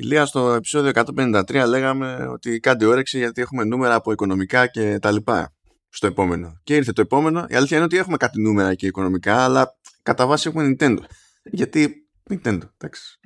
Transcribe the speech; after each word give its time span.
Ηλία, 0.00 0.26
στο 0.26 0.52
επεισόδιο 0.52 0.90
153 0.94 1.64
λέγαμε 1.66 2.28
ότι 2.32 2.60
κάντε 2.60 2.86
όρεξη 2.86 3.18
γιατί 3.18 3.40
έχουμε 3.40 3.64
νούμερα 3.64 3.94
από 3.94 4.12
οικονομικά 4.12 4.66
και 4.66 4.98
τα 4.98 5.10
λοιπά 5.10 5.52
στο 5.88 6.06
επόμενο. 6.06 6.60
Και 6.64 6.74
ήρθε 6.74 6.92
το 6.92 7.00
επόμενο. 7.00 7.44
Η 7.48 7.54
αλήθεια 7.54 7.76
είναι 7.76 7.86
ότι 7.86 7.96
έχουμε 7.96 8.16
κάτι 8.16 8.40
νούμερα 8.40 8.74
και 8.74 8.86
οικονομικά, 8.86 9.44
αλλά 9.44 9.76
κατά 10.02 10.26
βάση 10.26 10.48
έχουμε 10.48 10.76
Nintendo. 10.78 10.98
Γιατί 11.58 12.08
Nintendo, 12.30 12.60
εντάξει. 12.78 13.18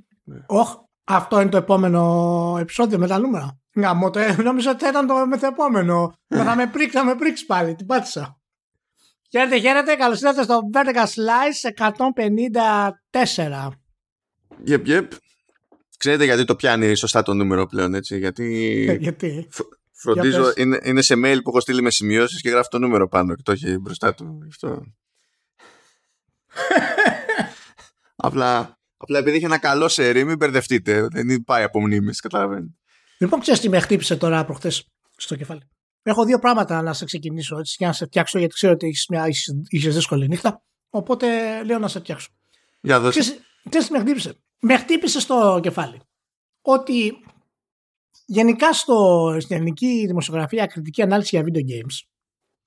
Όχι, 0.46 0.74
αυτό 1.04 1.40
είναι 1.40 1.50
το 1.50 1.56
επόμενο 1.56 2.56
επεισόδιο 2.60 2.98
με 2.98 3.06
τα 3.06 3.18
νούμερα. 3.18 3.58
Γαμώ 3.74 4.10
το, 4.10 4.18
ε, 4.18 4.36
νόμιζα 4.42 4.70
ότι 4.70 4.86
ήταν 4.86 5.06
το 5.06 5.26
μεθεπόμενο. 5.26 6.14
θα 6.28 6.56
με 6.56 6.66
πρίξει, 6.66 6.96
θα 6.96 7.04
με 7.04 7.14
πρίξεις 7.14 7.46
πάλι, 7.46 7.74
την 7.74 7.86
πάτησα. 7.86 8.40
Χαίρετε, 9.30 9.58
χαίρετε, 9.58 9.94
καλώς 9.94 10.20
ήρθατε 10.20 10.42
στο 10.42 10.60
Vertical 10.72 11.06
Slice 11.06 11.70
154. 13.50 13.68
Yep, 14.66 14.86
yep. 14.86 15.08
Ξέρετε 16.02 16.24
γιατί 16.24 16.44
το 16.44 16.56
πιάνει 16.56 16.94
σωστά 16.94 17.22
το 17.22 17.34
νούμερο 17.34 17.66
πλέον, 17.66 17.94
έτσι. 17.94 18.18
Γιατί. 18.18 18.86
Ε, 18.88 18.92
γιατί; 18.92 19.48
Φροντίζω, 19.92 20.52
είναι, 20.56 20.80
είναι 20.82 21.02
σε 21.02 21.14
mail 21.14 21.38
που 21.42 21.48
έχω 21.50 21.60
στείλει 21.60 21.82
με 21.82 21.90
σημειώσεις 21.90 22.40
και 22.40 22.50
γράφει 22.50 22.68
το 22.68 22.78
νούμερο 22.78 23.08
πάνω 23.08 23.34
και 23.34 23.42
το 23.42 23.52
έχει 23.52 23.78
μπροστά 23.78 24.14
του. 24.14 24.38
Αυτό. 24.48 24.82
απλά, 28.26 28.78
απλά 28.96 29.18
επειδή 29.18 29.36
έχει 29.36 29.44
ένα 29.44 29.58
καλό 29.58 29.88
σερί, 29.88 30.24
μην 30.24 30.36
μπερδευτείτε. 30.36 31.08
Δεν 31.10 31.44
πάει 31.44 31.62
από 31.62 31.80
μνήμες, 31.80 32.20
καταλαβαίνετε. 32.20 32.74
Λοιπόν, 33.18 33.40
ξέρεις 33.40 33.60
τι 33.60 33.68
με 33.68 33.80
χτύπησε 33.80 34.16
τώρα 34.16 34.44
προχθές 34.44 34.88
στο 35.16 35.36
κεφάλι. 35.36 35.60
Έχω 36.02 36.24
δύο 36.24 36.38
πράγματα 36.38 36.82
να 36.82 36.92
σε 36.92 37.04
ξεκινήσω 37.04 37.58
έτσι, 37.58 37.74
για 37.78 37.86
να 37.86 37.92
σε 37.92 38.04
φτιάξω, 38.04 38.38
γιατί 38.38 38.54
ξέρω 38.54 38.72
ότι 38.72 38.86
έχεις 38.86 39.06
μια 39.08 39.26
δύσκολη 39.70 40.28
νύχτα. 40.28 40.62
Οπότε 40.90 41.26
λέω 41.64 41.78
να 41.78 41.88
σε 41.88 41.98
φτιάξω. 41.98 42.28
Για 42.80 43.00
δώσε. 43.00 43.18
Ξέρεις, 43.18 43.86
τι 43.86 43.92
με 43.92 43.98
χτύπησε; 43.98 44.36
Με 44.62 44.76
χτύπησε 44.76 45.20
στο 45.20 45.60
κεφάλι. 45.62 46.00
Ότι 46.62 47.24
γενικά 48.26 48.72
στο, 48.72 49.36
στην 49.40 49.56
ελληνική 49.56 50.04
δημοσιογραφία 50.06 50.66
κριτική 50.66 51.02
ανάλυση 51.02 51.36
για 51.36 51.44
video 51.46 51.70
games. 51.70 52.06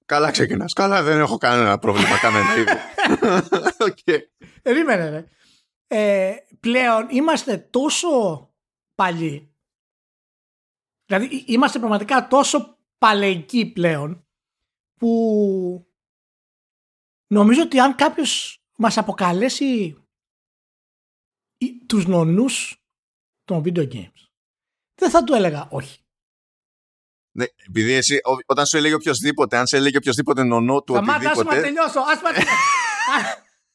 Καλά 0.06 0.32
ξεκινάς. 0.32 0.74
Καλά 0.74 1.04
δεν 1.04 1.20
έχω 1.20 1.38
κανένα 1.38 1.80
πρόβλημα 1.80 2.20
κανένα 2.20 2.58
είδο. 2.58 2.74
okay. 3.88 4.20
Περίμενε 4.62 5.10
ρε. 5.10 5.26
Ε, 5.88 6.36
πλέον 6.60 7.08
είμαστε 7.10 7.58
τόσο 7.58 8.40
παλιοί 8.96 9.56
Δηλαδή 11.06 11.44
είμαστε 11.48 11.80
πραγματικά 11.80 12.28
τόσο 12.28 12.78
παλαιικοί 12.98 13.72
πλέον 13.72 14.28
που 15.00 15.88
νομίζω 17.28 17.62
ότι 17.62 17.80
αν 17.80 17.96
κάποιος 17.96 18.64
μας 18.78 18.98
αποκαλέσει 18.98 20.05
τους 21.88 22.06
νονούς 22.06 22.84
των 23.44 23.64
video 23.66 23.92
games 23.94 24.26
δεν 24.96 25.10
θα 25.10 25.24
του 25.24 25.34
έλεγα 25.34 25.68
όχι. 25.70 26.00
Ναι, 27.32 27.46
επειδή 27.68 27.94
εσύ, 27.94 28.20
όταν 28.46 28.66
σου 28.66 28.78
έλεγε 28.78 28.94
οποιοδήποτε, 28.94 29.58
αν 29.58 29.68
σε 29.68 29.78
έλεγε 29.78 29.98
οποιοδήποτε 29.98 30.44
νονό 30.44 30.82
του 30.82 30.94
Σταμάτα, 30.94 31.16
οτιδήποτε... 31.16 31.56
Σταμάτα, 31.56 31.68
τελειώσω. 31.68 32.00
Ας 32.00 32.22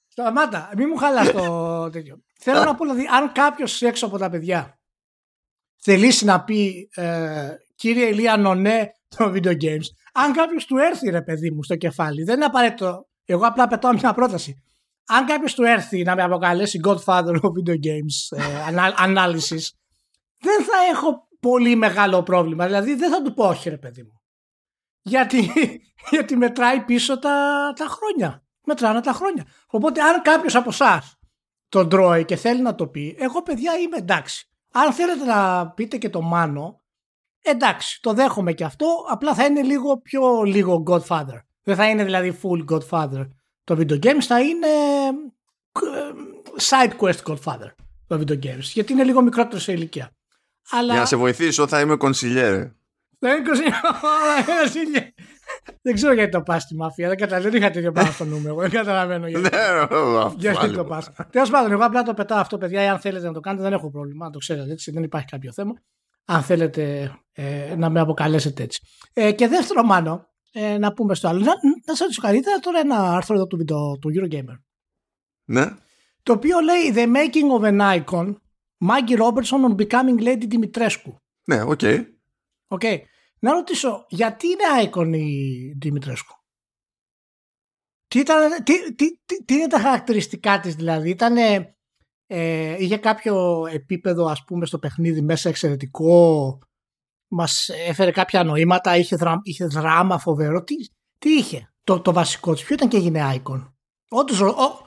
Σταμάτα, 0.08 0.72
μην 0.76 0.86
μου 0.90 0.96
χαλάς 0.96 1.30
το 1.30 1.90
τέτοιο. 1.90 2.22
Θέλω 2.38 2.64
να 2.64 2.74
πω, 2.74 2.84
δηλαδή, 2.84 3.06
αν 3.12 3.32
κάποιος 3.32 3.82
έξω 3.82 4.06
από 4.06 4.18
τα 4.18 4.30
παιδιά 4.30 4.80
θελήσει 5.76 6.24
να 6.24 6.44
πει 6.44 6.88
ε, 6.94 7.48
κύριε 7.74 8.06
Ηλία 8.06 8.36
Νονέ 8.36 8.92
το 9.16 9.32
video 9.34 9.56
games, 9.62 9.86
αν 10.12 10.32
κάποιος 10.32 10.66
του 10.66 10.76
έρθει 10.76 11.10
ρε 11.10 11.22
παιδί 11.22 11.50
μου 11.50 11.62
στο 11.62 11.76
κεφάλι, 11.76 12.22
δεν 12.22 12.36
είναι 12.36 12.44
απαραίτητο. 12.44 13.08
Εγώ 13.24 13.46
απλά 13.46 13.66
πετάω 13.66 13.92
μια 13.92 14.14
πρόταση. 14.14 14.62
Αν 15.06 15.26
κάποιος 15.26 15.54
του 15.54 15.62
έρθει 15.62 16.02
να 16.02 16.14
με 16.14 16.22
αποκαλέσει 16.22 16.80
Godfather 16.84 17.34
of 17.40 17.50
video 17.58 17.74
games 17.74 18.38
ε, 18.38 18.92
analysis, 19.06 19.64
δεν 20.40 20.64
θα 20.64 20.78
έχω 20.92 21.28
πολύ 21.40 21.76
μεγάλο 21.76 22.22
πρόβλημα. 22.22 22.66
Δηλαδή 22.66 22.94
δεν 22.94 23.10
θα 23.10 23.22
του 23.22 23.34
πω 23.34 23.48
όχι 23.48 23.68
ρε 23.68 23.78
παιδί 23.78 24.02
μου. 24.02 24.20
Γιατί, 25.02 25.50
γιατί 26.10 26.36
μετράει 26.36 26.80
πίσω 26.80 27.18
τα, 27.18 27.32
τα 27.76 27.86
χρόνια. 27.86 28.44
Μετράνε 28.64 29.00
τα 29.00 29.12
χρόνια. 29.12 29.46
Οπότε 29.66 30.00
αν 30.00 30.22
κάποιος 30.22 30.54
από 30.54 30.68
εσάς 30.68 31.18
τον 31.68 31.88
τρώει 31.88 32.24
και 32.24 32.36
θέλει 32.36 32.62
να 32.62 32.74
το 32.74 32.86
πει, 32.86 33.16
εγώ 33.18 33.42
παιδιά 33.42 33.78
είμαι 33.78 33.96
εντάξει. 33.96 34.48
Αν 34.72 34.92
θέλετε 34.92 35.24
να 35.24 35.70
πείτε 35.70 35.96
και 35.96 36.10
το 36.10 36.20
Μάνο, 36.20 36.80
εντάξει, 37.42 38.00
το 38.02 38.12
δέχομαι 38.12 38.52
και 38.52 38.64
αυτό, 38.64 38.86
απλά 39.08 39.34
θα 39.34 39.44
είναι 39.44 39.62
λίγο 39.62 39.98
πιο 39.98 40.42
λίγο 40.42 40.82
Godfather. 40.86 41.40
Δεν 41.62 41.76
θα 41.76 41.88
είναι 41.88 42.04
δηλαδή 42.04 42.38
full 42.42 42.74
Godfather 42.74 43.28
το 43.70 43.76
video 43.80 44.06
games, 44.06 44.22
θα 44.26 44.40
είναι 44.40 44.66
ε, 45.72 46.12
side 46.60 46.92
quest 47.00 47.32
Godfather 47.32 47.70
το 48.06 48.20
video 48.20 48.44
games, 48.44 48.62
γιατί 48.72 48.92
είναι 48.92 49.04
λίγο 49.04 49.22
μικρότερο 49.22 49.60
σε 49.60 49.72
ηλικία. 49.72 50.10
Αλλά... 50.70 50.92
Για 50.92 51.00
να 51.00 51.06
σε 51.06 51.16
βοηθήσω 51.16 51.66
θα 51.66 51.80
είμαι 51.80 51.96
consigliere. 52.00 52.70
Θα 53.18 53.34
είμαι 53.34 53.42
consigliere. 53.46 55.08
Δεν 55.82 55.94
ξέρω 55.94 56.12
γιατί 56.12 56.30
το 56.30 56.42
πας 56.42 56.62
στη 56.62 56.74
μαφία. 56.74 57.08
Δεν 57.08 57.16
καταλαβαίνω. 57.16 57.50
Δεν 57.50 57.60
είχα 57.60 57.70
τέτοιο 57.70 57.92
πράγμα 57.92 58.12
στο 58.12 58.24
νούμερο. 58.24 58.56
Δεν 58.56 58.70
καταλαβαίνω 58.70 59.26
γιατί. 59.26 59.42
Ναι, 59.42 59.58
γιατί 60.36 60.72
το 60.72 60.84
πας. 60.84 61.10
Τέλος 61.30 61.50
πάντων, 61.50 61.72
εγώ 61.72 61.84
απλά 61.84 62.02
το 62.02 62.14
πετάω 62.14 62.38
αυτό, 62.38 62.58
παιδιά. 62.58 62.92
Αν 62.92 62.98
θέλετε 62.98 63.26
να 63.26 63.32
το 63.32 63.40
κάνετε, 63.40 63.62
δεν 63.62 63.72
έχω 63.72 63.90
πρόβλημα. 63.90 64.30
Το 64.30 64.38
ξέρετε 64.38 64.72
έτσι. 64.72 64.90
Δεν 64.90 65.02
υπάρχει 65.02 65.26
κάποιο 65.26 65.52
θέμα. 65.52 65.72
Αν 66.24 66.42
θέλετε 66.42 67.12
ε, 67.32 67.74
να 67.76 67.90
με 67.90 68.00
αποκαλέσετε 68.00 68.62
έτσι. 68.62 68.82
Ε, 69.12 69.32
και 69.32 69.48
δεύτερο, 69.48 69.82
μάλλον, 69.82 70.29
ε, 70.50 70.78
να 70.78 70.92
πούμε 70.92 71.14
στο 71.14 71.28
άλλο. 71.28 71.38
Να, 71.38 71.52
να 71.86 71.94
σας 71.94 71.98
ρωτήσω 71.98 72.20
καλύτερα 72.20 72.58
τώρα 72.58 72.78
ένα 72.78 73.14
άρθρο 73.14 73.34
εδώ 73.34 73.46
του, 73.46 73.64
του, 73.64 73.98
του 74.00 74.10
Eurogamer. 74.14 74.58
Ναι. 75.44 75.64
Το 76.22 76.32
οποίο 76.32 76.60
λέει 76.60 76.92
The 76.94 77.16
making 77.16 77.60
of 77.60 77.78
an 77.78 78.04
icon, 78.04 78.34
Maggie 78.88 79.18
Robertson 79.18 79.64
on 79.68 79.76
becoming 79.76 80.20
Lady 80.22 80.46
Dimitrescu. 80.52 81.14
Ναι, 81.44 81.62
οκ. 81.62 81.80
Okay. 81.82 82.04
Okay. 82.68 82.98
Να 83.40 83.52
ρωτήσω, 83.52 84.06
γιατί 84.08 84.46
είναι 84.46 84.90
icon 84.90 85.16
η 85.16 85.72
Dimitrescu. 85.72 86.34
Τι, 88.06 88.18
ήταν, 88.18 88.64
τι, 88.64 88.94
τι, 88.94 89.16
τι, 89.44 89.54
είναι 89.54 89.66
τα 89.66 89.78
χαρακτηριστικά 89.78 90.60
της 90.60 90.74
δηλαδή; 90.74 91.10
Ήταν, 91.10 91.36
ε, 92.26 92.76
είχε 92.78 92.96
κάποιο 92.96 93.66
επίπεδο 93.66 94.26
ας 94.26 94.44
πούμε 94.44 94.66
στο 94.66 94.78
παιχνίδι 94.78 95.20
μέσα 95.22 95.48
εξαιρετικό; 95.48 96.58
Μας 97.32 97.68
έφερε 97.86 98.10
κάποια 98.10 98.44
νοήματα, 98.44 98.96
είχε, 98.96 99.16
δρα, 99.16 99.40
είχε 99.42 99.64
δράμα 99.66 100.18
φοβερό. 100.18 100.62
Τι, 100.62 100.74
τι 101.18 101.30
είχε 101.30 101.72
το, 101.84 102.00
το 102.00 102.12
βασικό 102.12 102.52
της. 102.52 102.64
Ποιο 102.64 102.74
ήταν 102.74 102.88
και 102.88 102.96
έγινε 102.96 103.34
icon; 103.34 103.72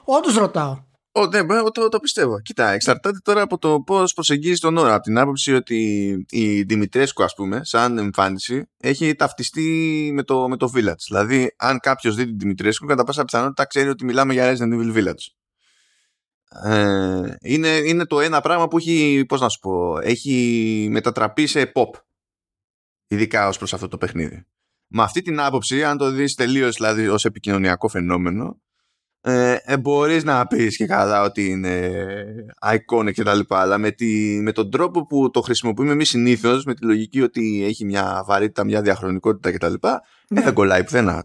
Όντως, 0.04 0.34
ρωτάω. 0.34 0.82
Ο, 1.12 1.26
ναι, 1.26 1.42
το, 1.72 1.88
το 1.88 1.98
πιστεύω. 2.00 2.40
Κοίτα, 2.40 2.70
εξαρτάται 2.70 3.18
τώρα 3.22 3.42
από 3.42 3.58
το 3.58 3.80
πώς 3.80 4.12
προσεγγίζεις 4.12 4.60
τον 4.60 4.76
όρο. 4.76 4.92
Από 4.94 5.02
την 5.02 5.18
άποψη 5.18 5.54
ότι 5.54 6.10
η 6.30 6.62
Δημητρέσκου, 6.62 7.24
ας 7.24 7.34
πούμε, 7.34 7.60
σαν 7.64 7.98
εμφάνιση, 7.98 8.70
έχει 8.76 9.14
ταυτιστεί 9.14 10.10
με 10.14 10.22
το, 10.22 10.48
με 10.48 10.56
το 10.56 10.70
Village. 10.74 11.02
Δηλαδή, 11.06 11.54
αν 11.58 11.78
κάποιος 11.78 12.14
δει 12.14 12.24
την 12.24 12.38
Δημητρέσκου, 12.38 12.86
κατά 12.86 13.04
πάσα 13.04 13.24
πιθανότητα 13.24 13.64
ξέρει 13.64 13.88
ότι 13.88 14.04
μιλάμε 14.04 14.32
για 14.32 14.52
Resident 14.52 14.72
Evil 14.72 14.96
Village. 14.96 15.26
Ε, 16.62 17.34
είναι, 17.40 17.68
είναι 17.68 18.06
το 18.06 18.20
ένα 18.20 18.40
πράγμα 18.40 18.68
που 18.68 18.76
έχει, 18.76 19.24
πώς 19.28 19.40
να 19.40 19.48
σου 19.48 19.58
πω, 19.58 19.98
έχει 19.98 20.88
μετατραπεί 20.90 21.46
σε 21.46 21.72
pop. 21.74 21.90
Ειδικά 23.06 23.48
ως 23.48 23.58
προς 23.58 23.74
αυτό 23.74 23.88
το 23.88 23.98
παιχνίδι. 23.98 24.46
Με 24.86 25.02
αυτή 25.02 25.22
την 25.22 25.40
άποψη, 25.40 25.84
αν 25.84 25.96
το 25.96 26.10
δεις 26.10 26.34
τελείως 26.34 26.76
δηλαδή 26.76 27.08
ως 27.08 27.24
επικοινωνιακό 27.24 27.88
φαινόμενο, 27.88 28.62
ε, 29.26 29.56
ε, 29.62 29.78
μπορείς 29.78 30.24
να 30.24 30.46
πεις 30.46 30.76
και 30.76 30.86
καλά 30.86 31.22
ότι 31.22 31.48
είναι 31.48 31.90
iconic 32.66 33.12
και 33.12 33.22
τα 33.22 33.34
λοιπά 33.34 33.60
αλλά 33.60 33.78
με, 33.78 33.90
τη, 33.90 34.40
με 34.42 34.52
τον 34.52 34.70
τρόπο 34.70 35.06
που 35.06 35.30
το 35.30 35.40
χρησιμοποιούμε 35.40 35.92
εμείς 35.92 36.08
συνήθως 36.08 36.64
με 36.64 36.74
τη 36.74 36.84
λογική 36.84 37.22
ότι 37.22 37.64
έχει 37.64 37.84
μια 37.84 38.22
βαρύτητα, 38.26 38.64
μια 38.64 38.82
διαχρονικότητα 38.82 39.50
και 39.50 39.58
τα 39.58 39.68
λοιπά 39.68 40.02
ναι. 40.28 40.40
δεν 40.42 40.54
κολλάει 40.54 40.84
πουθενά 40.84 41.24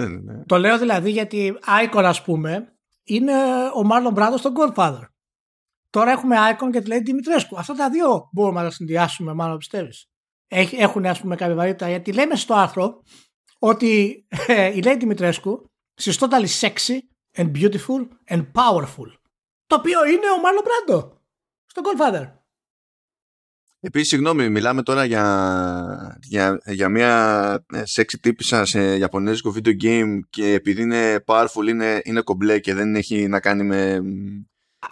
το 0.46 0.58
λέω 0.58 0.78
δηλαδή 0.78 1.10
γιατί 1.10 1.54
icon 1.84 2.02
ας 2.04 2.22
πούμε 2.22 2.72
είναι 3.04 3.32
ο 3.74 3.88
Marlon 3.90 4.18
Brando 4.18 4.34
στον 4.36 4.52
Godfather 4.56 5.02
τώρα 5.90 6.10
έχουμε 6.10 6.36
icon 6.52 6.70
και 6.72 6.80
τη 6.80 6.88
λέει 6.88 7.00
Δημητρέσκου 7.00 7.58
αυτά 7.58 7.74
τα 7.74 7.90
δύο 7.90 8.28
μπορούμε 8.32 8.60
να 8.60 8.66
τα 8.66 8.72
συνδυάσουμε 8.72 9.34
μάλλον 9.34 9.56
πιστεύεις; 9.56 10.10
Έχουν 10.48 11.06
ας 11.06 11.20
πούμε 11.20 11.36
κάποια 11.36 11.54
βαρύτητα 11.54 11.88
γιατί 11.88 12.12
λέμε 12.12 12.36
στο 12.36 12.54
άρθρο 12.54 13.02
ότι 13.58 14.24
ε, 14.46 14.66
η 14.66 14.82
Lady 14.84 14.96
Δημητρέσκου 14.98 15.70
she's 16.02 16.18
totally 16.18 16.46
sexy 16.60 16.98
and 17.36 17.52
beautiful 17.52 18.08
and 18.28 18.46
powerful. 18.52 19.08
Το 19.66 19.74
οποίο 19.74 20.06
είναι 20.06 20.30
ο 20.36 20.40
Μάρλο 20.40 20.62
Μπράντο 20.64 21.20
στο 21.66 21.82
Godfather. 21.84 22.32
Επίσης, 23.80 24.08
συγγνώμη, 24.08 24.48
μιλάμε 24.48 24.82
τώρα 24.82 25.04
για, 25.04 26.18
για, 26.22 26.60
για 26.64 26.88
μια 26.88 27.64
sexy 27.94 28.18
τύπησα 28.20 28.64
σε 28.64 28.96
Ιαπωνέζικο 28.96 29.54
video 29.56 29.82
game 29.82 30.18
και 30.30 30.52
επειδή 30.52 30.82
είναι 30.82 31.24
powerful 31.26 31.68
είναι, 31.68 32.00
είναι 32.04 32.20
κομπλέ 32.20 32.58
και 32.58 32.74
δεν 32.74 32.94
έχει 32.94 33.28
να 33.28 33.40
κάνει 33.40 33.62
με, 33.64 34.00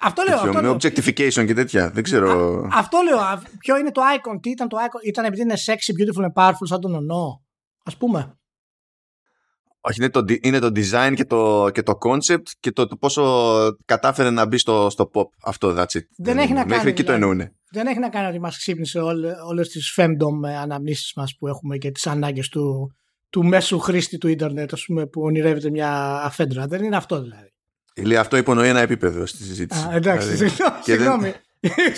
αυτό 0.01 0.23
λέω, 0.29 0.39
αυτό 0.39 0.63
με 0.63 0.71
objectification 0.71 1.47
και 1.47 1.55
τέτοια. 1.55 1.91
Δεν 1.91 2.03
ξέρω. 2.03 2.61
Α, 2.63 2.69
αυτό 2.73 2.99
λέω. 3.05 3.19
Ποιο 3.59 3.77
είναι 3.77 3.91
το 3.91 4.03
icon, 4.17 4.39
τι 4.43 4.51
ήταν 4.51 4.69
το 4.69 4.77
icon. 4.77 5.07
Ήταν 5.07 5.25
επειδή 5.25 5.43
είναι 5.43 5.55
sexy, 5.67 5.91
beautiful 6.01 6.25
and 6.25 6.43
powerful 6.43 6.67
σαν 6.69 6.81
τον 6.81 6.95
ονό. 6.95 7.45
Ας 7.85 7.97
πούμε. 7.97 8.39
Όχι, 9.81 10.01
είναι 10.01 10.11
το, 10.11 10.25
είναι 10.41 10.59
το 10.59 10.67
design 10.67 11.13
και 11.15 11.25
το, 11.25 11.71
και 11.73 11.83
το 11.83 11.99
concept 12.07 12.43
και 12.61 12.73
το, 12.73 12.87
το 12.87 12.97
πόσο 12.97 13.23
κατάφερε 13.85 14.31
να 14.31 14.47
μπει 14.47 14.59
στο, 14.59 14.91
στο 14.91 15.11
pop. 15.15 15.25
Αυτό, 15.43 15.75
that's 15.77 15.97
it. 15.97 16.03
Δεν 16.17 16.39
έχει 16.39 16.53
να 16.53 16.59
Μέχρι 16.59 16.77
κάνει, 16.77 16.91
εκεί 16.91 17.03
το 17.05 17.13
δηλαδή. 17.13 17.31
εννοούν. 17.33 17.57
Δεν 17.71 17.87
έχει 17.87 17.99
να 17.99 18.09
κάνει 18.09 18.27
ότι 18.27 18.41
μας 18.41 18.57
ξύπνησε 18.57 19.01
όλες 19.49 19.69
τις 19.69 19.99
femdom 19.99 20.49
ε, 20.49 20.57
αναμνήσεις 20.57 21.13
μας 21.17 21.37
που 21.39 21.47
έχουμε 21.47 21.77
και 21.77 21.91
τις 21.91 22.07
ανάγκες 22.07 22.49
του, 22.49 22.95
του 23.31 23.45
μέσου 23.45 23.79
χρήστη 23.79 24.19
του 24.19 24.29
ίντερνετ 24.29 24.73
ας 24.73 24.85
πούμε, 24.85 25.07
που 25.07 25.23
ονειρεύεται 25.23 25.71
μια 25.71 26.21
αφέντρα. 26.23 26.67
Δεν 26.67 26.85
είναι 26.85 26.97
αυτό 26.97 27.23
δηλαδή. 27.23 27.56
Λέει, 28.03 28.17
αυτό 28.17 28.37
υπονοεί 28.37 28.69
ένα 28.69 28.81
επίπεδο 28.81 29.27
στη 29.27 29.43
συζήτηση. 29.43 29.87
Α, 29.91 29.95
εντάξει, 29.95 30.29
Δηλαδή, 30.29 30.49
συγγνώμη. 30.49 30.81
και 30.85 30.97
δεν- 30.97 31.01
συγγνώμη. 31.11 31.35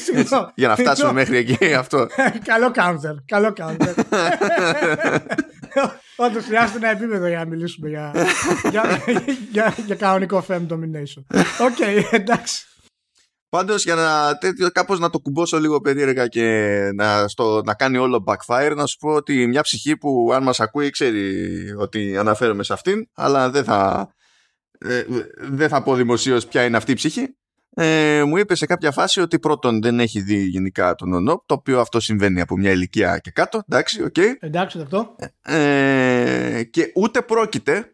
Συγγνώμη. 0.04 0.46
για 0.54 0.68
να 0.68 0.76
φτάσουμε 0.76 0.94
Συγγνώμη. 0.94 1.18
μέχρι 1.18 1.36
εκεί 1.36 1.74
αυτό. 1.74 2.06
καλό 2.44 2.72
counter. 2.74 3.14
Καλό 3.26 3.52
counter. 3.56 3.94
Όντως 6.16 6.44
χρειάζεται 6.44 6.78
ένα 6.78 6.90
επίπεδο 6.90 7.26
για 7.26 7.38
να 7.38 7.44
μιλήσουμε 7.44 7.88
για, 7.88 8.12
για, 8.70 9.02
για, 9.52 9.74
για 9.86 9.94
κανονικό 9.94 10.44
fem 10.48 10.66
domination. 10.68 11.24
Οκ, 11.60 11.78
εντάξει. 12.10 12.62
Πάντως 13.48 13.84
για 13.84 13.94
να, 13.94 14.38
τέτοιο, 14.38 14.70
κάπως 14.70 14.98
να 14.98 15.10
το 15.10 15.18
κουμπώσω 15.18 15.58
λίγο 15.60 15.80
περίεργα 15.80 16.26
και 16.26 16.78
να, 16.94 17.28
στο, 17.28 17.62
να 17.64 17.74
κάνει 17.74 17.96
όλο 17.98 18.24
backfire, 18.26 18.72
να 18.76 18.86
σου 18.86 18.96
πω 18.98 19.10
ότι 19.10 19.46
μια 19.46 19.62
ψυχή 19.62 19.96
που 19.96 20.30
αν 20.34 20.42
μας 20.42 20.60
ακούει 20.60 20.90
ξέρει 20.90 21.44
ότι 21.78 22.16
αναφέρομαι 22.16 22.62
σε 22.62 22.72
αυτήν, 22.72 23.08
αλλά 23.14 23.50
δεν 23.50 23.64
θα, 23.64 24.08
ε, 24.78 25.04
δεν 25.38 25.68
θα 25.68 25.82
πω 25.82 25.94
δημοσίως 25.94 26.46
ποια 26.46 26.64
είναι 26.64 26.76
αυτή 26.76 26.90
η 26.90 26.94
ψυχή. 26.94 27.36
Ε, 27.74 28.22
μου 28.24 28.36
είπε 28.36 28.54
σε 28.54 28.66
κάποια 28.66 28.90
φάση 28.92 29.20
ότι 29.20 29.38
πρώτον 29.38 29.82
δεν 29.82 30.00
έχει 30.00 30.20
δει 30.20 30.36
γενικά 30.42 30.94
τον 30.94 31.12
ονό, 31.12 31.42
το 31.46 31.54
οποίο 31.54 31.80
αυτό 31.80 32.00
συμβαίνει 32.00 32.40
από 32.40 32.56
μια 32.56 32.70
ηλικία 32.70 33.18
και 33.18 33.30
κάτω, 33.30 33.62
εντάξει, 33.68 34.02
οκ. 34.02 34.16
Εντάξει 34.40 34.80
αυτό. 34.80 35.16
Ε, 35.42 36.62
και 36.70 36.92
ούτε 36.94 37.22
πρόκειται 37.22 37.92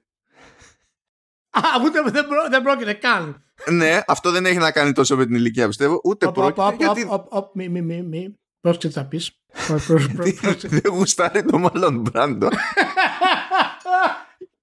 Α, 1.51 1.61
ούτε 1.85 2.03
δεν, 2.11 2.27
πρό, 2.27 2.49
δεν 2.51 2.63
πρόκειται 2.63 2.93
καν. 2.93 3.45
ναι, 3.71 4.01
αυτό 4.07 4.31
δεν 4.31 4.47
έχει 4.47 4.57
να 4.59 4.71
κάνει 4.71 4.93
τόσο 4.93 5.17
με 5.17 5.27
την 5.27 5.35
ηλικία 5.35 5.67
πιστεύω. 5.67 6.01
Ούτε 6.05 6.27
Οπ, 6.27 6.39
οπ, 6.39 6.53
πρόκειται. 6.55 6.89
οπ, 6.89 6.97
γιατί 6.97 7.13
οπ, 7.15 7.27
οπ, 7.35 7.55
Μη, 7.57 7.69
μη, 7.69 7.83
μη, 7.83 8.03
μη. 8.03 8.39
Πρόσεξε 8.61 8.89
τι 8.89 8.95
θα 8.95 9.05
πεις. 9.05 9.39
Πρό- 9.67 9.81
πρό- 9.87 10.13
πρό- 10.15 10.35
πρόσεξε. 10.41 10.69
δεν 10.69 10.93
γουστάρει 10.93 11.45
το 11.45 11.59
μάλλον 11.59 12.01
Μπράντο. 12.01 12.49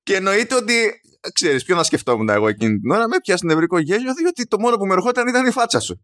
και 0.04 0.16
εννοείται 0.16 0.56
ότι 0.56 1.01
ξέρεις 1.34 1.64
ποιο 1.64 1.76
να 1.76 1.84
σκεφτόμουν 1.84 2.30
εγώ 2.30 2.48
εκείνη 2.48 2.80
την 2.80 2.92
ώρα 2.92 3.08
με 3.08 3.18
πιάσει 3.22 3.46
νευρικό 3.46 3.80
γέλιο 3.80 4.14
διότι 4.14 4.48
το 4.48 4.60
μόνο 4.60 4.78
που 4.78 4.86
με 4.86 4.94
ερχόταν 4.94 5.28
ήταν 5.28 5.46
η 5.48 5.52
φάτσα 5.52 5.80
σου. 5.80 6.02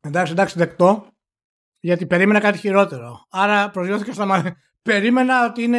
Εντάξει, 0.00 0.32
εντάξει, 0.32 0.58
δεκτό. 0.58 1.12
Γιατί 1.80 2.06
περίμενα 2.06 2.40
κάτι 2.40 2.58
χειρότερο. 2.58 3.26
Άρα 3.30 3.70
προσγειώθηκα 3.70 4.12
στα 4.12 4.24
μάτια. 4.24 4.56
Περίμενα 4.82 5.46
ότι 5.46 5.62
είναι 5.62 5.78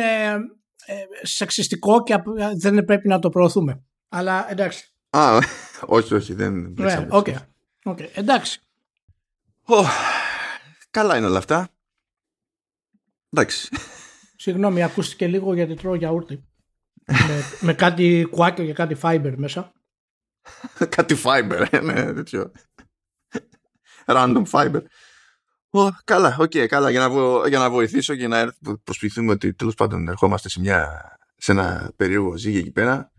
ε, 0.85 1.03
σεξιστικό 1.21 2.03
και 2.03 2.13
απ- 2.13 2.27
δεν 2.59 2.85
πρέπει 2.85 3.07
να 3.07 3.19
το 3.19 3.29
προωθούμε. 3.29 3.83
Αλλά 4.09 4.51
εντάξει. 4.51 4.93
Α, 5.09 5.37
όχι, 5.85 6.13
όχι, 6.13 6.33
δεν. 6.33 6.53
Ωραία, 6.53 6.69
μπλέξαμε. 6.69 7.07
οκ. 7.11 7.27
Οκ, 7.83 7.99
Εντάξει. 8.13 8.59
Ω, 9.65 9.75
καλά 10.89 11.17
είναι 11.17 11.25
όλα 11.25 11.37
αυτά. 11.37 11.69
Εντάξει. 13.29 13.69
Συγγνώμη, 14.35 14.83
ακούστηκε 14.83 15.27
λίγο 15.27 15.53
γιατί 15.53 15.75
τρώω 15.75 15.95
γιαούρτι. 15.95 16.48
Με, 17.09 17.43
με 17.61 17.73
κάτι 17.73 18.27
κουάκερ 18.31 18.65
και 18.65 18.73
κάτι 18.73 18.95
fiber 19.01 19.33
μέσα. 19.37 19.71
Κάτι 20.95 21.15
fiber, 21.23 21.67
ε, 21.69 21.79
ναι, 21.79 22.13
τέτοιο. 22.13 22.51
Random 24.05 24.43
fiber. 24.51 24.81
Ω, 25.69 25.89
καλά, 26.03 26.35
οκ, 26.39 26.51
καλά. 26.67 26.89
Για 26.89 26.99
να, 26.99 27.09
βο- 27.09 27.47
για 27.47 27.59
να 27.59 27.69
βοηθήσω 27.69 28.15
και 28.15 28.27
να 28.27 28.37
έρθ- 28.37 28.73
προσποιηθούμε 28.83 29.31
ότι 29.31 29.53
τέλος 29.53 29.73
πάντων 29.75 30.07
ερχόμαστε 30.07 30.49
σε, 30.49 30.59
μια, 30.59 31.01
σε 31.35 31.51
ένα 31.51 31.91
περίεργο 31.95 32.37
ζύγι 32.37 32.57
εκεί 32.57 32.71
πέρα. 32.71 33.11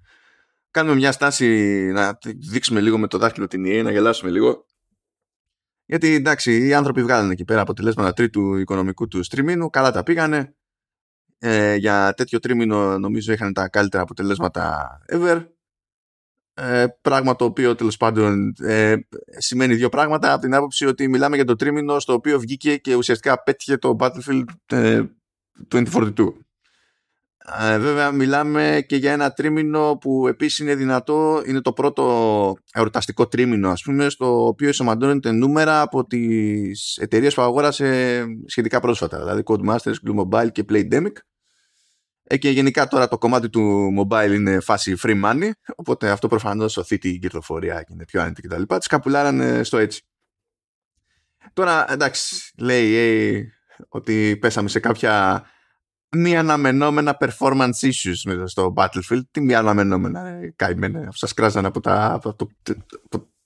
Κάνουμε 0.70 0.94
μια 0.94 1.12
στάση 1.12 1.46
να 1.92 2.18
δείξουμε 2.24 2.80
λίγο 2.80 2.98
με 2.98 3.06
το 3.06 3.18
δάχτυλο 3.18 3.46
την 3.46 3.64
EA, 3.66 3.80
να 3.84 3.90
γελάσουμε 3.90 4.30
λίγο. 4.30 4.66
Γιατί 5.84 6.14
εντάξει, 6.14 6.66
οι 6.66 6.74
άνθρωποι 6.74 7.02
βγάλανε 7.02 7.32
εκεί 7.32 7.44
πέρα 7.44 7.60
αποτελέσματα 7.60 8.12
τρίτου 8.12 8.56
οικονομικού 8.56 9.08
του 9.08 9.20
τριμήνου, 9.20 9.70
καλά 9.70 9.90
τα 9.92 10.02
πήγανε. 10.02 10.54
Ε, 11.42 11.74
για 11.74 12.14
τέτοιο 12.16 12.38
τρίμηνο 12.38 12.98
νομίζω 12.98 13.32
είχαν 13.32 13.52
τα 13.52 13.68
καλύτερα 13.68 14.02
αποτελέσματα 14.02 14.88
ever. 15.12 15.46
Ε, 16.54 16.86
πράγμα 17.00 17.36
το 17.36 17.44
οποίο 17.44 17.74
τέλος 17.74 17.96
πάντων 17.96 18.54
ε, 18.58 18.96
σημαίνει 19.38 19.74
δύο 19.74 19.88
πράγματα 19.88 20.32
από 20.32 20.42
την 20.42 20.54
άποψη 20.54 20.86
ότι 20.86 21.08
μιλάμε 21.08 21.36
για 21.36 21.44
το 21.44 21.56
τρίμηνο 21.56 22.00
στο 22.00 22.12
οποίο 22.12 22.40
βγήκε 22.40 22.76
και 22.76 22.94
ουσιαστικά 22.94 23.42
πέτυχε 23.42 23.76
το 23.76 23.96
Battlefield 24.00 24.44
ε, 24.66 25.02
2042. 25.70 26.12
Ε, 27.58 27.78
βέβαια 27.78 28.12
μιλάμε 28.12 28.84
και 28.86 28.96
για 28.96 29.12
ένα 29.12 29.32
τρίμηνο 29.32 29.98
που 30.00 30.28
επίσης 30.28 30.58
είναι 30.58 30.74
δυνατό, 30.74 31.42
είναι 31.46 31.60
το 31.60 31.72
πρώτο 31.72 32.56
εορταστικό 32.72 33.26
τρίμηνο 33.26 33.70
ας 33.70 33.82
πούμε, 33.82 34.08
στο 34.08 34.46
οποίο 34.46 34.66
ενσωματώνεται 34.66 35.32
νούμερα 35.32 35.80
από 35.80 36.06
τις 36.06 36.96
εταιρείες 36.96 37.34
που 37.34 37.42
αγόρασε 37.42 38.24
σχετικά 38.46 38.80
πρόσφατα, 38.80 39.18
δηλαδή 39.18 39.42
Codemasters, 39.44 39.94
Glue 40.06 40.24
Mobile 40.24 40.52
και 40.52 40.64
Playdemic. 40.68 41.12
Ε, 42.32 42.36
και 42.36 42.50
γενικά 42.50 42.88
τώρα 42.88 43.08
το 43.08 43.18
κομμάτι 43.18 43.48
του 43.48 43.88
mobile 43.98 44.32
είναι 44.34 44.60
φάση 44.60 44.96
free 45.02 45.24
money, 45.24 45.50
οπότε 45.76 46.10
αυτό 46.10 46.28
προφανώς 46.28 46.72
σωθεί 46.72 46.98
την 46.98 47.20
κερδοφορία 47.20 47.82
και 47.82 47.92
είναι 47.92 48.04
πιο 48.04 48.20
άνετη 48.22 48.42
κτλ. 48.42 48.62
Τις 48.62 48.86
καπουλάρανε 48.86 49.62
στο 49.62 49.78
έτσι. 49.78 50.02
Τώρα 51.52 51.92
εντάξει, 51.92 52.52
λέει 52.58 52.94
ε, 52.94 53.42
ότι 53.88 54.36
πέσαμε 54.40 54.68
σε 54.68 54.80
κάποια 54.80 55.44
μη 56.10 56.36
αναμενόμενα 56.36 57.16
performance 57.20 57.80
issues 57.80 58.20
μέσα 58.24 58.46
στο 58.46 58.72
Battlefield. 58.76 59.22
Τι 59.30 59.40
μη 59.40 59.54
αναμενόμενα, 59.54 60.26
ε, 60.28 60.52
καημένα. 60.56 61.08
Σας 61.10 61.34
κράζανε 61.34 61.66
από, 61.66 61.80
τα, 61.80 62.12
από, 62.12 62.34
το, 62.34 62.48
από, 63.04 63.18
Α, 63.18 63.39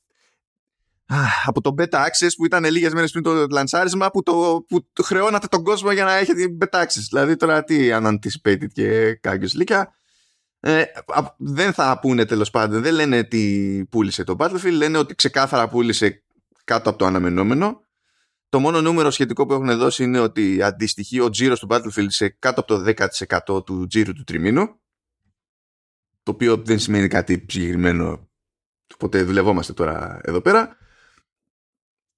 από 1.44 1.60
το 1.60 1.74
beta 1.78 1.98
access 1.98 2.30
που 2.36 2.44
ήταν 2.44 2.64
λίγες 2.64 2.92
μέρες 2.92 3.10
πριν 3.10 3.22
το 3.22 3.46
λανσάρισμα 3.50 4.10
που, 4.10 4.22
το, 4.22 4.64
που 4.68 4.88
το 4.92 5.02
χρεώνατε 5.02 5.46
τον 5.46 5.64
κόσμο 5.64 5.92
για 5.92 6.04
να 6.04 6.12
έχετε 6.14 6.56
beta 6.60 6.82
access. 6.82 7.02
Δηλαδή 7.08 7.36
τώρα 7.36 7.64
τι 7.64 7.88
unanticipated 7.92 8.66
και 8.72 9.14
κάποιος 9.14 9.54
λίκα. 9.54 9.94
Ε, 10.60 10.80
α- 11.06 11.34
δεν 11.38 11.72
θα 11.72 11.98
πούνε 12.00 12.24
τέλος 12.24 12.50
πάντων, 12.50 12.82
δεν 12.82 12.94
λένε 12.94 13.24
τι 13.24 13.84
πούλησε 13.90 14.24
το 14.24 14.36
Battlefield, 14.38 14.72
λένε 14.72 14.98
ότι 14.98 15.14
ξεκάθαρα 15.14 15.68
πούλησε 15.68 16.22
κάτω 16.64 16.88
από 16.90 16.98
το 16.98 17.06
αναμενόμενο. 17.06 17.82
Το 18.48 18.60
μόνο 18.60 18.80
νούμερο 18.80 19.10
σχετικό 19.10 19.46
που 19.46 19.52
έχουν 19.52 19.78
δώσει 19.78 20.02
είναι 20.02 20.18
ότι 20.18 20.62
αντιστοιχεί 20.62 21.20
ο 21.20 21.30
τζίρος 21.30 21.60
του 21.60 21.66
Battlefield 21.70 22.06
σε 22.06 22.28
κάτω 22.28 22.60
από 22.60 22.74
το 22.74 22.92
10% 23.56 23.64
του 23.64 23.86
τζίρου 23.86 24.12
του 24.12 24.24
τριμήνου. 24.24 24.80
Το 26.22 26.30
οποίο 26.30 26.56
δεν 26.56 26.78
σημαίνει 26.78 27.08
κάτι 27.08 27.46
συγκεκριμένο. 27.48 28.28
Οπότε 28.94 29.22
δουλευόμαστε 29.22 29.72
τώρα 29.72 30.20
εδώ 30.22 30.40
πέρα. 30.40 30.76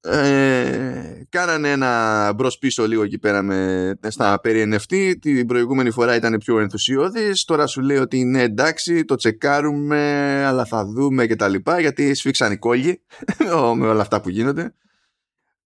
Ε, 0.09 1.27
κάνανε 1.29 1.71
ένα 1.71 2.33
μπρος 2.33 2.59
πίσω 2.59 2.87
λίγο 2.87 3.03
εκεί 3.03 3.19
πέρα 3.19 3.43
με, 3.43 3.99
στα 4.09 4.41
περί 4.41 4.71
NFT 4.73 5.15
την 5.21 5.47
προηγούμενη 5.47 5.91
φορά 5.91 6.15
ήταν 6.15 6.39
πιο 6.39 6.59
ενθουσιώδης. 6.59 7.45
Τώρα 7.45 7.67
σου 7.67 7.81
λέει 7.81 7.97
ότι 7.97 8.19
είναι 8.19 8.43
εντάξει 8.43 9.05
το 9.05 9.15
τσεκάρουμε 9.15 9.99
αλλά 10.47 10.65
θα 10.65 10.85
δούμε 10.85 11.27
και 11.27 11.37
τα 11.37 11.49
λοιπά 11.49 11.81
γιατί 11.81 12.15
σφίξαν 12.15 12.53
οι 12.53 12.57
κόλλοι 12.57 13.03
με 13.77 13.89
όλα 13.89 14.01
αυτά 14.01 14.21
που 14.21 14.29
γίνονται. 14.29 14.75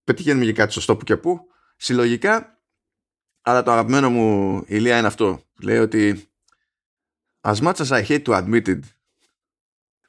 Πετυχαίνουμε 0.04 0.44
και 0.44 0.52
κάτι 0.52 0.72
σωστό 0.72 0.96
που 0.96 1.04
και 1.04 1.16
που 1.16 1.40
συλλογικά. 1.76 2.58
Αλλά 3.42 3.62
το 3.62 3.70
αγαπημένο 3.70 4.10
μου 4.10 4.62
ηλία 4.66 4.98
είναι 4.98 5.06
αυτό. 5.06 5.42
Λέει 5.62 5.78
ότι 5.78 6.30
as 7.40 7.56
much 7.56 7.74
as 7.74 7.88
I 7.88 8.06
hate 8.08 8.22
to 8.22 8.32
admit 8.32 8.66
it 8.66 8.80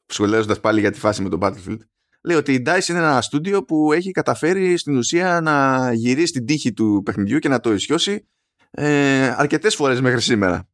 σχολιάζοντας 0.05 0.59
πάλι 0.59 0.79
για 0.79 0.91
τη 0.91 1.00
φάση 1.00 1.21
με 1.21 1.29
το 1.29 1.38
Battlefield 1.41 1.79
λέει 2.23 2.37
ότι 2.37 2.53
η 2.53 2.63
DICE 2.65 2.87
είναι 2.87 2.97
ένα 2.99 3.21
στούντιο 3.21 3.63
που 3.63 3.93
έχει 3.93 4.11
καταφέρει 4.11 4.77
στην 4.77 4.97
ουσία 4.97 5.41
να 5.41 5.89
γυρίσει 5.93 6.33
την 6.33 6.45
τύχη 6.45 6.73
του 6.73 7.01
παιχνιδιού 7.05 7.39
και 7.39 7.49
να 7.49 7.59
το 7.59 7.73
ισιώσει 7.73 8.27
ε, 8.71 9.27
αρκετές 9.27 9.75
φορές 9.75 10.01
μέχρι 10.01 10.21
σήμερα. 10.21 10.69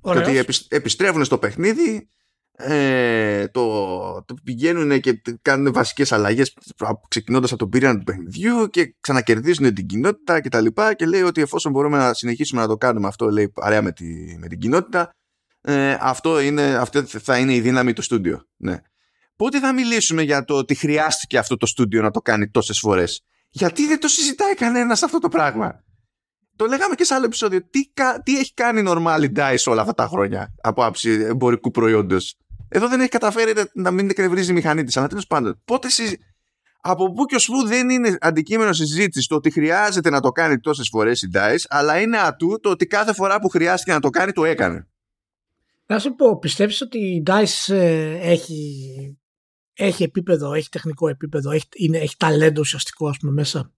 Και 0.00 0.12
Ωραίος. 0.12 0.28
ότι 0.28 0.36
επισ- 0.36 0.74
επιστρέφουν 0.74 1.24
στο 1.24 1.38
παιχνίδι, 1.38 2.08
ε, 2.58 3.48
το, 3.48 4.24
το 4.24 4.34
πηγαίνουν 4.44 5.00
και 5.00 5.22
κάνουν 5.42 5.72
βασικές 5.72 6.12
αλλαγές 6.12 6.56
ξεκινώντας 7.08 7.50
από 7.50 7.58
τον 7.58 7.68
πυρήνα 7.68 7.98
του 7.98 8.04
παιχνιδιού 8.04 8.68
και 8.68 8.96
ξανακερδίζουν 9.00 9.74
την 9.74 9.86
κοινότητα 9.86 10.40
και 10.40 10.48
τα 10.48 10.60
λοιπά 10.60 10.94
και 10.94 11.06
λέει 11.06 11.22
ότι 11.22 11.40
εφόσον 11.40 11.72
μπορούμε 11.72 11.96
να 11.96 12.14
συνεχίσουμε 12.14 12.60
να 12.60 12.66
το 12.66 12.76
κάνουμε 12.76 13.06
αυτό 13.06 13.30
λέει 13.30 13.48
παρέα 13.48 13.82
με, 13.82 13.92
τη, 13.92 14.36
με 14.38 14.48
την 14.48 14.58
κοινότητα 14.58 15.10
ε, 15.60 15.96
αυτό, 16.00 16.40
είναι, 16.40 16.62
αυτό 16.62 17.02
θα 17.04 17.38
είναι 17.38 17.54
η 17.54 17.60
δύναμη 17.60 17.92
του 17.92 18.02
στούντιο. 18.02 18.48
Ναι. 18.56 18.80
Πότε 19.36 19.58
θα 19.58 19.72
μιλήσουμε 19.72 20.22
για 20.22 20.44
το 20.44 20.54
ότι 20.54 20.74
χρειάστηκε 20.74 21.38
αυτό 21.38 21.56
το 21.56 21.66
στούντιο 21.66 22.02
να 22.02 22.10
το 22.10 22.20
κάνει 22.20 22.48
τόσες 22.50 22.78
φορές; 22.78 23.22
Γιατί 23.50 23.86
δεν 23.86 24.00
το 24.00 24.08
συζητάει 24.08 24.54
κανένας 24.54 25.02
αυτό 25.02 25.18
το 25.18 25.28
πράγμα; 25.28 25.84
Το 26.56 26.64
λέγαμε 26.66 26.94
και 26.94 27.04
σε 27.04 27.14
άλλο 27.14 27.24
επεισόδιο. 27.24 27.68
Τι, 27.70 27.90
κα- 27.94 28.22
τι 28.22 28.38
έχει 28.38 28.54
κάνει 28.54 28.82
normal 28.86 29.20
η 29.22 29.32
DICE 29.36 29.64
όλα 29.66 29.80
αυτά 29.80 29.94
τα 29.94 30.06
χρόνια 30.06 30.54
από 30.62 30.84
άψη 30.84 31.10
εμπορικού 31.10 31.70
προϊόντος; 31.70 32.36
Εδώ 32.68 32.88
δεν 32.88 33.00
έχει 33.00 33.08
καταφέρει 33.08 33.52
να 33.74 33.90
μην 33.90 34.10
εκνευρίζει 34.10 34.50
η 34.50 34.54
μηχανή 34.54 34.84
της. 34.84 34.96
Αλλά 34.96 35.06
τέλος 35.06 35.26
πάντων, 35.26 35.62
πότε 35.64 35.88
συζη... 35.88 36.16
από 36.80 37.12
πού 37.12 37.24
και 37.24 37.34
ως 37.34 37.46
πού 37.46 37.66
δεν 37.66 37.90
είναι 37.90 38.16
αντικείμενο 38.20 38.72
συζήτησης 38.72 39.26
το 39.26 39.34
ότι 39.34 39.50
χρειάζεται 39.50 40.10
να 40.10 40.20
το 40.20 40.30
κάνει 40.30 40.60
τόσες 40.60 40.88
φορές 40.88 41.22
η 41.22 41.28
DICE, 41.34 41.64
αλλά 41.68 42.00
είναι 42.00 42.18
ατού 42.18 42.60
το 42.60 42.70
ότι 42.70 42.86
κάθε 42.86 43.12
φορά 43.12 43.40
που 43.40 43.48
χρειάστηκε 43.48 43.92
να 43.92 44.00
το 44.00 44.10
κάνει 44.10 44.32
το 44.32 44.44
έκανε. 44.44 44.86
Να 45.86 45.98
σου 45.98 46.14
πω, 46.14 46.38
πιστεύεις 46.38 46.80
ότι 46.80 46.98
η 46.98 47.22
DICE 47.26 47.74
ε, 47.74 48.30
έχει, 48.30 49.18
έχει 49.76 50.02
επίπεδο, 50.02 50.52
έχει 50.52 50.68
τεχνικό 50.68 51.08
επίπεδο, 51.08 51.50
έχει, 51.50 51.64
είναι, 51.74 51.98
έχει 51.98 52.16
ταλέντο 52.16 52.60
ουσιαστικό 52.60 53.08
ας 53.08 53.16
πούμε 53.18 53.32
μέσα. 53.32 53.72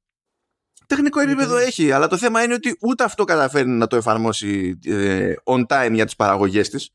Τεχνικό 0.86 1.20
επίπεδο 1.20 1.56
έχει, 1.56 1.92
αλλά 1.92 2.06
το 2.06 2.16
θέμα 2.16 2.42
είναι 2.42 2.54
ότι 2.54 2.76
ούτε 2.80 3.04
αυτό 3.04 3.24
καταφέρνει 3.24 3.72
να 3.72 3.86
το 3.86 3.96
εφαρμόσει 3.96 4.78
ε, 4.84 5.34
on 5.44 5.66
time 5.66 5.90
για 5.92 6.04
τις 6.04 6.16
παραγωγές 6.16 6.68
της 6.68 6.90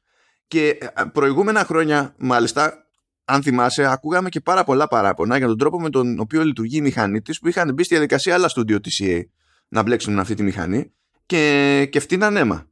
και 0.48 0.68
ε, 0.68 1.04
προηγούμενα 1.14 1.64
χρόνια 1.64 2.16
μάλιστα 2.18 2.88
αν 3.26 3.44
θυμάσαι, 3.44 3.92
ακούγαμε 3.92 4.30
και 4.30 4.40
πάρα 4.40 4.64
πολλά 4.64 4.88
παράπονα 4.88 5.38
για 5.38 5.48
τον 5.48 5.58
τρόπο 5.58 5.80
με 5.80 5.90
τον 5.90 6.20
οποίο 6.20 6.44
λειτουργεί 6.44 6.78
η 6.78 6.82
μηχανή 6.82 7.22
της 7.22 7.40
που 7.40 7.48
είχαν 7.48 7.74
μπει 7.74 7.84
στη 7.84 7.94
διαδικασία 7.94 8.34
άλλα 8.34 8.48
στούντιο 8.48 8.80
τη 8.80 8.96
EA 9.00 9.22
να 9.68 9.82
μπλέξουν 9.82 10.20
αυτή 10.20 10.34
τη 10.34 10.44
μηχανή 10.44 10.94
και, 11.26 11.88
και 11.92 12.00
φτύναν 12.00 12.38
αίμα. 12.38 12.68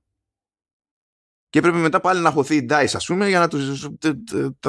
Και 1.51 1.59
έπρεπε 1.59 1.77
μετά 1.77 1.99
πάλι 1.99 2.21
να 2.21 2.31
χωθεί 2.31 2.55
η 2.55 2.65
DICE, 2.69 2.91
ας 2.93 3.05
πούμε, 3.05 3.27
για 3.27 3.39
να 3.39 3.47
το, 3.47 3.57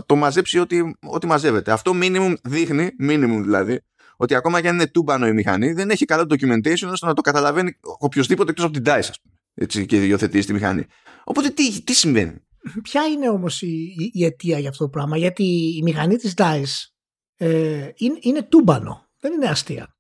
το 0.07 0.17
μαζέψει 0.17 0.59
ό,τι, 0.59 0.81
ό,τι 1.01 1.27
μαζεύεται. 1.27 1.73
Αυτό 1.73 1.93
minimum 1.95 2.35
δείχνει, 2.43 2.89
minimum 3.01 3.41
δηλαδή, 3.43 3.81
ότι 4.17 4.35
ακόμα 4.35 4.61
και 4.61 4.69
αν 4.69 4.75
είναι 4.75 4.87
τούμπανο 4.87 5.27
η 5.27 5.33
μηχανή, 5.33 5.73
δεν 5.73 5.91
έχει 5.91 6.05
καλό 6.05 6.23
documentation 6.23 6.89
ώστε 6.91 7.07
να 7.07 7.15
το 7.15 7.21
καταλαβαίνει 7.21 7.79
οποιοδήποτε 7.99 8.51
εκτός 8.51 8.65
από 8.65 8.75
την 8.75 8.83
DICE, 8.87 9.09
ας 9.09 9.21
πούμε. 9.21 9.35
Έτσι, 9.55 9.87
και 9.87 10.07
υιοθετεί 10.07 10.45
τη 10.45 10.53
μηχανή. 10.53 10.87
Οπότε 11.25 11.49
τι, 11.49 11.83
τι 11.83 11.95
συμβαίνει; 11.95 12.47
Ποια 12.83 13.07
είναι 13.07 13.29
όμως 13.29 13.63
η, 13.63 13.95
η, 14.13 14.25
αιτία 14.25 14.59
για 14.59 14.69
αυτό 14.69 14.85
το 14.85 14.91
πράγμα, 14.91 15.17
Γιατί 15.17 15.45
η 15.77 15.83
μηχανή 15.83 16.17
της 16.17 16.35
DICE 16.37 16.91
ε, 17.37 17.91
είναι, 17.97 18.19
είναι 18.21 18.43
τούμπανο, 18.43 19.11
δεν 19.21 19.33
είναι 19.33 19.49
αστεία. 19.49 19.97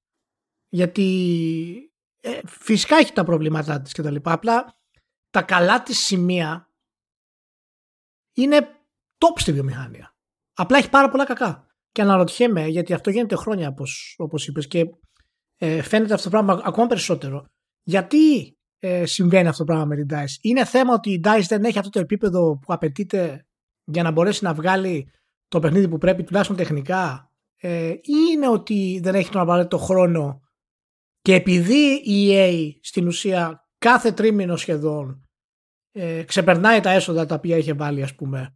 Γιατί 0.69 1.07
ε, 2.21 2.41
φυσικά 2.47 2.97
έχει 2.97 3.12
τα 3.12 3.25
προβλήματά 3.25 3.81
της 3.81 3.93
και 3.93 4.03
τα 4.03 4.11
λοιπά, 4.11 4.33
απλά 4.33 4.77
τα 5.31 5.43
καλά 5.43 5.83
της 5.83 5.99
σημεία 5.99 6.67
είναι 8.33 8.59
top 9.19 9.39
στη 9.41 9.53
βιομηχανία. 9.53 10.17
Απλά 10.55 10.79
έχει 10.79 10.91
πάρα 10.91 11.09
πολλά 11.09 11.25
κακά. 11.25 11.67
Και 11.93 12.03
αναρωτιέμαι, 12.03 12.67
γιατί 12.67 12.93
αυτό 12.93 13.11
γίνεται 13.11 13.37
χρόνια 13.37 13.69
όπως, 13.69 14.15
όπως 14.19 14.47
είπες 14.47 14.67
και 14.67 14.85
ε, 15.57 15.83
φαίνεται 15.83 16.15
αυτό 16.15 16.31
το 16.31 16.31
πράγμα 16.31 16.62
ακόμα 16.65 16.87
περισσότερο. 16.87 17.47
Γιατί 17.83 18.57
ε, 18.79 19.07
συμβαίνει 19.07 19.49
αυτό 19.49 19.65
το 19.65 19.73
πράγμα 19.73 19.85
με 19.85 19.97
την 19.97 20.07
DICE; 20.11 20.37
Είναι 20.41 20.65
θέμα 20.65 20.95
ότι 20.95 21.11
η 21.11 21.21
DICE 21.25 21.45
δεν 21.49 21.65
έχει 21.65 21.79
αυτό 21.79 21.91
το 21.91 22.01
επίπεδο 22.01 22.59
που 22.59 22.73
απαιτείται 22.73 23.47
για 23.85 24.03
να 24.03 24.11
μπορέσει 24.11 24.45
να 24.45 24.55
βγάλει 24.55 25.11
το 25.49 25.59
παιχνίδι 25.59 25.89
που 25.89 25.99
πρέπει 25.99 26.25
τουλάχιστον 26.25 26.57
τεχνικά; 26.57 27.31
Ε, 27.57 27.89
ή 27.89 28.01
είναι 28.33 28.49
ότι 28.49 29.01
δεν 29.03 29.15
έχει 29.15 29.31
τον 29.31 29.41
απαραίτητο 29.41 29.79
χρόνο 29.79 30.41
και 31.21 31.35
επειδή 31.35 32.01
η 32.05 32.29
EA 32.31 32.79
στην 32.81 33.07
ουσία 33.07 33.69
κάθε 33.79 34.12
τρίμηνο 34.12 34.57
σχεδόν 34.57 35.29
ε, 35.93 36.23
ξεπερνάει 36.23 36.81
τα 36.81 36.91
έσοδα 36.91 37.27
τα 37.27 37.35
οποία 37.35 37.57
είχε 37.57 37.73
βάλει 37.73 38.03
ας 38.03 38.15
πούμε 38.15 38.55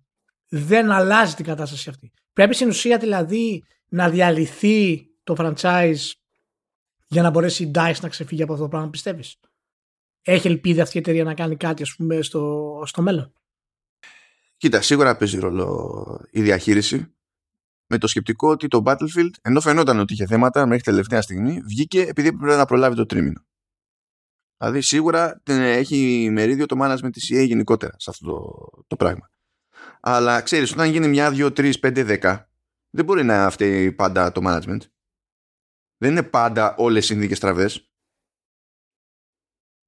δεν 0.49 0.91
αλλάζει 0.91 1.35
την 1.35 1.45
κατάσταση 1.45 1.89
αυτή. 1.89 2.13
Πρέπει 2.33 2.55
στην 2.55 2.69
ουσία 2.69 2.99
δηλαδή 2.99 3.65
να 3.89 4.11
διαλυθεί 4.11 5.07
το 5.23 5.35
franchise 5.39 6.11
για 7.07 7.23
να 7.23 7.31
μπορέσει 7.31 7.63
η 7.63 7.71
DICE 7.75 8.01
να 8.01 8.09
ξεφύγει 8.09 8.43
από 8.43 8.53
αυτό 8.53 8.65
το 8.65 8.71
πράγμα 8.71 8.91
πιστεύεις; 8.91 9.37
Έχει 10.23 10.47
ελπίδα 10.47 10.83
αυτή 10.83 10.97
η 10.97 11.01
εταιρεία 11.01 11.25
να 11.25 11.35
κάνει 11.35 11.57
κάτι 11.57 11.83
ας 11.83 11.95
πούμε 11.97 12.23
στο, 12.23 12.83
στο 12.87 13.03
μέλλον; 13.03 13.33
Κοίτα, 14.57 14.81
σίγουρα 14.81 15.17
παίζει 15.17 15.39
ρόλο 15.39 16.27
η 16.31 16.43
διαχείριση 16.43 17.15
με 17.87 17.99
το 17.99 18.07
σκεπτικό 18.07 18.51
ότι 18.51 18.69
το 18.69 18.83
Battlefield, 18.87 19.31
ενώ 19.43 19.61
φαινόταν 19.61 19.99
ότι 19.99 20.13
είχε 20.13 20.27
θέματα 20.27 20.67
μέχρι 20.67 20.83
τελευταία 20.83 21.23
στιγμή, 21.23 21.61
βγήκε 21.61 22.01
επειδή 22.01 22.29
έπρεπε 22.29 22.57
να 22.57 22.65
προλάβει 22.65 22.97
το 22.97 23.07
τρίμηνο. 23.07 23.45
Δηλαδή 24.59 24.81
σίγουρα 24.81 25.43
έχει 25.45 26.29
μερίδιο 26.33 26.67
το 26.67 26.77
management 26.81 27.13
της 27.13 27.31
EA 27.33 27.47
γενικότερα 27.47 27.95
σε 27.97 28.11
αυτό 28.11 28.27
το, 28.27 28.85
το 28.87 28.97
πράγμα. 28.97 29.31
Αλλά 30.01 30.41
ξέρεις, 30.41 30.73
όταν 30.73 30.91
γίνει 30.91 31.09
μια, 31.09 31.31
δύο, 31.31 31.53
τρεις, 31.53 31.79
πέντε, 31.79 32.03
δέκα, 32.03 32.51
δεν 32.91 33.05
μπορεί 33.05 33.25
να 33.25 33.51
φταίει 33.51 33.93
πάντα 33.93 34.33
το 34.33 34.41
management. 34.45 34.81
Δεν 35.97 36.11
είναι 36.11 36.23
πάντα 36.23 36.75
όλες 36.77 37.05
οι 37.05 37.07
συνθήκες 37.07 37.39
τραβές. 37.39 37.91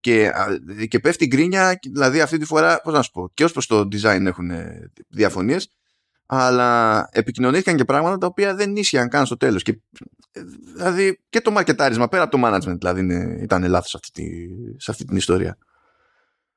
Και, 0.01 0.33
και 0.89 1.01
πέφτει 1.01 1.27
γκρίνια, 1.27 1.79
δηλαδή 1.93 2.21
αυτή 2.21 2.39
τη 2.39 2.45
φορά, 2.45 2.81
πώς 2.81 2.93
να 2.93 3.03
σου 3.03 3.11
πω, 3.11 3.31
και 3.35 3.45
ως 3.45 3.53
προς 3.53 3.67
το 3.67 3.81
design 3.81 4.25
έχουν 4.25 4.51
διαφωνίες, 5.09 5.73
αλλά 6.27 7.09
επικοινωνήθηκαν 7.13 7.77
και 7.77 7.85
πράγματα 7.85 8.19
τα 8.19 8.27
οποία 8.27 8.55
δεν 8.55 8.77
ίσχυαν 8.77 9.09
καν 9.09 9.27
στο 9.27 9.37
τέλος 9.37 9.63
και, 9.63 9.81
δηλαδή 10.75 11.21
και 11.29 11.41
το 11.41 11.51
μαρκετάρισμα 11.51 12.09
πέρα 12.09 12.23
από 12.23 12.39
το 12.39 12.47
management 12.47 12.79
δηλαδή 12.79 13.01
είναι, 13.01 13.39
ήταν 13.43 13.69
λάθος 13.69 13.91
σε 13.91 13.99
αυτή, 14.03 14.49
σε 14.77 14.91
αυτή 14.91 15.05
την 15.05 15.17
ιστορία. 15.17 15.59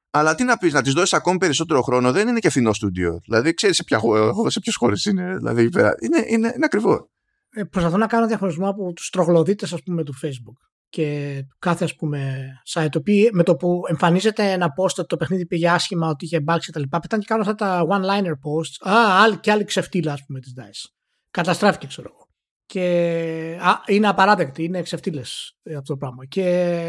Αλλά 0.10 0.36
τι 0.36 0.44
να 0.44 0.58
πεις, 0.58 0.74
να 0.74 0.82
τις 0.82 0.94
δώσεις 0.94 1.14
ακόμη 1.14 1.38
περισσότερο 1.38 1.82
χρόνο 1.82 2.12
δεν 2.12 2.28
είναι 2.28 2.40
και 2.40 2.50
φθηνό 2.50 2.74
στούντιο. 2.74 3.20
Δηλαδή 3.24 3.54
ξέρεις 3.54 3.76
σε, 3.76 3.84
ποια, 3.84 4.00
σε 4.48 4.60
ποιες 4.60 4.76
χώρες 4.76 5.06
είναι 5.06 5.36
δηλαδή 5.38 5.62
είναι, 6.02 6.26
είναι, 6.28 6.52
είναι 6.56 6.66
ακριβό. 6.66 7.10
Ε, 7.50 7.64
προσπαθώ 7.64 7.98
να 7.98 8.08
κάνω 8.08 8.28
διαχωρισμό 8.28 8.70
από 8.70 8.94
τους 8.94 9.10
τρογλωδίτες 9.10 9.74
ας 9.74 9.84
πούμε 9.84 10.04
του 10.04 10.14
facebook 10.24 10.70
και 10.90 11.40
κάθε 11.60 11.84
ας 11.84 11.96
πούμε 11.96 12.46
site 12.74 12.88
το 12.92 13.00
οποίο, 13.00 13.30
με 13.32 13.44
το 13.44 13.56
που 13.56 13.82
εμφανίζεται 13.88 14.52
ένα 14.52 14.68
post 14.68 14.96
ότι 14.98 15.06
το 15.08 15.18
παιχνίδι 15.18 15.46
πήγε 15.46 15.70
άσχημα, 15.70 16.08
ότι 16.08 16.26
είχε 16.26 16.44
bugs 16.48 16.60
και 16.60 16.72
τα 16.72 16.80
λοιπά 16.80 17.00
πετάνε 17.00 17.22
και 17.22 17.28
κάνουν 17.28 17.48
αυτά 17.50 17.56
τα 17.56 17.86
one-liner 17.90 18.32
posts. 18.32 18.90
Α, 18.92 19.22
άλλη, 19.22 19.38
και 19.38 19.52
άλλη 19.52 19.64
ξεφτύλα 19.64 20.14
ας 20.14 20.24
πούμε 20.26 20.40
της 20.40 20.54
DICE. 20.58 20.90
Καταστράφηκε 21.32 21.88
ξέρω 21.88 22.10
εγώ 22.14 22.21
και 22.72 23.58
α, 23.62 23.82
είναι 23.88 24.08
απαράδεκτη, 24.08 24.64
είναι 24.64 24.82
ξεφτύλες 24.82 25.58
αυτό 25.66 25.94
το 25.94 25.98
πράγμα 25.98 26.26
και 26.26 26.46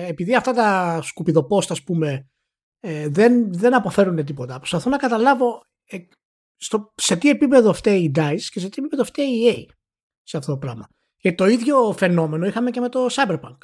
επειδή 0.09 0.35
αυτά 0.35 0.53
τα 0.53 1.01
σκουπιδοπόστ 1.03 1.71
ας 1.71 1.83
πούμε 1.83 2.29
ε, 2.81 3.09
δεν, 3.09 3.53
δεν 3.53 3.75
αποφέρουν 3.75 4.25
τίποτα 4.25 4.57
προσπαθώ 4.57 4.91
να 4.91 4.97
καταλάβω 4.97 5.62
ε, 5.85 5.99
στο, 6.57 6.93
σε 6.95 7.17
τι 7.17 7.29
επίπεδο 7.29 7.73
φταίει 7.73 8.03
η 8.03 8.12
DICE 8.15 8.41
και 8.51 8.61
σε 8.61 8.69
τι 8.69 8.75
επίπεδο 8.79 9.05
φταίει 9.05 9.27
η 9.27 9.67
EA 9.69 9.73
σε 10.23 10.37
αυτό 10.37 10.53
το 10.53 10.59
πράγμα. 10.59 10.89
Και 11.17 11.33
το 11.33 11.47
ίδιο 11.47 11.93
φαινόμενο 11.93 12.47
είχαμε 12.47 12.71
και 12.71 12.81
με 12.81 12.89
το 12.89 13.07
Cyberpunk 13.11 13.59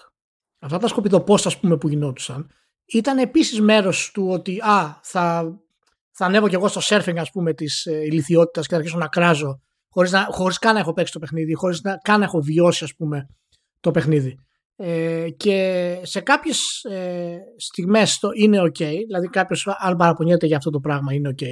αυτά 0.59 0.79
τα 0.79 0.89
σκοπιδοπόστ 0.89 1.47
ας 1.47 1.59
πούμε 1.61 1.77
που 1.77 1.89
γινόντουσαν 1.89 2.51
ήταν 2.85 3.19
επίσης 3.19 3.61
μέρος 3.61 4.11
του 4.15 4.29
ότι 4.29 4.61
α, 4.61 5.01
θα, 5.03 5.57
θα 6.11 6.25
ανέβω 6.25 6.49
κι 6.49 6.55
εγώ 6.55 6.69
στο 6.69 6.81
surfing 6.85 7.17
ας 7.19 7.31
πούμε 7.31 7.55
της 7.55 7.87
ε, 7.87 7.97
ηλικιότητας 8.05 8.67
και 8.67 8.73
θα 8.73 8.79
αρχίσω 8.79 8.99
να 8.99 9.09
κράζω 9.09 9.63
χωρίς, 9.89 10.13
να, 10.13 10.29
χωρίς 10.31 10.59
καν 10.59 10.75
να 10.75 10.81
έχω 10.81 10.93
παίξει 10.93 11.13
το 11.13 11.19
παιχνίδι, 11.19 11.55
χωρίς 11.55 11.83
να 11.83 11.97
καν 11.97 12.19
να 12.19 12.25
έχω 12.25 12.41
βιώσει 12.41 12.85
ας 12.85 12.95
πούμε 12.95 13.27
το 13.81 13.91
παιχνίδι. 13.91 14.39
Ε, 14.77 15.31
και 15.37 16.01
σε 16.03 16.21
κάποιες 16.21 16.85
ε, 16.85 17.39
στιγμές 17.57 18.19
το 18.19 18.29
είναι 18.35 18.61
ok, 18.61 18.79
δηλαδή 19.07 19.29
κάποιος 19.29 19.67
αν 19.79 19.97
παραπονιέται 19.97 20.47
για 20.47 20.57
αυτό 20.57 20.71
το 20.71 20.81
πράγμα 20.81 21.15
είναι 21.15 21.35
ok, 21.39 21.45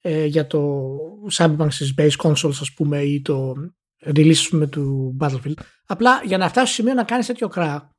ε, 0.00 0.24
για 0.24 0.46
το 0.46 0.88
Cyberpunk 1.32 1.66
στις 1.68 1.94
base 1.98 2.16
consoles 2.22 2.58
ας 2.60 2.72
πούμε 2.74 3.02
ή 3.02 3.22
το 3.22 3.54
release 4.04 4.48
με 4.50 4.66
του 4.66 5.16
Battlefield. 5.20 5.54
Απλά 5.86 6.22
για 6.24 6.38
να 6.38 6.48
φτάσει 6.48 6.72
στο 6.72 6.82
σημείο 6.82 6.94
να 6.94 7.04
κάνεις 7.04 7.26
τέτοιο 7.26 7.48
κρά 7.48 7.90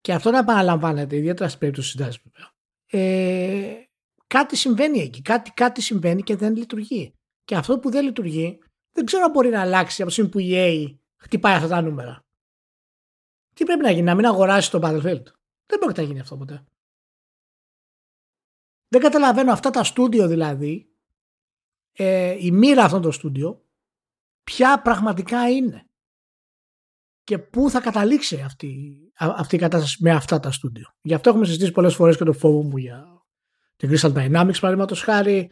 και 0.00 0.12
αυτό 0.12 0.30
να 0.30 0.38
επαναλαμβάνεται, 0.38 1.16
ιδιαίτερα 1.16 1.48
στην 1.48 1.60
περίπτωση 1.60 1.96
τη 1.96 2.02
βέβαια. 2.02 2.52
Ε, 2.86 3.74
κάτι 4.26 4.56
συμβαίνει 4.56 5.00
εκεί. 5.00 5.22
Κάτι, 5.22 5.50
κάτι 5.50 5.82
συμβαίνει 5.82 6.22
και 6.22 6.36
δεν 6.36 6.56
λειτουργεί. 6.56 7.14
Και 7.44 7.54
αυτό 7.54 7.78
που 7.78 7.90
δεν 7.90 8.04
λειτουργεί, 8.04 8.58
δεν 8.92 9.04
ξέρω 9.04 9.24
αν 9.24 9.30
μπορεί 9.30 9.48
να 9.48 9.60
αλλάξει 9.60 10.02
από 10.02 10.10
τη 10.10 10.16
στιγμή 10.16 10.30
που 10.30 10.38
η 10.38 10.50
EA 10.54 10.96
χτυπάει 11.16 11.54
αυτά 11.54 11.68
τα 11.68 11.80
νούμερα. 11.80 12.24
Τι 13.54 13.64
πρέπει 13.64 13.82
να 13.82 13.90
γίνει, 13.90 14.02
να 14.02 14.14
μην 14.14 14.26
αγοράσει 14.26 14.70
το 14.70 14.78
Battlefield; 14.82 15.24
Δεν 15.66 15.78
πρόκειται 15.78 16.00
να 16.00 16.06
γίνει 16.06 16.20
αυτό 16.20 16.36
ποτέ. 16.36 16.64
Δεν 18.88 19.00
καταλαβαίνω 19.00 19.52
αυτά 19.52 19.70
τα 19.70 19.84
στούντιο 19.84 20.26
δηλαδή, 20.26 20.92
ε, 21.92 22.36
η 22.38 22.50
μοίρα 22.50 22.84
αυτών 22.84 23.02
των 23.02 23.12
στούντιο, 23.12 23.64
ποια 24.44 24.82
πραγματικά 24.82 25.50
είναι 25.50 25.86
και 27.24 27.38
πού 27.38 27.70
θα 27.70 27.80
καταλήξει 27.80 28.40
αυτή, 28.40 28.98
αυτή 29.14 29.56
η 29.56 29.58
κατάσταση 29.58 30.02
με 30.02 30.10
αυτά 30.10 30.40
τα 30.40 30.50
στούντιο. 30.50 30.94
Γι' 31.00 31.14
αυτό 31.14 31.30
έχουμε 31.30 31.44
συζητήσει 31.44 31.72
πολλές 31.72 31.94
φορές 31.94 32.16
και 32.16 32.24
το 32.24 32.32
φόβο 32.32 32.62
μου 32.62 32.76
για 32.76 33.22
την 33.76 33.90
Crystal 33.90 34.12
Dynamics 34.12 34.58
παραδείγματος 34.60 35.02
χάρη. 35.02 35.50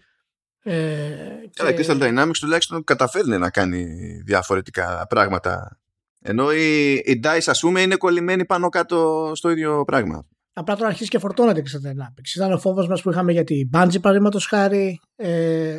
Ε, 0.62 1.10
Καλά, 1.54 1.72
και... 1.72 1.84
Crystal 1.86 2.02
Dynamics 2.02 2.36
τουλάχιστον 2.40 2.84
καταφέρνει 2.84 3.38
να 3.38 3.50
κάνει 3.50 3.86
διαφορετικά 4.24 5.06
πράγματα. 5.08 5.78
Ενώ 6.20 6.52
η, 6.52 6.92
η 6.92 7.20
DICE 7.24 7.46
ας 7.46 7.60
πούμε 7.60 7.80
είναι 7.80 7.96
κολλημένη 7.96 8.44
πάνω 8.46 8.68
κάτω 8.68 9.32
στο 9.34 9.50
ίδιο 9.50 9.84
πράγμα. 9.84 10.26
Απλά 10.52 10.76
τώρα 10.76 10.88
αρχίζει 10.88 11.08
και 11.08 11.18
φορτώνεται 11.18 11.60
η 11.60 11.62
Crystal 11.66 11.88
Dynamics. 11.88 12.36
Ήταν 12.36 12.52
ο 12.52 12.58
φόβος 12.58 12.88
μας 12.88 13.02
που 13.02 13.10
είχαμε 13.10 13.32
για 13.32 13.44
την 13.44 13.70
Bungie 13.72 14.00
παραδείγματος 14.00 14.46
χάρη. 14.46 15.00
Ε, 15.16 15.76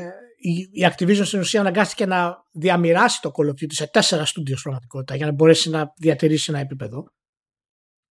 η 0.73 0.87
Activision 0.91 1.21
στην 1.23 1.39
ουσία 1.39 1.59
αναγκάστηκε 1.59 2.05
να 2.05 2.45
διαμοιράσει 2.51 3.21
το 3.21 3.31
Call 3.35 3.45
of 3.45 3.49
Duty 3.49 3.67
σε 3.69 3.87
τέσσερα 3.87 4.25
στούντιο 4.25 4.57
πραγματικότητα 4.63 5.15
για 5.15 5.25
να 5.25 5.31
μπορέσει 5.31 5.69
να 5.69 5.93
διατηρήσει 5.97 6.51
ένα 6.51 6.59
επίπεδο. 6.59 7.05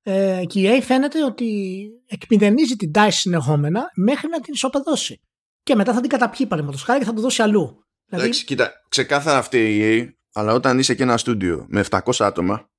Ε, 0.02 0.42
και 0.46 0.60
η 0.60 0.78
EA 0.78 0.82
φαίνεται 0.82 1.24
ότι 1.24 1.80
εκμηδενίζει 2.06 2.76
την 2.76 2.90
DICE 2.94 3.08
συνεχόμενα 3.10 3.90
μέχρι 3.94 4.28
να 4.28 4.40
την 4.40 4.52
ισοπεδώσει. 4.52 5.20
Και 5.62 5.74
μετά 5.74 5.94
θα 5.94 6.00
την 6.00 6.10
καταπιεί 6.10 6.46
παραδείγματος 6.46 6.82
χάρη 6.82 6.98
και 6.98 7.04
θα 7.04 7.12
το 7.12 7.20
δώσει 7.20 7.42
αλλού. 7.42 7.84
Δηλαδή... 8.04 8.26
Εντάξει, 8.26 8.44
κοίτα, 8.44 8.72
ξεκάθαρα 8.88 9.38
αυτή 9.38 9.76
η 9.76 9.80
EA, 9.82 10.14
αλλά 10.32 10.52
όταν 10.52 10.78
είσαι 10.78 10.94
και 10.94 11.02
ένα 11.02 11.16
στούντιο 11.16 11.66
με 11.68 11.84
700 11.90 12.00
άτομα 12.18 12.70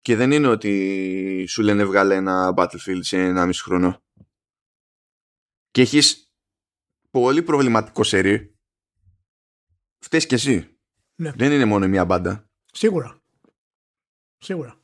και 0.00 0.16
δεν 0.16 0.32
είναι 0.32 0.46
ότι 0.46 1.44
σου 1.48 1.62
λένε 1.62 1.84
βγάλε 1.84 2.14
ένα 2.14 2.54
Battlefield 2.56 3.00
σε 3.00 3.18
ένα 3.18 3.46
μισό 3.46 3.64
χρόνο 3.64 4.02
και 5.70 5.80
έχεις 5.80 6.32
πολύ 7.10 7.42
προβληματικό 7.42 8.02
σερί, 8.02 8.56
φταίεις 9.98 10.26
και 10.26 10.34
εσύ. 10.34 10.78
Ναι. 11.14 11.32
Δεν 11.32 11.52
είναι 11.52 11.64
μόνο 11.64 11.88
μία 11.88 12.04
μπάντα. 12.04 12.50
Σίγουρα. 12.72 13.22
Σίγουρα. 14.38 14.80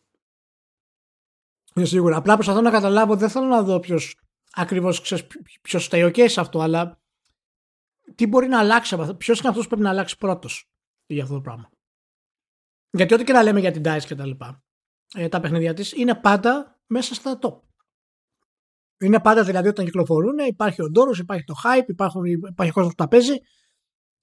Είναι 1.74 1.86
σίγουρα. 1.86 2.16
Απλά 2.16 2.34
προσπαθώ 2.34 2.60
να 2.60 2.70
καταλάβω, 2.70 3.16
δεν 3.16 3.28
θέλω 3.28 3.46
να 3.46 3.62
δω 3.62 3.80
ποιο 4.50 4.62
ακριβώς 4.62 4.94
ποιος 5.62 5.84
φταίει. 5.84 6.02
Οκ 6.02 6.14
σε 6.26 6.40
αυτό, 6.40 6.60
αλλά 6.60 7.00
τι 8.14 8.26
μπορεί 8.26 8.48
να 8.48 8.58
αλλάξει 8.58 8.94
από 8.94 9.02
αυτό. 9.02 9.14
Ποιος 9.14 9.38
είναι 9.38 9.48
αυτός 9.48 9.62
που 9.62 9.68
πρέπει 9.68 9.84
να 9.84 9.90
αλλάξει 9.90 10.16
πρώτος 10.16 10.70
για 11.06 11.22
αυτό 11.22 11.34
το 11.34 11.40
πράγμα. 11.40 11.70
Γιατί 12.90 13.14
ό,τι 13.14 13.24
και 13.24 13.32
να 13.32 13.42
λέμε 13.42 13.60
για 13.60 13.70
την 13.70 13.82
DICE 13.84 14.04
και 14.06 14.14
τα 14.14 14.26
λοιπά, 14.26 14.62
ε, 15.14 15.28
τα 15.28 15.40
παιχνίδια 15.40 15.74
της 15.74 15.92
είναι 15.92 16.14
πάντα 16.14 16.80
μέσα 16.86 17.14
στα 17.14 17.38
top. 17.42 17.60
Είναι 19.00 19.20
πάντα 19.20 19.44
δηλαδή 19.44 19.68
όταν 19.68 19.84
κυκλοφορούν, 19.84 20.38
υπάρχει 20.38 20.82
ο 20.82 20.90
ντόρος, 20.90 21.18
υπάρχει 21.18 21.44
το 21.44 21.54
hype, 21.64 21.88
υπάρχουν, 21.88 22.24
υπάρχει 22.24 22.72
κόσμος 22.72 22.94
που 22.94 23.02
τα 23.02 23.08
παίζει, 23.08 23.34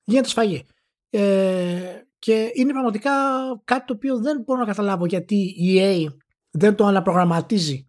γίνεται 0.04 0.28
σφαγή. 0.28 0.66
Ε, 1.10 2.02
και 2.20 2.52
είναι 2.54 2.72
πραγματικά 2.72 3.12
κάτι 3.64 3.86
το 3.86 3.94
οποίο 3.94 4.18
δεν 4.18 4.42
μπορώ 4.42 4.60
να 4.60 4.66
καταλάβω 4.66 5.06
γιατί 5.06 5.36
η 5.36 5.78
EA 5.80 6.16
δεν 6.50 6.76
το 6.76 6.86
αναπρογραμματίζει 6.86 7.87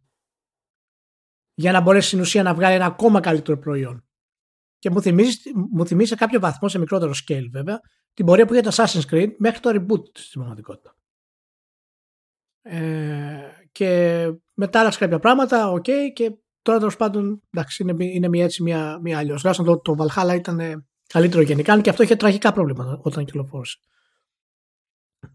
για 1.59 1.73
να 1.73 1.81
μπορέσει 1.81 2.07
στην 2.07 2.21
ουσία 2.21 2.43
να 2.43 2.55
βγάλει 2.55 2.75
ένα 2.75 2.85
ακόμα 2.85 3.21
καλύτερο 3.21 3.59
προϊόν. 3.59 4.05
Και 4.79 4.91
μου 4.91 5.03
θυμίζει, 5.03 5.39
μου 5.71 5.87
θυμίζει 5.87 6.09
σε 6.09 6.15
κάποιο 6.15 6.41
βαθμό, 6.41 6.69
σε 6.69 6.79
μικρότερο 6.79 7.13
scale 7.27 7.49
βέβαια, 7.51 7.81
την 8.15 8.27
πορεία 8.27 8.47
που 8.47 8.53
είχε 8.55 8.63
το 8.63 8.71
Assassin's 8.75 9.11
Creed 9.11 9.35
μέχρι 9.39 9.61
το 9.61 9.71
reboot 9.71 10.05
στην 10.13 10.41
πραγματικότητα. 10.41 10.97
Ε, 12.63 13.41
και 13.73 14.33
μετά 14.55 14.81
άλλαξε 14.81 14.99
κάποια 14.99 15.19
πράγματα, 15.19 15.71
οκ, 15.71 15.85
okay, 15.87 16.13
και 16.13 16.33
τώρα 16.63 16.79
τέλος 16.79 16.97
πάντων 16.97 17.43
εντάξει, 17.51 17.83
είναι, 17.83 18.05
είναι 18.05 18.29
μια 18.29 18.45
έτσι, 18.45 18.63
μια, 18.63 18.99
μια 19.03 19.19
αλλιώς. 19.19 19.39
το, 19.41 19.81
το 19.81 19.95
Valhalla 19.99 20.35
ήταν 20.35 20.87
καλύτερο 21.07 21.43
γενικά, 21.43 21.81
και 21.81 21.91
αυτό 21.91 22.03
είχε 22.03 22.17
τραγικά 22.17 22.53
προβλήματα 22.53 23.01
όταν 23.03 23.25
κυκλοφόρησε. 23.25 23.79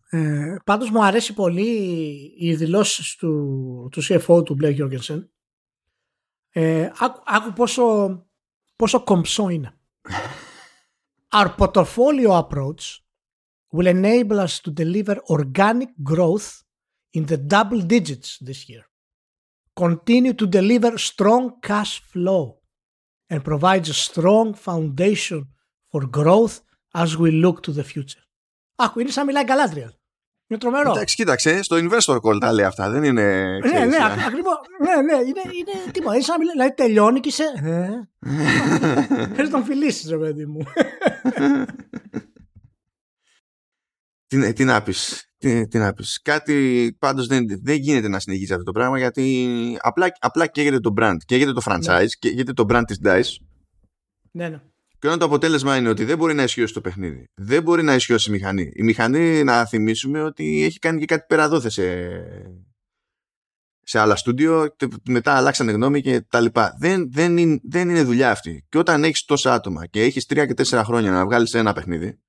Ε, 0.09 0.55
πάντως 0.65 0.89
μου 0.89 1.05
αρέσει 1.05 1.33
πολύ 1.33 1.71
οι 2.37 2.55
δηλώσεις 2.55 3.15
του, 3.15 3.89
του 3.91 4.03
CFO 4.03 4.45
του 4.45 4.57
Blair 4.61 4.77
Jorgensen. 4.77 5.23
Ε, 6.52 6.90
άκου, 6.98 7.22
άκου 7.26 7.52
πόσο, 7.52 8.26
πόσο 8.76 9.04
κομψό 9.04 9.48
είναι. 9.48 9.72
Our 11.32 11.48
portfolio 11.58 12.30
approach 12.42 13.02
will 13.72 13.86
enable 13.86 14.38
us 14.40 14.60
to 14.60 14.70
deliver 14.70 15.16
organic 15.28 15.90
growth 16.02 16.62
in 17.12 17.26
the 17.26 17.36
double 17.36 17.80
digits 17.80 18.38
this 18.38 18.68
year. 18.68 18.84
Continue 19.76 20.32
to 20.32 20.46
deliver 20.46 20.96
strong 20.98 21.60
cash 21.60 22.00
flow 22.12 22.44
and 23.30 23.44
provides 23.44 23.88
a 23.90 23.94
strong 24.08 24.54
foundation 24.54 25.46
for 25.90 26.06
growth 26.06 26.60
as 26.94 27.16
we 27.16 27.30
look 27.30 27.62
to 27.62 27.72
the 27.72 27.84
future. 27.84 28.22
Άκου, 28.76 29.00
είναι 29.00 29.10
σαν 29.10 29.26
μιλάει 29.26 29.44
Galadriel. 29.46 29.92
Είναι 30.47 30.59
τρομερό. 30.59 30.91
Εντάξει, 30.91 31.15
κοίταξε, 31.15 31.63
στο 31.63 31.77
investor 31.77 32.19
call 32.21 32.39
τα 32.39 32.53
λέει 32.53 32.65
αυτά, 32.65 32.89
δεν 32.89 33.03
είναι. 33.03 33.57
Ναι, 33.63 33.85
ναι, 33.85 33.97
ακριβώς. 34.27 34.55
Ναι, 34.79 35.01
ναι, 35.01 35.13
είναι, 35.13 35.41
είναι 35.59 35.91
τίποτα. 35.91 36.13
Είναι 36.13 36.23
σαν 36.23 36.35
να 36.35 36.39
μιλάει. 36.39 36.53
Δηλαδή 36.53 36.73
τελειώνει 36.73 37.19
και 37.19 37.29
είσαι. 37.29 37.43
Θέλεις 39.35 39.51
να 39.51 39.57
τον 39.57 39.63
φιλήσεις, 39.63 40.09
ρε 40.09 40.17
παιδί 40.17 40.45
μου. 40.45 40.63
τι, 44.27 44.53
τι 44.53 44.63
να 44.63 44.81
πεις. 44.83 45.29
Τι, 45.37 45.67
τι 45.67 45.77
να 45.77 45.93
πεις. 45.93 46.21
Κάτι 46.21 46.95
πάντως 46.99 47.27
δεν, 47.27 47.45
δεν 47.63 47.75
γίνεται 47.75 48.07
να 48.07 48.19
συνεχίσει 48.19 48.51
αυτό 48.51 48.63
το 48.63 48.71
πράγμα 48.71 48.97
γιατί 48.97 49.77
απλά, 49.81 50.07
απλά 50.19 50.47
καίγεται 50.47 50.79
το 50.79 50.93
brand, 50.97 51.17
καίγεται 51.25 51.53
το 51.53 51.61
franchise, 51.65 51.99
ναι. 51.99 52.05
καίγεται 52.19 52.53
το 52.53 52.65
brand 52.69 52.83
της 52.87 52.99
DICE. 53.03 53.45
Ναι, 54.31 54.49
ναι. 54.49 54.61
Και 55.03 55.09
όταν 55.09 55.19
το 55.19 55.25
αποτέλεσμα 55.25 55.77
είναι 55.77 55.89
ότι 55.89 56.05
δεν 56.05 56.17
μπορεί 56.17 56.33
να 56.33 56.43
ισχύσει 56.43 56.73
το 56.73 56.81
παιχνίδι, 56.81 57.29
δεν 57.33 57.63
μπορεί 57.63 57.83
να 57.83 57.93
ισχύσει 57.93 58.29
η 58.29 58.33
μηχανή. 58.33 58.71
Η 58.73 58.83
μηχανή, 58.83 59.43
να 59.43 59.65
θυμίσουμε 59.65 60.21
ότι 60.21 60.63
έχει 60.63 60.79
κάνει 60.79 60.99
και 60.99 61.05
κάτι 61.05 61.25
πέρα 61.27 61.69
σε, 61.69 61.81
σε 63.81 63.99
άλλα 63.99 64.15
στούντιο, 64.15 64.75
μετά 65.07 65.35
αλλάξανε 65.35 65.71
γνώμη 65.71 66.01
και 66.01 66.21
τα 66.21 66.41
λοιπά. 66.41 66.75
Δεν, 66.79 67.11
δεν, 67.11 67.37
είναι, 67.37 67.59
δεν 67.63 67.89
είναι 67.89 68.03
δουλειά 68.03 68.31
αυτή. 68.31 68.65
Και 68.69 68.77
όταν 68.77 69.03
έχεις 69.03 69.25
τόσα 69.25 69.53
άτομα 69.53 69.85
και 69.85 70.01
έχεις 70.01 70.25
τρία 70.25 70.45
και 70.45 70.53
τέσσερα 70.53 70.83
χρόνια 70.83 71.11
να 71.11 71.25
βγάλεις 71.25 71.53
ένα 71.53 71.73
παιχνίδι, 71.73 72.19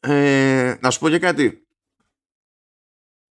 ε, 0.00 0.74
να 0.80 0.90
σου 0.90 0.98
πω 0.98 1.08
για 1.08 1.18
κάτι. 1.18 1.66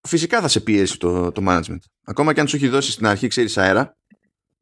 Φυσικά 0.01 0.41
θα 0.41 0.49
σε 0.49 0.61
πιέσει 0.61 0.99
το, 0.99 1.33
το 1.33 1.43
management. 1.49 1.83
Ακόμα 2.05 2.33
και 2.33 2.41
αν 2.41 2.49
σου 2.49 2.57
έχει 2.57 2.69
δώσει 2.69 2.91
στην 2.91 3.07
αρχή, 3.07 3.29
ξέρεις 3.29 3.59
αέρα, 3.59 3.97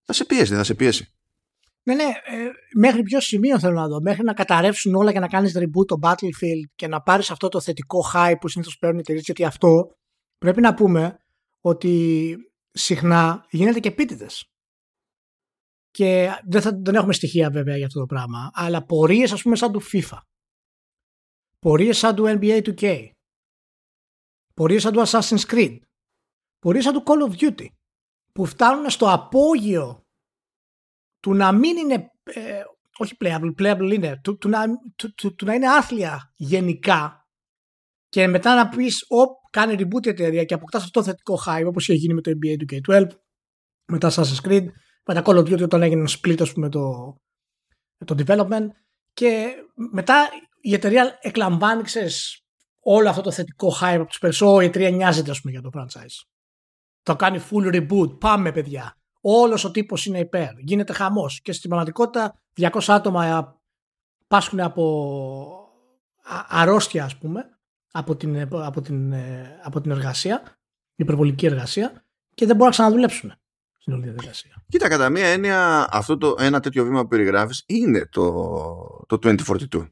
θα 0.03 0.13
σε 0.13 0.25
πιέσει, 0.25 0.55
θα 0.55 0.65
σε 0.65 0.75
πιέσει. 0.75 1.15
Ναι, 1.83 1.95
ναι, 1.95 2.05
ε, 2.25 2.51
μέχρι 2.77 3.03
ποιο 3.03 3.21
σημείο 3.21 3.59
θέλω 3.59 3.75
να 3.75 3.89
δω. 3.89 4.01
Μέχρι 4.01 4.25
να 4.25 4.35
καταρρεύσουν 4.35 4.95
όλα 4.95 5.13
και 5.13 5.19
να 5.19 5.29
κάνεις 5.29 5.57
reboot 5.59 5.87
το 5.87 5.99
Battlefield 6.03 6.63
και 6.75 6.87
να 6.87 7.03
πάρεις 7.03 7.31
αυτό 7.31 7.49
το 7.49 7.61
θετικό 7.61 8.05
hype 8.15 8.35
που 8.41 8.49
συνήθως 8.49 8.79
παίρνουν 8.79 8.99
οι 8.99 9.01
εταιρείες. 9.01 9.25
Γιατί 9.25 9.45
αυτό 9.45 9.97
πρέπει 10.39 10.61
να 10.61 10.75
πούμε 10.75 11.21
ότι 11.61 12.35
συχνά 12.71 13.47
γίνεται 13.51 13.81
και 13.81 13.89
επίτηδες. 13.89 14.45
Και 15.91 16.31
δεν, 16.45 16.63
θα, 16.63 16.81
δεν 16.83 16.95
έχουμε 16.95 17.13
στοιχεία 17.13 17.51
βέβαια 17.51 17.77
για 17.77 17.87
αυτό 17.87 18.01
το 18.01 18.07
πράγμα. 18.07 18.51
Αλλά 18.53 18.85
πορείες, 18.85 19.33
ας 19.33 19.43
πούμε, 19.43 19.57
σαν 19.57 19.73
του 19.73 19.83
FIFA. 19.83 20.19
Πορείες 21.59 21.99
σαν 21.99 22.15
του 22.15 22.25
NBA 22.27 22.63
2K. 22.63 23.09
Πορείες 24.55 24.83
σαν 24.83 24.93
του 24.93 25.03
Assassin's 25.07 25.47
Creed. 25.47 25.79
Πορείες 26.59 26.85
σαν 26.85 26.93
του 26.93 27.03
Call 27.07 27.31
of 27.31 27.41
Duty. 27.41 27.67
Που 28.33 28.45
φτάνουν 28.45 28.91
στο 28.91 29.11
απόγειο 29.11 30.05
του 31.21 31.35
να 31.35 31.53
μην 31.53 31.77
είναι 31.77 31.95
ε, 32.23 32.63
όχι 32.99 33.17
playable, 33.21 33.53
playable 33.59 33.93
είναι 33.93 34.21
του, 34.23 34.37
του, 34.37 34.49
να, 34.49 34.65
του, 34.97 35.35
του, 35.35 35.45
να 35.45 35.55
είναι 35.55 35.69
άθλια 35.69 36.33
γενικά 36.37 37.25
και 38.09 38.27
μετά 38.27 38.55
να 38.55 38.69
πεις 38.69 39.05
οπ, 39.09 39.31
κάνει 39.51 39.75
reboot 39.79 40.07
η 40.07 40.09
εταιρεία 40.09 40.45
και 40.45 40.55
αποκτάς 40.55 40.83
αυτό 40.83 41.01
το 41.01 41.07
θετικό 41.07 41.39
hype 41.47 41.67
όπως 41.67 41.89
είχε 41.89 41.99
γίνει 41.99 42.15
με 42.15 42.21
το 42.21 42.31
NBA 42.31 42.73
2K12 42.73 43.07
με 43.93 43.99
τα 43.99 44.11
Assassin's 44.11 44.49
Creed 44.49 44.67
με 45.05 45.15
τα 45.15 45.23
Call 45.25 45.37
of 45.37 45.53
Duty 45.53 45.63
όταν 45.63 45.83
έγινε 45.83 46.05
split 46.09 46.41
ας 46.41 46.53
πούμε 46.53 46.69
το, 46.69 47.15
το 48.05 48.15
development 48.19 48.67
και 49.13 49.55
μετά 49.93 50.29
η 50.61 50.75
εταιρεία 50.75 51.19
εκλαμβάνει 51.21 51.83
ξέρεις, 51.83 52.45
όλο 52.81 53.09
αυτό 53.09 53.23
το 53.23 53.33
θετικό 53.33 53.73
hype 53.81 53.99
από 53.99 54.07
τους 54.07 54.19
περισσότερους 54.19 54.63
η 54.63 54.67
εταιρεία 54.67 54.91
νοιάζεται 54.91 55.31
ας 55.31 55.41
πούμε 55.41 55.53
για 55.53 55.63
το 55.63 55.71
franchise. 55.75 56.29
Το 57.03 57.17
κάνει 57.17 57.41
full 57.51 57.75
reboot 57.75 58.19
πάμε 58.21 58.53
παιδιά 58.53 59.00
Όλος 59.21 59.65
ο 59.65 59.71
τύπος 59.71 60.07
είναι 60.07 60.19
υπέρ. 60.19 60.59
Γίνεται 60.59 60.93
χαμός. 60.93 61.41
Και 61.41 61.53
στην 61.53 61.69
πραγματικότητα 61.69 62.41
200 62.57 62.69
άτομα 62.87 63.59
πάσχουν 64.29 64.61
από 64.61 64.85
αρρώστια, 66.49 67.05
ας 67.05 67.19
πούμε, 67.19 67.45
από 67.91 68.17
την, 68.17 68.49
από, 68.51 68.81
την, 68.81 69.13
ε, 69.13 69.61
από 69.63 69.81
την 69.81 69.91
εργασία, 69.91 70.59
υπερβολική 70.95 71.47
εργασία, 71.47 72.05
και 72.35 72.47
δεν 72.47 72.57
μπορούν 72.57 72.65
να 72.65 72.71
ξαναδουλέψουν 72.71 73.33
στην 73.79 73.93
όλη 73.93 74.03
διαδικασία. 74.03 74.65
Κοίτα, 74.69 74.89
κατά 74.89 75.09
μία 75.09 75.27
έννοια, 75.27 75.89
αυτό 75.91 76.19
το 76.19 76.35
ένα 76.39 76.61
τέτοιο 76.61 76.85
βήμα 76.85 77.03
που 77.03 77.09
περιγράφεις 77.09 77.63
είναι 77.67 78.07
το, 78.11 79.05
το 79.07 79.19
2042. 79.23 79.89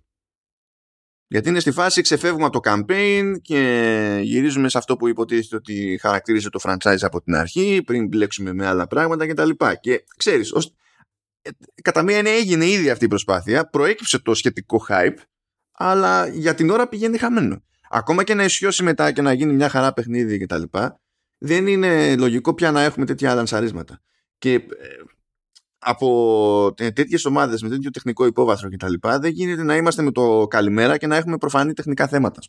Γιατί 1.30 1.48
είναι 1.48 1.60
στη 1.60 1.70
φάση 1.70 2.02
ξεφεύγουμε 2.02 2.44
από 2.44 2.60
το 2.60 2.70
campaign 2.72 3.32
και 3.42 4.20
γυρίζουμε 4.22 4.68
σε 4.68 4.78
αυτό 4.78 4.96
που 4.96 5.08
υποτίθεται 5.08 5.56
ότι 5.56 5.98
χαρακτήριζε 6.02 6.48
το 6.50 6.60
franchise 6.62 7.00
από 7.00 7.22
την 7.22 7.34
αρχή 7.34 7.82
πριν 7.86 8.06
μπλέξουμε 8.06 8.52
με 8.52 8.66
άλλα 8.66 8.86
πράγματα 8.86 9.26
κτλ. 9.26 9.50
Και, 9.50 9.76
και 9.80 10.04
ξέρεις, 10.16 10.52
ως, 10.52 10.74
ε, 11.42 11.50
κατά 11.82 12.02
μία 12.02 12.16
έννοια 12.16 12.32
έγινε 12.32 12.66
ήδη 12.66 12.90
αυτή 12.90 13.04
η 13.04 13.08
προσπάθεια, 13.08 13.68
προέκυψε 13.68 14.18
το 14.18 14.34
σχετικό 14.34 14.86
hype, 14.88 15.16
αλλά 15.72 16.26
για 16.26 16.54
την 16.54 16.70
ώρα 16.70 16.88
πηγαίνει 16.88 17.18
χαμένο. 17.18 17.62
Ακόμα 17.90 18.24
και 18.24 18.34
να 18.34 18.44
ισιώσει 18.44 18.82
μετά 18.82 19.12
και 19.12 19.22
να 19.22 19.32
γίνει 19.32 19.52
μια 19.52 19.68
χαρά 19.68 19.92
παιχνίδι 19.92 20.38
κτλ. 20.38 20.62
Δεν 21.38 21.66
είναι 21.66 22.16
λογικό 22.16 22.54
πια 22.54 22.70
να 22.70 22.82
έχουμε 22.82 23.06
τέτοια 23.06 23.34
λανσαρίσματα. 23.34 24.00
Και 24.38 24.52
ε, 24.52 24.60
από 25.78 26.74
τέτοιες 26.74 27.24
ομάδες 27.24 27.62
με 27.62 27.68
τέτοιο 27.68 27.90
τεχνικό 27.90 28.26
υπόβαθρο 28.26 28.68
κτλ. 28.68 28.94
δεν 29.00 29.30
γίνεται 29.30 29.62
να 29.62 29.76
είμαστε 29.76 30.02
με 30.02 30.12
το 30.12 30.46
καλημέρα 30.46 30.96
και 30.96 31.06
να 31.06 31.16
έχουμε 31.16 31.36
προφανή 31.36 31.72
τεχνικά 31.72 32.08
θέματα. 32.08 32.40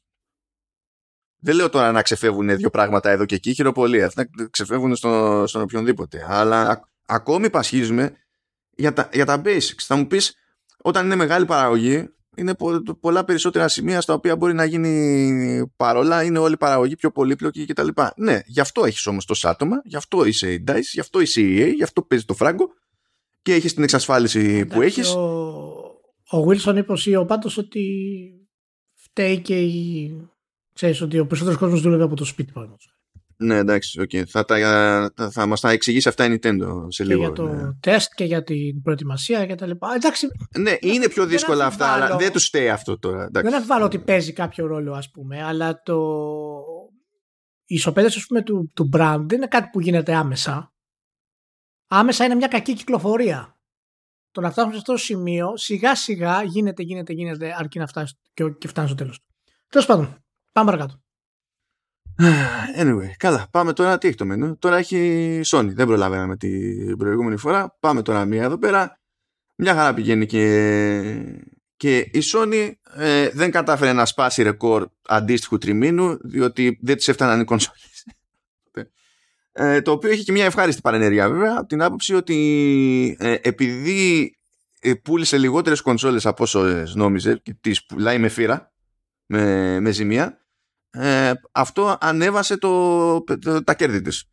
Δεν 1.42 1.56
λέω 1.56 1.70
τώρα 1.70 1.92
να 1.92 2.02
ξεφεύγουν 2.02 2.56
δύο 2.56 2.70
πράγματα 2.70 3.10
εδώ 3.10 3.26
και 3.26 3.36
εκεί, 3.36 3.54
χειροπολία. 3.54 4.06
Αυτά 4.06 4.30
ξεφεύγουν 4.50 4.96
στο, 4.96 5.44
στον 5.48 5.62
οποιονδήποτε. 5.62 6.26
Αλλά 6.30 6.90
ακόμη 7.06 7.50
πασχίζουμε 7.50 8.14
για 8.76 8.94
τα, 8.94 9.10
για 9.14 9.26
τα 9.26 9.42
basics. 9.46 9.78
Θα 9.78 9.96
μου 9.96 10.08
πεις, 10.08 10.36
όταν 10.78 11.06
είναι 11.06 11.16
μεγάλη 11.16 11.46
παραγωγή, 11.46 12.10
είναι 12.36 12.56
πολλά 13.00 13.24
περισσότερα 13.26 13.68
σημεία 13.68 14.02
στα 14.02 14.14
οποία 14.14 14.36
μπορεί 14.36 14.54
να 14.54 14.66
γίνει 14.66 15.74
παρόλα, 15.76 16.24
είναι 16.24 16.40
όλη 16.40 16.54
η 16.54 16.58
παραγωγή 16.58 16.96
πιο 16.96 17.12
πολύπλοκη 17.12 17.66
κτλ. 17.66 17.88
Ναι, 18.16 18.40
γι' 18.46 18.60
αυτό 18.60 18.86
έχεις 18.86 19.06
όμως 19.06 19.26
το 19.26 19.40
άτομα, 19.44 19.82
γι' 19.84 19.96
αυτό 19.96 20.26
είσαι 20.26 20.52
η 20.52 20.64
DICE, 20.68 20.82
γι' 20.82 21.00
αυτό 21.00 21.20
είσαι 21.20 21.42
η 21.42 21.62
EA, 21.62 21.74
γι' 21.76 21.84
αυτό 21.84 22.02
παίζει 22.02 22.26
το 22.26 22.34
φράγκο 22.34 22.70
και 23.50 23.56
έχεις 23.56 23.74
την 23.74 23.84
εξασφάλιση 23.84 24.66
που 24.66 24.82
έχεις. 24.82 25.14
Ο, 25.14 25.20
ο 26.32 26.46
Wilson 26.48 26.76
είπε 26.78 26.92
ο 26.92 26.98
CEO 27.06 27.28
πάντως 27.28 27.58
ότι 27.58 27.84
φταίει 28.94 29.40
και 29.40 29.60
η... 29.60 30.12
Ξέρεις 30.74 31.02
ότι 31.02 31.20
ο 31.20 31.26
περισσότερος 31.26 31.60
κόσμος 31.60 31.82
δούλευε 31.82 32.04
από 32.04 32.16
το 32.16 32.26
σπίτι 32.26 32.52
πάνω. 32.52 32.76
Ναι, 33.38 33.56
εντάξει, 33.56 34.02
okay. 34.04 34.24
θα, 34.28 34.46
τα, 34.46 35.30
θα 35.32 35.46
μας 35.46 35.60
τα 35.62 35.70
εξηγήσει 35.70 36.10
αυτά 36.10 36.26
η 36.26 36.28
Nintendo 36.34 36.86
σε 36.88 37.04
και 37.04 37.10
λίγο. 37.10 37.20
για 37.20 37.32
το 37.32 37.48
ναι. 37.48 37.74
τεστ 37.80 38.12
και 38.16 38.24
για 38.24 38.44
την 38.44 38.82
προετοιμασία 38.82 39.46
και 39.46 39.56
τα 39.56 39.66
λοιπά. 39.66 39.94
Εντάξει, 39.96 40.28
ναι, 40.58 40.76
είναι 40.80 41.08
πιο 41.08 41.24
δεν 41.24 41.32
δύσκολα 41.32 41.66
αυτά, 41.66 41.86
αμφιβάλλω. 41.86 42.14
αλλά 42.14 42.24
δεν 42.24 42.32
τους 42.32 42.46
στέει 42.46 42.70
αυτό 42.70 43.00
τώρα. 43.00 43.24
εντάξει. 43.24 43.50
δεν 43.50 43.60
αμφιβάλλω 43.60 43.86
ότι 43.86 44.00
παίζει 44.00 44.34
κάποιο 44.34 44.68
ρόλο, 44.68 44.94
ας 44.94 45.12
πούμε, 45.12 45.44
αλλά 45.44 45.82
το... 45.82 45.98
η 47.66 47.76
ισοπαίδευση, 47.76 48.18
ας 48.20 48.26
πούμε, 48.26 48.42
του, 48.42 48.72
του 48.74 48.90
brand 48.94 49.24
δεν 49.28 49.38
είναι 49.38 49.48
κάτι 49.48 49.70
που 49.72 49.80
γίνεται 49.80 50.16
άμεσα. 50.16 50.74
Άμεσα 51.92 52.26
είναι 52.26 52.36
μια 52.36 52.48
κακή 52.48 52.74
κυκλοφορία. 52.74 53.58
Το 54.32 54.42
να 54.42 54.52
φτάσουμε 54.52 54.74
σε 54.74 54.80
αυτό 54.80 54.92
το 54.92 54.98
σημείο, 54.98 55.58
σιγά 55.58 55.96
σιγά 55.96 56.44
γίνεται, 56.44 56.84
γίνεται, 56.84 57.14
γίνεται, 57.14 57.56
αρκεί 57.58 57.80
να 57.80 57.88
φτάσει 57.88 58.18
και, 58.34 58.50
και 58.50 58.68
φτάνει 58.68 58.88
στο 58.88 58.98
τέλος. 58.98 59.20
Τέλος 59.70 59.86
πάντων, 59.86 60.24
πάμε 60.52 60.72
παρακάτω. 60.72 61.02
Anyway, 62.82 63.10
καλά. 63.18 63.48
Πάμε 63.52 63.74
τώρα. 63.74 63.98
Τι 63.98 64.08
έχει 64.08 64.18
το 64.18 64.26
μενού; 64.26 64.58
Τώρα 64.58 64.78
έχει 64.78 65.42
Sony. 65.46 65.70
Δεν 65.74 65.88
προλαβαίναμε 65.88 66.38
την 66.38 66.98
προηγούμενη 66.98 67.38
φορά. 67.38 67.78
Πάμε 67.80 68.02
τώρα 68.02 68.26
μία 68.26 68.44
εδώ 68.44 68.58
πέρα. 68.58 69.00
Μια 69.56 69.74
χαρά 69.74 69.94
πηγαίνει 69.94 70.26
και, 70.26 70.44
και 71.76 71.98
η 71.98 72.22
Sony 72.34 72.72
ε, 72.96 73.30
δεν 73.30 73.52
κατάφερε 73.52 73.94
να 73.94 74.06
σπάσει 74.06 74.44
ρεκόρ 74.44 74.88
αντίστοιχου 75.08 75.58
τριμήνου 75.58 76.18
διότι 76.24 76.80
δεν 76.82 76.96
της 76.96 77.08
έφταναν 77.08 77.40
οι 77.40 77.44
κονσόλες. 77.44 77.89
Ε, 79.52 79.82
το 79.82 79.92
οποίο 79.92 80.10
έχει 80.10 80.24
και 80.24 80.32
μια 80.32 80.46
ευχάριστη 80.46 80.82
παρενέργεια 80.82 81.30
βέβαια 81.30 81.56
από 81.58 81.68
την 81.68 81.82
άποψη 81.82 82.14
ότι 82.14 83.16
ε, 83.20 83.36
επειδή 83.42 84.32
ε, 84.80 84.94
πούλησε 84.94 85.38
λιγότερες 85.38 85.82
κονσόλες 85.82 86.26
από 86.26 86.44
όσο 86.44 86.86
νόμιζε 86.96 87.38
και 87.44 87.54
τις 87.62 87.86
πουλάει 87.86 88.20
με 88.20 88.28
φύρα 88.30 88.72
με, 89.26 89.80
με 89.80 89.92
ζημία 89.92 90.38
ε, 90.92 91.32
αυτό 91.52 91.98
ανέβασε 92.00 92.58
το, 92.58 93.24
το- 93.24 93.64
τα 93.64 93.74
κέρδη 93.76 94.02
της. 94.02 94.30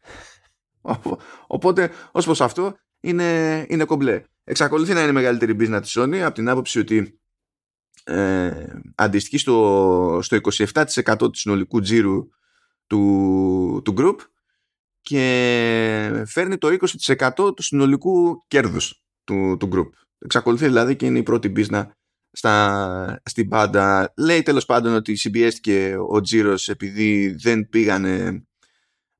Ο- 0.80 1.16
Οπότε, 1.46 1.90
ως 2.12 2.24
προς 2.24 2.40
αυτό, 2.40 2.76
είναι, 3.00 3.64
είναι 3.68 3.84
κομπλέ. 3.84 4.22
Εξακολουθεί 4.44 4.92
να 4.92 5.00
είναι 5.00 5.10
η 5.10 5.12
μεγαλύτερη 5.12 5.56
business 5.60 5.78
της 5.82 5.98
Sony 5.98 6.16
από 6.16 6.34
την 6.34 6.48
άποψη 6.48 6.78
ότι 6.78 7.20
ε, 8.04 8.66
αντιστοιχεί 8.94 9.38
στο, 9.38 10.18
στο 10.22 10.38
27% 11.04 11.16
του 11.18 11.30
συνολικού 11.34 11.80
τζίρου 11.80 12.28
του, 12.86 13.80
του 13.84 13.94
group 13.98 14.16
και 15.06 16.24
φέρνει 16.26 16.58
το 16.58 16.76
20% 17.06 17.56
του 17.56 17.62
συνολικού 17.62 18.44
κέρδους 18.48 19.02
του, 19.24 19.56
του 19.60 19.68
group. 19.72 19.90
Εξακολουθεί 20.18 20.64
δηλαδή 20.64 20.96
και 20.96 21.06
είναι 21.06 21.18
η 21.18 21.22
πρώτη 21.22 21.52
business 21.56 21.86
στα, 22.30 23.20
στην 23.24 23.48
πάντα. 23.48 24.12
Λέει 24.16 24.42
τέλος 24.42 24.64
πάντων 24.64 24.94
ότι 24.94 25.16
συμπιέστηκε 25.16 25.96
ο 26.08 26.20
Τζίρος 26.20 26.68
επειδή 26.68 27.36
δεν 27.38 27.68
πήγανε 27.68 28.44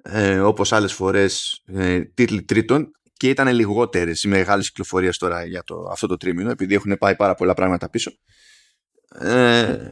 ε, 0.03 0.41
όπως 0.41 0.73
άλλες 0.73 0.93
φορές 0.93 1.63
ε, 1.67 2.01
τίτλοι 2.01 2.43
τρίτων 2.43 2.91
και 3.13 3.29
ήταν 3.29 3.49
λιγότερες 3.49 4.23
οι 4.23 4.29
μεγάλες 4.29 4.69
κυκλοφορίες 4.69 5.19
τώρα 5.19 5.45
για 5.45 5.63
το, 5.63 5.89
αυτό 5.91 6.07
το 6.07 6.17
τρίμηνο 6.17 6.51
επειδή 6.51 6.75
έχουν 6.75 6.97
πάει 6.99 7.17
πάρα 7.17 7.35
πολλά 7.35 7.55
πράγματα 7.55 7.91
πίσω. 7.91 8.11
Ε, 9.19 9.89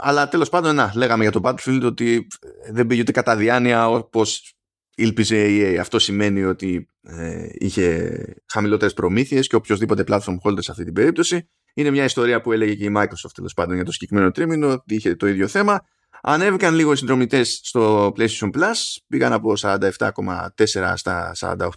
αλλά 0.00 0.28
τέλος 0.28 0.48
πάντων, 0.48 0.74
να, 0.74 0.92
λέγαμε 0.94 1.22
για 1.22 1.32
το 1.32 1.40
Battlefield 1.44 1.82
ότι 1.84 2.26
δεν 2.72 2.86
πήγε 2.86 3.00
ούτε 3.00 3.12
κατά 3.12 3.36
διάνοια 3.36 3.88
όπως 3.88 4.54
ήλπιζε 4.94 5.48
η 5.48 5.74
EA. 5.74 5.76
Αυτό 5.76 5.98
σημαίνει 5.98 6.44
ότι 6.44 6.88
ε, 7.02 7.46
είχε 7.52 8.18
χαμηλότερες 8.52 8.92
προμήθειες 8.94 9.46
και 9.46 9.56
οποιοδήποτε 9.56 10.04
platform 10.06 10.36
holder 10.44 10.58
σε 10.62 10.70
αυτή 10.70 10.84
την 10.84 10.92
περίπτωση. 10.92 11.48
Είναι 11.74 11.90
μια 11.90 12.04
ιστορία 12.04 12.40
που 12.40 12.52
έλεγε 12.52 12.74
και 12.74 12.84
η 12.84 12.92
Microsoft 12.96 13.32
τέλος 13.34 13.54
πάντων 13.54 13.74
για 13.74 13.84
το 13.84 13.92
συγκεκριμένο 13.92 14.30
τρίμηνο, 14.30 14.70
ότι 14.72 14.94
είχε 14.94 15.14
το 15.14 15.26
ίδιο 15.26 15.48
θέμα. 15.48 15.80
Ανέβηκαν 16.22 16.74
λίγο 16.74 16.92
οι 16.92 16.96
συνδρομητές 16.96 17.60
στο 17.62 18.12
PlayStation 18.16 18.50
Plus, 18.54 18.74
πήγαν 19.08 19.32
από 19.32 19.52
47,4 19.58 20.92
στα 20.94 21.32
48 21.38 21.68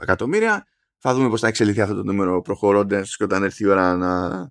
εκατομμύρια. 0.00 0.66
Θα 0.98 1.14
δούμε 1.14 1.28
πώς 1.28 1.40
θα 1.40 1.48
εξελιχθεί 1.48 1.80
αυτό 1.80 1.94
το 1.94 2.02
νούμερο 2.02 2.42
προχωρώντας 2.42 3.16
και 3.16 3.24
όταν 3.24 3.42
έρθει 3.42 3.64
η 3.64 3.66
ώρα 3.66 3.96
να 3.96 4.50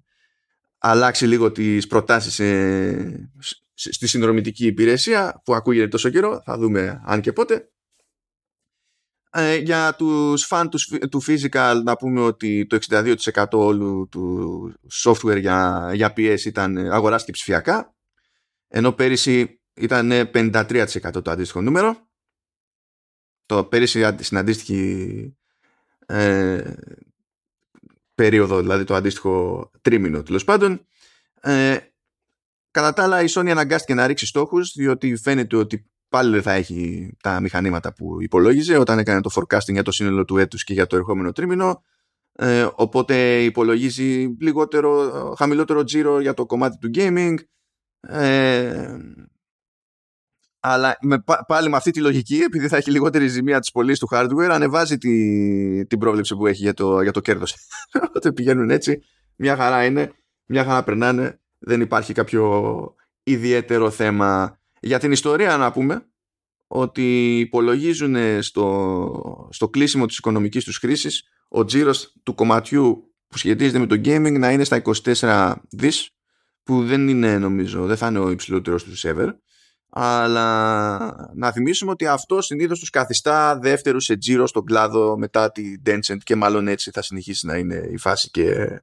αλλάξει 0.83 1.27
λίγο 1.27 1.51
τις 1.51 1.87
προτάσεις 1.87 2.39
ε, 2.39 3.29
σ- 3.39 3.63
στη 3.73 4.07
συνδρομητική 4.07 4.65
υπηρεσία 4.65 5.41
που 5.45 5.55
ακούγεται 5.55 5.87
τόσο 5.87 6.09
καιρό. 6.09 6.41
Θα 6.45 6.57
δούμε 6.57 7.01
αν 7.05 7.21
και 7.21 7.33
πότε. 7.33 7.71
Ε, 9.33 9.55
για 9.55 9.95
τους 9.95 10.45
φαν 10.45 10.69
τους, 10.69 10.81
σφ- 10.81 11.07
του 11.09 11.21
physical 11.27 11.81
να 11.83 11.95
πούμε 11.95 12.21
ότι 12.21 12.65
το 12.67 12.77
62% 12.89 13.45
όλου 13.51 14.07
του 14.11 14.73
software 15.03 15.39
για, 15.39 15.91
για 15.93 16.13
PS 16.17 16.39
ήταν 16.45 16.77
ε, 16.77 16.89
αγοράστηκε 16.89 17.31
ψηφιακά 17.31 17.95
ενώ 18.67 18.91
πέρυσι 18.91 19.61
ήταν 19.73 20.11
ε, 20.11 20.29
53% 20.33 21.23
το 21.23 21.31
αντίστοιχο 21.31 21.61
νούμερο 21.61 22.09
το 23.45 23.65
πέρυσι 23.65 24.05
αντι- 24.05 24.23
στην 24.23 24.37
αντίστοιχη 24.37 25.37
ε, 26.05 26.73
περίοδο 28.21 28.60
δηλαδή 28.60 28.84
το 28.84 28.95
αντίστοιχο 28.95 29.69
τρίμηνο 29.81 30.23
τέλος 30.23 30.43
πάντων. 30.43 30.86
Ε, 31.41 31.77
κατά 32.71 32.93
τα 32.93 33.03
άλλα 33.03 33.21
η 33.21 33.25
Sony 33.29 33.49
αναγκάστηκε 33.49 33.93
να 33.93 34.07
ρίξει 34.07 34.25
στόχους 34.25 34.71
διότι 34.75 35.15
φαίνεται 35.15 35.55
ότι 35.55 35.86
πάλι 36.10 36.31
δεν 36.31 36.41
θα 36.41 36.51
έχει 36.51 37.10
τα 37.21 37.39
μηχανήματα 37.39 37.93
που 37.93 38.21
υπολόγιζε. 38.21 38.77
Όταν 38.77 38.99
έκανε 38.99 39.21
το 39.21 39.29
forecasting 39.34 39.73
για 39.73 39.84
το 39.84 39.91
σύνολο 39.91 40.25
του 40.25 40.38
έτους 40.38 40.63
και 40.63 40.73
για 40.73 40.88
το 40.88 40.95
ερχόμενο 40.95 41.31
τρίμηνο 41.31 41.84
ε, 42.34 42.67
οπότε 42.75 43.43
υπολογίζει 43.43 44.36
λιγότερο, 44.39 45.12
χαμηλότερο 45.38 45.84
τζίρο 45.84 46.19
για 46.19 46.34
το 46.34 46.45
κομμάτι 46.45 46.77
του 46.77 46.89
gaming. 46.93 47.36
Ε, 47.99 48.97
αλλά 50.63 50.97
με, 51.02 51.19
πα- 51.19 51.45
πάλι 51.47 51.69
με 51.69 51.76
αυτή 51.76 51.91
τη 51.91 52.00
λογική 52.00 52.36
επειδή 52.36 52.67
θα 52.67 52.78
έχει 52.78 52.91
λιγότερη 52.91 53.28
ζημία 53.28 53.60
της 53.60 53.71
πωλής 53.71 54.00
του 54.00 54.08
hardware 54.12 54.50
ανεβάζει 54.52 54.97
τη, 54.97 55.86
την 55.86 56.00
πρόβλεψη 56.00 56.36
που 56.36 56.47
έχει 56.47 56.62
για 56.62 56.74
το, 56.74 57.02
για 57.02 57.12
το 57.12 57.19
κέρδος. 57.19 57.56
Οπότε 58.08 58.32
πηγαίνουν 58.32 58.69
έτσι 58.69 59.02
μια 59.36 59.56
χαρά 59.56 59.86
είναι 59.86 60.12
μια 60.45 60.63
χαρά 60.63 60.84
περνάνε 60.84 61.39
δεν 61.60 61.82
υπάρχει 61.82 62.13
κάποιο 62.13 62.95
ιδιαίτερο 63.24 63.89
θέμα. 63.89 64.60
Για 64.80 65.00
την 65.00 65.12
ιστορία 65.12 65.58
να 65.58 65.71
πούμε 65.71 66.06
ότι 66.67 67.38
υπολογίζουν 67.39 68.15
στο, 68.43 69.47
στο 69.52 69.69
κλείσιμο 69.69 70.06
της 70.06 70.17
οικονομικής 70.17 70.63
τους 70.63 70.78
χρήσης 70.78 71.24
ο 71.47 71.65
τζίρος 71.65 72.15
του 72.24 72.36
κομματιού 72.36 73.13
που 73.28 73.38
σχετίζεται 73.38 73.80
με 73.80 73.86
το 73.86 73.95
gaming 73.95 74.39
να 74.39 74.52
είναι 74.52 74.63
στα 74.63 74.82
24 75.19 75.54
δις 75.69 76.15
που 76.63 76.86
δεν 76.86 77.08
είναι 77.08 77.38
νομίζω, 77.38 77.86
δεν 77.86 77.97
θα 77.97 78.08
είναι 78.08 78.19
ο 78.19 78.30
υψηλότερος 78.30 78.84
τους 78.84 79.06
ever 79.06 79.30
αλλά 79.93 81.32
να 81.34 81.51
θυμίσουμε 81.51 81.91
ότι 81.91 82.08
αυτό 82.08 82.41
συνήθως 82.41 82.80
τους 82.80 82.89
καθιστά 82.89 83.60
δεύτερους 83.60 84.04
σε 84.04 84.17
τζίρο 84.17 84.47
στον 84.47 84.65
κλάδο 84.65 85.17
μετά 85.17 85.51
τη 85.51 85.73
Tencent 85.86 86.17
και 86.23 86.36
μάλλον 86.36 86.67
έτσι 86.67 86.91
θα 86.91 87.01
συνεχίσει 87.01 87.45
να 87.45 87.58
είναι 87.58 87.89
η 87.91 87.97
φάση 87.97 88.30
και, 88.30 88.82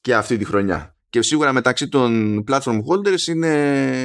και 0.00 0.14
αυτή 0.14 0.36
τη 0.36 0.44
χρονιά 0.44 0.96
και 1.16 1.22
σίγουρα 1.22 1.52
μεταξύ 1.52 1.88
των 1.88 2.44
platform 2.48 2.80
holders 2.88 3.20
είναι 3.26 3.52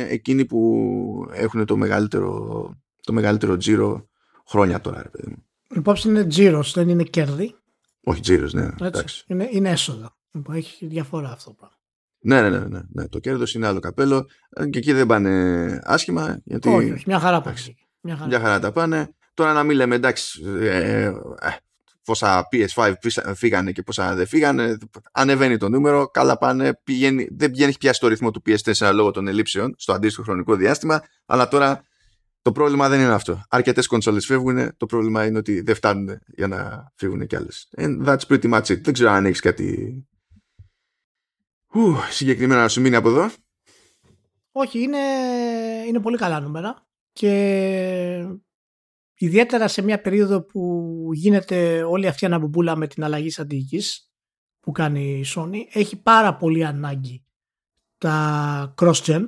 εκείνοι 0.09 0.45
που 0.45 1.29
έχουν 1.31 1.65
το 1.65 1.77
μεγαλύτερο, 1.77 2.69
το 3.01 3.13
μεγαλύτερο 3.13 3.57
τζίρο 3.57 4.09
χρόνια 4.47 4.81
τώρα. 4.81 5.01
Ρε 5.01 5.09
παιδί 5.09 5.29
μου. 5.29 5.45
Υπόψη 5.75 6.07
είναι 6.07 6.25
τζίρος, 6.25 6.73
δεν 6.73 6.89
είναι 6.89 7.03
κέρδη. 7.03 7.55
Όχι 8.03 8.21
τζίρος, 8.21 8.53
ναι. 8.53 8.63
Έτσι. 8.63 8.83
εντάξει. 8.83 9.25
Είναι, 9.27 9.47
είναι 9.51 9.69
έσοδα. 9.69 10.17
Λοιπόν, 10.31 10.55
έχει 10.55 10.85
διαφορά 10.85 11.31
αυτό 11.31 11.49
το 11.49 11.55
πράγμα. 11.59 11.75
Ναι, 12.23 12.41
ναι, 12.41 12.49
ναι, 12.49 12.59
ναι, 12.59 12.79
ναι. 12.91 13.07
Το 13.07 13.19
κέρδος 13.19 13.53
είναι 13.53 13.67
άλλο 13.67 13.79
καπέλο 13.79 14.25
Ε, 14.49 14.65
και 14.67 14.77
εκεί 14.77 14.93
δεν 14.93 15.05
πάνε 15.07 15.79
άσχημα 15.83 16.41
γιατί 16.43 16.69
Όχι, 16.69 16.91
όχι, 16.91 17.03
μια 17.07 17.19
χαρά 17.19 17.37
Εντάξει. 17.37 17.65
πάει. 17.65 17.75
Μια 18.01 18.15
χαρά. 18.15 18.27
μια 18.27 18.39
χαρά 18.39 18.59
τα 18.59 18.71
πάνε. 18.71 19.15
Τώρα 19.33 19.53
να 19.53 19.63
μην 19.63 19.75
λέμε 19.75 19.95
εντάξει 19.95 20.41
ε, 20.61 21.03
ε, 21.05 21.13
πόσα 22.05 22.47
PS5 22.51 22.93
πίσα- 23.01 23.35
φύγανε 23.35 23.71
και 23.71 23.81
πόσα 23.83 24.15
δεν 24.15 24.27
φύγανε. 24.27 24.77
Ανεβαίνει 25.11 25.57
το 25.57 25.69
νούμερο, 25.69 26.07
καλά 26.07 26.37
πάνε. 26.37 26.79
Πηγαίνει, 26.83 27.27
δεν 27.31 27.51
πηγαίνει 27.51 27.73
πια 27.79 27.93
στο 27.93 28.07
ρυθμό 28.07 28.31
του 28.31 28.41
PS4 28.45 28.91
λόγω 28.93 29.11
των 29.11 29.27
ελλείψεων 29.27 29.73
στο 29.77 29.93
αντίστοιχο 29.93 30.23
χρονικό 30.23 30.55
διάστημα. 30.55 31.01
Αλλά 31.25 31.47
τώρα 31.47 31.83
το 32.41 32.51
πρόβλημα 32.51 32.89
δεν 32.89 32.99
είναι 32.99 33.13
αυτό. 33.13 33.43
Αρκετές 33.49 33.87
κονσόλες 33.87 34.25
φεύγουν. 34.25 34.77
Το 34.77 34.85
πρόβλημα 34.85 35.25
είναι 35.25 35.37
ότι 35.37 35.61
δεν 35.61 35.75
φτάνουν 35.75 36.19
για 36.27 36.47
να 36.47 36.91
φύγουν 36.95 37.27
κι 37.27 37.35
άλλες. 37.35 37.69
And 37.77 38.05
that's 38.05 38.27
pretty 38.27 38.51
much 38.53 38.63
it. 38.65 38.81
Δεν 38.83 38.93
ξέρω 38.93 39.09
αν 39.09 39.25
έχεις 39.25 39.39
κάτι 39.39 39.95
ου, 41.73 41.95
συγκεκριμένα 42.09 42.61
να 42.61 42.67
σου 42.67 42.81
μείνει 42.81 42.95
από 42.95 43.09
εδώ. 43.09 43.31
Όχι, 44.51 44.79
είναι, 44.79 44.97
είναι 45.87 45.99
πολύ 45.99 46.17
καλά 46.17 46.39
νούμερα 46.39 46.87
και 47.13 48.27
ιδιαίτερα 49.13 49.67
σε 49.67 49.81
μια 49.81 50.01
περίοδο 50.01 50.41
που 50.41 51.09
γίνεται 51.13 51.83
όλη 51.83 52.07
αυτή 52.07 52.23
η 52.23 52.27
αναμπομπούλα 52.27 52.75
με 52.75 52.87
την 52.87 53.03
αλλαγή 53.03 53.29
στρατηγικής 53.29 54.11
που 54.59 54.71
κάνει 54.71 55.19
η 55.19 55.25
Sony 55.35 55.57
έχει 55.71 56.01
πάρα 56.01 56.35
πολύ 56.35 56.65
ανάγκη 56.65 57.25
τα 57.97 58.73
cross-gen 58.81 59.27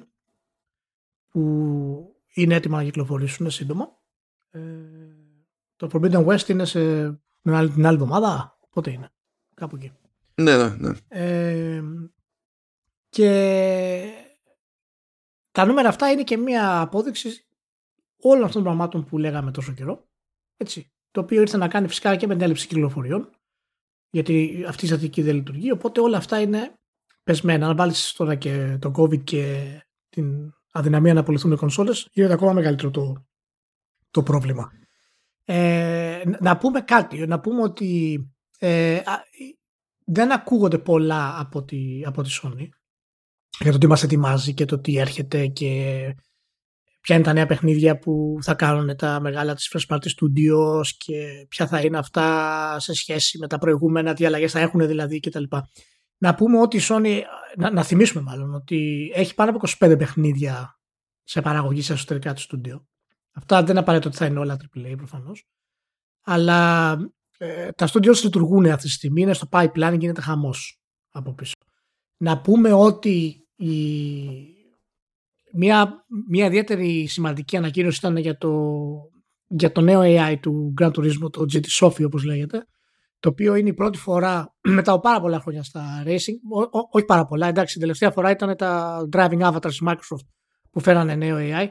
που 1.27 2.15
είναι 2.34 2.56
έτοιμα 2.56 2.77
να 2.77 2.84
κυκλοφορήσουν 2.84 3.51
σύντομα. 3.51 4.01
Ε, 4.49 4.60
το 5.75 5.89
Forbidden 5.93 6.25
West 6.25 6.49
είναι 6.49 6.65
σε 6.65 7.12
την 7.41 7.53
άλλη, 7.53 7.69
την 7.69 7.86
άλλη 7.86 7.95
εβδομάδα. 7.95 8.60
Πότε 8.69 8.91
είναι. 8.91 9.10
Κάπου 9.53 9.75
εκεί. 9.75 9.91
Ναι, 10.36 10.58
ναι, 10.58 10.75
ναι. 10.77 10.91
Ε, 11.08 11.84
και 13.13 14.13
τα 15.52 15.65
νούμερα 15.65 15.89
αυτά 15.89 16.12
είναι 16.12 16.23
και 16.23 16.38
μια 16.38 16.82
απόδειξη 16.82 17.45
όλων 18.21 18.43
αυτών 18.43 18.63
των 18.63 18.63
πραγμάτων 18.63 19.06
που 19.06 19.17
λέγαμε 19.17 19.52
τόσο 19.52 19.73
καιρό. 19.73 20.08
Έτσι, 20.58 20.91
το 21.12 21.21
οποίο 21.21 21.41
ήρθε 21.41 21.58
να 21.58 21.67
κάνει 21.67 21.88
φυσικά 21.88 22.15
και 22.15 22.28
με 22.28 22.34
την 22.34 22.43
έλλειψη 22.43 22.67
κυκλοφοριών, 22.67 23.30
γιατί 24.10 24.65
αυτή 24.67 24.86
η 24.86 24.88
στατική 24.88 25.21
δεν 25.21 25.36
λειτουργεί. 25.36 25.71
Οπότε 25.71 26.02
όλα 26.02 26.17
αυτά 26.17 26.41
είναι 26.41 26.80
πεσμένα. 27.23 27.67
Αν 27.67 27.76
βάλεις 27.76 28.13
τώρα 28.13 28.36
και 28.36 28.78
το 28.82 28.91
COVID 28.97 29.23
και 29.23 29.65
την 30.10 30.54
αδυναμία 30.71 31.13
να 31.13 31.19
απολυθούν 31.19 31.52
οι 31.52 31.56
κονσόλες, 31.56 32.08
γίνεται 32.12 32.34
ακόμα 32.34 32.54
μεγαλύτερο 32.54 32.91
το, 32.91 33.26
το 34.12 34.23
πρόβλημα. 34.23 34.71
Ε, 35.45 36.23
να 36.39 36.58
πούμε 36.58 36.82
κάτι, 36.82 37.28
να 37.28 37.39
πούμε 37.39 37.62
ότι 37.62 38.19
ε, 38.60 39.02
δεν 40.06 40.32
ακούγονται 40.32 40.78
πολλά 40.78 41.39
από 41.39 41.63
τη, 41.63 42.02
από 42.06 42.21
τη 42.21 42.39
Sony 42.41 42.67
για 43.59 43.71
το 43.71 43.77
τι 43.77 43.87
μας 43.87 44.03
ετοιμάζει 44.03 44.53
και 44.53 44.65
το 44.65 44.79
τι 44.79 44.97
έρχεται 44.97 45.47
και 45.47 45.69
ποια 47.03 47.15
είναι 47.15 47.23
τα 47.23 47.33
νέα 47.33 47.45
παιχνίδια 47.45 47.99
που 47.99 48.37
θα 48.41 48.53
κάνουν 48.53 48.95
τα 48.95 49.19
μεγάλα 49.19 49.55
της 49.55 49.73
First 49.73 49.95
Party 49.95 49.97
Studios 49.97 50.87
και 50.97 51.45
ποια 51.49 51.67
θα 51.67 51.79
είναι 51.79 51.97
αυτά 51.97 52.79
σε 52.79 52.93
σχέση 52.93 53.37
με 53.37 53.47
τα 53.47 53.57
προηγούμενα, 53.57 54.13
τι 54.13 54.25
αλλαγές 54.25 54.51
θα 54.51 54.59
έχουν 54.59 54.87
δηλαδή 54.87 55.19
κτλ. 55.19 55.43
Να 56.17 56.35
πούμε 56.35 56.59
ότι 56.59 56.77
η 56.77 56.81
Sony, 56.83 57.21
να, 57.57 57.71
να 57.71 57.83
θυμίσουμε 57.83 58.23
μάλλον, 58.23 58.53
ότι 58.53 59.11
έχει 59.15 59.33
πάνω 59.33 59.49
από 59.49 59.59
25 59.79 59.95
παιχνίδια 59.97 60.79
σε 61.23 61.41
παραγωγή 61.41 61.81
σε 61.81 61.93
εσωτερικά 61.93 62.33
του 62.33 62.41
στούντιο. 62.41 62.87
Αυτά 63.31 63.63
δεν 63.63 63.77
απαραίτητο 63.77 64.09
ότι 64.09 64.17
θα 64.17 64.25
είναι 64.25 64.39
όλα 64.39 64.57
AAA 64.77 64.93
προφανώς. 64.97 65.47
Αλλά 66.21 66.91
ε, 67.37 67.71
τα 67.71 67.87
studios 67.87 68.21
λειτουργούν 68.23 68.65
αυτή 68.65 68.85
τη 68.85 68.91
στιγμή, 68.91 69.21
είναι 69.21 69.33
στο 69.33 69.47
pipeline, 69.51 69.95
γίνεται 69.99 70.21
χαμός 70.21 70.81
από 71.11 71.33
πίσω. 71.33 71.53
Να 72.17 72.41
πούμε 72.41 72.71
ότι 72.71 73.42
η... 73.55 73.73
μια, 75.53 76.05
μια 76.29 76.45
ιδιαίτερη 76.45 77.07
σημαντική 77.07 77.57
ανακοίνωση 77.57 77.97
ήταν 77.97 78.17
για 78.17 78.37
το, 78.37 78.51
για 79.47 79.71
το 79.71 79.81
νέο 79.81 80.01
AI 80.03 80.35
του 80.41 80.73
Gran 80.81 80.91
Turismo, 80.91 81.31
το 81.31 81.45
GT 81.53 81.65
Sophie 81.79 82.05
όπως 82.05 82.23
λέγεται, 82.23 82.67
το 83.19 83.29
οποίο 83.29 83.55
είναι 83.55 83.69
η 83.69 83.73
πρώτη 83.73 83.97
φορά 83.97 84.55
μετά 84.77 84.91
από 84.91 85.01
πάρα 85.01 85.21
πολλά 85.21 85.39
χρόνια 85.39 85.63
στα 85.63 86.03
racing, 86.05 86.35
όχι 86.91 87.05
πάρα 87.05 87.25
πολλά, 87.25 87.47
εντάξει, 87.47 87.71
την 87.71 87.81
τελευταία 87.81 88.11
φορά 88.11 88.29
ήταν 88.29 88.55
τα 88.55 89.01
driving 89.11 89.41
avatars 89.41 89.67
της 89.67 89.81
Microsoft 89.85 90.27
που 90.71 90.79
φέρανε 90.79 91.15
νέο 91.15 91.37
AI 91.39 91.67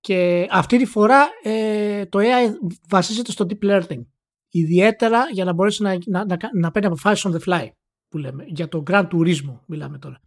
και 0.00 0.46
αυτή 0.50 0.78
τη 0.78 0.86
φορά 0.86 1.28
ε, 1.42 2.06
το 2.06 2.18
AI 2.18 2.52
βασίζεται 2.88 3.30
στο 3.30 3.46
deep 3.48 3.70
learning 3.70 4.02
ιδιαίτερα 4.48 5.24
για 5.32 5.44
να 5.44 5.52
μπορέσει 5.52 5.82
να, 5.82 5.96
να, 6.06 6.24
να, 6.24 6.36
να 6.58 6.70
παίρνει 6.70 6.88
αποφάσεις 6.88 7.26
on 7.26 7.36
the 7.36 7.48
fly 7.48 7.68
που 8.08 8.18
λέμε, 8.18 8.44
για 8.46 8.68
το 8.68 8.82
Grand 8.86 9.08
Turismo 9.08 9.60
μιλάμε 9.66 9.98
τώρα. 9.98 10.20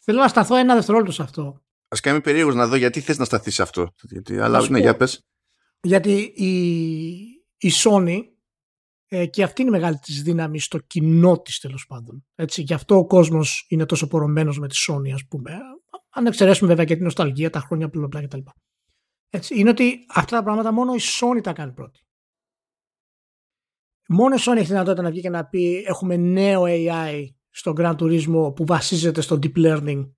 Θέλω 0.00 0.20
να 0.20 0.28
σταθώ 0.28 0.56
ένα 0.56 0.74
δευτερόλεπτο 0.74 1.12
σε 1.12 1.22
αυτό. 1.22 1.42
Α 1.88 1.98
κάνει 2.02 2.20
περίεργος 2.20 2.54
να 2.54 2.66
δω 2.66 2.76
γιατί 2.76 3.00
θες 3.00 3.18
να 3.18 3.24
σταθείς 3.24 3.54
σε 3.54 3.62
αυτό. 3.62 3.94
Γιατί, 4.02 4.38
αλλά 4.38 4.68
ναι, 4.68 4.78
για 4.78 4.96
πες. 4.96 5.26
Γιατί 5.82 6.32
η, 6.34 6.52
η 7.56 7.70
Sony 7.84 8.18
ε, 9.06 9.26
και 9.26 9.42
αυτή 9.42 9.60
είναι 9.62 9.70
η 9.70 9.80
μεγάλη 9.80 9.98
της 9.98 10.22
δύναμη 10.22 10.60
στο 10.60 10.78
κοινό 10.78 11.40
της 11.40 11.58
τέλος 11.58 11.86
πάντων. 11.86 12.26
Έτσι, 12.34 12.62
γι' 12.62 12.74
αυτό 12.74 12.96
ο 12.96 13.06
κόσμος 13.06 13.66
είναι 13.68 13.86
τόσο 13.86 14.06
πορωμένος 14.06 14.58
με 14.58 14.68
τη 14.68 14.76
Sony, 14.88 15.10
ας 15.14 15.26
πούμε. 15.28 15.58
Αν 16.10 16.26
εξαιρέσουμε 16.26 16.68
βέβαια 16.68 16.84
και 16.84 16.94
την 16.94 17.04
νοσταλγία, 17.04 17.50
τα 17.50 17.60
χρόνια 17.60 17.88
πληροплά 17.88 18.22
κτλ. 18.22 18.38
Έτσι, 19.30 19.58
είναι 19.58 19.70
ότι 19.70 19.98
αυτά 20.14 20.36
τα 20.36 20.42
πράγματα 20.42 20.72
μόνο 20.72 20.94
η 20.94 21.00
Sony 21.20 21.40
τα 21.42 21.52
κάνει 21.52 21.72
πρώτη. 21.72 22.00
Μόνο 24.08 24.34
η 24.34 24.38
Sony 24.40 24.56
έχει 24.56 24.66
δυνατότητα 24.66 25.02
να 25.02 25.10
βγει 25.10 25.20
και 25.20 25.30
να 25.30 25.46
πει 25.46 25.84
έχουμε 25.86 26.16
νέο 26.16 26.62
AI 26.66 27.24
στο 27.50 27.72
Grand 27.76 27.96
Turismo 27.96 28.54
που 28.56 28.64
βασίζεται 28.66 29.20
στο 29.20 29.38
deep 29.42 29.56
learning 29.56 30.10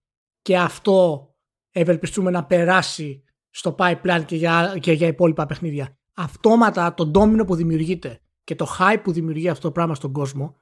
και 0.42 0.59
αυτό 0.59 1.27
ευελπιστούμε 1.71 2.31
να 2.31 2.45
περάσει 2.45 3.25
στο 3.51 3.75
pipeline 3.79 4.23
και 4.27 4.37
για, 4.37 4.77
και 4.81 4.92
για 4.92 5.07
υπόλοιπα 5.07 5.47
παιχνίδια. 5.47 5.99
Αυτόματα 6.14 6.95
το 6.95 7.07
ντόμινο 7.07 7.45
που 7.45 7.55
δημιουργείται 7.55 8.21
και 8.45 8.55
το 8.55 8.77
hype 8.79 9.01
που 9.03 9.12
δημιουργεί 9.12 9.49
αυτό 9.49 9.66
το 9.66 9.73
πράγμα 9.73 9.95
στον 9.95 10.12
κόσμο 10.12 10.57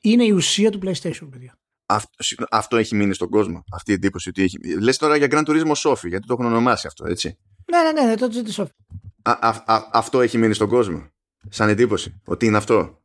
είναι 0.00 0.24
η 0.24 0.30
ουσία 0.30 0.70
του 0.70 0.78
PlayStation, 0.82 1.28
παιδιά. 1.30 1.56
Αυτό, 1.86 2.44
αυτό 2.50 2.76
έχει 2.76 2.94
μείνει 2.94 3.14
στον 3.14 3.28
κόσμο. 3.28 3.64
Αυτή 3.72 3.90
η 3.90 3.94
εντύπωση 3.94 4.28
ότι 4.28 4.42
έχει. 4.42 4.78
Λες 4.80 4.96
τώρα 4.96 5.16
για 5.16 5.28
Grand 5.30 5.44
Turismo 5.44 5.72
Sophie, 5.72 6.08
γιατί 6.08 6.26
το 6.26 6.32
έχουν 6.32 6.44
ονομάσει 6.44 6.86
αυτό, 6.86 7.06
έτσι. 7.06 7.38
Ναι, 7.70 7.92
ναι, 7.92 8.06
ναι, 8.06 8.14
το 8.14 8.28
GT 8.32 8.62
Sophie. 8.62 8.70
αυτό 9.92 10.20
έχει 10.20 10.38
μείνει 10.38 10.54
στον 10.54 10.68
κόσμο. 10.68 11.06
Σαν 11.48 11.68
εντύπωση. 11.68 12.20
Ότι 12.24 12.46
είναι 12.46 12.56
αυτό. 12.56 13.01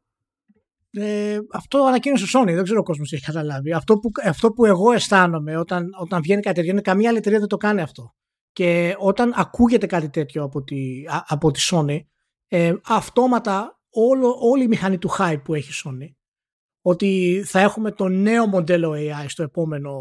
Ε, 0.91 1.37
αυτό 1.53 1.83
ανακοίνωσε 1.83 2.37
ο 2.37 2.41
Sony, 2.41 2.53
δεν 2.53 2.63
ξέρω 2.63 2.79
ο 2.79 2.83
κόσμος 2.83 3.13
έχει 3.13 3.25
καταλάβει. 3.25 3.73
Αυτό 3.73 3.97
που, 3.97 4.11
αυτό 4.23 4.51
που 4.51 4.65
εγώ 4.65 4.91
αισθάνομαι 4.91 5.57
όταν, 5.57 5.89
όταν 5.99 6.21
βγαίνει 6.21 6.41
κάτι 6.41 6.55
τέτοιο 6.55 6.71
είναι 6.71 6.81
καμία 6.81 7.09
άλλη 7.09 7.17
εταιρεία 7.17 7.39
δεν 7.39 7.47
το 7.47 7.57
κάνει 7.57 7.81
αυτό. 7.81 8.13
Και 8.51 8.95
όταν 8.97 9.33
ακούγεται 9.35 9.85
κάτι 9.85 10.09
τέτοιο 10.09 10.43
από 10.43 10.63
τη, 10.63 11.03
από 11.27 11.51
τη 11.51 11.59
Sony, 11.71 11.99
ε, 12.47 12.73
αυτόματα 12.85 13.81
όλο, 13.89 14.37
όλη 14.39 14.63
η 14.63 14.67
μηχανή 14.67 14.97
του 14.97 15.09
hype 15.17 15.41
που 15.43 15.53
έχει 15.53 15.69
η 15.69 15.81
Sony, 15.83 16.15
ότι 16.81 17.41
θα 17.45 17.59
έχουμε 17.59 17.91
το 17.91 18.07
νέο 18.07 18.47
μοντέλο 18.47 18.93
AI 18.95 19.25
στο 19.27 19.43
επόμενο 19.43 19.99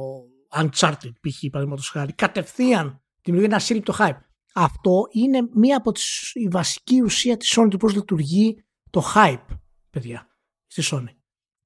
Uncharted 0.57 1.13
π.χ. 1.21 1.45
παραδείγματος 1.51 1.89
χάρη, 1.89 2.13
κατευθείαν 2.13 3.03
δημιουργεί 3.23 3.49
ένα 3.49 3.59
σύλληπτο 3.59 3.95
hype. 3.99 4.19
Αυτό 4.55 5.03
είναι 5.11 5.49
μία 5.55 5.77
από 5.77 5.93
τις 5.93 6.31
η 6.35 6.49
βασική 6.49 7.03
ουσία 7.03 7.37
της 7.37 7.59
Sony 7.59 7.69
του 7.71 7.77
πώς 7.77 7.95
λειτουργεί 7.95 8.65
το 8.91 9.03
hype, 9.15 9.57
παιδιά, 9.91 10.36
στη 10.83 10.97
Sony. 10.97 11.17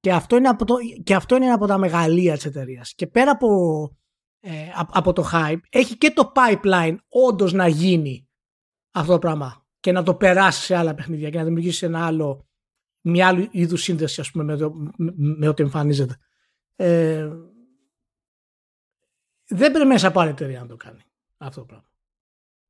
Και 0.01 0.13
αυτό 0.13 0.37
είναι 0.37 0.49
από, 0.49 0.65
το, 0.65 0.75
και 1.05 1.15
αυτό 1.15 1.37
είναι 1.37 1.53
από 1.53 1.67
τα 1.67 1.79
μεγαλεία 1.79 2.35
της 2.35 2.45
εταιρείας. 2.45 2.95
Και 2.95 3.07
πέρα 3.07 3.31
από, 3.31 3.49
ε, 4.41 4.53
από 4.75 5.13
το 5.13 5.29
hype, 5.33 5.61
έχει 5.71 5.99
και 5.99 6.11
το 6.11 6.33
pipeline 6.35 6.97
όντως 7.09 7.53
να 7.53 7.69
γίνει 7.69 8.29
αυτό 8.91 9.13
το 9.13 9.19
πράγμα 9.19 9.67
και 9.81 9.93
να 9.93 10.03
το 10.03 10.15
περάσει 10.15 10.63
σε 10.63 10.77
άλλα 10.77 10.95
παιχνίδια 10.95 11.31
και 11.31 11.39
να 11.39 11.45
δημιουργήσει 11.45 11.87
ένα 11.87 12.07
άλλο, 12.07 12.49
μια 13.01 13.29
άλλη 13.29 13.49
είδους 13.53 13.83
σύνδεση 13.83 14.21
ας 14.21 14.31
πούμε, 14.31 14.45
με, 14.45 14.57
το, 14.57 14.73
με, 14.97 15.13
με 15.17 15.49
ό,τι 15.49 15.63
εμφανίζεται. 15.63 16.17
Ε, 16.77 17.29
δεν 19.47 19.73
πρέπει 19.73 19.89
μέσα 19.89 20.09
από 20.09 20.21
άλλη 20.21 20.31
εταιρεία 20.31 20.61
να 20.61 20.67
το 20.67 20.77
κάνει 20.77 21.03
αυτό 21.37 21.61
το 21.61 21.67
πράγμα. 21.67 21.89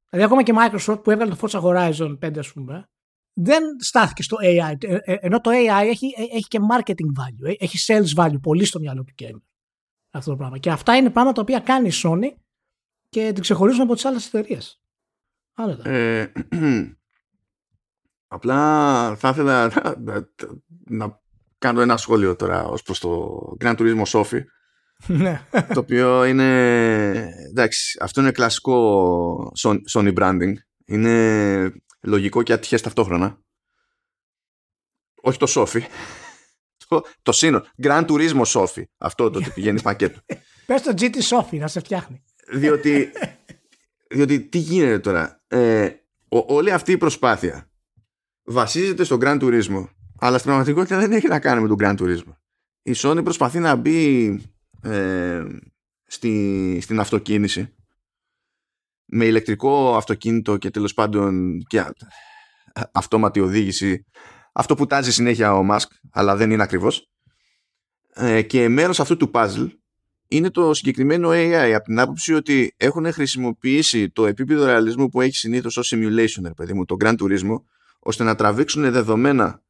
Δηλαδή 0.08 0.32
ακόμα 0.32 0.42
και 0.42 0.54
Microsoft 0.56 1.02
που 1.02 1.10
έβγαλε 1.10 1.34
το 1.34 1.38
Forza 1.40 1.60
Horizon 1.60 2.18
5 2.18 2.38
ας 2.38 2.52
πούμε 2.52 2.89
δεν 3.32 3.62
στάθηκε 3.80 4.22
στο 4.22 4.36
AI 4.40 4.74
ε, 4.84 4.96
ε, 5.04 5.16
ενώ 5.20 5.40
το 5.40 5.50
AI 5.50 5.86
έχει, 5.86 6.06
ε, 6.16 6.22
έχει 6.22 6.46
και 6.48 6.58
marketing 6.72 7.20
value, 7.20 7.54
έχει 7.58 7.78
sales 7.86 8.22
value 8.22 8.40
πολύ 8.42 8.64
στο 8.64 8.78
μυαλό 8.78 9.04
του 9.04 9.14
game 9.22 9.40
αυτό 10.10 10.30
το 10.30 10.36
πράγμα 10.36 10.58
και 10.58 10.70
αυτά 10.70 10.96
είναι 10.96 11.10
πράγματα 11.10 11.34
τα 11.34 11.40
οποία 11.42 11.60
κάνει 11.60 11.88
η 11.88 11.92
Sony 11.94 12.40
και 13.08 13.32
την 13.32 13.42
ξεχωρίζουν 13.42 13.82
από 13.82 13.94
τις 13.94 14.04
άλλες 14.04 14.26
εταιρείες. 14.26 14.80
Ε, 15.82 16.26
απλά 18.34 19.16
θα 19.16 19.28
ήθελα 19.28 19.66
να, 19.74 19.96
να, 19.98 20.28
να, 20.84 21.20
κάνω 21.58 21.80
ένα 21.80 21.96
σχόλιο 21.96 22.36
τώρα 22.36 22.64
ως 22.64 22.82
προς 22.82 22.98
το 22.98 23.40
Gran 23.60 23.76
Turismo 23.76 24.04
Sophie 24.04 24.42
ναι. 25.06 25.46
το 25.52 25.80
οποίο 25.80 26.24
είναι 26.24 26.52
εντάξει, 27.48 27.98
αυτό 28.00 28.20
είναι 28.20 28.32
κλασικό 28.32 29.52
Sony 29.92 30.18
branding 30.18 30.52
είναι 30.84 31.72
λογικό 32.00 32.42
και 32.42 32.52
ατυχές 32.52 32.82
ταυτόχρονα. 32.82 33.38
Όχι 35.22 35.38
το 35.38 35.46
Sophie. 35.48 35.82
Το, 36.88 37.04
το 37.22 37.32
σύνολο. 37.32 37.66
Grand 37.82 38.06
Turismo 38.06 38.42
Sophie. 38.42 38.84
Αυτό 38.98 39.30
το 39.30 39.38
ότι 39.38 39.50
πηγαίνει 39.54 39.80
πακέτο. 39.80 40.20
Πες 40.66 40.82
το 40.82 40.94
GT 40.98 41.16
Sophie 41.16 41.58
να 41.58 41.68
σε 41.68 41.80
φτιάχνει. 41.80 42.24
Διότι, 42.52 43.12
διότι 44.14 44.40
τι 44.40 44.58
γίνεται 44.58 44.98
τώρα; 44.98 45.42
Ε, 45.48 45.90
όλη 46.28 46.72
αυτή 46.72 46.92
η 46.92 46.96
προσπάθεια 46.96 47.70
βασίζεται 48.42 49.04
στο 49.04 49.18
Grand 49.20 49.40
Turismo 49.40 49.88
αλλά 50.20 50.38
στην 50.38 50.50
πραγματικότητα 50.50 50.98
δεν 50.98 51.12
έχει 51.12 51.28
να 51.28 51.40
κάνει 51.40 51.62
με 51.62 51.68
τον 51.68 51.76
Grand 51.80 51.96
Turismo. 51.96 52.34
Η 52.82 52.92
Sony 52.96 53.20
προσπαθεί 53.24 53.58
να 53.58 53.74
μπει 53.76 54.26
ε, 54.82 55.44
στη, 56.06 56.78
στην 56.82 57.00
αυτοκίνηση 57.00 57.74
με 59.10 59.24
ηλεκτρικό 59.24 59.96
αυτοκίνητο 59.96 60.56
και 60.56 60.70
τέλος 60.70 60.94
πάντων 60.94 61.58
και 61.66 61.84
αυτόματη 62.92 63.40
οδήγηση. 63.40 64.04
Αυτό 64.52 64.74
που 64.74 64.86
τάζει 64.86 65.12
συνέχεια 65.12 65.54
ο 65.54 65.62
Μάσκ 65.62 65.92
αλλά 66.12 66.36
δεν 66.36 66.50
είναι 66.50 66.62
ακριβώς. 66.62 67.10
Ε, 68.14 68.42
και 68.42 68.68
μέρος 68.68 69.00
αυτού 69.00 69.16
του 69.16 69.30
puzzle 69.34 69.68
είναι 70.28 70.50
το 70.50 70.74
συγκεκριμένο 70.74 71.28
AI 71.32 71.72
από 71.74 71.84
την 71.84 71.98
άποψη 71.98 72.34
ότι 72.34 72.74
έχουν 72.76 73.12
χρησιμοποιήσει 73.12 74.10
το 74.10 74.26
επίπεδο 74.26 74.64
ρεαλισμού 74.64 75.08
που 75.08 75.20
έχει 75.20 75.34
συνήθως 75.34 75.76
ως 75.76 75.92
simulation, 75.94 76.50
παιδί 76.56 76.72
μου, 76.72 76.84
το 76.84 76.96
Grand 77.04 77.14
Turismo, 77.16 77.62
ώστε 77.98 78.24
να 78.24 78.34
τραβήξουν 78.34 78.92
δεδομένα 78.92 79.62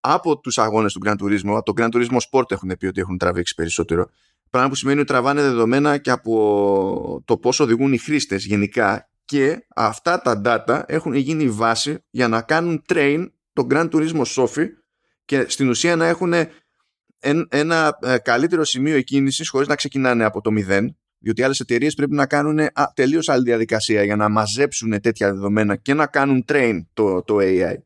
από 0.00 0.38
τους 0.38 0.58
αγώνες 0.58 0.92
του 0.92 1.00
Grand 1.04 1.22
Turismo, 1.22 1.54
από 1.56 1.62
το 1.62 1.72
Grand 1.76 1.88
Turismo 1.94 2.18
Sport 2.30 2.50
έχουν 2.50 2.76
πει 2.78 2.86
ότι 2.86 3.00
έχουν 3.00 3.18
τραβήξει 3.18 3.54
περισσότερο. 3.54 4.10
Πράγμα 4.50 4.68
που 4.68 4.74
σημαίνει 4.74 4.98
ότι 4.98 5.08
τραβάνε 5.08 5.42
δεδομένα 5.42 5.98
και 5.98 6.10
από 6.10 7.22
το 7.24 7.38
πώς 7.38 7.60
οδηγούν 7.60 7.92
οι 7.92 7.98
χρήστες 7.98 8.44
γενικά 8.44 9.10
και 9.24 9.66
αυτά 9.74 10.22
τα 10.22 10.40
data 10.44 10.82
έχουν 10.86 11.14
γίνει 11.14 11.48
βάση 11.48 11.98
για 12.10 12.28
να 12.28 12.42
κάνουν 12.42 12.84
train 12.88 13.26
το 13.52 13.66
Grand 13.70 13.90
Turismo 13.90 14.22
Sophie 14.22 14.68
και 15.24 15.44
στην 15.48 15.68
ουσία 15.68 15.96
να 15.96 16.06
έχουν 16.06 16.32
ένα 17.48 17.98
ε, 18.02 18.18
καλύτερο 18.18 18.64
σημείο 18.64 18.96
εκκίνησης 18.96 19.48
χωρίς 19.48 19.68
να 19.68 19.74
ξεκινάνε 19.74 20.24
από 20.24 20.40
το 20.40 20.50
μηδέν 20.50 20.96
Διότι 21.18 21.42
άλλες 21.42 21.60
εταιρείες 21.60 21.94
πρέπει 21.94 22.14
να 22.14 22.26
κάνουν 22.26 22.58
τελείως 22.94 23.28
άλλη 23.28 23.42
διαδικασία 23.42 24.04
για 24.04 24.16
να 24.16 24.28
μαζέψουν 24.28 25.00
τέτοια 25.00 25.32
δεδομένα 25.32 25.76
και 25.76 25.94
να 25.94 26.06
κάνουν 26.06 26.44
train 26.48 26.80
το, 26.92 27.22
το 27.22 27.36
AI. 27.40 27.76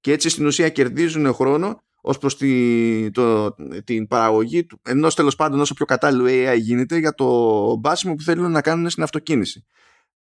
Και 0.00 0.12
έτσι 0.12 0.28
στην 0.28 0.46
ουσία 0.46 0.68
κερδίζουν 0.68 1.34
χρόνο 1.34 1.82
ως 2.00 2.18
προς 2.18 2.36
τη, 2.36 3.10
το, 3.10 3.54
την 3.84 4.06
παραγωγή 4.06 4.64
του, 4.64 4.80
ενός 4.84 5.14
τέλος 5.14 5.36
πάντων 5.36 5.60
όσο 5.60 5.74
πιο 5.74 5.84
κατάλληλο 5.84 6.24
AI 6.28 6.58
γίνεται 6.58 6.98
για 6.98 7.14
το 7.14 7.76
μπάσιμο 7.76 8.14
που 8.14 8.22
θέλουν 8.22 8.50
να 8.50 8.60
κάνουν 8.60 8.90
στην 8.90 9.02
αυτοκίνηση. 9.02 9.64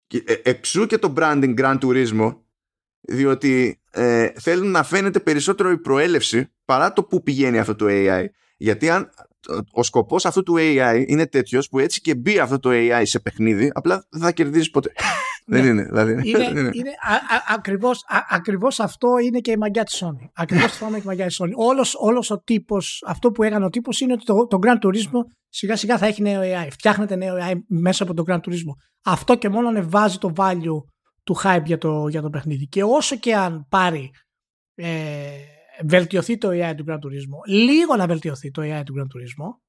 Και, 0.06 0.22
ε, 0.26 0.34
εξού 0.42 0.86
και 0.86 0.98
το 0.98 1.12
branding 1.16 1.54
Grand 1.58 1.78
Turismo 1.78 2.36
διότι 3.00 3.80
ε, 3.90 4.28
θέλουν 4.34 4.70
να 4.70 4.82
φαίνεται 4.82 5.20
περισσότερο 5.20 5.70
η 5.70 5.78
προέλευση 5.78 6.52
παρά 6.64 6.92
το 6.92 7.04
που 7.04 7.22
πηγαίνει 7.22 7.58
αυτό 7.58 7.74
το 7.74 7.86
AI. 7.88 8.24
Γιατί 8.56 8.90
αν, 8.90 9.10
ο 9.72 9.82
σκοπός 9.82 10.24
αυτού 10.24 10.42
του 10.42 10.54
AI 10.58 11.04
είναι 11.06 11.26
τέτοιος 11.26 11.68
που 11.68 11.78
έτσι 11.78 12.00
και 12.00 12.14
μπει 12.14 12.38
αυτό 12.38 12.58
το 12.58 12.70
AI 12.72 13.02
σε 13.02 13.20
παιχνίδι 13.20 13.70
απλά 13.74 14.06
δεν 14.10 14.20
θα 14.20 14.32
κερδίσει 14.32 14.70
ποτέ. 14.70 14.92
Δεν 15.46 15.64
είναι. 15.64 15.82
Δηλαδή, 15.82 16.12
είναι, 16.12 16.44
είναι. 16.50 16.70
είναι 16.72 16.90
α, 16.90 17.14
ακριβώς, 17.54 18.04
ακριβώς 18.28 18.80
αυτό 18.80 19.18
είναι 19.18 19.38
και 19.38 19.50
η 19.50 19.56
μαγιά 19.56 19.84
της 19.84 20.02
Sony. 20.04 20.28
Ακριβώς 20.32 20.64
αυτό 20.64 20.86
είναι 20.86 20.96
και 20.96 21.02
η 21.02 21.06
μαγιά 21.06 21.26
της 21.26 21.40
Sony. 21.42 21.50
Όλος, 21.54 21.94
όλος 21.98 22.30
ο 22.30 22.40
τύπος, 22.40 23.04
αυτό 23.06 23.30
που 23.30 23.42
έκανε 23.42 23.64
ο 23.64 23.68
τύπος 23.68 24.00
είναι 24.00 24.12
ότι 24.12 24.24
το, 24.24 24.46
το 24.46 24.58
Grand 24.62 24.86
Turismo 24.86 25.20
σιγά 25.48 25.76
σιγά 25.76 25.98
θα 25.98 26.06
έχει 26.06 26.22
νέο 26.22 26.40
AI. 26.44 26.68
Φτιάχνεται 26.70 27.16
νέο 27.16 27.36
AI 27.40 27.54
μέσα 27.68 28.02
από 28.02 28.14
το 28.14 28.24
Grand 28.26 28.40
Turismo. 28.40 28.72
Αυτό 29.04 29.36
και 29.36 29.48
μόνο 29.48 29.68
ανεβάζει 29.68 30.18
το 30.18 30.32
value 30.36 30.84
του 31.24 31.36
hype 31.44 31.62
για 31.64 31.78
το, 31.78 32.08
για 32.08 32.22
το 32.22 32.30
παιχνίδι. 32.30 32.66
Και 32.66 32.82
όσο 32.82 33.16
και 33.16 33.34
αν 33.34 33.66
πάρει 33.68 34.10
ε, 34.74 35.30
βελτιωθεί 35.84 36.38
το 36.38 36.48
AI 36.48 36.74
του 36.76 36.84
Grand 36.88 36.94
Turismo, 36.94 37.46
λίγο 37.46 37.96
να 37.96 38.06
βελτιωθεί 38.06 38.50
το 38.50 38.62
AI 38.62 38.82
του 38.84 38.94
Grand 38.98 39.06
Turismo, 39.06 39.60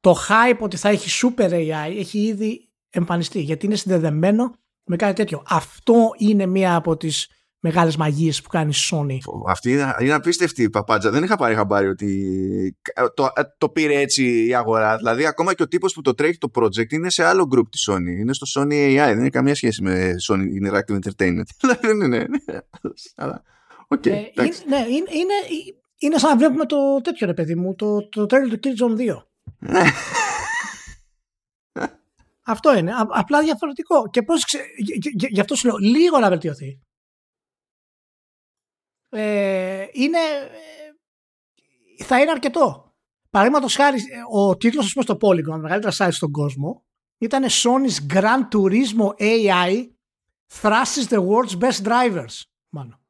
το 0.00 0.14
hype 0.28 0.58
ότι 0.58 0.76
θα 0.76 0.88
έχει 0.88 1.26
super 1.26 1.50
AI 1.50 1.94
έχει 1.96 2.18
ήδη 2.18 2.71
εμφανιστεί 2.92 3.40
γιατί 3.40 3.66
είναι 3.66 3.74
συνδεδεμένο 3.74 4.54
με 4.84 4.96
κάτι 4.96 5.14
τέτοιο. 5.14 5.42
Αυτό 5.48 6.10
είναι 6.18 6.46
μία 6.46 6.74
από 6.74 6.96
τις 6.96 7.28
μεγάλες 7.64 7.96
μαγείες 7.96 8.42
που 8.42 8.48
κάνει 8.48 8.70
η 8.70 8.88
Sony. 8.90 9.16
Αυτή 9.46 9.72
είναι, 9.72 9.94
είναι 10.00 10.12
απίστευτη 10.12 10.62
η 10.62 10.70
παπάτζα. 10.70 11.10
Δεν 11.10 11.22
είχα 11.22 11.36
πάρει 11.36 11.54
χαμπάρι 11.54 11.88
ότι 11.88 12.76
το, 13.14 13.28
το 13.58 13.68
πήρε 13.68 14.00
έτσι 14.00 14.46
η 14.46 14.54
αγορά. 14.54 14.96
Δηλαδή 14.96 15.26
ακόμα 15.26 15.54
και 15.54 15.62
ο 15.62 15.68
τύπος 15.68 15.92
που 15.92 16.00
το 16.00 16.14
τρέχει 16.14 16.38
το 16.38 16.50
project 16.54 16.92
είναι 16.92 17.10
σε 17.10 17.24
άλλο 17.24 17.48
group 17.54 17.68
της 17.70 17.88
Sony. 17.90 18.20
Είναι 18.20 18.32
στο 18.32 18.60
Sony 18.60 18.72
AI. 18.72 19.12
Δεν 19.14 19.20
έχει 19.20 19.30
καμία 19.30 19.54
σχέση 19.54 19.82
με 19.82 20.14
Sony 20.28 20.44
Interactive 20.62 20.98
Entertainment. 20.98 21.68
Δεν 21.80 22.00
είναι. 22.00 22.26
Αλλά, 23.16 23.42
okay, 23.88 24.06
ε, 24.06 24.10
είναι, 24.10 24.52
ναι, 24.68 24.76
είναι, 24.76 25.10
είναι, 25.10 25.34
είναι 25.98 26.18
σαν 26.18 26.30
να 26.30 26.36
βλέπουμε 26.36 26.66
το 26.66 27.00
τέτοιο 27.02 27.26
ρε 27.26 27.34
παιδί 27.34 27.54
μου, 27.54 27.74
το, 27.74 28.08
το 28.08 28.26
τρέλιο 28.26 28.58
του 28.58 28.68
Killzone 28.68 29.00
2. 29.00 29.76
Αυτό 32.44 32.76
είναι. 32.76 32.92
απλά 33.08 33.42
διαφορετικό. 33.42 34.08
Και 34.10 34.22
πώς 34.22 34.44
ξε... 34.44 34.58
Γι' 35.30 35.40
αυτό 35.40 35.54
σου 35.54 35.66
λέω, 35.66 35.76
λίγο 35.76 36.18
να 36.18 36.28
βελτιωθεί 36.28 36.80
ε, 39.14 39.86
είναι, 39.92 40.18
ε, 41.98 42.04
θα 42.04 42.20
είναι 42.20 42.30
αρκετό. 42.30 42.94
Παραδείγματος 43.30 43.74
χάρη, 43.74 43.98
ο 44.32 44.56
τίτλος 44.56 44.90
στο 44.90 45.16
Polygon, 45.20 45.58
μεγαλύτερα 45.60 45.94
site 45.96 46.12
στον 46.12 46.30
κόσμο, 46.30 46.84
ήταν 47.18 47.44
Sony's 47.48 48.12
Grand 48.12 48.48
Turismo 48.52 49.14
AI 49.18 49.90
thrashes 50.60 51.06
the 51.08 51.26
world's 51.26 51.58
best 51.58 51.82
drivers. 51.82 52.42
Μάλλον. 52.68 53.00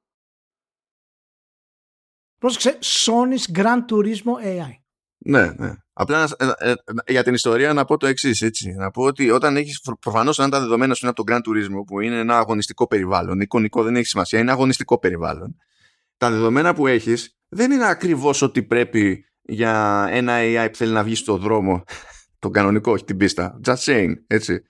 Πρόσεξε, 2.38 2.78
Sony's 2.82 3.58
Grand 3.58 3.84
Turismo 3.88 4.34
AI. 4.42 4.81
Ναι, 5.24 5.52
ναι. 5.56 5.72
Απλά 5.92 6.28
ε, 6.36 6.70
ε, 6.70 6.74
για 7.06 7.22
την 7.22 7.34
ιστορία 7.34 7.72
να 7.72 7.84
πω 7.84 7.96
το 7.96 8.06
εξής. 8.06 8.44
Να 8.76 8.90
πω 8.90 9.02
ότι 9.02 9.30
όταν 9.30 9.56
έχεις 9.56 9.80
προφανώς 10.00 10.38
αν 10.40 10.50
τα 10.50 10.60
δεδομένα 10.60 10.94
σου 10.94 11.06
είναι 11.06 11.14
από 11.16 11.24
τον 11.24 11.36
Grand 11.36 11.48
Turismo, 11.48 11.84
που 11.86 12.00
είναι 12.00 12.18
ένα 12.18 12.38
αγωνιστικό 12.38 12.86
περιβάλλον, 12.86 13.40
εικονικό 13.40 13.82
δεν 13.82 13.96
έχει 13.96 14.06
σημασία, 14.06 14.38
είναι 14.38 14.50
αγωνιστικό 14.50 14.98
περιβάλλον 14.98 15.56
τα 16.22 16.30
δεδομένα 16.30 16.74
που 16.74 16.86
έχεις 16.86 17.36
δεν 17.48 17.70
είναι 17.70 17.88
ακριβώς 17.88 18.42
ότι 18.42 18.62
πρέπει 18.62 19.24
για 19.42 20.06
ένα 20.10 20.36
AI 20.38 20.68
που 20.70 20.76
θέλει 20.76 20.92
να 20.92 21.02
βγει 21.02 21.14
στο 21.14 21.36
δρόμο 21.36 21.84
τον 22.38 22.52
κανονικό, 22.52 22.92
όχι 22.92 23.04
την 23.04 23.16
πίστα. 23.16 23.60
Just 23.64 23.76
saying, 23.76 24.12
έτσι. 24.26 24.62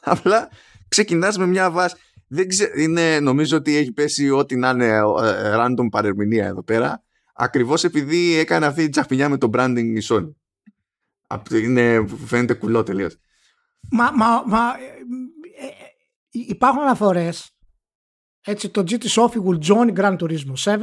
Απλά 0.00 0.48
ξεκινάς 0.88 1.38
με 1.38 1.46
μια 1.46 1.70
βάση. 1.70 1.96
Δεν 2.28 2.48
ξε... 2.48 2.72
είναι, 2.76 3.20
νομίζω 3.20 3.56
ότι 3.56 3.76
έχει 3.76 3.92
πέσει 3.92 4.30
ό,τι 4.30 4.56
να 4.56 4.70
είναι 4.70 4.86
ε, 4.86 5.02
random 5.56 5.88
παρερμηνία 5.90 6.46
εδώ 6.46 6.62
πέρα. 6.62 7.04
Ακριβώς 7.40 7.84
επειδή 7.84 8.34
έκανε 8.34 8.66
αυτή 8.66 8.82
η 8.82 8.88
τσαχπινιά 8.88 9.28
με 9.28 9.38
το 9.38 9.50
branding 9.52 9.92
η 9.96 10.02
Sony. 10.02 10.32
Είναι, 11.52 12.06
φαίνεται 12.26 12.54
κουλό 12.54 12.82
τελείως. 12.82 13.16
Μα, 13.90 14.10
μα, 14.10 14.42
μα 14.46 14.78
ε, 14.78 15.66
ε, 15.66 15.72
υπάρχουν 16.30 16.82
αναφορές 16.82 17.58
έτσι, 18.40 18.70
το 18.70 18.80
GT 18.80 19.02
Sophie 19.02 19.42
will 19.44 19.60
join 19.60 19.94
Gran 19.94 20.16
Turismo 20.18 20.56
7, 20.56 20.78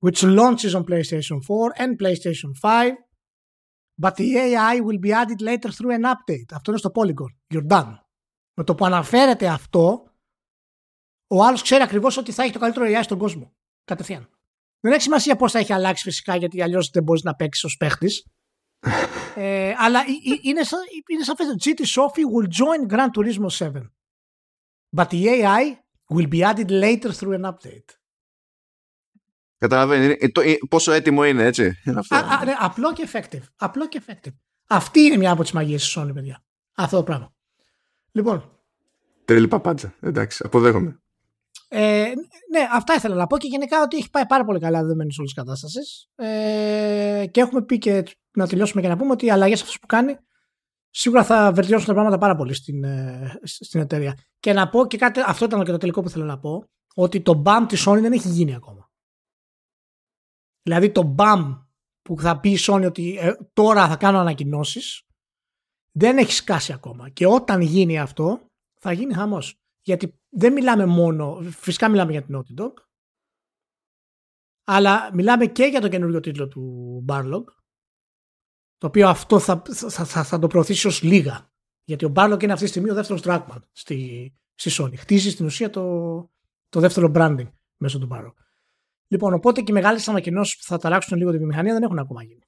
which 0.00 0.22
launches 0.22 0.74
on 0.74 0.84
PlayStation 0.84 1.38
4 1.40 1.72
and 1.76 1.98
PlayStation 1.98 2.52
5, 2.60 2.94
but 4.02 4.14
the 4.16 4.36
AI 4.36 4.80
will 4.80 4.98
be 4.98 5.12
added 5.12 5.40
later 5.40 5.70
through 5.70 5.94
an 5.98 6.04
update. 6.04 6.50
Αυτό 6.52 6.70
είναι 6.70 6.78
στο 6.78 6.90
Polygon. 6.94 7.54
You're 7.54 7.66
done. 7.66 7.94
Με 8.54 8.64
το 8.64 8.74
που 8.74 8.84
αναφέρεται 8.84 9.48
αυτό, 9.48 10.12
ο 11.26 11.44
άλλος 11.44 11.62
ξέρει 11.62 11.82
ακριβώς 11.82 12.16
ότι 12.16 12.32
θα 12.32 12.42
έχει 12.42 12.52
το 12.52 12.58
καλύτερο 12.58 12.86
AI 12.88 13.02
στον 13.02 13.18
κόσμο. 13.18 13.54
Κατευθείαν. 13.84 14.28
Δεν 14.84 14.92
έχει 14.92 15.02
σημασία 15.02 15.36
πώς 15.36 15.52
θα 15.52 15.58
έχει 15.58 15.72
αλλάξει 15.72 16.02
φυσικά, 16.02 16.36
γιατί 16.36 16.62
αλλιώς 16.62 16.90
δεν 16.90 17.02
μπορείς 17.02 17.22
να 17.22 17.34
παίξεις 17.34 17.64
ως 17.64 17.76
παίχτης. 17.76 18.26
ε, 19.34 19.74
αλλά 19.78 20.00
είναι, 20.24 20.64
είναι 21.06 21.24
σαφέ. 21.24 21.44
GT 21.64 21.80
Sophie 21.80 22.26
will 22.34 22.48
join 22.48 22.94
Gran 22.94 23.08
Turismo 23.16 23.66
7. 23.66 23.72
But 24.96 25.08
the 25.08 25.28
AI 25.28 25.62
will 26.08 26.28
be 26.28 26.42
added 26.42 26.70
later 26.70 27.12
through 27.12 27.42
an 27.42 27.44
update. 27.44 27.98
Καταλαβαίνεις 29.58 30.16
ε, 30.20 30.56
πόσο 30.68 30.92
έτοιμο 30.92 31.24
είναι, 31.24 31.44
έτσι. 31.44 31.66
Α, 32.08 32.18
α, 32.18 32.44
ναι, 32.44 32.54
απλό 32.58 32.92
και 32.92 33.08
effective. 33.12 33.42
Απλό 33.56 33.88
και 33.88 34.02
effective. 34.06 34.34
Αυτή 34.66 35.00
είναι 35.00 35.16
μια 35.16 35.30
από 35.30 35.42
τις 35.42 35.52
μαγείες 35.52 35.82
της 35.82 35.98
Sony, 35.98 36.10
παιδιά. 36.14 36.44
Αυτό 36.74 36.96
το 36.96 37.02
πράγμα. 37.02 37.34
Λοιπόν. 38.12 38.58
Τρελή 39.24 39.48
παπάντσα. 39.48 39.94
Εντάξει, 40.00 40.42
αποδέχομαι. 40.46 41.02
Ε, 41.68 42.12
ναι, 42.50 42.60
αυτά 42.72 42.94
ήθελα 42.94 43.14
να 43.14 43.26
πω 43.26 43.38
και 43.38 43.46
γενικά 43.46 43.82
ότι 43.82 43.96
έχει 43.96 44.10
πάει 44.10 44.26
πάρα 44.26 44.44
πολύ 44.44 44.60
καλά 44.60 44.80
δεδομένης 44.80 45.18
όλης 45.18 45.32
της 45.32 45.42
κατάστασης. 45.42 46.08
Ε, 46.14 47.26
και 47.30 47.40
έχουμε 47.40 47.62
πει 47.62 47.78
και 47.78 48.02
να 48.36 48.46
τελειώσουμε 48.46 48.82
και 48.82 48.88
να 48.88 48.96
πούμε 48.96 49.10
ότι 49.10 49.26
οι 49.26 49.30
αλλαγές 49.30 49.60
αυτές 49.60 49.78
που 49.78 49.86
κάνει 49.86 50.16
σίγουρα 50.90 51.24
θα 51.24 51.52
βελτιώσουν 51.52 51.86
τα 51.86 51.92
πράγματα 51.92 52.18
πάρα 52.18 52.36
πολύ 52.36 52.54
στην, 52.54 52.84
ε, 52.84 53.40
στην 53.42 53.80
εταιρεία. 53.80 54.18
Και 54.40 54.52
να 54.52 54.68
πω 54.68 54.86
και 54.86 54.96
κάτι, 54.96 55.20
αυτό 55.26 55.44
ήταν 55.44 55.64
και 55.64 55.70
το 55.70 55.78
τελικό 55.78 56.02
που 56.02 56.08
θέλω 56.08 56.24
να 56.24 56.38
πω, 56.38 56.64
ότι 56.94 57.20
το 57.20 57.42
BAM 57.46 57.64
της 57.68 57.88
Sony 57.88 58.00
δεν 58.00 58.12
έχει 58.12 58.28
γίνει 58.28 58.54
ακόμα. 58.54 58.90
Δηλαδή 60.62 60.90
το 60.90 61.14
BAM 61.18 61.64
που 62.02 62.20
θα 62.20 62.40
πει 62.40 62.50
η 62.50 62.58
Sony 62.60 62.84
ότι 62.86 63.16
ε, 63.20 63.32
τώρα 63.52 63.88
θα 63.88 63.96
κάνω 63.96 64.18
ανακοινώσεις, 64.18 65.02
δεν 65.92 66.18
έχει 66.18 66.32
σκάσει 66.32 66.72
ακόμα. 66.72 67.08
Και 67.08 67.26
όταν 67.26 67.60
γίνει 67.60 67.98
αυτό, 67.98 68.40
θα 68.80 68.92
γίνει 68.92 69.14
χαμός. 69.14 69.58
Γιατί 69.82 70.18
δεν 70.36 70.52
μιλάμε 70.52 70.86
μόνο, 70.86 71.40
φυσικά 71.42 71.88
μιλάμε 71.88 72.12
για 72.12 72.22
την 72.22 72.36
Naughty 72.36 72.62
Dog, 72.62 72.72
αλλά 74.64 75.10
μιλάμε 75.14 75.46
και 75.46 75.64
για 75.64 75.80
το 75.80 75.88
καινούριο 75.88 76.20
τίτλο 76.20 76.48
του 76.48 77.04
Barlog, 77.08 77.44
το 78.78 78.86
οποίο 78.86 79.08
αυτό 79.08 79.38
θα, 79.38 79.62
θα, 79.72 80.04
θα, 80.04 80.24
θα 80.24 80.38
το 80.38 80.46
προωθήσει 80.46 80.86
ως 80.86 81.02
λίγα. 81.02 81.52
Γιατί 81.84 82.04
ο 82.04 82.08
Barlog 82.08 82.42
είναι 82.42 82.52
αυτή 82.52 82.64
τη 82.64 82.70
στιγμή 82.70 82.90
ο 82.90 82.94
δεύτερος 82.94 83.22
Druckmann 83.24 83.62
στη, 83.72 84.32
στη 84.54 84.70
Sony. 84.72 84.96
Χτίζει 84.96 85.30
στην 85.30 85.46
ουσία 85.46 85.70
το, 85.70 85.82
το 86.68 86.80
δεύτερο 86.80 87.10
branding 87.14 87.48
μέσω 87.76 87.98
του 87.98 88.06
Barlog. 88.06 88.38
Λοιπόν, 89.06 89.32
οπότε 89.32 89.60
και 89.60 89.70
οι 89.70 89.74
μεγάλες 89.74 90.08
ανακοινώσεις 90.08 90.56
που 90.56 90.62
θα 90.62 90.78
ταράξουν 90.78 91.18
λίγο 91.18 91.30
την 91.30 91.38
βιομηχανία 91.38 91.72
δεν 91.72 91.82
έχουν 91.82 91.98
ακόμα 91.98 92.22
γίνει. 92.22 92.42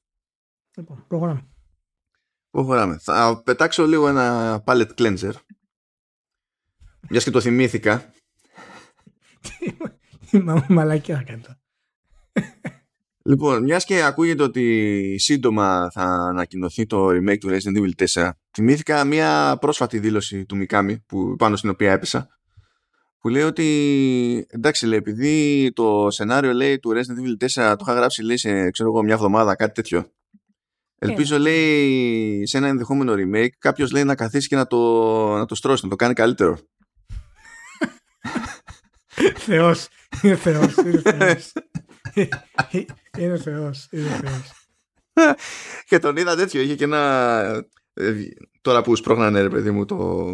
Λοιπόν, 0.77 1.05
προχωράμε. 1.09 1.49
Προχωράμε. 2.51 2.99
Θα 2.99 3.42
πετάξω 3.44 3.87
λίγο 3.87 4.09
ένα 4.09 4.62
palette 4.66 4.94
cleanser. 4.96 5.33
Μιας 7.11 7.25
και 7.25 7.31
το 7.31 7.40
θυμήθηκα. 7.40 8.12
Τι 10.31 10.42
μαλακιά 10.69 11.25
κάνει 11.27 11.42
Λοιπόν, 13.23 13.62
μιας 13.62 13.85
και 13.85 14.03
ακούγεται 14.03 14.42
ότι 14.42 15.14
σύντομα 15.19 15.90
θα 15.92 16.03
ανακοινωθεί 16.03 16.87
το 16.87 17.09
remake 17.09 17.38
του 17.38 17.49
Resident 17.49 17.79
Evil 17.79 18.07
4, 18.23 18.31
θυμήθηκα 18.53 19.05
μια 19.05 19.57
πρόσφατη 19.61 19.99
δήλωση 19.99 20.45
του 20.45 20.57
Μικάμι, 20.57 20.99
που, 21.07 21.37
πάνω 21.37 21.57
στην 21.57 21.70
οποία 21.70 21.93
έπεσα, 21.93 22.28
που 23.18 23.28
λέει 23.28 23.43
ότι 23.43 24.47
εντάξει, 24.49 24.87
λέει, 24.87 24.99
επειδή 24.99 25.72
το 25.74 26.11
σενάριο 26.11 26.53
λέει, 26.53 26.78
του 26.78 26.93
Resident 26.95 27.45
Evil 27.45 27.47
4 27.72 27.74
το 27.76 27.85
είχα 27.87 27.95
γράψει 27.95 28.22
λέει, 28.22 28.37
σε 28.37 28.70
ξέρω 28.70 28.89
εγώ, 28.89 29.03
μια 29.03 29.14
εβδομάδα, 29.14 29.55
κάτι 29.57 29.74
τέτοιο. 29.74 30.11
Ελπίζω, 30.99 31.39
λέει, 31.39 32.47
σε 32.47 32.57
ένα 32.57 32.68
ενδεχόμενο 32.68 33.14
remake, 33.16 33.49
κάποιος 33.59 33.93
λέει 33.93 34.05
να 34.05 34.14
καθίσει 34.14 34.49
και 34.49 34.57
να 34.57 34.66
το, 34.66 34.78
να 35.37 35.45
το 35.45 35.55
στρώσει, 35.55 35.85
να 35.85 35.91
το 35.91 35.97
κάνει 35.97 36.14
καλύτερο. 36.14 36.59
Θεός, 39.47 39.89
είναι 40.22 40.37
Θεός, 40.37 40.74
είναι 40.77 41.01
Θεός. 41.01 41.53
είναι 43.18 43.39
θεός, 43.39 43.89
είναι 43.91 44.09
θεός. 44.09 44.53
και 45.89 45.99
τον 45.99 46.16
είδα 46.16 46.37
τέτοιο, 46.37 46.61
είχε 46.61 46.74
και 46.74 46.85
ένα 46.85 47.64
ε, 47.93 48.12
τώρα 48.61 48.83
που 48.83 48.97
σπρώχνανε 48.97 49.41
ρε 49.41 49.49
παιδί 49.49 49.70
μου 49.70 49.85
το, 49.85 50.27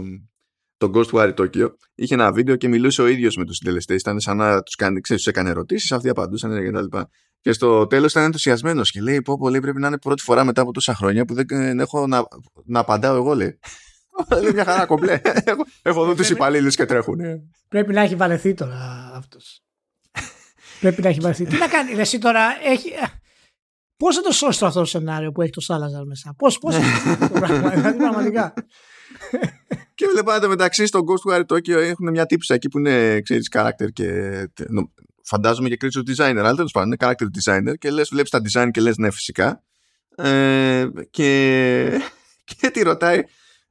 το 0.77 0.91
Ghostwire 0.95 1.35
Tokyo 1.35 1.69
είχε 1.95 2.15
ένα 2.15 2.33
βίντεο 2.33 2.57
και 2.57 2.69
μιλούσε 2.69 3.03
ο 3.03 3.07
ίδιος 3.07 3.37
με 3.37 3.45
τους 3.45 3.57
συντελεστές 3.57 4.01
ήταν 4.01 4.21
σαν 4.21 4.37
να 4.37 4.63
τους, 4.63 4.75
κάνει, 4.75 5.01
ξέρεις, 5.01 5.23
τους 5.23 5.33
έκανε 5.33 5.51
ερωτήσεις 5.51 5.93
αυτοί 5.93 6.09
απαντούσαν 6.09 6.65
και 6.65 6.71
τα 6.71 6.83
λοιπά 6.83 7.09
και 7.41 7.53
στο 7.53 7.87
τέλος 7.87 8.11
ήταν 8.11 8.25
ενθουσιασμένος 8.25 8.91
και 8.91 9.01
λέει 9.01 9.23
πω 9.23 9.37
πολύ 9.39 9.61
πρέπει 9.61 9.81
να 9.81 9.87
είναι 9.87 9.99
πρώτη 9.99 10.23
φορά 10.23 10.45
μετά 10.45 10.63
από 10.63 10.73
τόσα 10.73 10.95
χρόνια 10.95 11.25
που 11.25 11.35
δεν 11.35 11.81
έχω 11.81 12.07
να, 12.07 12.23
να 12.65 12.81
απαντάω 12.81 13.17
εγώ 13.17 13.35
λέει 13.35 13.59
Λέει 14.43 14.53
μια 14.53 14.65
χαρά 14.65 14.87
κομπλέ. 14.87 15.21
έχω, 15.23 15.65
έχω 15.83 16.05
δω 16.05 16.15
τους 16.15 16.31
υπαλλήλους 16.31 16.77
και 16.77 16.85
τρέχουν. 16.85 17.19
Πρέπει 17.69 17.93
να 17.93 18.01
έχει 18.01 18.15
βαλεθεί 18.17 18.55
τώρα 18.55 19.11
αυτός. 19.15 19.63
πρέπει 20.81 21.03
να 21.03 21.09
έχει 21.09 21.21
βαλεθεί. 21.21 21.45
Τι 21.45 21.57
να 21.57 21.69
κάνει, 21.69 21.93
εσύ 21.93 22.19
τώρα 22.19 22.43
έχει... 22.65 22.91
Πώς 23.97 24.17
θα 24.17 24.23
το 24.23 24.33
σώσει 24.33 24.65
αυτό 24.65 24.79
το 24.81 24.87
σενάριο 24.87 25.33
που 25.33 25.43
έχει 25.43 25.51
το 25.51 25.61
Σάλαζαρ 25.61 26.05
μέσα, 26.05 26.35
Πώ 26.39 26.49
πώς 26.61 26.75
το 26.75 27.39
πράγμα, 27.39 27.71
δηλαδή 27.71 27.99
πραγματικά. 27.99 28.55
και 29.95 30.07
βλέπατε 30.13 30.47
μεταξύ 30.47 30.87
στο 30.87 31.01
Ghostwire 31.05 31.47
Tokyo 31.47 31.69
έχουν 31.69 32.11
μια 32.11 32.27
τύψη 32.27 32.55
εκεί 32.55 32.69
που 32.69 32.79
είναι, 32.79 33.21
ξέρεις, 33.21 33.49
character 33.53 33.93
και 33.93 34.09
φαντάζομαι 35.23 35.69
και 35.69 35.77
creature 35.81 36.11
designer, 36.11 36.37
αλλά 36.39 36.55
τέλος 36.55 36.73
πάντων 36.73 36.87
είναι 36.87 36.97
character 37.01 37.27
designer 37.43 37.75
και 37.79 37.91
λες, 37.91 38.09
βλέπεις 38.09 38.31
τα 38.31 38.41
design 38.53 38.69
και 38.71 38.81
λες 38.81 38.97
ναι 38.97 39.11
φυσικά 39.11 39.63
ε, 40.17 40.87
και, 41.11 42.01
και 42.45 42.71
τη 42.71 42.83
ρωτάει 42.83 43.23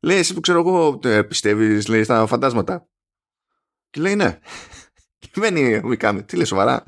λέει 0.01 0.17
εσύ 0.17 0.33
που 0.33 0.39
ξέρω 0.39 0.59
εγώ 0.59 0.99
ε, 1.03 1.21
πιστεύεις 1.21 1.87
λέει 1.87 2.03
στα 2.03 2.25
φαντάσματα 2.25 2.87
και 3.89 4.01
λέει 4.01 4.15
ναι 4.15 4.39
και 5.19 5.39
μένει 5.39 5.75
ο 5.75 5.87
Μικάμι 5.87 6.23
τι 6.23 6.35
λέει 6.35 6.45
σοβαρά 6.45 6.83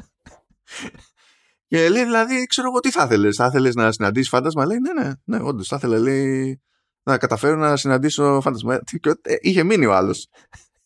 και 1.67 1.89
λέει 1.89 2.03
δηλαδή 2.03 2.45
ξέρω 2.45 2.67
εγώ 2.67 2.79
τι 2.79 2.91
θα 2.91 3.03
ήθελες 3.03 3.35
θα 3.35 3.45
ήθελες 3.45 3.75
να 3.75 3.91
συναντήσεις 3.91 4.29
φάντασμα 4.29 4.65
λέει 4.65 4.77
ναι 4.77 5.03
ναι 5.03 5.13
ναι 5.23 5.43
όντως 5.43 5.67
θα 5.67 5.75
ήθελα 5.75 5.97
λέει 5.97 6.61
να 7.03 7.17
καταφέρω 7.17 7.55
να 7.55 7.77
συναντήσω 7.77 8.41
φάντασμα 8.41 8.75
ε, 9.21 9.35
είχε 9.39 9.63
μείνει 9.63 9.85
ο 9.85 9.93
άλλος 9.93 10.27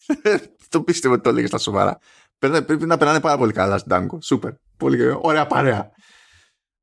το 0.69 0.81
πίστευε 0.81 1.13
ότι 1.13 1.23
το 1.23 1.29
έλεγε 1.29 1.47
στα 1.47 1.57
σοβαρά 1.57 1.99
πρέπει 2.39 2.85
να 2.85 2.97
περνάνε 2.97 3.19
πάρα 3.19 3.37
πολύ 3.37 3.53
καλά 3.53 3.77
στην 3.77 3.91
Τάγκο. 3.91 4.21
Σούπερ. 4.21 4.51
Πολύ 4.77 5.17
ωραία 5.21 5.47
παρέα. 5.47 5.91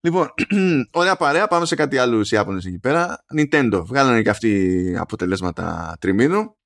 Λοιπόν, 0.05 0.35
ωραία 1.01 1.17
παρέα. 1.17 1.47
Πάμε 1.47 1.67
σε 1.67 1.75
κάτι 1.75 1.99
άλλο 1.99 2.27
Ιάπωνες 2.31 2.65
εκεί 2.65 2.79
πέρα. 2.79 3.25
Nintendo. 3.37 3.83
Βγάλανε 3.87 4.23
και 4.23 4.31
αυτοί 4.31 4.97
αποτελέσματα 4.99 5.97
τριμήνου. 6.01 6.57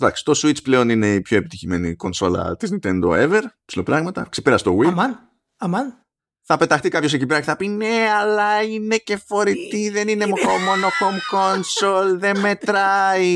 Εντάξει, 0.00 0.24
το 0.24 0.40
Switch 0.42 0.62
πλέον 0.62 0.88
είναι 0.88 1.14
η 1.14 1.20
πιο 1.20 1.36
επιτυχημένη 1.36 1.94
κονσόλα 1.94 2.56
της 2.56 2.70
Nintendo 2.72 3.08
ever. 3.08 3.42
Ψιλοπράγματα. 3.64 4.26
Ξεπέρασε 4.30 4.64
το 4.64 4.78
Wii. 4.78 4.86
Αμάν. 4.86 5.30
Αμάν. 5.56 6.02
Θα 6.42 6.56
πεταχτεί 6.56 6.88
κάποιος 6.88 7.12
εκεί 7.12 7.26
πέρα 7.26 7.40
και 7.40 7.46
θα 7.46 7.56
πει 7.56 7.68
Ναι, 7.68 8.08
αλλά 8.20 8.62
είναι 8.62 8.96
και 8.96 9.16
φορητή, 9.16 9.90
δεν 9.90 10.08
είναι 10.08 10.26
μόνο 10.26 10.88
home 11.00 11.20
console, 11.36 12.18
δεν 12.18 12.38
μετράει. 12.38 13.34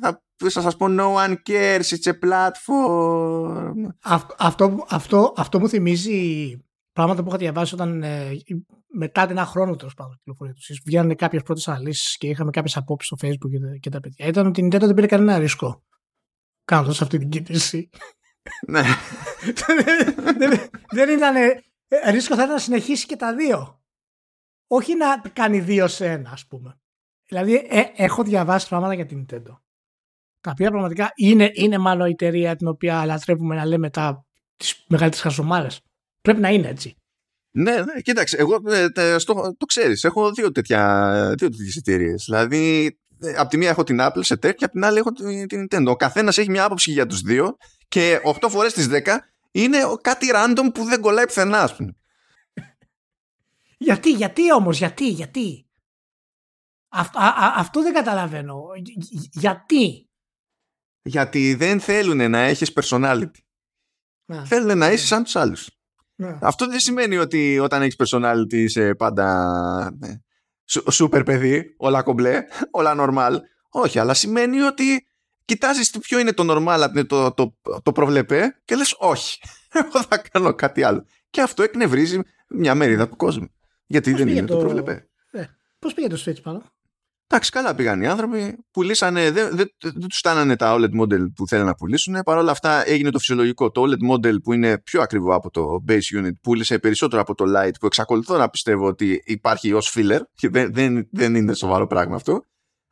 Θα 0.00 0.20
θα 0.50 0.60
σας 0.60 0.76
πω 0.76 0.86
no 0.88 1.14
one 1.14 1.34
cares, 1.48 1.80
it's 1.80 2.10
a 2.10 2.14
platform. 2.28 3.74
αυτό, 4.36 4.84
αυτό, 4.88 5.34
αυτό 5.36 5.60
μου 5.60 5.68
θυμίζει 5.68 6.60
πράγματα 6.96 7.22
που 7.22 7.28
είχα 7.28 7.36
διαβάσει 7.36 7.74
όταν 7.74 8.02
ε, 8.02 8.30
μετά 8.94 9.30
ένα 9.30 9.44
χρόνο 9.44 9.76
τέλος 9.76 9.94
πάντων 9.94 10.16
κυκλοφορίας 10.16 10.56
τους. 10.56 10.80
Βγαίνανε 10.84 11.14
κάποιες 11.14 11.42
πρώτες 11.42 11.68
αναλύσεις 11.68 12.16
και 12.16 12.28
είχαμε 12.28 12.50
κάποιες 12.50 12.76
απόψεις 12.76 13.06
στο 13.06 13.28
Facebook 13.28 13.50
και, 13.50 13.78
και, 13.78 13.90
τα 13.90 14.00
παιδιά. 14.00 14.26
Ήταν 14.26 14.46
ότι 14.46 14.60
η 14.60 14.66
Nintendo 14.66 14.80
δεν 14.80 14.94
πήρε 14.94 15.06
κανένα 15.06 15.38
ρίσκο 15.38 15.84
κάνοντας 16.64 17.02
αυτή 17.02 17.18
την 17.18 17.28
κίνηση. 17.28 17.88
Ναι. 18.66 18.82
δεν 20.94 21.16
ήταν. 21.16 21.36
Ε, 21.36 22.10
ρίσκο 22.10 22.34
θα 22.34 22.42
ήταν 22.42 22.54
να 22.54 22.60
συνεχίσει 22.60 23.06
και 23.06 23.16
τα 23.16 23.34
δύο. 23.34 23.80
Όχι 24.66 24.96
να 24.96 25.20
κάνει 25.32 25.60
δύο 25.60 25.88
σε 25.88 26.06
ένα, 26.06 26.30
ας 26.30 26.46
πούμε. 26.46 26.80
Δηλαδή, 27.28 27.66
ε, 27.68 27.82
έχω 27.96 28.22
διαβάσει 28.22 28.68
πράγματα 28.68 28.94
για 28.94 29.06
την 29.06 29.24
Nintendo 29.24 29.56
τα 30.46 30.52
οποία 30.52 30.70
πραγματικά 30.70 31.12
είναι, 31.14 31.50
είναι 31.52 31.78
μάλλον 31.78 32.06
η 32.06 32.10
εταιρεία 32.10 32.56
την 32.56 32.66
οποία 32.66 33.04
λατρεύουμε 33.04 33.54
να 33.54 33.64
λέμε 33.64 33.90
τα, 33.90 34.26
τις 34.56 34.84
μεγαλύτερες 34.88 35.24
χασομάρες. 35.24 35.80
Πρέπει 36.26 36.40
να 36.40 36.48
είναι 36.48 36.68
έτσι. 36.68 36.96
Ναι, 37.50 37.72
ναι, 37.72 38.00
κοίταξε, 38.02 38.36
εγώ 38.36 38.60
ε, 38.94 39.18
στο, 39.18 39.54
το 39.58 39.66
ξέρεις, 39.66 40.04
έχω 40.04 40.32
δύο, 40.32 40.52
τέτοια, 40.52 41.12
δύο 41.38 41.48
τέτοιες 41.50 41.76
εταιρείες. 41.76 42.24
Δηλαδή, 42.24 42.86
ε, 43.20 43.32
από 43.36 43.48
τη 43.48 43.56
μία 43.56 43.68
έχω 43.68 43.82
την 43.82 43.98
Apple 44.00 44.20
σε 44.20 44.34
tech 44.34 44.54
και 44.54 44.64
από 44.64 44.72
την 44.72 44.84
άλλη 44.84 44.98
έχω 44.98 45.12
την 45.12 45.46
Nintendo. 45.50 45.86
Ο 45.86 45.96
καθένας 45.96 46.38
έχει 46.38 46.50
μια 46.50 46.64
άποψη 46.64 46.90
για 46.90 47.06
τους 47.06 47.20
δύο 47.20 47.56
και 47.88 48.20
8 48.24 48.48
φορές 48.48 48.70
στις 48.70 48.88
10 48.90 49.16
είναι 49.50 49.78
κάτι 50.00 50.26
random 50.34 50.68
που 50.74 50.84
δεν 50.84 51.00
κολλάει 51.00 51.26
πουθενά, 51.26 51.62
ας 51.62 51.76
πούμε. 51.76 51.96
γιατί, 53.86 54.10
γιατί 54.12 54.52
όμως, 54.52 54.78
γιατί, 54.78 55.08
γιατί. 55.08 55.66
αυτό 57.56 57.82
δεν 57.82 57.92
καταλαβαίνω. 57.92 58.62
Γιατί; 59.32 60.08
Γιατί 61.02 61.54
δεν 61.54 61.80
θέλουν 61.80 62.30
να 62.30 62.38
έχεις 62.38 62.72
personality. 62.74 63.40
Ναι. 64.26 64.44
Θέλουν 64.44 64.78
να 64.78 64.92
είσαι 64.92 65.06
σαν 65.06 65.24
τους 65.24 65.36
άλλους. 65.36 65.75
Ναι. 66.16 66.38
Αυτό 66.40 66.66
δεν 66.66 66.78
σημαίνει 66.78 67.16
ότι 67.16 67.58
όταν 67.58 67.82
έχεις 67.82 67.96
personality 67.98 68.52
είσαι 68.52 68.94
πάντα 68.94 69.96
ναι, 69.98 70.20
super 70.92 71.22
παιδί, 71.24 71.74
όλα 71.76 72.02
κομπλέ, 72.02 72.44
όλα 72.70 72.94
normal. 72.98 73.36
Όχι, 73.70 73.98
αλλά 73.98 74.14
σημαίνει 74.14 74.60
ότι 74.60 75.06
κοιτάζεις 75.44 75.90
ποιο 75.90 76.18
είναι 76.18 76.32
το 76.32 76.44
normal, 76.48 77.06
το, 77.06 77.32
το, 77.32 77.56
το 77.82 77.92
προβλεπέ 77.92 78.60
και 78.64 78.76
λες 78.76 78.94
όχι, 78.98 79.40
εγώ 79.84 80.02
θα 80.02 80.22
κάνω 80.30 80.54
κάτι 80.54 80.82
άλλο. 80.82 81.04
Και 81.30 81.40
αυτό 81.40 81.62
εκνευρίζει 81.62 82.20
μια 82.48 82.74
μερίδα 82.74 83.08
του 83.08 83.16
κόσμου. 83.16 83.48
Γιατί 83.86 84.12
δεν 84.12 84.28
είναι 84.28 84.46
το, 84.46 84.54
το 84.54 84.60
προβλεπέ. 84.60 85.08
Ε, 85.30 85.44
πώς 85.78 85.94
πήγε 85.94 86.08
το 86.08 86.22
Switch 86.26 86.42
πάνω; 86.42 86.62
Εντάξει, 87.28 87.50
καλά 87.50 87.74
πήγαν 87.74 88.02
οι 88.02 88.06
άνθρωποι. 88.06 88.56
Πουλήσανε, 88.70 89.30
δεν, 89.30 89.56
δεν, 89.56 89.66
δεν 89.82 90.08
τους 90.08 90.18
στάνανε 90.18 90.56
τα 90.56 90.76
OLED 90.78 91.00
model 91.00 91.32
που 91.34 91.48
θέλουν 91.48 91.66
να 91.66 91.74
πουλήσουν. 91.74 92.22
Παρ' 92.24 92.36
όλα 92.38 92.50
αυτά 92.50 92.88
έγινε 92.88 93.10
το 93.10 93.18
φυσιολογικό. 93.18 93.70
Το 93.70 93.82
OLED 93.82 94.14
model 94.14 94.42
που 94.42 94.52
είναι 94.52 94.78
πιο 94.78 95.00
ακριβό 95.00 95.34
από 95.34 95.50
το 95.50 95.84
base 95.88 96.20
unit 96.22 96.32
πούλησε 96.42 96.78
περισσότερο 96.78 97.22
από 97.22 97.34
το 97.34 97.44
Lite 97.46 97.74
που 97.80 97.86
εξακολουθώ 97.86 98.36
να 98.36 98.48
πιστεύω 98.48 98.86
ότι 98.86 99.22
υπάρχει 99.24 99.72
ως 99.72 99.96
filler. 99.96 100.20
Και 100.34 100.48
δεν, 100.48 100.72
δεν, 100.72 101.08
δεν 101.10 101.34
είναι 101.34 101.54
σοβαρό 101.54 101.86
πράγμα 101.86 102.14
αυτό. 102.14 102.42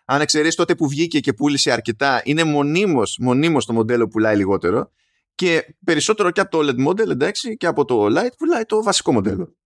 Αν 0.05 0.21
εξαιρέσεις 0.21 0.55
τότε 0.55 0.75
που 0.75 0.89
βγήκε 0.89 1.21
και 1.21 1.33
πούλησε 1.33 1.71
αρκετά, 1.71 2.21
είναι 2.25 2.45
μονίμως, 2.45 3.17
μονίμως 3.21 3.67
το 3.67 3.73
μοντέλο 3.73 4.09
πουλάει 4.09 4.37
λιγότερο. 4.37 4.91
Και 5.35 5.77
περισσότερο 5.85 6.31
και 6.31 6.41
από 6.41 6.51
το 6.51 6.59
OLED 6.59 6.89
model, 6.89 7.11
εντάξει, 7.11 7.57
και 7.57 7.67
από 7.67 7.85
το 7.85 8.05
Lite 8.05 8.35
πουλάει 8.39 8.65
το 8.65 8.83
βασικό 8.83 9.13
μοντέλο. 9.13 9.57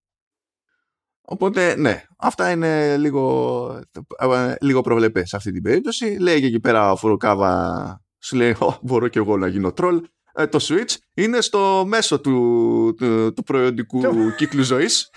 Οπότε, 1.31 1.75
ναι, 1.77 2.03
αυτά 2.17 2.51
είναι 2.51 2.97
λίγο, 2.97 3.83
ε, 4.17 4.55
λίγο 4.61 4.81
προβλεπές 4.81 5.29
σε 5.29 5.35
αυτή 5.35 5.51
την 5.51 5.61
περίπτωση. 5.61 6.17
Λέει 6.19 6.39
και 6.39 6.45
εκεί 6.45 6.59
πέρα 6.59 6.91
ο 6.91 6.95
Φουρουκάβα, 6.95 8.01
σου 8.19 8.35
λέει, 8.35 8.55
μπορώ 8.81 9.07
και 9.07 9.19
εγώ 9.19 9.37
να 9.37 9.47
γίνω 9.47 9.71
τρόλ. 9.71 10.01
Ε, 10.33 10.47
το 10.47 10.59
Switch 10.61 10.95
είναι 11.13 11.41
στο 11.41 11.83
μέσο 11.87 12.19
του, 12.19 12.93
του, 12.97 13.33
του 13.33 13.43
προϊόντικου 13.43 14.01
κύκλου 14.37 14.63
ζωής 14.63 15.09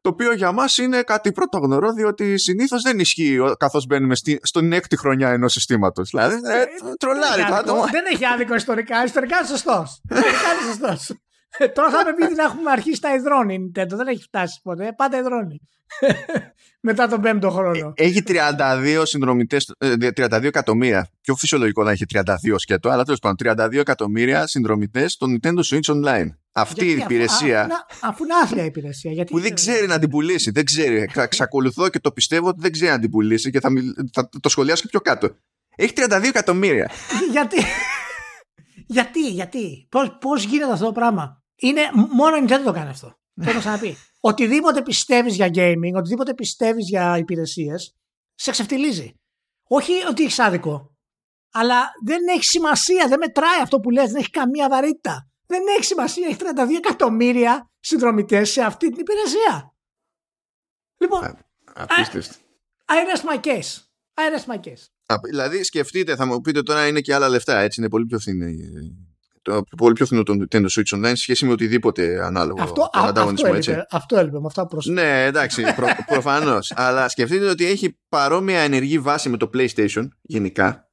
το 0.00 0.08
οποίο 0.08 0.32
για 0.32 0.52
μας 0.52 0.78
είναι 0.78 1.02
κάτι 1.02 1.32
πρωτογνωρό 1.32 1.92
διότι 1.92 2.38
συνήθως 2.38 2.82
δεν 2.82 2.98
ισχύει 2.98 3.38
καθώς 3.56 3.86
μπαίνουμε 3.86 4.14
στη, 4.14 4.38
στον 4.42 4.72
έκτη 4.72 4.96
χρονιά 4.96 5.30
ενός 5.30 5.52
συστήματος. 5.52 6.10
Δηλαδή 6.10 6.34
ε, 6.34 6.64
τρολάρει 6.98 7.44
το 7.44 7.54
άτομο 7.54 7.84
δεν 7.90 8.04
έχει 8.12 8.26
άδικο 8.26 8.54
ιστορικά, 8.54 9.04
ιστορικά 9.04 9.38
είναι 9.38 9.46
σωστός. 9.46 10.00
Ιστορικά 10.10 10.52
είναι 10.52 10.72
σωστός. 10.72 11.08
ε, 11.10 11.27
τώρα 11.74 11.90
θα 11.90 12.02
πρέπει 12.02 12.34
να 12.34 12.42
έχουμε 12.42 12.70
αρχίσει 12.70 13.00
τα 13.00 13.14
υδρώνει 13.14 13.54
η 13.54 13.58
Nintendo. 13.58 13.88
Δεν 13.88 14.06
έχει 14.06 14.22
φτάσει 14.22 14.60
ποτέ. 14.62 14.92
Πάντα 14.96 15.18
υδρώνει. 15.18 15.60
Μετά 16.80 17.08
τον 17.08 17.20
πέμπτο 17.20 17.50
χρόνο. 17.50 17.92
Ε, 17.96 18.04
έχει 18.04 18.22
32 18.26 19.02
συνδρομητές, 19.02 19.72
32 19.84 20.42
ε, 20.42 20.46
εκατομμύρια. 20.46 21.08
Πιο 21.20 21.34
φυσιολογικό 21.34 21.82
να 21.82 21.90
έχει 21.90 22.04
32 22.14 22.24
σκέτο, 22.56 22.88
αλλά 22.88 23.04
τέλος 23.04 23.18
πάντων 23.18 23.54
32 23.56 23.72
εκατομμύρια 23.72 24.46
συνδρομητές 24.46 25.12
στο 25.12 25.26
Nintendo 25.30 25.60
Switch 25.70 25.94
Online. 25.94 26.26
Αυτή 26.52 26.86
η 26.86 26.90
υπηρεσία. 26.90 27.62
Αφού, 27.62 28.06
αφού 28.06 28.24
είναι 28.24 28.34
άθλια 28.42 28.64
υπηρεσία. 28.64 29.12
Γιατί 29.12 29.32
που 29.32 29.40
δεν 29.40 29.54
ξέρει 29.54 29.86
να 29.86 29.98
την 29.98 30.08
πουλήσει. 30.08 30.50
Δεν 30.50 30.64
ξέρει. 30.64 31.08
Εξακολουθώ 31.14 31.88
και 31.88 32.00
το 32.00 32.12
πιστεύω 32.12 32.48
ότι 32.48 32.60
δεν 32.60 32.72
ξέρει 32.72 32.90
να 32.90 32.98
την 32.98 33.10
πουλήσει 33.10 33.50
και 33.50 33.60
θα, 33.60 33.70
θα 34.12 34.28
το 34.40 34.48
σχολιάσω 34.48 34.82
και 34.82 34.88
πιο 34.88 35.00
κάτω. 35.00 35.36
Έχει 35.76 35.92
32 35.96 36.20
εκατομμύρια. 36.24 36.90
γιατί. 37.32 37.56
Γιατί, 38.88 39.28
γιατί. 39.28 39.86
Πώς, 39.90 40.18
πώς 40.20 40.44
γίνεται 40.44 40.72
αυτό 40.72 40.84
το 40.84 40.92
πράγμα; 40.92 41.42
Είναι, 41.56 41.80
μόνο 41.92 42.36
η 42.36 42.44
Nintendo 42.46 42.62
το 42.64 42.72
κάνει 42.72 42.88
αυτό. 42.88 43.18
Θέλω 43.40 43.54
να 43.54 43.60
ξαναπεί. 43.60 43.96
Οτιδήποτε 44.20 44.82
πιστεύεις 44.82 45.34
για 45.34 45.50
gaming, 45.54 45.92
οτιδήποτε 45.94 46.34
πιστεύεις 46.34 46.88
για 46.88 47.18
υπηρεσίες, 47.18 47.96
σε 48.34 48.50
ξεφτιλίζει. 48.50 49.14
Όχι 49.68 49.92
ότι 50.08 50.22
έχεις 50.22 50.38
άδικο. 50.38 50.96
Αλλά 51.52 51.90
δεν 52.04 52.28
έχει 52.28 52.44
σημασία, 52.44 53.08
δεν 53.08 53.18
μετράει 53.18 53.60
αυτό 53.62 53.80
που 53.80 53.90
λες, 53.90 54.10
δεν 54.10 54.20
έχει 54.20 54.30
καμία 54.30 54.68
βαρύτητα. 54.68 55.30
Δεν 55.46 55.62
έχει 55.76 55.84
σημασία, 55.84 56.26
έχει 56.26 56.36
32 56.38 56.76
εκατομμύρια 56.76 57.70
συνδρομητές 57.78 58.50
σε 58.50 58.62
αυτή 58.62 58.88
την 58.88 59.00
υπηρεσία. 59.00 59.74
Λοιπόν. 60.98 61.38
Απίστευτο. 61.74 62.34
I 62.86 63.16
rest 63.16 63.24
my 63.24 63.40
case. 63.40 63.70
I 64.14 64.30
rest 64.34 64.46
my 64.46 64.60
case. 64.66 64.84
Δηλαδή 65.30 65.64
σκεφτείτε, 65.64 66.16
θα 66.16 66.26
μου 66.26 66.40
πείτε 66.40 66.62
τώρα 66.62 66.86
είναι 66.86 67.00
και 67.00 67.14
άλλα 67.14 67.28
λεφτά, 67.28 67.58
έτσι 67.58 67.80
είναι 67.80 67.88
πολύ 67.88 68.06
πιο 68.06 68.18
φθηνή 68.18 68.56
το, 69.48 69.64
πολύ 69.76 69.92
πιο 69.92 70.06
φθηνό 70.06 70.22
το 70.22 70.34
Nintendo 70.40 70.66
Switch 70.66 70.96
Online 70.96 71.08
σε 71.08 71.16
σχέση 71.16 71.46
με 71.46 71.52
οτιδήποτε 71.52 72.24
ανάλογο. 72.24 72.62
Αυτό, 72.62 72.82
α, 72.82 73.12
αυτό, 73.16 73.46
έλειπε, 73.46 73.86
αυτό 73.90 74.18
έλειπε 74.18 74.38
με 74.40 74.46
αυτά 74.46 74.66
που 74.66 74.78
Ναι, 74.84 75.24
εντάξει, 75.24 75.62
προ, 75.76 75.86
προφανώς. 76.12 76.72
αλλά 76.76 77.08
σκεφτείτε 77.08 77.48
ότι 77.48 77.64
έχει 77.64 77.98
παρόμοια 78.08 78.60
ενεργή 78.60 78.98
βάση 78.98 79.28
με 79.28 79.36
το 79.36 79.50
PlayStation 79.54 80.08
γενικά 80.22 80.87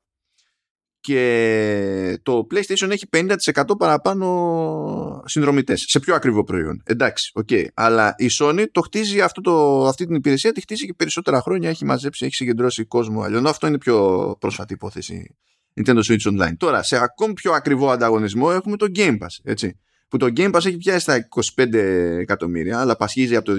και 1.06 2.20
το 2.24 2.48
PlayStation 2.52 2.90
έχει 2.90 3.06
50% 3.54 3.64
παραπάνω 3.78 5.24
συνδρομητές 5.26 5.86
σε 5.88 6.00
πιο 6.00 6.16
ακριβό 6.16 6.44
προϊόν. 6.44 6.82
Εντάξει, 6.86 7.32
οκ. 7.34 7.48
Okay. 7.52 7.66
Αλλά 7.74 8.16
η 8.18 8.28
Sony 8.40 8.66
το 8.72 8.82
χτίζει 8.82 9.22
αυτό 9.22 9.42
το, 9.42 9.86
αυτή 9.88 10.06
την 10.06 10.16
υπηρεσία, 10.16 10.52
τη 10.52 10.62
χτίζει 10.62 10.86
και 10.86 10.94
περισσότερα 10.94 11.42
χρόνια, 11.42 11.70
έχει 11.70 11.86
μαζέψει, 11.86 12.26
έχει 12.26 12.36
συγκεντρώσει 12.36 12.86
κόσμο. 12.86 13.22
Αλλιώς 13.22 13.44
αυτό 13.44 13.68
είναι 13.68 13.78
πιο 13.78 14.36
πρόσφατη 14.40 14.74
υπόθεση 14.74 15.36
Nintendo 15.76 16.00
Switch 16.08 16.32
Online. 16.32 16.54
Τώρα, 16.58 16.84
σε 16.84 16.98
ακόμη 16.98 17.34
πιο 17.34 17.52
ακριβό 17.52 17.90
ανταγωνισμό 17.90 18.50
έχουμε 18.54 18.78
το 18.78 18.86
Game 18.96 19.18
Pass, 19.18 19.36
έτσι. 19.44 19.80
Που 20.08 20.18
το 20.18 20.26
Game 20.36 20.52
Pass 20.52 20.66
έχει 20.66 20.78
πιάσει 20.78 21.00
στα 21.00 21.28
25 21.56 21.74
εκατομμύρια, 22.20 22.80
αλλά 22.80 22.96
πασχίζει 22.96 23.36
από 23.36 23.46
το 23.46 23.54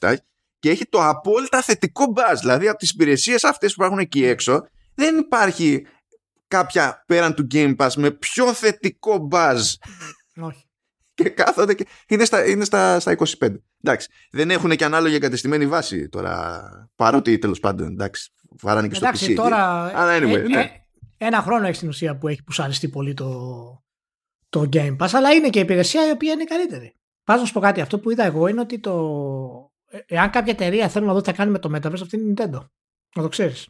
2017 0.00 0.14
και 0.58 0.70
έχει 0.70 0.84
το 0.88 0.98
απόλυτα 1.02 1.62
θετικό 1.62 2.04
buzz. 2.16 2.38
Δηλαδή, 2.40 2.68
από 2.68 2.78
τις 2.78 2.90
υπηρεσίες 2.90 3.44
αυτές 3.44 3.74
που 3.74 3.82
υπάρχουν 3.82 4.02
εκεί 4.02 4.24
έξω, 4.24 4.66
δεν 4.96 5.18
υπάρχει 5.18 5.86
κάποια 6.48 7.04
πέραν 7.06 7.34
του 7.34 7.46
Game 7.50 7.76
Pass 7.76 7.90
με 7.96 8.10
πιο 8.10 8.52
θετικό 8.52 9.28
buzz. 9.30 9.60
Όχι. 10.40 10.64
Και 11.14 11.28
κάθονται 11.28 11.74
και 11.74 11.86
είναι 12.08 12.24
στα, 12.24 12.46
είναι 12.46 12.64
στα, 12.64 13.00
στα 13.00 13.16
25. 13.38 13.54
Εντάξει. 13.82 14.08
Δεν 14.30 14.50
έχουν 14.50 14.70
και 14.70 14.84
ανάλογη 14.84 15.14
εγκατεστημένη 15.14 15.66
βάση 15.66 16.08
τώρα. 16.08 16.62
Παρότι 16.96 17.38
τέλος 17.38 17.60
πάντων. 17.60 17.92
Εντάξει. 17.92 18.30
Βάρανε 18.60 18.88
και 18.88 18.94
στο 18.94 19.06
εντάξει, 19.06 19.34
τώρα. 19.34 19.90
Αλλά 19.98 20.18
anyway, 20.18 20.44
ε, 20.44 20.48
ναι. 20.48 20.60
ε, 20.60 20.68
ένα 21.16 21.42
χρόνο 21.42 21.66
έχει 21.66 21.76
στην 21.76 21.88
ουσία 21.88 22.16
που 22.16 22.28
έχει 22.28 22.42
πουσαριστεί 22.42 22.88
πολύ 22.88 23.14
το, 23.14 23.30
το 24.48 24.68
Game 24.72 24.96
Pass. 24.96 25.08
Αλλά 25.12 25.32
είναι 25.32 25.48
και 25.48 25.58
η 25.58 25.62
υπηρεσία 25.62 26.08
η 26.08 26.10
οποία 26.10 26.32
είναι 26.32 26.44
καλύτερη. 26.44 26.96
Πάω 27.24 27.36
να 27.36 27.44
σου 27.44 27.52
πω 27.52 27.60
κάτι. 27.60 27.80
Αυτό 27.80 27.98
που 27.98 28.10
είδα 28.10 28.24
εγώ 28.24 28.46
είναι 28.46 28.60
ότι 28.60 28.78
το. 28.78 29.72
Ε, 29.86 29.98
εάν 30.06 30.30
κάποια 30.30 30.52
εταιρεία 30.52 30.88
θέλει 30.88 31.06
να 31.06 31.12
δω 31.12 31.20
τι 31.20 31.30
θα 31.30 31.36
κάνει 31.36 31.50
με 31.50 31.58
το 31.58 31.70
Metaverse, 31.74 32.00
αυτή 32.02 32.16
είναι 32.16 32.30
η 32.30 32.34
Nintendo. 32.36 32.60
Να 33.16 33.22
το 33.22 33.28
ξέρεις. 33.28 33.68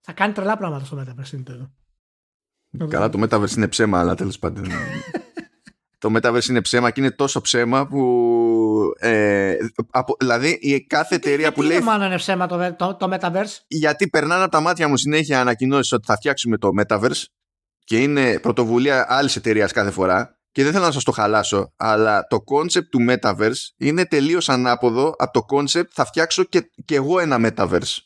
Θα 0.00 0.12
κάνει 0.12 0.32
τρελά 0.32 0.56
πράγματα 0.56 0.84
στο 0.84 1.02
Metaverse 1.02 1.36
Nintendo. 1.36 1.68
Καλά, 2.88 3.08
το 3.08 3.22
Metaverse 3.22 3.56
είναι 3.56 3.68
ψέμα, 3.68 3.98
αλλά 3.98 4.14
τέλος 4.14 4.38
πάντων. 4.38 4.64
το 6.00 6.12
Metaverse 6.14 6.48
είναι 6.48 6.60
ψέμα 6.60 6.90
και 6.90 7.00
είναι 7.00 7.10
τόσο 7.10 7.40
ψέμα 7.40 7.86
που. 7.86 8.92
Ε, 8.98 9.56
από, 9.90 10.16
δηλαδή, 10.18 10.58
η 10.60 10.86
κάθε 10.86 11.14
εταιρεία 11.14 11.52
που 11.52 11.60
λέει. 11.60 11.70
Γιατί 11.70 11.84
μάλλον 11.84 12.06
είναι 12.06 12.16
ψέμα 12.16 12.46
το, 12.46 12.74
το, 12.78 12.94
το 12.94 13.16
Metaverse; 13.16 13.58
Γιατί 13.66 14.08
περνάνε 14.08 14.42
από 14.42 14.52
τα 14.52 14.60
μάτια 14.60 14.88
μου 14.88 14.96
συνέχεια 14.96 15.40
ανακοινώσεις 15.40 15.92
ότι 15.92 16.06
θα 16.06 16.16
φτιάξουμε 16.16 16.58
το 16.58 16.68
Metaverse 16.80 17.24
και 17.84 17.98
είναι 17.98 18.38
πρωτοβουλία 18.38 19.06
άλλης 19.08 19.36
εταιρείας 19.36 19.72
κάθε 19.72 19.90
φορά. 19.90 20.38
Και 20.52 20.62
δεν 20.62 20.72
θέλω 20.72 20.84
να 20.84 20.92
σας 20.92 21.04
το 21.04 21.12
χαλάσω, 21.12 21.72
αλλά 21.76 22.26
το 22.26 22.44
concept 22.54 22.86
του 22.90 23.06
Metaverse 23.08 23.74
είναι 23.76 24.06
τελείως 24.06 24.48
ανάποδο 24.48 25.14
από 25.18 25.32
το 25.32 25.56
concept 25.56 25.88
θα 25.90 26.04
φτιάξω 26.04 26.44
και, 26.44 26.70
και 26.84 26.94
εγώ 26.94 27.18
ένα 27.18 27.36
Metaverse. 27.40 27.96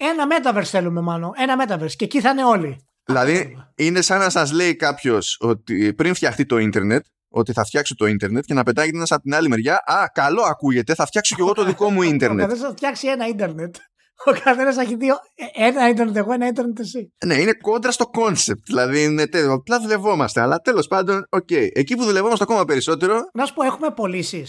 Ένα 0.00 0.26
metaverse 0.26 0.64
θέλουμε 0.64 1.00
μάλλον. 1.00 1.32
Ένα 1.36 1.66
metaverse. 1.66 1.92
Και 1.96 2.04
εκεί 2.04 2.20
θα 2.20 2.30
είναι 2.30 2.44
όλοι. 2.44 2.76
Δηλαδή, 3.04 3.56
είναι 3.74 4.00
σαν 4.00 4.18
να 4.18 4.30
σας 4.30 4.52
λέει 4.52 4.76
κάποιος 4.76 5.36
ότι 5.40 5.94
πριν 5.94 6.14
φτιαχτεί 6.14 6.46
το 6.46 6.58
ίντερνετ, 6.58 7.04
ότι 7.28 7.52
θα 7.52 7.64
φτιάξω 7.64 7.94
το 7.94 8.06
ίντερνετ 8.06 8.44
και 8.44 8.54
να 8.54 8.62
πετάγεται 8.62 8.96
ένας 8.96 9.12
από 9.12 9.22
την 9.22 9.34
άλλη 9.34 9.48
μεριά. 9.48 9.82
Α, 9.86 10.08
καλό 10.12 10.42
ακούγεται, 10.42 10.94
θα 10.94 11.06
φτιάξω 11.06 11.34
κι 11.34 11.40
εγώ 11.40 11.52
το 11.52 11.64
δικό 11.64 11.90
μου 11.90 12.02
ίντερνετ. 12.12 12.44
Ο 12.44 12.48
καθένας 12.48 12.68
θα 12.68 12.76
φτιάξει 12.76 13.08
ένα 13.08 13.26
ίντερνετ. 13.26 13.76
Ο 14.24 14.32
καθένας 14.44 14.74
θα 14.74 14.82
έχει 14.82 14.96
δύο. 14.96 15.14
Ένα 15.54 15.88
ίντερνετ 15.88 16.16
εγώ, 16.16 16.32
ένα 16.32 16.46
ίντερνετ 16.46 16.78
εσύ. 16.78 17.12
Ναι, 17.24 17.34
είναι 17.34 17.52
κόντρα 17.52 17.90
στο 17.90 18.06
κόνσεπτ. 18.06 18.60
Δηλαδή, 18.66 19.02
είναι 19.04 19.26
τέλος. 19.26 19.52
Απλά 19.52 19.80
δουλευόμαστε. 19.80 20.40
Αλλά 20.40 20.58
τέλος 20.58 20.86
πάντων, 20.86 21.26
οκ. 21.28 21.46
Okay. 21.50 21.68
Εκεί 21.72 21.96
που 21.96 22.04
δουλευόμαστε 22.04 22.44
ακόμα 22.44 22.64
περισσότερο. 22.64 23.28
Να 23.32 23.46
σου 23.46 23.54
πω, 23.54 23.64
έχουμε 23.64 23.90
πωλήσει. 23.90 24.44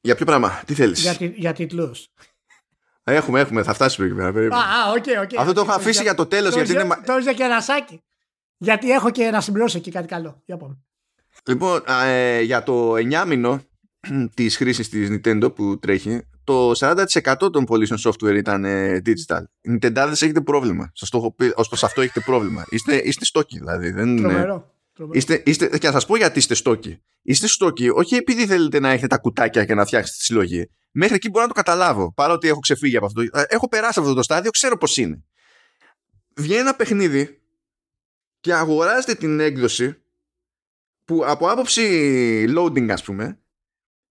Για 0.00 0.14
ποιο 0.14 0.24
πράγμα, 0.24 0.62
τι 0.66 0.74
θέλεις; 0.74 1.00
Για, 1.00 1.16
για 1.34 1.52
τίτλους. 1.52 2.08
Έχουμε, 3.10 3.40
έχουμε, 3.40 3.62
θα 3.62 3.72
φτάσουμε 3.74 4.06
εκεί 4.06 4.16
πέρα. 4.16 4.56
Α, 4.56 4.90
οκ, 4.90 5.04
οκ. 5.22 5.38
Αυτό 5.38 5.52
το 5.52 5.60
έχω 5.60 5.72
αφήσει 5.72 6.02
για 6.02 6.14
το 6.14 6.26
τέλος. 6.26 6.54
Το 6.54 6.60
είναι... 6.60 6.96
για 7.22 7.32
και 7.32 7.42
ένα 7.42 7.60
σάκι. 7.60 8.02
Γιατί 8.56 8.90
έχω 8.90 9.10
και 9.10 9.30
να 9.30 9.40
συμπληρώσω 9.40 9.78
εκεί 9.78 9.90
κάτι 9.90 10.06
καλό. 10.06 10.42
Για 10.44 10.56
πάμε. 10.56 10.78
Λοιπόν, 11.46 11.82
ε, 12.06 12.40
για 12.40 12.62
το 12.62 12.94
9 12.94 13.24
μήνο 13.26 13.60
της 14.34 14.56
χρήσης 14.56 14.88
της 14.88 15.08
Nintendo 15.10 15.54
που 15.54 15.78
τρέχει, 15.78 16.22
το 16.44 16.70
40% 16.78 17.52
των 17.52 17.64
πωλήσεων 17.64 18.00
software 18.04 18.36
ήταν 18.36 18.64
ε, 18.64 19.02
digital. 19.06 19.42
Οι 19.60 19.78
Nintendo 19.82 20.10
έχετε 20.10 20.40
πρόβλημα. 20.40 20.90
Σας 20.94 21.08
το 21.08 21.18
έχω 21.18 21.34
πει, 21.34 21.52
ως 21.54 21.68
προς 21.68 21.84
αυτό 21.84 22.00
έχετε 22.00 22.20
πρόβλημα. 22.20 22.64
Είστε, 22.68 22.96
είστε 22.96 23.24
στόκοι 23.24 23.58
δηλαδή. 23.58 23.90
Δεν, 23.90 24.16
Τρομερό. 24.16 24.72
Είστε, 25.12 25.42
είστε, 25.46 25.78
και 25.78 25.86
να 25.86 25.92
σας 25.92 26.06
πω 26.06 26.16
γιατί 26.16 26.38
είστε 26.38 26.54
στόκοι. 26.54 27.02
Είστε 27.22 27.46
στόκοι 27.46 27.88
όχι 27.88 28.14
επειδή 28.14 28.46
θέλετε 28.46 28.80
να 28.80 28.90
έχετε 28.90 29.06
τα 29.06 29.18
κουτάκια 29.18 29.64
και 29.64 29.74
να 29.74 29.84
φτιάξετε 29.84 30.16
τη 30.18 30.24
συλλογή. 30.24 30.70
Μέχρι 30.90 31.14
εκεί 31.14 31.28
μπορώ 31.28 31.42
να 31.42 31.48
το 31.48 31.54
καταλάβω. 31.54 32.12
Παρότι 32.12 32.48
έχω 32.48 32.60
ξεφύγει 32.60 32.96
από 32.96 33.06
αυτό. 33.06 33.20
Ε, 33.20 33.42
έχω 33.48 33.68
περάσει 33.68 34.00
αυτό 34.00 34.14
το 34.14 34.22
στάδιο, 34.22 34.50
ξέρω 34.50 34.78
πώς 34.78 34.96
είναι. 34.96 35.24
Βγαίνει 36.36 36.60
ένα 36.60 36.74
παιχνίδι 36.74 37.40
και 38.40 38.54
αγοράζετε 38.54 39.14
την 39.14 39.40
έκδοση 39.40 40.02
που 41.04 41.22
από 41.24 41.50
άποψη 41.50 42.44
loading, 42.56 42.90
ας 42.90 43.02
πούμε, 43.02 43.40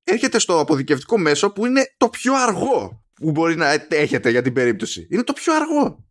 έρχεται 0.04 0.40
στο 0.40 0.60
αποδικευτικό 0.60 1.18
μέσο 1.18 1.52
που 1.52 1.66
είναι 1.66 1.94
το 1.98 2.10
πιο 2.10 2.36
αργό 2.36 3.06
που 3.14 3.32
μπορεί 3.32 3.56
να 3.56 3.86
έχετε 3.90 4.30
για 4.30 4.42
την 4.42 4.54
περίπτωση. 4.54 5.08
Είναι 5.12 5.24
το 5.24 5.34
πιο 5.34 5.56
αργό. 5.56 6.06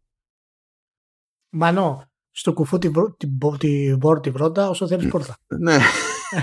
Μανώ, 1.48 2.10
στο 2.38 2.52
κουφού 2.52 2.78
την, 2.78 2.92
την, 3.16 3.38
την, 3.58 4.20
την 4.20 4.32
πρώτα 4.32 4.68
όσο 4.68 4.86
θέλεις 4.86 5.08
πόρτα. 5.08 5.36
Ναι. 5.48 5.74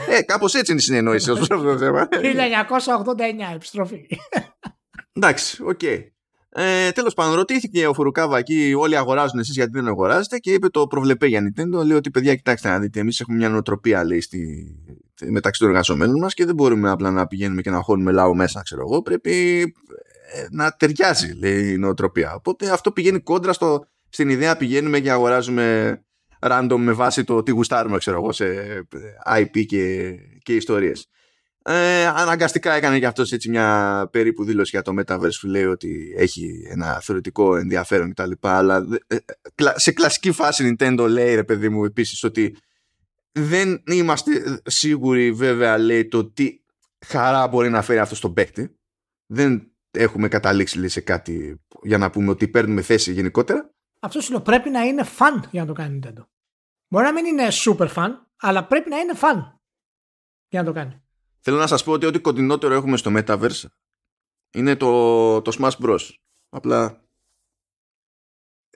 ε, 0.10 0.22
κάπως 0.22 0.54
έτσι 0.54 0.72
είναι 0.72 0.82
η 0.82 0.84
συνεννόηση 0.84 1.32
ω 1.32 1.34
αυτό 1.34 1.58
το 1.58 1.78
θέμα. 1.78 2.08
1989, 2.12 3.56
επιστροφή. 3.56 4.08
Εντάξει, 5.14 5.64
οκ. 5.64 5.80
Okay. 5.84 6.00
Ε, 6.50 6.91
Τέλος 6.91 7.14
πάντων, 7.14 7.36
ρωτήθηκε 7.36 7.88
ο 7.88 7.94
Φουρουκάβα 7.94 8.38
εκεί, 8.38 8.74
όλοι 8.78 8.98
αγοράζουν 8.98 9.39
εσείς 9.39 9.56
γιατί 9.56 9.72
δεν 9.72 9.88
αγοράζετε 9.88 10.38
και 10.38 10.54
είπε 10.54 10.70
το 10.70 10.88
προβλεπέ 10.88 11.28
για 11.28 11.41
Nintendo. 11.41 11.86
Λέει 11.86 11.98
ότι 11.98 12.12
παιδιά, 12.12 12.36
κοιτάξτε 12.36 12.70
να 12.70 12.80
δείτε, 12.80 13.00
εμείς 13.00 13.20
έχουμε 13.20 13.38
μια 13.38 13.50
νοοτροπία 13.50 14.04
λέει, 14.04 14.22
στη, 14.22 14.68
μεταξύ 15.30 15.60
των 15.60 15.70
εργαζομένων 15.70 16.20
μας 16.20 16.34
και 16.34 16.46
δεν 16.46 16.56
μπορούμε 16.56 16.89
απλά 16.89 17.12
να 17.12 17.28
πηγαίνουμε 17.28 17.62
και 17.62 17.70
να 17.70 17.82
χώνουμε 17.82 18.12
λαό 18.12 18.36
μέσα, 18.36 18.62
ξέρω 18.62 18.82
εγώ. 18.82 19.02
Πρέπει 19.02 19.62
ε, 20.34 20.46
να 20.52 20.72
ταιριάζει, 20.72 21.34
λέει 21.34 21.72
η 21.72 21.78
νοοτροπία. 21.78 22.34
Οπότε 22.34 22.70
αυτό 22.70 22.91
πηγαίνει 22.91 23.20
κόντρα 23.20 23.54
στο, 23.54 23.86
στην 24.14 24.30
ιδέα 24.30 24.57
πηγαίνουμε 24.57 24.99
και 24.99 25.11
αγοράζουμε 25.11 25.97
random 26.39 26.76
με 26.78 26.91
βάση 26.91 27.24
το 27.24 27.43
τι 27.43 27.51
γουστάρουμε 27.51 27.97
ξέρω 27.97 28.18
εγώ 28.18 28.32
σε 28.32 28.45
IP 29.36 29.66
και, 29.66 30.14
και 30.43 30.55
ιστορίες. 30.55 31.07
Ε, 31.64 32.05
αναγκαστικά 32.05 32.74
έκανε 32.74 32.99
και 32.99 33.05
αυτός 33.05 33.32
έτσι 33.32 33.49
μια 33.49 34.09
περίπου 34.11 34.43
δήλωση 34.43 34.70
για 34.74 34.82
το 34.82 34.93
Metaverse 34.99 35.38
που 35.41 35.47
λέει 35.47 35.66
ότι 35.66 36.14
έχει 36.18 36.68
ένα 36.70 36.99
θεωρητικό 36.99 37.55
ενδιαφέρον 37.55 38.14
κτλ. 38.14 38.32
Αλλά 38.39 38.86
ε, 39.07 39.18
σε 39.76 39.91
κλασική 39.91 40.32
φάση 40.32 40.76
Nintendo 40.80 41.05
λέει 41.09 41.36
ρε 41.36 41.43
παιδί 41.43 41.70
μου 41.70 41.86
επίσης 41.86 42.24
ότι 42.24 42.57
δεν 43.32 43.84
είμαστε 43.86 44.61
σίγουροι 44.66 45.32
βέβαια 45.32 45.78
λέει 45.78 46.07
το 46.07 46.26
τι 46.26 46.59
χαρά 47.05 47.47
μπορεί 47.47 47.70
να 47.70 47.82
φέρει 47.82 47.99
αυτό 47.99 48.16
στον 48.16 48.34
παίκτη. 48.34 48.76
Δεν 49.26 49.72
έχουμε 49.91 50.28
καταλήξει 50.28 50.80
λέει, 50.80 50.88
σε 50.88 51.01
κάτι 51.01 51.61
για 51.84 51.97
να 51.97 52.09
πούμε 52.09 52.30
ότι 52.30 52.47
παίρνουμε 52.47 52.82
θέση 52.82 53.11
γενικότερα. 53.11 53.72
Αυτό 54.04 54.22
σου 54.22 54.32
λέω 54.32 54.41
πρέπει 54.41 54.70
να 54.70 54.82
είναι 54.82 55.06
fun 55.18 55.41
για 55.51 55.62
να 55.62 55.68
το 55.68 55.74
κάνει 55.74 55.99
Nintendo. 56.04 56.26
Μπορεί 56.88 57.06
να 57.06 57.14
μην 57.14 57.26
είναι 57.26 57.47
super 57.51 57.93
fun, 57.93 58.10
αλλά 58.38 58.68
πρέπει 58.68 58.89
να 58.89 58.97
είναι 58.97 59.14
fun 59.22 59.58
για 60.47 60.62
να 60.62 60.64
το 60.64 60.74
κάνει. 60.74 61.04
Θέλω 61.39 61.58
να 61.58 61.68
σας 61.68 61.84
πω 61.84 61.91
ότι 61.91 62.06
ό,τι 62.06 62.20
κοντινότερο 62.20 62.74
έχουμε 62.74 62.97
στο 62.97 63.12
Metaverse 63.14 63.66
είναι 64.54 64.76
το, 64.76 65.41
το 65.41 65.58
Smash 65.60 65.86
Bros. 65.86 66.10
Απλά 66.49 67.08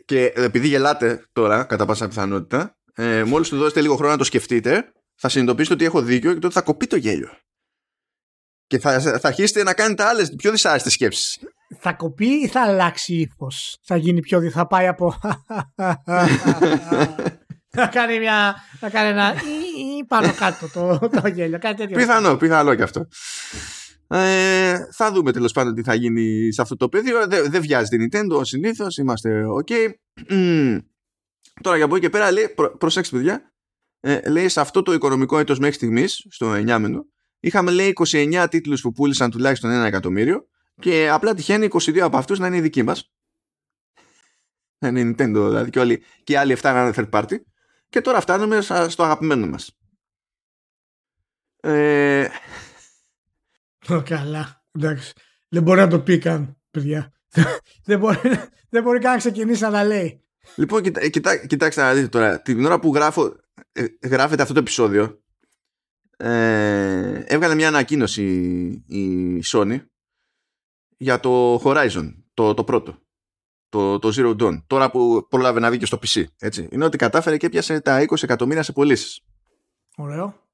και 0.06 0.26
επειδή 0.36 0.68
γελάτε 0.68 1.28
τώρα, 1.32 1.64
κατά 1.64 1.86
πάσα 1.86 2.08
πιθανότητα, 2.08 2.78
ε, 2.94 3.24
μόλις 3.24 3.50
του 3.50 3.58
δώσετε 3.58 3.82
λίγο 3.82 3.96
χρόνο 3.96 4.12
να 4.12 4.18
το 4.18 4.24
σκεφτείτε, 4.24 4.92
θα 5.16 5.30
συνειδητοποιήσετε 5.30 5.76
ότι 5.76 5.86
έχω 5.86 6.02
δίκιο 6.02 6.34
και 6.34 6.40
τότε 6.40 6.54
θα 6.54 6.62
κοπεί 6.62 6.88
το 6.88 6.96
γέλιο. 6.96 7.30
Και 8.68 8.80
θα, 8.80 9.00
θα 9.00 9.28
αρχίσετε 9.28 9.64
να 9.64 9.74
κάνετε 9.74 10.04
άλλες 10.04 10.36
πιο 10.36 10.52
δυσάρεστες 10.52 10.94
σκέψεις 10.94 11.40
θα 11.80 11.94
κοπεί 11.94 12.28
ή 12.28 12.48
θα 12.48 12.62
αλλάξει 12.62 13.14
ύφος; 13.14 13.78
Θα 13.84 13.98
γίνει 13.98 14.20
πιο. 14.20 14.52
Θα 14.52 14.68
πάει 14.68 14.88
από. 14.88 15.16
θα 17.70 17.88
κάνει 17.92 18.20
μια. 18.20 18.56
Θα 18.80 18.90
κάνει 18.90 19.10
ένα. 19.10 19.34
ή 20.00 20.06
πάνω 20.06 20.34
κάτω 20.34 20.70
το, 20.70 21.10
το 21.22 21.28
γέλιο. 21.28 21.60
Κάτι 21.60 21.76
τέτοιο. 21.76 21.98
Πιθανό, 21.98 22.36
πιθανό 22.38 22.76
και 22.76 22.84
αυτό. 22.84 23.08
Ε, 24.10 24.78
θα 24.92 25.12
δούμε 25.12 25.32
τέλος 25.32 25.52
πάντων 25.52 25.74
τι 25.74 25.84
θα 25.84 25.94
γίνει 25.94 26.54
σε 26.54 26.62
αυτό 26.62 26.76
το 26.76 26.90
πεδίο. 26.90 27.28
Δεν 27.28 27.52
δε 27.52 27.60
βιάζει 27.60 27.98
την 27.98 28.10
Nintendo 28.12 28.42
συνήθως. 28.46 28.98
Είμαστε 28.98 29.44
OK. 29.62 29.72
Τώρα 31.62 31.76
για 31.76 31.86
από 31.86 31.96
εκεί 31.96 32.06
και 32.06 32.10
πέρα 32.10 32.32
λέει, 32.32 32.50
προ, 32.56 32.78
προσέξτε 32.78 33.18
παιδιά, 33.18 33.54
ε, 34.00 34.30
λέει 34.30 34.48
σε 34.48 34.60
αυτό 34.60 34.82
το 34.82 34.94
οικονομικό 34.94 35.40
έτος 35.40 35.60
μέχρι 35.60 35.76
στιγμής, 35.76 36.26
στο 36.30 36.52
9 36.52 36.80
μήνο, 36.80 37.06
είχαμε 37.40 37.72
λέει 37.72 37.94
29 38.06 38.46
τίτλους 38.50 38.82
που 38.82 38.92
πούλησαν 38.92 39.32
τουλάχιστον 39.32 39.72
ένα 39.72 39.86
εκατομμύριο 39.86 40.48
και 40.80 41.10
απλά 41.10 41.34
τυχαίνει 41.34 41.68
22 41.72 42.00
από 42.00 42.18
αυτούς 42.18 42.40
να 42.40 42.48
είναι 42.48 42.58
οι 42.58 42.62
δικοί 42.62 42.84
μας. 42.84 43.12
Να 44.78 44.88
είναι 44.88 45.02
Nintendo 45.02 45.34
δηλαδή 45.34 45.70
και, 45.70 45.80
όλοι, 45.80 46.04
και 46.24 46.34
οι 46.34 46.36
άλλοι 46.36 46.58
7 46.58 46.62
να 46.62 46.82
είναι 46.82 46.94
third 46.96 47.10
party. 47.10 47.36
Και 47.90 48.02
τώρα 48.02 48.22
φτάνουμε 48.22 48.62
στο 48.62 49.04
αγαπημένο 49.04 49.48
μας. 49.48 49.78
Ε... 51.60 52.28
καλά. 54.04 54.66
Εντάξει. 54.72 55.14
Δεν 55.48 55.64
μπορεί 55.64 55.80
να 55.80 55.88
το 55.88 56.00
πει 56.00 56.18
καν, 56.18 56.58
παιδιά. 56.72 57.14
δεν, 57.86 58.00
μπορεί, 58.00 58.20
δεν 58.70 58.84
μπορεί 58.84 59.00
καν 59.00 59.12
να 59.12 59.18
ξεκινήσει 59.18 59.62
να 59.62 59.72
τα 59.72 59.84
λέει. 59.84 60.22
Λοιπόν, 60.56 60.82
κοιτά, 60.82 61.10
κοιτά, 61.10 61.46
κοιτάξτε 61.46 61.82
να 61.82 61.94
δείτε 61.94 62.08
τώρα. 62.08 62.42
Την 62.42 62.66
ώρα 62.66 62.80
που 62.80 62.94
γράφω, 62.94 63.36
ε, 63.72 63.86
γράφεται 64.04 64.42
αυτό 64.42 64.54
το 64.54 64.60
επεισόδιο, 64.60 65.22
ε, 66.18 67.24
έβγαλε 67.26 67.56
μια 67.56 67.68
ανακοίνωση 67.68 68.24
η 68.88 69.40
Sony 69.52 69.80
για 70.98 71.20
το 71.20 71.56
Horizon, 71.64 72.14
το, 72.34 72.54
το 72.54 72.64
πρώτο. 72.64 72.98
Το, 73.70 74.00
το 74.00 74.12
Zero 74.16 74.42
Dawn. 74.42 74.64
Τώρα 74.68 74.92
που 74.92 75.28
πρόλαβε 75.30 75.60
να 75.60 75.70
βγει 75.70 75.80
και 75.80 75.86
στο 75.86 76.00
PC. 76.02 76.24
Έτσι. 76.40 76.68
Είναι 76.72 76.86
ότι 76.86 76.98
κατάφερε 76.98 77.38
και 77.38 77.50
πιάσε 77.50 77.82
τα 77.82 78.06
20 78.08 78.24
εκατομμύρια 78.24 78.64
σε 78.64 78.72
πωλήσεις. 78.72 79.22
Ωραίο. 79.98 80.48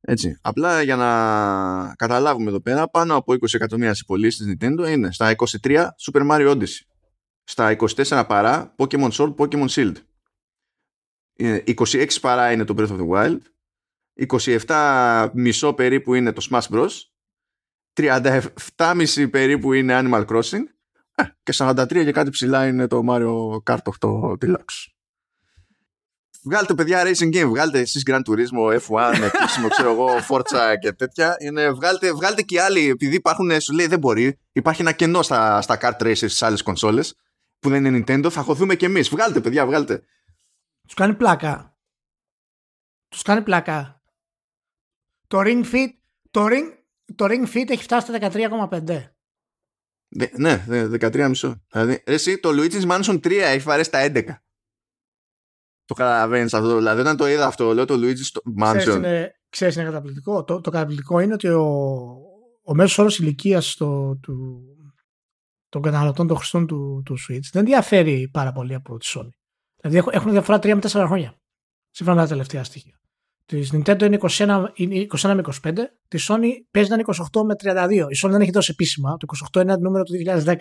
Έτσι. 0.00 0.38
Απλά 0.42 0.82
για 0.82 0.96
να 0.96 1.94
καταλάβουμε 1.94 2.48
εδώ 2.48 2.60
πέρα, 2.60 2.88
πάνω 2.88 3.16
από 3.16 3.32
20 3.32 3.54
εκατομμύρια 3.54 3.94
σε 3.94 4.04
πωλήσεις 4.06 4.46
της 4.46 4.56
Nintendo 4.60 4.88
είναι 4.88 5.12
στα 5.12 5.34
23 5.62 5.86
Super 6.10 6.30
Mario 6.30 6.50
Odyssey. 6.50 6.80
Στα 7.44 7.76
24 7.78 8.24
παρά 8.28 8.74
Pokemon 8.78 9.10
Sword, 9.10 9.34
Pokemon 9.34 9.68
Shield. 9.68 9.94
26 11.38 11.94
ε, 11.94 12.06
παρά 12.20 12.52
είναι 12.52 12.64
το 12.64 12.74
Breath 12.78 12.88
of 12.88 13.00
the 13.00 13.08
Wild. 13.08 13.38
27 14.66 15.30
μισό 15.32 15.74
περίπου 15.74 16.14
είναι 16.14 16.32
το 16.32 16.46
Smash 16.50 16.68
Bros. 16.70 16.90
37,5 17.96 19.30
περίπου 19.30 19.72
είναι 19.72 20.00
Animal 20.02 20.26
Crossing 20.26 20.62
ε, 21.14 21.22
και 21.42 21.52
43 21.56 21.86
και 21.88 22.12
κάτι 22.12 22.30
ψηλά 22.30 22.66
είναι 22.66 22.86
το 22.86 23.02
Mario 23.08 23.62
Kart 23.70 23.82
8 24.00 24.32
Deluxe. 24.44 24.92
Βγάλτε 26.44 26.74
παιδιά 26.74 27.02
racing 27.04 27.34
game, 27.34 27.48
βγάλτε 27.48 27.78
εσείς 27.78 28.02
Grand 28.06 28.22
Turismo, 28.30 28.78
F1, 28.80 29.14
επίσημο 29.22 29.68
ξέρω 29.68 29.92
εγώ, 29.92 30.08
Forza 30.28 30.74
και 30.80 30.92
τέτοια. 30.92 31.36
Είναι, 31.38 31.70
βγάλτε, 31.70 32.12
βγάλτε 32.12 32.42
και 32.42 32.62
άλλοι, 32.62 32.88
επειδή 32.88 33.14
υπάρχουν, 33.14 33.60
σου 33.60 33.72
λέει 33.72 33.86
δεν 33.86 33.98
μπορεί, 33.98 34.38
υπάρχει 34.52 34.80
ένα 34.80 34.92
κενό 34.92 35.22
στα, 35.22 35.60
στα 35.60 35.78
kart 35.80 36.02
races 36.02 36.14
στις 36.14 36.42
άλλες 36.42 36.62
κονσόλες 36.62 37.14
που 37.58 37.68
δεν 37.68 37.84
είναι 37.84 38.04
Nintendo, 38.06 38.30
θα 38.30 38.42
χωθούμε 38.42 38.74
και 38.74 38.86
εμείς. 38.86 39.08
Βγάλτε 39.08 39.40
παιδιά, 39.40 39.66
βγάλτε. 39.66 40.02
Τους 40.84 40.94
κάνει 40.94 41.14
πλάκα. 41.14 41.76
Τους 43.08 43.22
κάνει 43.22 43.42
πλάκα. 43.42 44.02
Το 45.26 45.40
Ring 45.40 45.64
Fit, 45.72 45.88
το 46.30 46.46
Ring, 46.46 46.81
το 47.14 47.24
Ring 47.24 47.46
Fit 47.54 47.70
έχει 47.70 47.82
φτάσει 47.82 48.06
στα 48.06 48.30
13,5. 48.30 49.12
ναι, 50.36 50.64
13,5. 50.68 51.54
Δηλαδή, 51.72 52.02
εσύ 52.04 52.38
το 52.38 52.48
Luigi's 52.52 52.90
Mansion 52.90 53.14
3 53.14 53.30
έχει 53.30 53.64
βαρέσει 53.64 53.90
τα 53.90 54.10
11. 54.14 54.24
Το 55.84 55.94
καταλαβαίνεις 55.94 56.54
αυτό. 56.54 56.76
Δηλαδή, 56.76 57.00
όταν 57.00 57.16
το 57.16 57.26
είδα 57.26 57.46
αυτό, 57.46 57.74
λέω 57.74 57.84
το 57.84 57.94
Luigi's 57.94 58.62
Mansion. 58.62 58.76
Ξέρεις 58.76 58.94
είναι, 58.94 59.40
ξέρεις 59.48 59.74
είναι 59.74 59.84
καταπληκτικό. 59.84 60.44
Το, 60.44 60.60
το 60.60 60.70
καταπληκτικό 60.70 61.20
είναι 61.20 61.32
ότι 61.32 61.48
ο, 61.48 61.64
ο 62.62 62.74
μέσος 62.74 62.98
όρος 62.98 63.18
ηλικίας 63.18 63.74
του, 63.74 64.20
των 65.68 65.82
καταναλωτών 65.82 66.26
των 66.26 66.36
χρηστών 66.36 66.66
του, 66.66 67.02
του 67.04 67.16
Switch 67.28 67.48
δεν 67.52 67.64
διαφέρει 67.64 68.28
πάρα 68.32 68.52
πολύ 68.52 68.74
από 68.74 68.96
τη 68.96 69.12
Sony. 69.14 69.28
Δηλαδή 69.80 70.10
έχουν 70.12 70.30
διαφορά 70.30 70.58
3 70.58 70.66
με 70.66 70.80
4 70.82 70.88
χρόνια. 70.88 71.40
Σύμφωνα 71.90 72.16
με 72.16 72.22
τα 72.22 72.28
τελευταία 72.28 72.64
στοιχεία. 72.64 73.01
Της 73.46 73.72
Nintendo 73.74 74.02
είναι 74.02 74.18
21, 74.20 74.64
21 74.76 75.34
με 75.34 75.42
25, 75.62 75.78
της 76.08 76.30
Sony 76.30 76.48
παίζει 76.70 76.88
να 76.90 76.94
είναι 76.94 77.04
28 77.32 77.42
με 77.44 77.54
32. 77.62 77.90
Η 77.92 78.18
Sony 78.22 78.30
δεν 78.30 78.40
έχει 78.40 78.50
δώσει 78.50 78.70
επίσημα, 78.72 79.16
το 79.16 79.26
28 79.52 79.62
είναι 79.62 79.74
το 79.74 79.80
νούμερο 79.80 80.04
του 80.04 80.12
2010. 80.44 80.54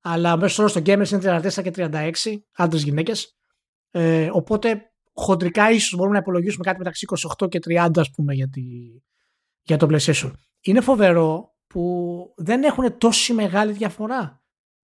Αλλά 0.00 0.32
ο 0.32 0.36
μέσο 0.36 0.62
όρο 0.62 0.72
των 0.72 0.82
gamers 0.82 1.10
είναι 1.10 1.40
34 1.40 1.62
και 1.62 1.70
36, 1.74 2.10
άντρες 2.56 2.82
γυναίκες. 2.82 3.36
Ε, 3.90 4.28
οπότε 4.32 4.92
χοντρικά 5.12 5.70
ίσως 5.70 5.94
μπορούμε 5.96 6.14
να 6.14 6.20
υπολογίσουμε 6.20 6.64
κάτι 6.64 6.78
μεταξύ 6.78 7.06
28 7.40 7.48
και 7.48 7.58
30 7.64 7.90
ας 7.96 8.10
πούμε 8.10 8.34
για, 8.34 8.48
τη, 8.48 8.62
για 9.62 9.76
το 9.76 9.86
PlayStation. 9.90 10.30
Είναι 10.60 10.80
φοβερό 10.80 11.56
που 11.66 12.34
δεν 12.36 12.62
έχουν 12.62 12.98
τόση 12.98 13.32
μεγάλη 13.32 13.72
διαφορά 13.72 14.42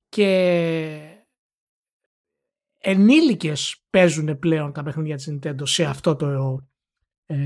και 0.08 1.18
ενήλικες 2.78 3.84
παίζουν 3.90 4.38
πλέον 4.38 4.72
τα 4.72 4.82
παιχνίδια 4.82 5.16
της 5.16 5.28
Nintendo 5.32 5.62
σε 5.62 5.84
αυτό 5.84 6.16
το 6.16 6.26
ε, 6.26 6.36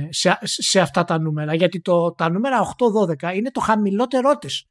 σε, 0.09 0.39
σε 0.43 0.81
αυτά 0.81 1.05
τα 1.05 1.19
νούμερα 1.19 1.55
γιατί 1.55 1.81
το, 1.81 2.13
τα 2.13 2.31
νούμερα 2.31 2.75
8-12 3.23 3.35
είναι 3.35 3.51
το 3.51 3.61
χαμηλότερό 3.61 4.39
της. 4.39 4.67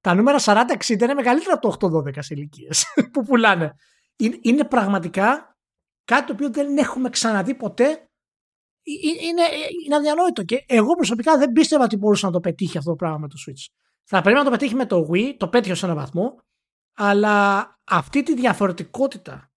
Τα 0.00 0.14
νούμερα 0.14 0.38
40-60 0.40 0.88
είναι 0.88 1.14
μεγαλύτερα 1.14 1.54
από 1.54 1.76
το 1.78 2.02
8-12 2.06 2.16
σε 2.18 2.34
ηλικίες 2.34 2.84
που 3.12 3.24
πουλάνε. 3.24 3.74
Είναι, 4.16 4.38
είναι 4.40 4.64
πραγματικά 4.64 5.56
κάτι 6.04 6.26
το 6.26 6.32
οποίο 6.32 6.50
δεν 6.50 6.78
έχουμε 6.78 7.08
ξαναδεί 7.10 7.54
ποτέ. 7.54 8.08
Είναι, 9.22 9.42
είναι 9.84 9.96
αδιανόητο 9.96 10.42
και 10.42 10.64
εγώ 10.68 10.94
προσωπικά 10.94 11.38
δεν 11.38 11.52
πίστευα 11.52 11.84
ότι 11.84 11.96
μπορούσε 11.96 12.26
να 12.26 12.32
το 12.32 12.40
πετύχει 12.40 12.78
αυτό 12.78 12.90
το 12.90 12.96
πράγμα 12.96 13.18
με 13.18 13.28
το 13.28 13.34
Switch. 13.46 13.74
Θα 14.04 14.20
πρέπει 14.20 14.38
να 14.38 14.44
το 14.44 14.50
πετύχει 14.50 14.74
με 14.74 14.86
το 14.86 15.08
Wii, 15.10 15.34
το 15.36 15.48
πέτυχε 15.48 15.74
σε 15.74 15.84
έναν 15.84 15.96
βαθμό, 15.96 16.38
αλλά 16.96 17.68
αυτή 17.84 18.22
τη 18.22 18.34
διαφορετικότητα 18.34 19.52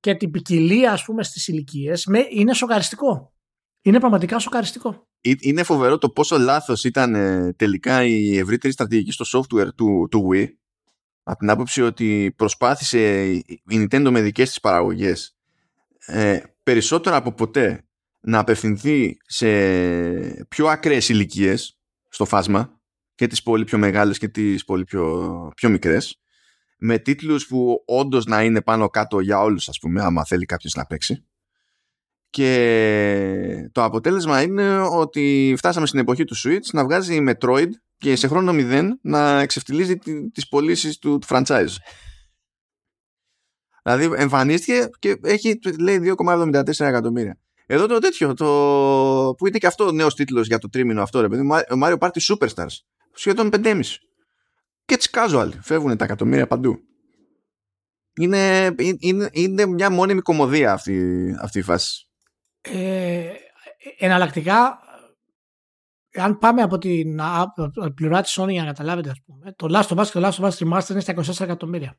και 0.00 0.14
την 0.14 0.30
ποικιλία 0.30 0.92
ας 0.92 1.04
πούμε 1.04 1.22
στις 1.22 1.48
ηλικίες 1.48 2.06
είναι 2.30 2.54
σοκαριστικό. 2.54 3.32
Είναι 3.82 3.98
πραγματικά 3.98 4.38
σοκαριστικό. 4.38 5.06
Είναι 5.20 5.62
φοβερό 5.62 5.98
το 5.98 6.10
πόσο 6.10 6.38
λάθος 6.38 6.84
ήταν 6.84 7.14
ε, 7.14 7.52
τελικά 7.52 8.04
η 8.04 8.38
ευρύτερη 8.38 8.72
στρατηγική 8.72 9.12
στο 9.12 9.40
software 9.40 9.74
του, 9.74 10.08
του 10.10 10.28
Wii 10.32 10.46
από 11.22 11.38
την 11.38 11.50
άποψη 11.50 11.82
ότι 11.82 12.34
προσπάθησε 12.36 13.30
η 13.32 13.62
Nintendo 13.70 14.10
με 14.10 14.20
δικές 14.20 14.48
της 14.48 14.60
παραγωγές 14.60 15.36
ε, 16.06 16.40
περισσότερο 16.62 17.16
από 17.16 17.32
ποτέ 17.32 17.84
να 18.20 18.38
απευθυνθεί 18.38 19.16
σε 19.26 19.48
πιο 20.48 20.66
ακραίες 20.66 21.08
ηλικίες 21.08 21.78
στο 22.08 22.24
φάσμα 22.24 22.80
και 23.14 23.26
τις 23.26 23.42
πολύ 23.42 23.64
πιο 23.64 23.78
μεγάλες 23.78 24.18
και 24.18 24.28
τις 24.28 24.64
πολύ 24.64 24.84
πιο, 24.84 25.52
πιο 25.56 25.68
μικρές 25.68 26.20
με 26.78 26.98
τίτλους 26.98 27.46
που 27.46 27.82
όντως 27.86 28.24
να 28.24 28.42
είναι 28.42 28.62
πάνω 28.62 28.88
κάτω 28.88 29.20
για 29.20 29.40
όλους 29.40 29.68
ας 29.68 29.78
πούμε 29.78 30.02
άμα 30.02 30.24
θέλει 30.24 30.44
κάποιος 30.44 30.74
να 30.74 30.86
παίξει 30.86 31.24
και 32.30 33.70
το 33.72 33.84
αποτέλεσμα 33.84 34.42
είναι 34.42 34.80
ότι 34.80 35.54
φτάσαμε 35.56 35.86
στην 35.86 35.98
εποχή 35.98 36.24
του 36.24 36.36
Switch 36.36 36.66
να 36.72 36.84
βγάζει 36.84 37.14
η 37.14 37.26
Metroid 37.28 37.68
και 37.96 38.16
σε 38.16 38.28
χρόνο 38.28 38.52
0 38.54 38.88
να 39.02 39.40
εξευτιλίζει 39.40 39.96
τις 40.32 40.48
πωλήσεις 40.48 40.98
του, 40.98 41.18
του 41.18 41.26
franchise. 41.30 41.74
Δηλαδή 43.82 44.10
εμφανίστηκε 44.16 44.88
και 44.98 45.16
έχει 45.22 45.58
λέει 45.80 46.14
2,74 46.26 46.62
εκατομμύρια. 46.78 47.38
Εδώ 47.66 47.86
το 47.86 47.98
τέτοιο, 47.98 48.34
το, 48.34 49.34
που 49.38 49.46
είναι 49.46 49.58
και 49.58 49.66
αυτό 49.66 49.86
ο 49.86 49.92
νέος 49.92 50.14
τίτλος 50.14 50.46
για 50.46 50.58
το 50.58 50.68
τρίμηνο 50.68 51.02
αυτό, 51.02 51.20
ρε 51.20 51.28
παιδί, 51.28 51.48
Mario 51.82 51.98
Party 51.98 52.20
Superstars 52.28 52.76
σχεδόν 53.12 53.50
5,5. 53.52 53.80
Και 54.84 54.94
έτσι 54.94 55.10
casual. 55.12 55.50
Φεύγουν 55.60 55.96
τα 55.96 56.04
εκατομμύρια 56.04 56.46
παντού. 56.46 56.80
Είναι, 58.20 58.74
είναι, 58.98 59.28
είναι 59.32 59.66
μια 59.66 59.90
μόνιμη 59.90 60.20
κομμωδία 60.20 60.72
αυτή, 60.72 61.36
αυτή 61.40 61.58
η 61.58 61.62
φάση. 61.62 62.09
Ε, 62.60 63.32
εναλλακτικά, 63.98 64.78
αν 66.14 66.38
πάμε 66.38 66.62
από 66.62 66.78
την 66.78 67.20
πλευρά 67.94 68.22
της 68.22 68.38
Sony 68.40 68.50
για 68.50 68.62
να 68.62 68.66
καταλάβετε, 68.66 69.10
ας 69.10 69.20
πούμε, 69.26 69.52
το 69.52 69.66
Last 69.70 69.96
of 69.96 69.98
Us 69.98 70.06
και 70.06 70.20
το 70.20 70.26
Last 70.26 70.44
of 70.44 70.50
Us 70.50 70.50
Remastered 70.50 70.90
είναι 70.90 71.00
στα 71.00 71.14
24 71.14 71.40
εκατομμύρια. 71.40 71.98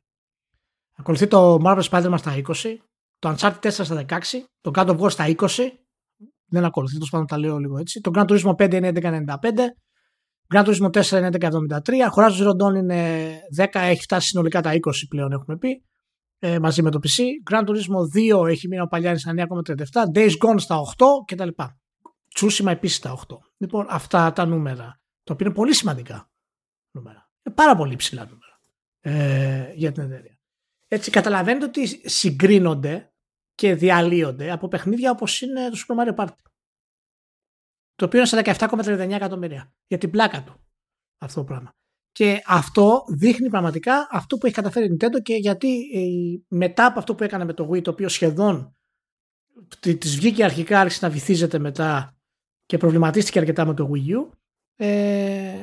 Ακολουθεί 0.96 1.26
το 1.26 1.58
Marvel 1.64 1.82
Spider-Man 1.82 2.18
στα 2.18 2.34
20, 2.36 2.76
το 3.18 3.34
Uncharted 3.36 3.58
4 3.60 3.70
στα 3.70 4.04
16, 4.08 4.18
το 4.60 4.70
God 4.74 4.86
of 4.86 4.98
War 4.98 5.10
στα 5.10 5.24
20, 5.28 5.46
δεν 6.46 6.64
ακολουθεί, 6.64 6.98
το 6.98 7.04
σπάνω 7.04 7.24
τα 7.24 7.38
λέω 7.38 7.58
λίγο 7.58 7.78
έτσι, 7.78 8.00
το 8.00 8.10
Gran 8.14 8.26
Turismo 8.26 8.54
5 8.56 8.72
είναι 8.72 8.92
11,95, 8.94 9.74
Grand 10.54 10.64
Turismo 10.64 10.86
4 10.86 11.10
είναι 11.10 11.28
11,73. 11.40 12.10
Horizon 12.14 12.36
Zero 12.40 12.50
Dawn 12.50 12.74
είναι 12.76 13.30
10, 13.56 13.66
έχει 13.72 14.02
φτάσει 14.02 14.26
συνολικά 14.26 14.60
τα 14.60 14.72
20 14.72 14.78
πλέον 15.08 15.32
έχουμε 15.32 15.56
πει. 15.56 15.84
Ε, 16.44 16.58
μαζί 16.58 16.82
με 16.82 16.90
το 16.90 16.98
PC. 17.02 17.22
Grand 17.50 17.64
Turismo 17.64 18.36
2 18.42 18.48
έχει 18.48 18.68
μείνει 18.68 18.82
ο 18.82 18.86
Παλιάνη 18.86 19.18
στα 19.18 19.34
9,37. 19.36 20.02
Days 20.14 20.30
Gone 20.30 20.60
στα 20.60 20.80
8 20.96 21.04
κτλ. 21.24 21.48
Τσούσιμα 22.34 22.70
επίσης 22.70 22.96
στα 22.96 23.18
8. 23.28 23.36
Λοιπόν, 23.56 23.86
αυτά 23.88 24.32
τα 24.32 24.44
νούμερα. 24.44 25.00
Το 25.22 25.32
οποίο 25.32 25.46
είναι 25.46 25.54
πολύ 25.54 25.74
σημαντικά 25.74 26.30
νούμερα. 26.90 27.30
Είναι 27.42 27.54
πάρα 27.54 27.76
πολύ 27.76 27.96
ψηλά 27.96 28.24
νούμερα 28.24 28.60
ε, 29.00 29.72
για 29.74 29.92
την 29.92 30.02
εταιρεία. 30.02 30.38
Έτσι, 30.88 31.10
καταλαβαίνετε 31.10 31.64
ότι 31.64 32.10
συγκρίνονται 32.10 33.12
και 33.54 33.74
διαλύονται 33.74 34.50
από 34.50 34.68
παιχνίδια 34.68 35.10
όπως 35.10 35.40
είναι 35.40 35.70
το 35.70 35.76
Super 35.86 35.94
Mario 35.94 36.14
Party 36.14 36.36
το 37.94 38.04
οποίο 38.04 38.18
είναι 38.18 38.28
στα 38.56 38.68
17,39 38.68 39.10
εκατομμύρια 39.10 39.72
για 39.86 39.98
την 39.98 40.10
πλάκα 40.10 40.42
του 40.42 40.54
αυτό 41.18 41.40
το 41.40 41.46
πράγμα. 41.46 41.72
Και 42.12 42.42
αυτό 42.46 43.04
δείχνει 43.08 43.48
πραγματικά 43.48 44.08
αυτό 44.10 44.36
που 44.36 44.46
έχει 44.46 44.54
καταφέρει 44.54 44.86
η 44.86 44.96
Nintendo 44.96 45.22
και 45.22 45.34
γιατί 45.34 45.80
ε, 45.94 46.54
μετά 46.56 46.86
από 46.86 46.98
αυτό 46.98 47.14
που 47.14 47.24
έκανε 47.24 47.44
με 47.44 47.52
το 47.52 47.70
Wii, 47.70 47.82
το 47.82 47.90
οποίο 47.90 48.08
σχεδόν 48.08 48.76
της 49.80 50.16
βγήκε 50.16 50.44
αρχικά, 50.44 50.80
άρχισε 50.80 51.06
να 51.06 51.12
βυθίζεται 51.12 51.58
μετά 51.58 52.16
και 52.66 52.76
προβληματίστηκε 52.76 53.38
αρκετά 53.38 53.64
με 53.64 53.74
το 53.74 53.90
Wii 53.92 54.16
U, 54.16 54.28
ε, 54.76 55.54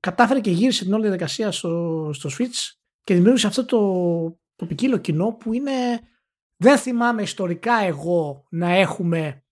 κατάφερε 0.00 0.40
και 0.40 0.50
γύρισε 0.50 0.84
την 0.84 0.92
όλη 0.92 1.02
διαδικασία 1.02 1.50
στο, 1.50 2.10
στο 2.12 2.30
Switch 2.38 2.74
και 3.02 3.14
δημιούργησε 3.14 3.46
αυτό 3.46 3.64
το, 3.64 3.78
το 4.56 4.66
ποικίλο 4.66 4.98
κοινό 4.98 5.32
που 5.32 5.52
είναι 5.52 6.00
δεν 6.56 6.78
θυμάμαι 6.78 7.22
ιστορικά 7.22 7.82
εγώ 7.82 8.46
να 8.50 8.70
έχουμε 8.70 9.44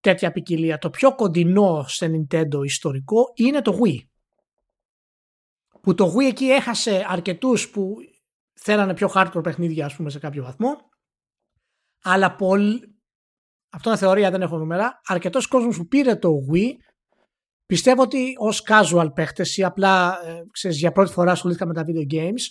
τέτοια 0.00 0.32
ποικιλία. 0.32 0.78
Το 0.78 0.90
πιο 0.90 1.14
κοντινό 1.14 1.84
σε 1.88 2.06
Nintendo 2.06 2.64
ιστορικό 2.64 3.32
είναι 3.34 3.62
το 3.62 3.78
Wii. 3.82 3.98
Που 5.86 5.94
το 5.94 6.14
Wii 6.16 6.24
εκεί 6.24 6.44
έχασε 6.44 7.04
αρκετούς 7.08 7.70
που 7.70 7.96
θέλανε 8.60 8.94
πιο 8.94 9.10
hardcore 9.14 9.42
παιχνίδια 9.42 9.84
ας 9.86 9.96
πούμε 9.96 10.10
σε 10.10 10.18
κάποιο 10.18 10.42
βαθμό. 10.42 10.76
Αλλά 12.02 12.34
πολύ... 12.34 12.98
Αυτό 13.70 13.88
είναι 13.88 13.98
θεωρία, 13.98 14.30
δεν 14.30 14.42
έχω 14.42 14.58
νούμερα. 14.58 15.00
Αρκετός 15.06 15.46
κόσμος 15.46 15.76
που 15.76 15.86
πήρε 15.86 16.16
το 16.16 16.30
Wii 16.52 16.70
πιστεύω 17.66 18.02
ότι 18.02 18.34
ως 18.38 18.64
casual 18.66 19.10
παίχτες 19.14 19.56
ή 19.56 19.64
απλά 19.64 20.20
ε, 20.24 20.42
ξέρεις, 20.50 20.78
για 20.78 20.92
πρώτη 20.92 21.12
φορά 21.12 21.30
ασχολήθηκα 21.30 21.66
με 21.66 21.74
τα 21.74 21.84
video 21.86 22.12
games 22.12 22.42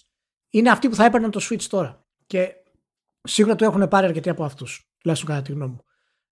είναι 0.49 0.69
αυτοί 0.69 0.89
που 0.89 0.95
θα 0.95 1.05
έπαιρναν 1.05 1.31
το 1.31 1.47
Switch 1.49 1.63
τώρα. 1.63 2.05
Και 2.25 2.53
σίγουρα 3.21 3.55
το 3.55 3.65
έχουν 3.65 3.87
πάρει 3.87 4.05
αρκετοί 4.05 4.29
από 4.29 4.43
αυτούς. 4.43 4.89
Τουλάχιστον 4.97 5.29
κατά 5.29 5.45
τη 5.45 5.51
γνώμη 5.51 5.71
μου. 5.71 5.83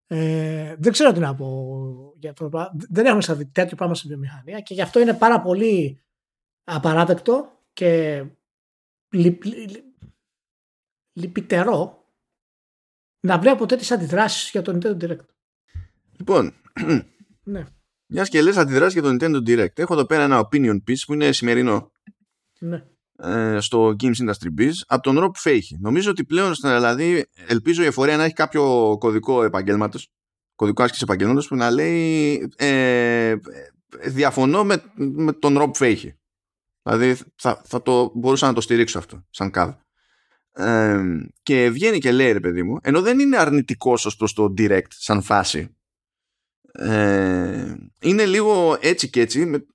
Ε, 0.06 0.74
δεν 0.78 0.92
ξέρω 0.92 1.12
τι 1.12 1.20
να 1.20 1.34
πω 1.34 1.74
για 2.18 2.30
αυτό 2.30 2.44
το 2.44 2.50
πράγμα. 2.50 2.70
Δεν 2.90 3.06
έχουμε 3.06 3.22
σαν 3.22 3.52
τέτοιο 3.52 3.76
πράγμα 3.76 3.94
στην 3.94 4.08
βιομηχανία 4.08 4.60
και 4.60 4.74
γι' 4.74 4.82
αυτό 4.82 5.00
είναι 5.00 5.14
πάρα 5.14 5.40
πολύ 5.40 6.03
απαράδεκτο 6.64 7.62
και 7.72 8.24
λυ, 9.10 9.38
λυπητερό 11.12 12.04
να 13.20 13.38
βλέπω 13.38 13.66
τέτοιες 13.66 13.90
αντιδράσεις 13.90 14.50
για 14.50 14.62
το 14.62 14.78
Nintendo 14.78 15.04
Direct. 15.04 15.26
Λοιπόν, 16.18 16.54
ναι. 17.44 17.64
μιας 18.06 18.28
και 18.28 18.42
λες 18.42 18.56
αντιδράσεις 18.56 19.00
για 19.00 19.02
το 19.02 19.16
Nintendo 19.20 19.48
Direct. 19.48 19.78
Έχω 19.78 19.94
εδώ 19.94 20.06
πέρα 20.06 20.22
ένα 20.22 20.48
opinion 20.48 20.76
piece 20.88 21.02
που 21.06 21.12
είναι 21.12 21.32
σημερινό. 21.32 21.92
Ναι. 22.58 22.84
Ε, 23.18 23.60
στο 23.60 23.96
Games 24.02 24.16
Industry 24.24 24.60
Biz 24.60 24.72
από 24.86 25.02
τον 25.02 25.18
Rob 25.18 25.48
Fahey. 25.48 25.78
Νομίζω 25.78 26.10
ότι 26.10 26.24
πλέον 26.24 26.54
στην 26.54 26.68
Ελλάδα 26.68 27.02
ελπίζω 27.46 27.82
η 27.82 27.86
εφορία 27.86 28.16
να 28.16 28.24
έχει 28.24 28.34
κάποιο 28.34 28.96
κωδικό 28.98 29.42
επαγγέλματος, 29.42 30.08
κωδικό 30.54 30.82
άσκηση 30.82 31.04
επαγγέλματο 31.04 31.46
που 31.48 31.56
να 31.56 31.70
λέει 31.70 32.52
ε, 32.56 33.34
διαφωνώ 34.04 34.64
με, 34.64 34.82
με 34.94 35.32
τον 35.32 35.56
Rob 35.58 35.70
Fahey. 35.78 36.08
Δηλαδή 36.84 37.16
θα, 37.36 37.62
θα 37.64 37.82
το 37.82 38.12
μπορούσα 38.14 38.46
να 38.46 38.52
το 38.52 38.60
στηρίξω 38.60 38.98
αυτό 38.98 39.26
σαν 39.30 39.50
κάδ. 39.50 39.74
Ε, 40.52 41.02
και 41.42 41.70
βγαίνει 41.70 41.98
και 41.98 42.12
λέει 42.12 42.32
ρε 42.32 42.40
παιδί 42.40 42.62
μου 42.62 42.78
ενώ 42.82 43.02
δεν 43.02 43.18
είναι 43.18 43.36
αρνητικός 43.36 44.06
ως 44.06 44.16
προς 44.16 44.32
το 44.32 44.54
direct 44.58 44.88
σαν 44.88 45.22
φάση 45.22 45.76
ε, 46.78 47.74
είναι 48.00 48.26
λίγο 48.26 48.78
έτσι 48.80 49.10
και 49.10 49.20
έτσι 49.20 49.44
με, 49.44 49.66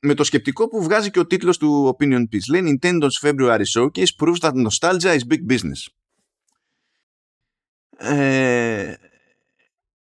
με 0.00 0.14
το 0.14 0.24
σκεπτικό 0.24 0.68
που 0.68 0.82
βγάζει 0.82 1.10
και 1.10 1.18
ο 1.18 1.26
τίτλος 1.26 1.58
του 1.58 1.96
Opinion 1.98 2.20
Piece. 2.20 2.48
Λέει 2.50 2.78
Nintendo's 2.82 3.28
February 3.28 3.62
Showcase 3.74 4.14
proves 4.20 4.38
that 4.40 4.52
nostalgia 4.52 5.18
is 5.18 5.32
big 5.32 5.52
business. 5.52 5.86
Ε, 7.96 8.94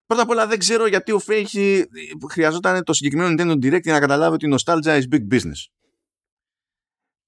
πρώτα 0.06 0.22
απ' 0.22 0.30
όλα 0.30 0.48
δεν 0.48 0.60
ξέρω 0.60 0.88
γιατί 0.88 1.12
ο 1.12 1.20
Φέιχη 1.20 1.86
χρειαζόταν 2.30 2.84
το 2.84 2.94
συγκεκριμένο 2.94 3.36
Nintendo 3.38 3.54
Direct 3.54 3.82
για 3.82 3.94
να 3.94 4.00
καταλάβει 4.00 4.34
ότι 4.34 4.58
nostalgia 4.58 5.02
is 5.02 5.16
big 5.16 5.28
business. 5.34 5.79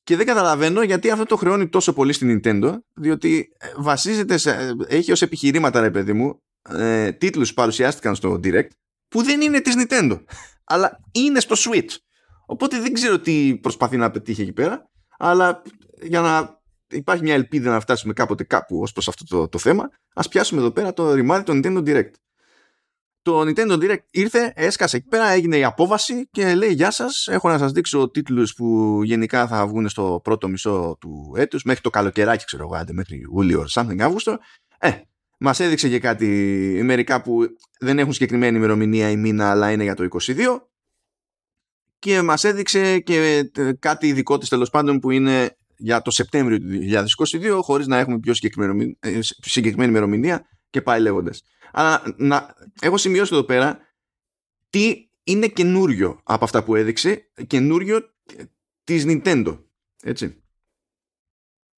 Και 0.04 0.16
δεν 0.16 0.26
καταλαβαίνω 0.26 0.82
γιατί 0.82 1.10
αυτό 1.10 1.26
το 1.26 1.36
χρεώνει 1.36 1.70
τόσο 1.70 1.94
πολύ 1.94 2.14
στην 2.14 2.42
Nintendo, 2.44 2.78
διότι 2.94 3.50
βασίζεται 3.78 4.38
σε, 4.38 4.76
έχει 4.88 5.12
ως 5.12 5.22
επιχειρήματα, 5.22 5.80
ρε 5.80 5.92
παιδί 5.92 6.14
μου, 6.14 6.42
ε, 6.70 7.12
τίτλους 7.12 7.50
που 7.50 7.56
παρουσιάστηκαν 7.56 8.16
στο 8.16 8.40
Direct, 8.44 8.70
που 9.08 9.24
δεν 9.24 9.42
είναι 9.42 9.62
της 9.62 9.74
Nintendo, 9.78 10.24
αλλά 10.74 11.00
είναι 11.12 11.40
στο 11.40 11.56
Switch. 11.58 11.96
Οπότε 12.46 12.80
δεν 12.80 12.94
ξέρω 12.94 13.20
τι 13.20 13.60
προσπαθεί 13.62 13.98
να 13.98 14.12
πετύχει 14.12 14.42
εκεί 14.42 14.54
πέρα, 14.54 14.90
αλλά 15.18 15.62
για 16.02 16.22
να 16.22 16.60
υπάρχει 16.92 17.24
μια 17.24 17.34
ελπίδα 17.34 17.72
να 17.72 17.80
φτάσουμε 17.80 18.14
κάποτε 18.14 18.44
κάπου 18.44 18.82
ως 18.82 18.92
προς 18.92 19.08
αυτό 19.08 19.26
το, 19.26 19.48
το 19.48 19.58
θέμα, 19.58 19.90
ας 20.14 20.28
πιάσουμε 20.28 20.62
εδώ 20.62 20.72
πέρα 20.72 20.94
το 20.94 21.14
ρημάδι 21.14 21.44
του 21.44 21.60
Nintendo 21.64 21.88
Direct. 21.88 22.12
Το 23.22 23.42
Nintendo 23.42 23.74
Direct 23.74 24.06
ήρθε, 24.12 24.54
έσκασε 24.56 24.98
εκεί 24.98 25.08
πέρα, 25.08 25.28
έγινε 25.28 25.58
η 25.58 25.64
απόβαση 25.64 26.28
και 26.32 26.56
λέει 26.56 26.74
«Γεια 26.74 26.92
σας, 26.92 27.28
έχω 27.28 27.50
να 27.50 27.58
σας 27.58 27.72
δείξω 27.72 28.10
τίτλους 28.10 28.54
που 28.54 29.00
γενικά 29.04 29.48
θα 29.48 29.68
βγουν 29.68 29.90
στο 29.90 30.20
πρώτο 30.24 30.48
μισό 30.48 30.98
του 31.00 31.34
έτους, 31.38 31.64
μέχρι 31.64 31.82
το 31.82 31.90
καλοκαιράκι 31.90 32.46
ξέρω 32.46 32.64
εγώ, 32.64 32.76
άντε 32.76 32.94
μέχρι 32.94 33.18
Ιούλιο, 33.18 33.66
something 33.70 34.00
Αύγουστο». 34.00 34.38
Ε, 34.78 34.92
μας 35.40 35.60
έδειξε 35.60 35.90
και 35.90 36.00
κάτι 36.00 36.28
μερικά 36.84 37.22
που 37.22 37.46
δεν 37.80 38.00
έχουν 38.00 38.14
συγκεκριμένη 38.14 38.58
ημερομηνία 38.58 39.10
ή 39.10 39.16
μήνα, 39.16 39.50
αλλά 39.50 39.72
είναι 39.72 39.84
για 39.84 39.96
το 39.96 40.08
22 40.20 40.70
και 42.00 42.22
μας 42.22 42.44
έδειξε 42.44 43.00
και 43.00 43.50
ε, 43.56 43.72
κάτι 43.80 44.08
ειδικό 44.08 44.38
της 44.38 44.50
τέλος 44.50 44.70
πάντων 44.70 45.00
που 45.00 45.12
είναι 45.12 45.58
για 45.78 46.02
το 46.02 46.12
Σεπτέμβριο 46.12 46.58
του 46.60 46.66
2022 47.32 47.60
χωρίς 47.62 47.88
να 47.88 47.98
έχουμε 47.98 48.20
πιο 48.20 48.34
συγκεκριμένη, 48.34 48.98
ε, 49.00 49.20
συγκεκριμένη 49.22 49.90
ημερομηνία 49.90 50.46
και 50.72 50.82
πάει 50.82 51.00
λέγοντας. 51.00 51.44
Αλλά 51.72 52.16
να, 52.18 52.56
έχω 52.82 52.98
σημειώσει 52.98 53.34
εδώ 53.34 53.44
πέρα 53.44 53.80
τι 54.70 55.10
είναι 55.24 55.48
καινούριο 55.48 56.20
από 56.24 56.44
αυτά 56.44 56.64
που 56.64 56.76
έδειξε, 56.76 57.32
καινούριο 57.48 58.14
της 58.84 59.06
Nintendo. 59.08 59.64
Έτσι. 60.04 60.44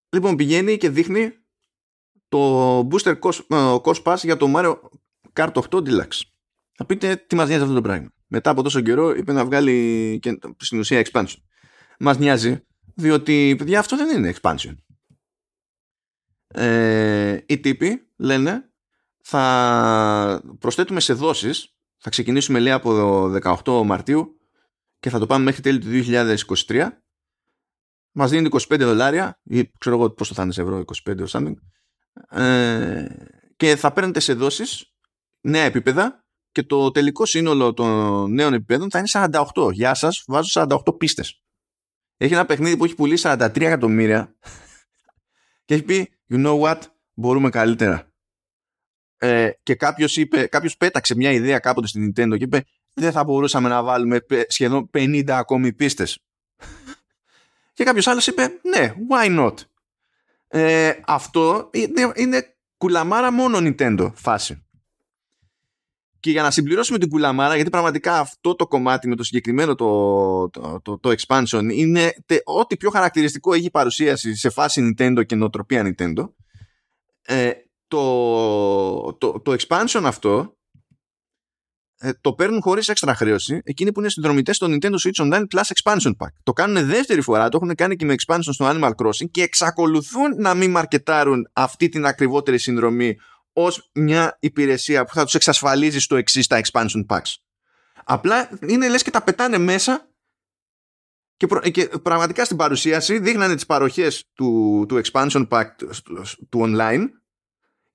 Λοιπόν, 0.10 0.36
πηγαίνει 0.36 0.78
και 0.78 0.90
δείχνει 0.90 1.34
το 2.28 2.80
Booster 2.80 3.20
Course 3.84 4.04
Pass 4.04 4.18
για 4.22 4.38
το 4.38 4.52
Mario 4.56 4.76
Kart 5.34 5.52
8 5.52 5.70
Deluxe. 5.70 6.22
Θα 6.76 6.86
πείτε 6.86 7.16
τι 7.16 7.36
μας 7.36 7.48
νοιάζει 7.48 7.62
αυτό 7.62 7.76
το 7.76 7.82
πράγμα 7.82 8.14
μετά 8.34 8.50
από 8.50 8.64
τόσο 8.64 8.82
καιρό 8.82 9.16
είπε 9.16 9.34
να 9.34 9.46
βγάλει 9.46 10.20
και 10.22 10.40
στην 10.58 10.80
ουσία 10.80 11.06
expansion. 11.06 11.38
Μας 12.00 12.18
νοιάζει, 12.18 12.64
διότι 12.96 13.56
παιδιά 13.58 13.80
αυτό 13.80 13.98
δεν 13.98 14.18
είναι 14.18 14.34
expansion. 14.36 14.76
Ε, 16.48 17.38
οι 17.46 17.60
τύποι 17.60 18.08
λένε 18.16 18.73
θα 19.26 20.42
προσθέτουμε 20.60 21.00
σε 21.00 21.14
δόσεις, 21.14 21.76
θα 21.98 22.10
ξεκινήσουμε 22.10 22.60
λέει 22.60 22.74
από 22.74 22.94
το 22.94 23.56
18 23.64 23.86
Μαρτίου 23.86 24.38
και 25.00 25.10
θα 25.10 25.20
το 25.20 25.26
πάμε 25.26 25.44
μέχρι 25.44 25.62
τέλη 25.62 25.80
του 25.80 25.88
2023. 26.68 26.88
Μας 28.12 28.30
δίνει 28.30 28.50
25 28.52 28.80
δολάρια 28.80 29.40
ή 29.44 29.72
ξέρω 29.78 29.96
εγώ 29.96 30.10
πόσο 30.10 30.34
θα 30.34 30.44
είναι 30.44 30.52
σε 30.52 30.62
ευρώ, 30.62 30.84
25 31.08 31.18
or 31.20 31.28
something. 31.28 31.54
Ε, 32.30 33.06
και 33.56 33.76
θα 33.76 33.94
παίρνετε 33.94 34.20
σε 34.20 34.34
δόσεις 34.34 34.94
νέα 35.42 35.64
επίπεδα 35.64 36.26
και 36.52 36.64
το 36.64 36.92
τελικό 36.92 37.26
σύνολο 37.26 37.74
των 37.74 38.32
νέων 38.32 38.54
επιπέδων 38.54 38.90
θα 38.90 38.98
είναι 38.98 39.08
48. 39.54 39.72
Γεια 39.72 39.94
σας, 39.94 40.24
βάζω 40.28 40.68
48 40.86 40.98
πίστες. 40.98 41.44
Έχει 42.18 42.34
ένα 42.34 42.46
παιχνίδι 42.46 42.78
που 42.78 42.86
έχει 42.86 42.96
πουλήσει 42.96 43.28
43 43.28 43.62
εκατομμύρια 43.62 44.36
και 45.66 45.74
έχει 45.74 45.84
πει, 45.84 46.10
you 46.30 46.46
know 46.46 46.60
what, 46.60 46.80
μπορούμε 47.14 47.50
καλύτερα. 47.50 48.13
Ε, 49.24 49.52
και 49.64 49.76
κάποιος 49.76 50.18
είπε, 50.18 50.46
κάποιος 50.46 50.78
πέταξε 50.78 51.16
μια 51.16 51.32
ιδέα 51.32 51.60
κάποτε 51.60 51.88
στην 51.88 52.08
Nintendo 52.08 52.38
και 52.38 52.44
είπε, 52.44 52.64
δεν 52.94 53.12
θα 53.12 53.24
μπορούσαμε 53.24 53.70
να 53.70 53.84
βάλουμε 53.84 54.26
σχεδόν 54.48 54.90
50 54.94 55.24
ακόμη 55.30 55.74
πίστες. 55.74 56.20
και 57.74 57.84
κάποιος 57.84 58.08
άλλος 58.08 58.28
είπε, 58.28 58.60
ναι, 58.62 58.94
why 59.10 59.40
not. 59.40 59.54
Ε, 60.48 60.92
αυτό 61.06 61.70
είναι, 61.74 62.12
είναι 62.16 62.56
κουλαμάρα 62.78 63.32
μόνο 63.32 63.58
Nintendo 63.62 64.12
φάση. 64.14 64.66
Και 66.20 66.32
για 66.32 66.42
να 66.42 66.52
συμπληρώσουμε 66.52 66.98
την 66.98 67.10
κουλαμάρα, 67.10 67.56
γιατί 67.56 67.70
πραγματικά 67.70 68.20
αυτό 68.20 68.56
το 68.56 68.68
κομμάτι 68.68 69.08
με 69.08 69.16
το 69.16 69.24
συγκεκριμένο 69.24 69.76
το, 69.76 70.50
το, 70.50 70.82
το, 70.82 71.00
το 71.00 71.14
expansion 71.18 71.64
είναι 71.72 72.14
ό,τι 72.44 72.78
πιο 72.78 72.90
χαρακτηριστικό 72.90 73.54
έχει 73.54 73.72
παρουσίαση 73.72 74.36
σε 74.36 74.50
φάση 74.50 74.96
Nintendo 74.98 75.26
και 75.26 75.36
νοοτροπία 75.36 75.96
Nintendo. 75.96 76.30
Ε, 77.22 77.52
το, 77.94 79.14
το, 79.14 79.40
το 79.40 79.56
expansion 79.60 80.02
αυτό 80.04 80.58
ε, 81.98 82.12
το 82.22 82.34
παίρνουν 82.34 82.62
χωρίς 82.62 82.90
έξτρα 82.90 83.16
χρέωση 83.16 83.62
εκείνοι 83.64 83.92
που 83.92 84.00
είναι 84.00 84.10
συνδρομητές 84.10 84.56
στο 84.56 84.68
Nintendo 84.70 84.96
Switch 84.96 85.24
Online 85.24 85.44
Plus 85.56 85.62
Expansion 85.62 86.12
Pack. 86.18 86.28
Το 86.44 86.54
κάνουν 86.54 86.86
δεύτερη 86.86 87.22
φορά, 87.22 87.50
το 87.50 87.60
έχουν 87.62 87.76
κάνει 87.76 87.96
και 87.96 88.06
με 88.06 88.16
expansion 88.18 88.40
στο 88.52 88.72
Animal 88.74 88.92
Crossing 88.96 89.32
και 89.32 89.42
εξακολουθούν 89.42 90.36
να 90.38 90.54
μην 90.54 90.72
μαρκετάρουν 90.72 91.50
αυτή 91.54 91.90
την 91.90 92.06
ακριβότερη 92.06 92.58
συνδρομή 92.58 93.16
ως 93.54 93.90
μια 93.94 94.38
υπηρεσία 94.40 95.06
που 95.06 95.14
θα 95.14 95.24
τους 95.24 95.34
εξασφαλίζει 95.34 96.00
στο 96.00 96.16
εξής 96.16 96.48
τα 96.48 96.62
expansion 96.64 97.06
packs. 97.08 97.34
Απλά 98.04 98.50
είναι 98.68 98.90
λες 98.90 99.04
και 99.04 99.12
τα 99.12 99.24
πετάνε 99.24 99.58
μέσα 99.58 100.10
και, 101.38 101.70
και 101.70 101.90
πραγματικά 102.04 102.46
στην 102.46 102.58
παρουσίαση 102.58 103.20
δείχνανε 103.20 103.56
τις 103.56 103.66
παροχές 103.66 104.30
του, 104.34 104.86
του 104.88 105.02
expansion 105.04 105.48
pack 105.48 105.66
του, 106.50 106.62
online 106.64 107.04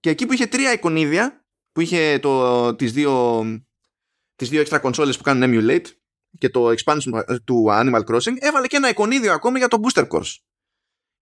και 0.01 0.11
εκεί 0.11 0.27
που 0.27 0.33
είχε 0.33 0.47
τρία 0.47 0.73
εικονίδια 0.73 1.45
που 1.73 1.81
είχε 1.81 2.19
το, 2.19 2.75
τις, 2.75 2.93
δύο, 2.93 3.45
τις 4.35 4.49
δύο 4.49 4.63
extra 4.67 4.81
consoles 4.81 5.17
που 5.17 5.23
κάνουν 5.23 5.51
emulate 5.51 5.87
και 6.39 6.49
το 6.49 6.69
expansion 6.69 7.23
του 7.45 7.67
Animal 7.69 8.05
Crossing 8.05 8.35
έβαλε 8.39 8.67
και 8.67 8.77
ένα 8.77 8.89
εικονίδιο 8.89 9.33
ακόμη 9.33 9.59
για 9.59 9.69
το 9.69 9.81
booster 9.83 10.09
course. 10.09 10.37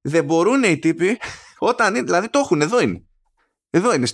Δεν 0.01 0.25
μπορούν 0.25 0.63
οι 0.63 0.79
τύποι 0.79 1.19
όταν 1.59 1.95
δηλαδή 1.95 2.29
το 2.29 2.39
έχουν 2.39 2.61
εδώ 2.61 2.81
είναι 2.81 3.07
εδώ 3.77 3.95
είναι. 3.95 4.07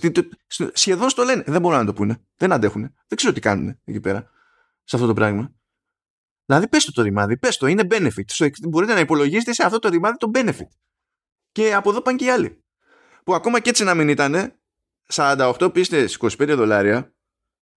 Σχεδόν 0.73 1.09
στο 1.09 1.23
λένε. 1.23 1.43
Δεν 1.45 1.61
μπορούν 1.61 1.77
να 1.77 1.85
το 1.85 1.93
πούνε. 1.93 2.25
Δεν 2.35 2.51
αντέχουν. 2.51 2.81
Δεν 2.81 3.17
ξέρω 3.17 3.33
τι 3.33 3.39
κάνουν 3.39 3.79
εκεί 3.83 3.99
πέρα. 3.99 4.31
Σε 4.83 4.95
αυτό 4.95 5.07
το 5.07 5.13
πράγμα. 5.13 5.53
Δηλαδή, 6.45 6.67
πες 6.67 6.85
το 6.85 6.91
το 6.91 7.01
ρημάδι, 7.01 7.37
πες 7.37 7.57
το. 7.57 7.67
Είναι 7.67 7.87
benefit. 7.89 8.47
Μπορείτε 8.69 8.93
να 8.93 8.99
υπολογίσετε 8.99 9.53
σε 9.53 9.63
αυτό 9.63 9.79
το 9.79 9.89
ρημάδι 9.89 10.17
το 10.17 10.31
benefit. 10.33 10.67
Και 11.51 11.73
από 11.73 11.89
εδώ 11.89 12.01
πάνε 12.01 12.17
και 12.17 12.25
οι 12.25 12.29
άλλοι. 12.29 12.62
Που 13.23 13.33
ακόμα 13.35 13.59
και 13.59 13.69
έτσι 13.69 13.83
να 13.83 13.93
μην 13.93 14.09
ήταν, 14.09 14.59
48 15.13 15.69
πίστες 15.73 16.17
25 16.19 16.53
δολάρια 16.55 17.15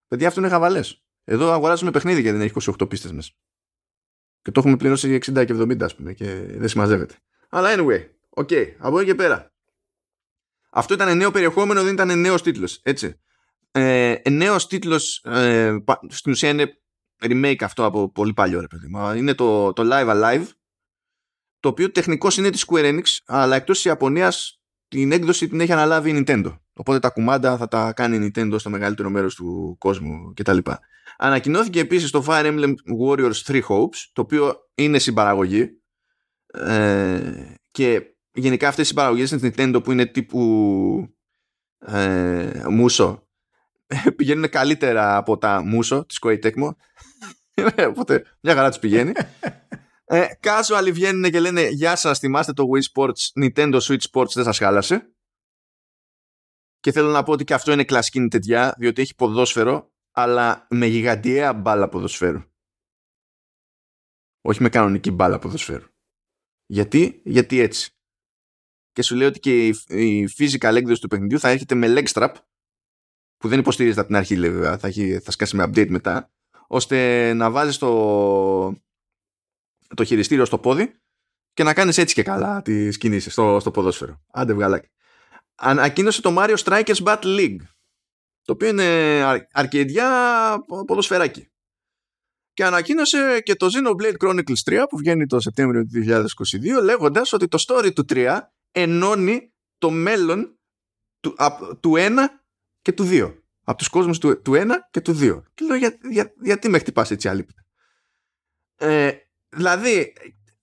παιδιά 0.08 0.28
αυτό 0.28 0.40
είναι 0.40 0.48
χαβαλές 0.48 1.04
εδώ 1.24 1.52
αγοράζουμε 1.52 1.90
παιχνίδι 1.90 2.20
γιατί 2.20 2.36
δεν 2.36 2.46
έχει 2.46 2.72
28 2.80 2.88
πίστες 2.88 3.12
μέσα. 3.12 3.32
Και 4.42 4.50
το 4.50 4.60
έχουμε 4.60 4.76
πληρώσει 4.76 5.18
60 5.26 5.44
και 5.46 5.54
70 5.54 5.82
ας 5.82 5.94
πούμε 5.94 6.12
και 6.12 6.44
δεν 6.46 6.68
συμμαζεύεται. 6.68 7.14
Αλλά 7.48 7.74
anyway, 7.76 8.08
οκ, 8.28 8.48
okay, 8.50 8.74
από 8.78 8.98
εκεί 8.98 9.08
και 9.08 9.14
πέρα. 9.14 9.52
Αυτό 10.70 10.94
ήταν 10.94 11.16
νέο 11.16 11.30
περιεχόμενο 11.30 11.82
δεν 11.82 11.92
ήταν 11.92 12.20
νέος 12.20 12.42
τίτλος 12.42 12.80
έτσι. 12.82 13.20
Ε, 13.70 14.16
νέος 14.30 14.66
τίτλος 14.66 15.24
ε, 15.24 15.76
στην 16.08 16.32
ουσία 16.32 16.48
είναι 16.48 16.78
remake 17.20 17.62
αυτό 17.62 17.84
από 17.84 18.10
πολύ 18.10 18.32
παλιό 18.32 18.60
ρε 18.60 18.66
παιδί 18.66 18.90
είναι 19.18 19.34
το, 19.34 19.72
το 19.72 19.82
Live 19.92 20.08
Alive 20.08 20.46
το 21.60 21.68
οποίο 21.68 21.90
τεχνικώ 21.90 22.28
είναι 22.38 22.50
της 22.50 22.66
Square 22.68 22.84
Enix 22.84 23.02
αλλά 23.26 23.56
εκτός 23.56 23.76
της 23.76 23.84
Ιαπωνίας 23.84 24.63
την 24.94 25.12
έκδοση 25.12 25.48
την 25.48 25.60
έχει 25.60 25.72
αναλάβει 25.72 26.10
η 26.10 26.24
Nintendo. 26.26 26.58
Οπότε 26.72 26.98
τα 26.98 27.08
κουμάντα 27.08 27.56
θα 27.56 27.68
τα 27.68 27.92
κάνει 27.92 28.16
η 28.16 28.32
Nintendo 28.34 28.54
στο 28.58 28.70
μεγαλύτερο 28.70 29.10
μέρος 29.10 29.34
του 29.34 29.76
κόσμου 29.78 30.32
κτλ. 30.34 30.58
Ανακοινώθηκε 31.18 31.80
επίσης 31.80 32.10
το 32.10 32.24
Fire 32.28 32.44
Emblem 32.44 32.74
Warriors 33.00 33.42
3 33.46 33.60
Hopes 33.68 33.96
το 34.12 34.20
οποίο 34.20 34.56
είναι 34.74 34.98
συμπαραγωγή. 34.98 35.70
Ε, 36.46 37.20
και 37.70 38.02
γενικά 38.32 38.68
αυτές 38.68 38.84
οι 38.84 38.88
συμπαραγωγές 38.88 39.28
στην 39.28 39.52
Nintendo 39.56 39.80
που 39.84 39.92
είναι 39.92 40.06
τύπου 40.06 41.14
ε, 41.78 42.64
μουσο 42.70 43.28
πηγαίνουν 44.16 44.48
καλύτερα 44.48 45.16
από 45.16 45.38
τα 45.38 45.62
μουσο 45.64 46.06
της 46.06 46.18
Koei 46.22 46.38
Tecmo. 46.42 46.70
Οπότε 47.90 48.24
μια 48.40 48.54
χαρά 48.54 48.68
τους 48.68 48.78
πηγαίνει 48.78 49.12
ε, 50.04 50.26
casual 50.40 50.90
βγαίνουν 50.92 51.30
και 51.30 51.40
λένε 51.40 51.68
Γεια 51.68 51.96
σας, 51.96 52.18
θυμάστε 52.18 52.52
το 52.52 52.64
Wii 52.74 52.82
Sports 52.92 53.44
Nintendo 53.44 53.80
Switch 53.80 54.04
Sports 54.12 54.32
δεν 54.34 54.44
σας 54.44 54.58
χάλασε 54.58 55.14
και 56.78 56.92
θέλω 56.92 57.10
να 57.10 57.22
πω 57.22 57.32
ότι 57.32 57.44
και 57.44 57.54
αυτό 57.54 57.72
είναι 57.72 57.84
κλασική 57.84 58.28
τέτοια 58.28 58.74
διότι 58.78 59.02
έχει 59.02 59.14
ποδόσφαιρο 59.14 59.92
αλλά 60.14 60.66
με 60.70 60.86
γιγαντιαία 60.86 61.52
μπάλα 61.52 61.88
ποδοσφαίρου. 61.88 62.42
Όχι 64.40 64.62
με 64.62 64.68
κανονική 64.68 65.10
μπάλα 65.10 65.38
ποδοσφαίρου. 65.38 65.86
Γιατί, 66.66 67.22
γιατί 67.24 67.58
έτσι. 67.58 67.92
Και 68.92 69.02
σου 69.02 69.14
λέει 69.14 69.26
ότι 69.26 69.40
και 69.40 69.68
η, 69.88 70.28
physical 70.38 70.74
έκδοση 70.74 71.00
του 71.00 71.08
παιχνιδιού 71.08 71.38
θα 71.38 71.48
έρχεται 71.48 71.74
με 71.74 71.86
leg 71.88 72.06
strap 72.06 72.34
που 73.36 73.48
δεν 73.48 73.58
υποστηρίζεται 73.58 74.00
από 74.00 74.08
την 74.08 74.18
αρχή 74.18 74.36
λέει 74.36 74.50
βέβαια. 74.50 74.78
Θα, 74.78 74.86
έχει, 74.86 75.18
θα 75.18 75.30
σκάσει 75.30 75.56
με 75.56 75.64
update 75.64 75.88
μετά 75.88 76.32
ώστε 76.66 77.32
να 77.32 77.50
βάζεις 77.50 77.78
το, 77.78 78.83
το 79.94 80.04
χειριστήριο 80.04 80.44
στο 80.44 80.58
πόδι 80.58 80.94
και 81.52 81.62
να 81.62 81.74
κάνεις 81.74 81.98
έτσι 81.98 82.14
και 82.14 82.22
καλά 82.22 82.62
τις 82.62 82.98
κινήσεις 82.98 83.32
στο, 83.32 83.56
στο 83.60 83.70
ποδόσφαιρο. 83.70 84.20
Άντε 84.32 84.52
βγαλάκι. 84.52 84.88
Ανακοίνωσε 85.54 86.20
το 86.20 86.34
Mario 86.38 86.56
Strikers 86.56 87.02
Battle 87.04 87.38
League 87.38 87.60
το 88.44 88.52
οποίο 88.52 88.68
είναι 88.68 89.22
αρκεντιά 89.52 90.08
ποδοσφαιράκι. 90.86 91.48
Και 92.52 92.64
ανακοίνωσε 92.64 93.40
και 93.44 93.54
το 93.54 93.66
Xenoblade 93.66 94.16
Chronicles 94.24 94.62
3 94.70 94.84
που 94.88 94.96
βγαίνει 94.96 95.26
το 95.26 95.40
Σεπτέμβριο 95.40 95.84
του 95.84 95.90
2022 96.80 96.82
λέγοντας 96.82 97.32
ότι 97.32 97.48
το 97.48 97.64
story 97.66 97.90
του 97.94 98.04
3 98.08 98.40
ενώνει 98.72 99.52
το 99.78 99.90
μέλλον 99.90 100.58
του, 101.20 101.36
του 101.80 101.92
1 101.96 102.10
και 102.82 102.92
του 102.92 103.08
2. 103.10 103.34
Από 103.64 103.78
τους 103.78 103.88
κόσμους 103.88 104.18
του, 104.18 104.42
του 104.42 104.52
1 104.54 104.66
και 104.90 105.00
του 105.00 105.12
2. 105.12 105.42
Και 105.54 105.64
λέω 105.64 105.76
για, 105.76 105.98
για, 106.10 106.34
γιατί 106.42 106.68
με 106.68 106.78
χτυπάς 106.78 107.10
έτσι 107.10 107.28
αλήπητα. 107.28 107.62
Ε, 108.76 109.12
δηλαδή, 109.54 110.12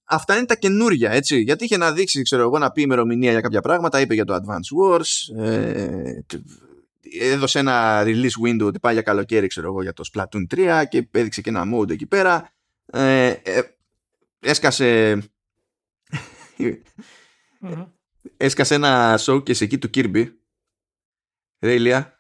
αυτά 0.04 0.38
είναι 0.38 0.46
τα 0.46 0.56
καινούρια, 0.56 1.12
έτσι. 1.12 1.40
Γιατί 1.40 1.64
είχε 1.64 1.78
να 1.78 1.92
δείξει, 1.92 2.22
ξέρω 2.22 2.42
εγώ, 2.42 2.58
να 2.58 2.72
πει 2.72 2.82
ημερομηνία 2.82 3.32
για 3.32 3.42
κάποια 3.42 3.62
πράγματα, 3.62 4.00
είπε 4.00 4.14
για 4.14 4.26
το 4.26 4.36
Advance 4.36 4.98
Wars, 4.98 5.38
ε, 5.44 6.20
έδωσε 7.20 7.60
ένα 7.60 8.04
release 8.06 8.46
window 8.46 8.66
ότι 8.66 8.80
πάει 8.80 8.94
για 8.94 9.02
καλοκαίρι, 9.02 9.48
ξέρω 9.48 9.68
εγώ, 9.68 9.82
για 9.82 9.94
το 9.94 10.10
Splatoon 10.14 10.56
3 10.56 10.84
και 10.90 11.08
έδειξε 11.12 11.42
και 11.42 11.50
ένα 11.50 11.64
mode 11.76 11.90
εκεί 11.90 12.06
πέρα. 12.06 12.52
Ε, 12.86 13.28
ε, 13.28 13.62
έσκασε... 14.40 15.22
έσκασε 18.38 18.76
ένα 18.76 19.20
showcase 19.26 19.62
εκεί 19.62 19.78
του 19.78 19.90
Kirby. 19.94 20.26
Ρέιλια. 21.60 22.20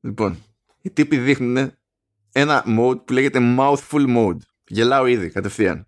Λοιπόν, 0.00 0.42
οι 0.80 0.90
τύποι 0.90 1.18
δείχνουν 1.18 1.72
ένα 2.32 2.64
mode 2.78 3.06
που 3.06 3.12
λέγεται 3.12 3.56
mouthful 3.58 4.16
mode. 4.16 4.38
Γελάω 4.66 5.06
ήδη 5.06 5.30
κατευθείαν. 5.30 5.86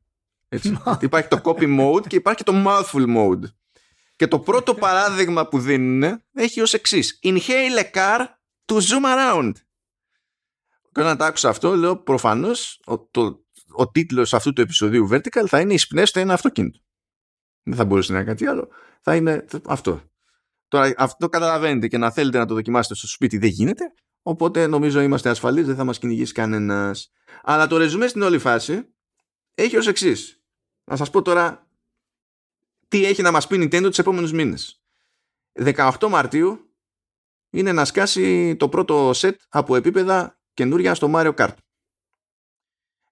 Έτσι. 0.48 0.78
υπάρχει 1.00 1.28
το 1.28 1.40
copy 1.44 1.80
mode 1.80 2.06
και 2.06 2.16
υπάρχει 2.16 2.42
το 2.44 2.52
mouthful 2.66 3.16
mode. 3.16 3.42
Και 4.16 4.26
το 4.26 4.38
πρώτο 4.38 4.74
παράδειγμα 4.84 5.48
που 5.48 5.58
δίνουν 5.58 6.22
έχει 6.32 6.60
ως 6.60 6.74
εξής. 6.74 7.18
Inhale 7.22 7.78
a 7.78 7.90
car 7.94 8.20
to 8.66 8.74
zoom 8.74 9.04
around. 9.04 9.52
Και 10.92 11.00
όταν 11.00 11.16
τα 11.16 11.26
άκουσα 11.26 11.48
αυτό, 11.48 11.76
λέω 11.76 11.96
προφανώς 11.96 12.80
ο, 12.86 12.98
το, 12.98 13.44
ο 13.76 13.90
τίτλος 13.90 14.34
αυτού 14.34 14.52
του 14.52 14.60
επεισοδίου 14.60 15.08
Vertical 15.10 15.44
θα 15.46 15.60
είναι 15.60 15.74
Εισπνέστε 15.74 16.20
ένα 16.20 16.34
αυτοκίνητο. 16.34 16.80
Δεν 17.62 17.76
θα 17.76 17.84
μπορούσε 17.84 18.12
να 18.12 18.18
είναι 18.18 18.28
κάτι 18.28 18.46
άλλο. 18.46 18.68
Θα 19.00 19.16
είναι 19.16 19.44
αυτό. 19.66 20.02
Τώρα 20.68 20.94
αυτό 20.96 21.28
καταλαβαίνετε 21.28 21.88
και 21.88 21.98
να 21.98 22.10
θέλετε 22.10 22.38
να 22.38 22.46
το 22.46 22.54
δοκιμάσετε 22.54 22.94
στο 22.94 23.06
σπίτι 23.06 23.38
δεν 23.38 23.48
γίνεται. 23.48 23.92
Οπότε 24.22 24.66
νομίζω 24.66 25.00
είμαστε 25.00 25.30
ασφαλείς, 25.30 25.66
δεν 25.66 25.76
θα 25.76 25.84
μας 25.84 25.98
κυνηγήσει 25.98 26.32
κανένας. 26.32 27.12
Αλλά 27.42 27.66
το 27.66 27.76
ρεζουμέ 27.76 28.06
στην 28.06 28.22
όλη 28.22 28.38
φάση 28.38 28.94
έχει 29.54 29.76
ως 29.76 29.86
εξής. 29.86 30.35
Να 30.90 30.96
σας 30.96 31.10
πω 31.10 31.22
τώρα 31.22 31.66
τι 32.88 33.04
έχει 33.04 33.22
να 33.22 33.30
μας 33.30 33.46
πει 33.46 33.56
Nintendo 33.62 33.86
τους 33.86 33.98
επόμενους 33.98 34.32
μήνες. 34.32 34.82
18 35.52 36.08
Μαρτίου 36.08 36.70
είναι 37.50 37.72
να 37.72 37.84
σκάσει 37.84 38.56
το 38.56 38.68
πρώτο 38.68 39.10
set 39.10 39.34
από 39.48 39.76
επίπεδα 39.76 40.38
καινούρια 40.54 40.94
στο 40.94 41.10
Mario 41.14 41.34
Kart. 41.34 41.54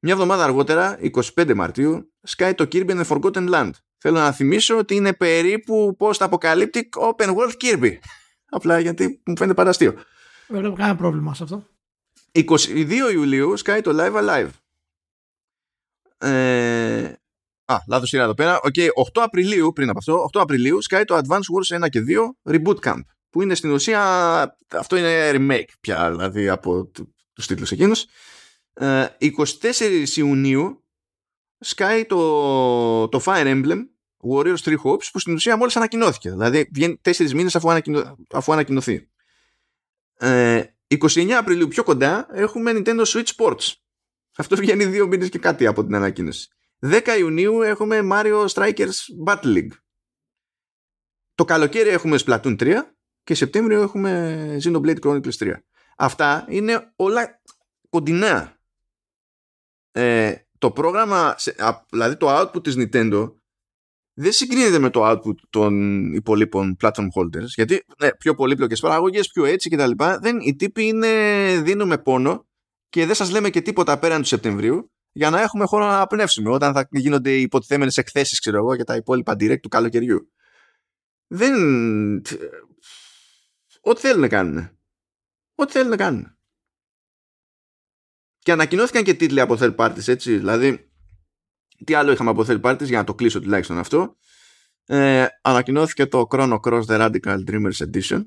Μια 0.01 0.13
εβδομάδα 0.13 0.45
αργότερα, 0.45 0.99
25 1.01 1.55
Μαρτίου, 1.55 2.13
σκάει 2.23 2.55
το 2.55 2.69
Kirby 2.73 2.91
and 2.91 3.05
the 3.05 3.07
Forgotten 3.07 3.51
Land. 3.51 3.71
Θέλω 3.99 4.19
να 4.19 4.33
θυμίσω 4.33 4.79
ότι 4.79 4.95
είναι 4.95 5.13
περίπου 5.13 5.97
post-apocalyptic 5.99 6.89
open 6.93 7.35
world 7.37 7.53
Kirby. 7.61 7.99
Απλά 8.57 8.79
γιατί 8.79 9.23
μου 9.27 9.37
φαίνεται 9.37 9.55
παραστείο. 9.55 9.95
Δεν 10.47 10.65
έχω 10.65 10.75
κανένα 10.75 10.97
πρόβλημα 10.97 11.35
σε 11.35 11.43
αυτό. 11.43 11.67
22 12.33 13.11
Ιουλίου 13.13 13.57
σκάει 13.57 13.81
το 13.81 13.91
Live 13.95 14.23
Alive. 14.23 14.51
Ε, 16.19 17.13
Α, 17.65 17.77
λάθος 17.89 18.09
σειρά 18.09 18.23
εδώ 18.23 18.35
πέρα. 18.35 18.61
Okay, 18.63 18.89
8 19.15 19.23
Απριλίου, 19.23 19.73
πριν 19.73 19.89
από 19.89 19.99
αυτό, 19.99 20.31
8 20.33 20.41
Απριλίου 20.41 20.83
σκάει 20.83 21.05
το 21.05 21.17
Advance 21.17 21.77
Wars 21.77 21.85
1 21.85 21.89
και 21.89 22.01
2 22.01 22.37
Reboot 22.51 22.79
Camp. 22.83 23.01
Που 23.31 23.43
είναι 23.43 23.55
στην 23.55 23.71
ουσία. 23.71 24.01
Αυτό 24.71 24.97
είναι 24.97 25.31
remake 25.35 25.73
πια, 25.81 26.11
δηλαδή 26.11 26.49
από 26.49 26.91
τους 27.33 27.47
τίτλους 27.47 27.71
εκείνους. 27.71 28.07
24 28.81 30.05
Ιουνίου 30.17 30.85
σκάει 31.59 32.05
το, 32.05 33.09
το 33.09 33.23
Fire 33.25 33.47
Emblem 33.47 33.79
Warriors 34.31 34.63
3 34.65 34.75
Hopes 34.85 35.09
που 35.13 35.19
στην 35.19 35.35
ουσία 35.35 35.57
μόλις 35.57 35.77
ανακοινώθηκε. 35.77 36.31
Δηλαδή 36.31 36.69
βγαίνει 36.73 37.01
4 37.05 37.31
μήνες 37.31 37.57
αφού, 37.57 37.71
ανακοινω, 37.71 38.17
αφού 38.33 38.53
ανακοινωθεί. 38.53 39.09
Ε, 40.19 40.63
29 41.01 41.31
Απριλίου 41.31 41.69
πιο 41.69 41.83
κοντά 41.83 42.27
έχουμε 42.33 42.73
Nintendo 42.75 43.05
Switch 43.05 43.29
Sports. 43.37 43.73
Αυτό 44.37 44.57
βγαίνει 44.57 44.85
δύο 44.85 45.07
μήνες 45.07 45.29
και 45.29 45.39
κάτι 45.39 45.67
από 45.67 45.85
την 45.85 45.95
ανακοίνωση. 45.95 46.49
10 46.87 47.17
Ιουνίου 47.19 47.63
έχουμε 47.63 48.01
Mario 48.13 48.47
Strikers 48.47 48.95
Battle 49.27 49.57
League. 49.57 49.73
Το 51.35 51.45
καλοκαίρι 51.45 51.89
έχουμε 51.89 52.19
Splatoon 52.27 52.63
3 52.63 52.81
και 53.23 53.35
Σεπτέμβριο 53.35 53.83
έχουμε 53.83 54.57
Xenoblade 54.63 54.99
Chronicles 55.01 55.37
3. 55.39 55.53
Αυτά 55.97 56.47
είναι 56.49 56.93
όλα 56.97 57.41
κοντινά. 57.89 58.59
Ε, 59.91 60.35
το 60.59 60.71
πρόγραμμα, 60.71 61.37
δηλαδή 61.91 62.17
το 62.17 62.41
output 62.41 62.63
της 62.63 62.75
Nintendo 62.79 63.33
δεν 64.15 64.33
συγκρίνεται 64.33 64.79
με 64.79 64.91
το 64.91 65.11
output 65.11 65.35
των 65.51 66.13
υπολείπων 66.13 66.77
platform 66.81 67.07
holders 67.17 67.47
γιατί 67.47 67.85
ναι, 67.99 68.15
πιο 68.15 68.35
πολύπλοκες 68.35 68.81
παραγωγές, 68.81 69.29
πιο 69.29 69.45
έτσι 69.45 69.71
κτλ. 69.71 69.91
Δεν, 70.21 70.41
οι 70.41 70.57
τύποι 70.57 70.85
είναι 70.87 71.09
δίνουμε 71.63 71.99
πόνο 71.99 72.47
και 72.89 73.07
δεν 73.07 73.15
σας 73.15 73.31
λέμε 73.31 73.51
και 73.51 73.63
τίποτα 73.63 73.99
πέραν 73.99 74.21
του 74.21 74.27
Σεπτεμβρίου 74.27 74.94
για 75.17 75.31
να 75.31 75.41
έχουμε 75.41 75.65
χώρο 75.65 75.87
να 75.87 76.01
απνεύσουμε 76.01 76.51
όταν 76.51 76.73
θα 76.73 76.89
γίνονται 76.91 77.37
οι 77.37 77.41
υποτιθέμενες 77.41 77.97
εκθέσεις 77.97 78.41
ξέρω 78.41 78.57
εγώ 78.57 78.75
για 78.75 78.85
τα 78.85 78.97
υπόλοιπα 78.97 79.33
direct 79.33 79.61
του 79.61 79.69
καλοκαιριού. 79.69 80.33
Δεν... 81.27 81.55
Ό,τι 83.81 84.01
θέλουν 84.01 84.21
να 84.21 84.29
κάνουν. 84.29 84.79
Ό,τι 85.55 85.73
θέλουν 85.73 85.89
να 85.91 85.97
κάνουν. 85.97 86.39
Και 88.39 88.53
ανακοινώθηκαν 88.53 89.03
και 89.05 89.15
τίτλοι 89.15 89.41
από 89.41 89.57
third 89.61 89.75
parties 89.77 90.09
έτσι. 90.09 90.37
Δηλαδή, 90.37 90.91
τι 91.85 91.95
άλλο 91.95 92.13
είχαμε 92.13 92.31
από 92.31 92.45
third 92.49 92.61
parties 92.61 92.85
για 92.85 92.99
να 92.99 93.05
το 93.05 93.15
κλείσω 93.15 93.41
τουλάχιστον 93.41 93.79
αυτό. 93.79 94.17
Ε, 94.87 95.27
ανακοινώθηκε 95.43 96.07
το 96.07 96.27
Chrono 96.31 96.61
Cross 96.61 96.85
The 96.85 97.01
Radical 97.01 97.39
Dreamers 97.47 97.89
Edition 97.93 98.23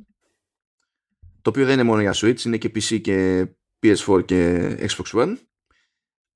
το 1.41 1.53
οποίο 1.53 1.65
δεν 1.65 1.73
είναι 1.73 1.83
μόνο 1.83 2.01
για 2.01 2.13
Switch, 2.15 2.41
είναι 2.45 2.57
και 2.57 2.71
PC 2.75 3.01
και 3.01 3.47
PS4 3.81 4.25
και 4.25 4.69
Xbox 4.79 5.11
One 5.11 5.37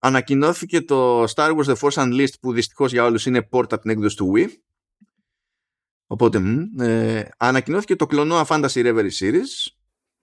Ανακοινώθηκε 0.04 0.82
το 0.82 1.24
Star 1.24 1.56
Wars 1.56 1.64
The 1.64 1.76
Force 1.76 2.04
Unleashed 2.04 2.40
που 2.42 2.54
δυστυχώς 2.54 2.92
για 2.92 3.04
όλους 3.04 3.26
είναι 3.26 3.48
port 3.52 3.74
από 3.74 3.80
την 3.80 3.92
έκδοση 3.92 4.16
του 4.16 4.34
Wii. 4.36 4.48
Οπότε, 6.08 6.42
ε, 6.80 7.24
ανακοινώθηκε 7.38 7.96
το 7.96 8.06
κλονό 8.06 8.46
Fantasy 8.48 8.68
Reverie 8.74 9.12
Series 9.20 9.72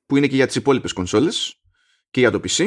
που 0.06 0.16
είναι 0.16 0.26
και 0.26 0.34
για 0.34 0.46
τις 0.46 0.54
υπόλοιπες 0.54 0.92
κονσόλες 0.92 1.60
και 2.10 2.20
για 2.20 2.30
το 2.30 2.40
PC. 2.44 2.64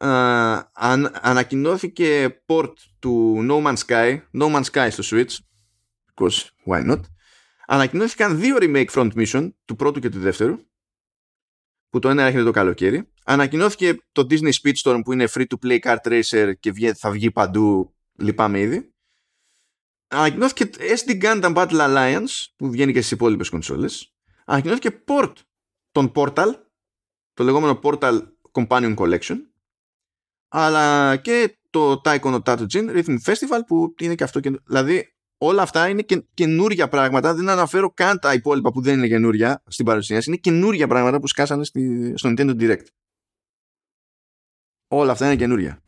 Uh, 0.00 0.60
αν, 0.72 1.10
ανακοινώθηκε 1.20 2.40
port 2.46 2.72
του 2.98 3.46
No 3.50 3.66
Man's 3.66 3.84
Sky, 3.86 4.18
No 4.32 4.54
Man's 4.54 4.64
Sky 4.72 4.88
στο 4.90 5.02
Switch, 5.06 5.36
because 6.14 6.40
why 6.66 6.90
not. 6.90 7.00
Ανακοινώθηκαν 7.66 8.38
δύο 8.38 8.56
remake 8.60 8.88
front 8.92 9.10
mission, 9.14 9.50
του 9.64 9.76
πρώτου 9.76 10.00
και 10.00 10.08
του 10.08 10.20
δεύτερου, 10.20 10.58
που 11.90 11.98
το 11.98 12.08
ένα 12.08 12.22
έρχεται 12.22 12.44
το 12.44 12.50
καλοκαίρι. 12.50 13.08
Ανακοινώθηκε 13.24 13.96
το 14.12 14.26
Disney 14.30 14.50
Speedstorm 14.52 15.00
που 15.04 15.12
είναι 15.12 15.28
free 15.34 15.44
to 15.46 15.66
play 15.66 15.78
kart 15.78 16.20
racer 16.22 16.52
και 16.60 16.94
θα 16.94 17.10
βγει 17.10 17.30
παντού, 17.30 17.94
λυπάμαι 18.18 18.60
ήδη. 18.60 18.92
Ανακοινώθηκε 20.08 20.70
SD 20.78 21.22
Gundam 21.22 21.54
Battle 21.54 21.80
Alliance 21.80 22.46
που 22.56 22.70
βγαίνει 22.70 22.92
και 22.92 22.98
στις 22.98 23.12
υπόλοιπες 23.12 23.48
κονσόλες. 23.48 24.14
Ανακοινώθηκε 24.44 25.02
port 25.06 25.32
των 25.92 26.12
Portal, 26.14 26.48
το 27.34 27.44
λεγόμενο 27.44 27.80
Portal 27.82 28.20
Companion 28.52 28.94
Collection, 28.94 29.36
αλλά 30.48 31.16
και 31.16 31.58
το 31.70 32.00
Taiko 32.04 32.20
no 32.20 32.42
Tatsujin 32.42 32.96
Rhythm 32.96 33.16
Festival 33.24 33.60
που 33.66 33.94
είναι 33.98 34.14
και 34.14 34.24
αυτό. 34.24 34.40
Και... 34.40 34.50
Δηλαδή 34.64 35.17
όλα 35.38 35.62
αυτά 35.62 35.88
είναι 35.88 36.02
και, 36.02 36.24
καινούρια 36.34 36.88
πράγματα. 36.88 37.34
Δεν 37.34 37.48
αναφέρω 37.48 37.90
καν 37.90 38.18
τα 38.18 38.32
υπόλοιπα 38.32 38.72
που 38.72 38.80
δεν 38.80 38.96
είναι 38.96 39.08
καινούρια 39.08 39.62
στην 39.66 39.84
παρουσίαση. 39.84 40.30
Είναι 40.30 40.38
καινούρια 40.38 40.86
πράγματα 40.86 41.20
που 41.20 41.26
σκάσανε 41.26 41.64
στη, 41.64 42.12
στο 42.16 42.28
Nintendo 42.28 42.60
Direct. 42.60 42.86
Όλα 44.88 45.12
αυτά 45.12 45.26
είναι 45.26 45.36
καινούρια. 45.36 45.82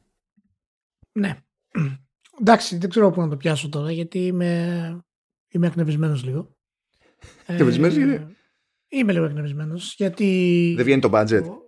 Ναι. 1.13 1.39
Εντάξει, 2.41 2.77
δεν 2.77 2.91
ξέρω 2.91 3.11
πού 3.11 3.21
να 3.21 3.29
το 3.29 3.37
πιάσω 3.37 3.69
τώρα 3.69 3.93
γιατί 3.93 4.27
είμαι, 4.27 5.05
είμαι 5.49 5.67
εκνευρισμένος 5.67 6.25
λίγο. 6.25 6.57
Εκνευρισμένος 7.47 7.97
ε, 7.97 8.01
είναι. 8.01 8.35
Είμαι 8.89 9.13
λίγο 9.13 9.25
εκνευρισμένος 9.25 9.95
γιατί. 9.95 10.73
Δεν 10.77 10.85
βγαίνει 10.85 11.01
το 11.01 11.11
budget. 11.13 11.43
Το, 11.43 11.63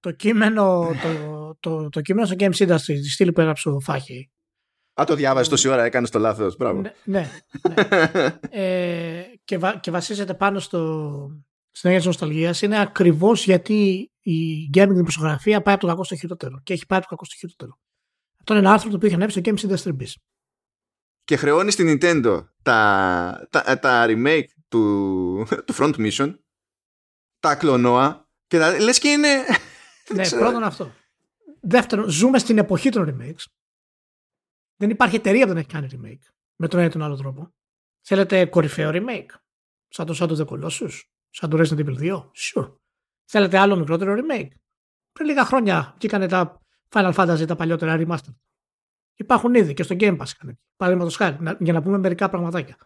το 0.00 0.10
κείμενο, 0.10 0.90
το, 1.02 1.56
το, 1.60 1.88
το, 1.88 2.00
κείμενο 2.00 2.26
στο 2.26 2.36
Games 2.38 2.56
Industry, 2.56 2.78
τη 2.84 3.10
στήλη 3.10 3.32
που 3.32 3.40
έγραψε 3.40 3.68
ο 3.68 3.80
Φάχη. 3.80 4.30
Α, 5.00 5.04
το 5.06 5.14
διάβασε 5.14 5.50
τόση 5.50 5.68
ώρα, 5.68 5.84
έκανες 5.84 6.10
το 6.10 6.18
λάθος. 6.18 6.56
Μπράβο. 6.56 6.80
Ναι. 6.80 6.92
ναι, 7.04 7.30
ναι. 7.68 8.38
ε, 8.62 9.22
και, 9.44 9.58
βα, 9.58 9.76
και 9.76 9.90
βασίζεται 9.90 10.34
πάνω 10.34 10.58
στο, 10.58 10.80
στην 11.70 11.90
έννοια 11.90 11.98
της 11.98 12.06
νοσταλγίας 12.06 12.62
είναι 12.62 12.80
ακριβώς 12.80 13.44
γιατί 13.44 14.10
η 14.20 14.70
gaming 14.74 14.88
δημοσιογραφία 14.90 15.62
πάει 15.62 15.74
από 15.74 15.82
το 15.82 15.90
κακό 15.90 16.04
στο 16.04 16.16
χειρότερο. 16.16 16.60
Και 16.62 16.72
έχει 16.72 16.86
πάει 16.86 16.98
από 16.98 17.08
το 17.08 17.14
κακό 17.14 17.24
στο 17.24 17.34
χειρότερο. 17.38 17.78
Αυτό 18.38 18.52
είναι 18.52 18.62
ένα 18.62 18.72
άρθρο 18.72 18.90
το 18.90 18.96
οποίο 18.96 19.08
είχε 19.08 19.16
ανέβει 19.16 19.32
στο 19.32 19.40
Games 19.44 19.70
Industry 19.70 20.02
Biz. 20.02 20.12
Και 21.24 21.36
χρεώνει 21.36 21.70
στην 21.70 21.98
Nintendo 22.00 22.44
τα, 22.62 23.48
τα, 23.50 23.78
τα 23.78 24.06
remake 24.08 24.48
του, 24.68 24.84
του 25.66 25.74
Front 25.78 25.94
Mission, 25.96 26.34
τα 27.40 27.54
κλονόα, 27.54 28.28
και 28.46 28.58
τα, 28.58 28.78
λες 28.80 28.98
και 28.98 29.08
είναι... 29.08 29.28
ναι, 30.14 30.28
πρώτον 30.28 30.62
αυτό. 30.62 30.92
Δεύτερον, 31.60 32.08
ζούμε 32.08 32.38
στην 32.38 32.58
εποχή 32.58 32.90
των 32.90 33.16
remakes. 33.18 33.44
Δεν 34.76 34.90
υπάρχει 34.90 35.16
εταιρεία 35.16 35.42
που 35.42 35.48
δεν 35.48 35.56
έχει 35.56 35.68
κάνει 35.68 35.88
remake. 35.92 36.32
Με 36.56 36.68
τον 36.68 36.78
ένα 36.78 36.88
ή 36.88 36.92
τον 36.92 37.02
άλλο 37.02 37.16
τρόπο. 37.16 37.54
Θέλετε 38.00 38.46
κορυφαίο 38.46 38.90
remake; 38.94 39.30
Σαν 39.88 40.06
το 40.06 40.16
Shadow 40.20 40.36
of 40.36 40.46
the 40.46 40.46
Colossus; 40.46 41.00
Σαν 41.30 41.50
το 41.50 41.58
Resident 41.58 41.86
Evil 41.86 41.98
2. 41.98 42.30
Sure. 42.34 42.76
Θέλετε 43.24 43.58
άλλο 43.58 43.76
μικρότερο 43.76 44.14
remake; 44.14 44.50
Πριν 45.12 45.26
λίγα 45.26 45.44
χρόνια 45.44 45.94
βγήκαν 45.98 46.28
τα 46.28 46.60
Final 46.88 47.14
Fantasy 47.14 47.46
τα 47.46 47.56
παλιότερα 47.56 47.96
remaster. 47.98 48.34
Υπάρχουν 49.14 49.54
ήδη 49.54 49.74
και 49.74 49.82
στο 49.82 49.96
Game 49.98 50.16
Pass. 50.16 50.30
Παραδείγματος 50.76 51.16
χάρη, 51.16 51.56
για 51.60 51.72
να 51.72 51.82
πούμε 51.82 51.98
μερικά 51.98 52.28
πραγματάκια. 52.28 52.76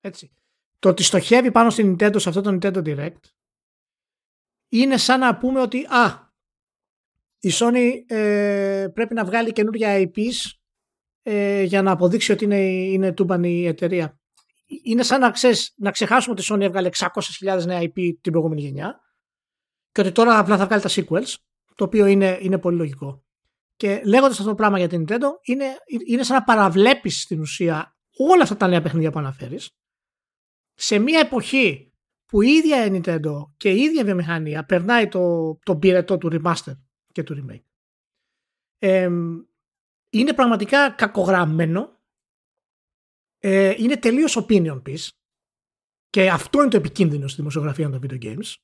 Έτσι. 0.00 0.34
Το 0.78 0.88
ότι 0.88 1.02
στοχεύει 1.02 1.50
πάνω 1.50 1.70
στην 1.70 1.96
Nintendo 1.98 2.20
σε 2.20 2.28
αυτό 2.28 2.40
το 2.40 2.58
Nintendo 2.60 2.84
Direct 2.84 3.20
είναι 4.68 4.96
σαν 4.96 5.20
να 5.20 5.38
πούμε 5.38 5.60
ότι 5.60 5.84
α, 5.84 6.32
η 7.38 7.50
Sony 7.52 7.90
ε, 8.06 8.86
πρέπει 8.94 9.14
να 9.14 9.24
βγάλει 9.24 9.52
καινούργια 9.52 9.98
IPs 9.98 10.50
ε, 11.28 11.62
για 11.62 11.82
να 11.82 11.90
αποδείξει 11.90 12.32
ότι 12.32 12.44
είναι, 12.44 12.60
είναι 12.66 13.12
τούμπανη 13.12 13.50
η 13.50 13.66
εταιρεία. 13.66 14.18
Είναι 14.82 15.02
σαν 15.02 15.20
να, 15.20 15.30
ξέρεις, 15.30 15.74
να 15.76 15.90
ξεχάσουμε 15.90 16.36
ότι 16.38 16.52
η 16.52 16.54
Sony 16.54 16.60
έβγαλε 16.60 16.88
600.000 16.96 17.64
νέα 17.66 17.80
IP 17.80 18.12
την 18.20 18.32
προηγούμενη 18.32 18.60
γενιά 18.60 19.00
και 19.92 20.00
ότι 20.00 20.12
τώρα 20.12 20.38
απλά 20.38 20.56
θα 20.56 20.66
βγάλει 20.66 20.82
τα 20.82 20.88
sequels, 20.92 21.34
το 21.74 21.84
οποίο 21.84 22.06
είναι, 22.06 22.38
είναι 22.40 22.58
πολύ 22.58 22.76
λογικό. 22.76 23.24
Και 23.76 24.02
λέγοντας 24.04 24.38
αυτό 24.38 24.50
το 24.50 24.54
πράγμα 24.54 24.78
για 24.78 24.88
την 24.88 25.04
Nintendo, 25.08 25.26
είναι, 25.42 25.64
είναι 26.06 26.22
σαν 26.22 26.36
να 26.36 26.42
παραβλέπεις 26.42 27.20
στην 27.20 27.40
ουσία 27.40 27.96
όλα 28.30 28.42
αυτά 28.42 28.56
τα 28.56 28.66
νέα 28.66 28.82
παιχνίδια 28.82 29.10
που 29.10 29.18
αναφέρεις 29.18 29.70
σε 30.74 30.98
μια 30.98 31.20
εποχή 31.20 31.92
που 32.26 32.42
η 32.42 32.48
ίδια 32.48 32.84
η 32.84 32.90
Nintendo 32.92 33.32
και 33.56 33.70
η 33.70 33.80
ίδια 33.80 34.00
η 34.00 34.04
βιομηχανία 34.04 34.64
περνάει 34.64 35.08
το, 35.08 35.56
το 35.62 35.76
πυρετό 35.76 36.18
του 36.18 36.30
remaster 36.32 36.78
και 37.12 37.22
του 37.22 37.46
remake. 37.48 37.64
Είναι 40.10 40.32
πραγματικά 40.32 40.90
κακογραμμένο. 40.90 42.00
Ε, 43.38 43.74
είναι 43.76 43.96
τελείως 43.96 44.38
opinion 44.40 44.82
piece. 44.86 45.08
Και 46.10 46.30
αυτό 46.30 46.60
είναι 46.60 46.70
το 46.70 46.76
επικίνδυνο 46.76 47.28
στη 47.28 47.36
δημοσιογραφία 47.36 47.90
των 47.90 48.00
video 48.02 48.24
games. 48.24 48.54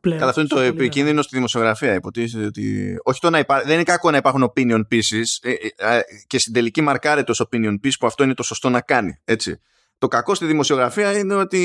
Πλέον, 0.00 0.18
Καλά, 0.18 0.30
αυτό 0.30 0.40
είναι 0.40 0.48
το 0.48 0.60
επικίνδυνο 0.60 1.22
στη 1.22 1.36
δημοσιογραφία. 1.36 1.94
Υποτίθεται 1.94 2.44
ότι. 2.44 2.96
Όχι 3.02 3.20
το 3.20 3.30
να 3.30 3.38
υπά... 3.38 3.62
Δεν 3.62 3.74
είναι 3.74 3.82
κακό 3.82 4.10
να 4.10 4.16
υπάρχουν 4.16 4.52
opinion 4.54 4.80
pieces 4.90 5.24
ε, 5.40 5.52
ε, 5.76 6.00
και 6.26 6.38
στην 6.38 6.52
τελική 6.52 6.80
μαρκάρεται 6.80 7.30
ως 7.30 7.46
opinion 7.48 7.72
piece 7.72 7.98
που 7.98 8.06
αυτό 8.06 8.24
είναι 8.24 8.34
το 8.34 8.42
σωστό 8.42 8.70
να 8.70 8.80
κάνει. 8.80 9.20
Έτσι. 9.24 9.60
Το 9.98 10.08
κακό 10.08 10.34
στη 10.34 10.46
δημοσιογραφία 10.46 11.18
είναι 11.18 11.34
ότι 11.34 11.58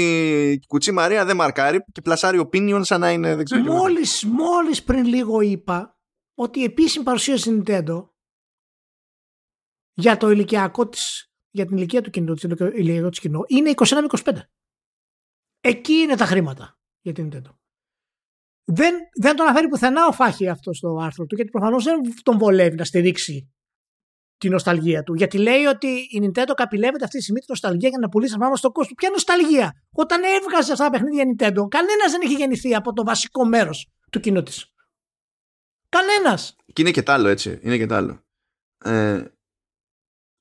η 0.51 0.68
Κουτσή 0.68 0.91
Μαρία 0.91 1.26
δεν 1.26 1.36
μαρκάρει 1.36 1.84
και 1.91 2.01
πλασάρει 2.01 2.49
opinion 2.51 2.80
σαν 2.82 2.99
να 2.99 3.12
είναι 3.12 3.36
δεν 3.36 3.45
ξέρω 3.45 3.62
μόλις, 3.62 4.26
μόλις 4.26 4.84
πριν 4.84 5.05
λίγο 5.05 5.41
είπα 5.41 5.97
ότι 6.34 6.59
η 6.59 6.64
επίσημη 6.64 7.03
παρουσίαση 7.03 7.64
Nintendo 7.66 8.07
για 9.94 10.18
το 10.18 10.30
ηλικιακό 10.30 10.88
της, 10.88 11.32
για 11.50 11.66
την 11.66 11.78
ηλικία 11.78 12.02
του 12.02 12.10
κοινού, 12.10 12.36
το 12.36 12.66
ηλικιακό 12.66 13.10
της 13.10 13.20
κοινό, 13.20 13.44
είναι 13.48 13.74
21 13.76 13.88
με 13.89 14.08
25. 14.24 14.38
Εκεί 15.62 15.94
είναι 15.94 16.16
τα 16.16 16.26
χρήματα 16.26 16.80
για 17.02 17.14
την 17.14 17.30
Nintendo. 17.32 17.56
Δεν, 18.64 18.96
δεν 19.22 19.36
τον 19.36 19.46
αναφέρει 19.46 19.68
πουθενά 19.68 20.08
ο 20.08 20.12
Φάχη 20.12 20.48
αυτός 20.48 20.78
στο 20.78 20.98
άρθρο 21.02 21.26
του, 21.26 21.36
γιατί 21.36 21.52
προφανώς 21.52 21.84
δεν 21.84 22.00
τον 22.24 22.38
βολεύει 22.38 22.76
να 22.76 22.86
στηρίξει 22.86 23.54
τη 24.38 24.50
νοσταλγία 24.50 25.04
του. 25.04 25.14
Γιατί 25.14 25.38
λέει 25.38 25.66
ότι 25.66 25.88
η 25.88 26.22
Nintendo 26.24 26.52
καπηλεύεται 26.56 27.04
αυτή 27.04 27.18
τη 27.18 27.24
στιγμή 27.24 27.39
τη 27.39 27.46
νοσταλγία 27.50 27.89
για 27.89 27.98
να 28.00 28.10
πουλήσει 28.10 28.38
πράγμα 28.38 28.56
στο 28.56 28.72
κόσμο. 28.72 28.94
Ποια 28.98 29.10
νοσταλγία; 29.10 29.74
Όταν 29.92 30.22
έβγαζε 30.24 30.72
αυτά 30.72 30.84
τα 30.84 30.89
παιχνίδια 30.89 31.24
η 31.24 31.26
Nintendo, 31.26 31.68
κανένας 31.70 32.12
δεν 32.12 32.22
είχε 32.24 32.36
γεννηθεί 32.36 32.76
από 32.76 32.94
το 32.94 33.04
βασικό 33.04 33.46
μέρος 33.46 33.92
του 34.12 34.20
κοινού 34.20 34.44
της. 34.44 34.74
Κανένας. 35.89 36.56
Και 36.74 36.82
είναι 36.82 36.92
και 36.92 37.04
τ' 37.04 37.10
άλλο 37.10 37.28
έτσι. 37.28 37.60
Είναι 37.62 37.78
και 37.78 37.86
τ' 37.86 37.92
άλλο. 37.92 38.24
Ε, 38.84 39.26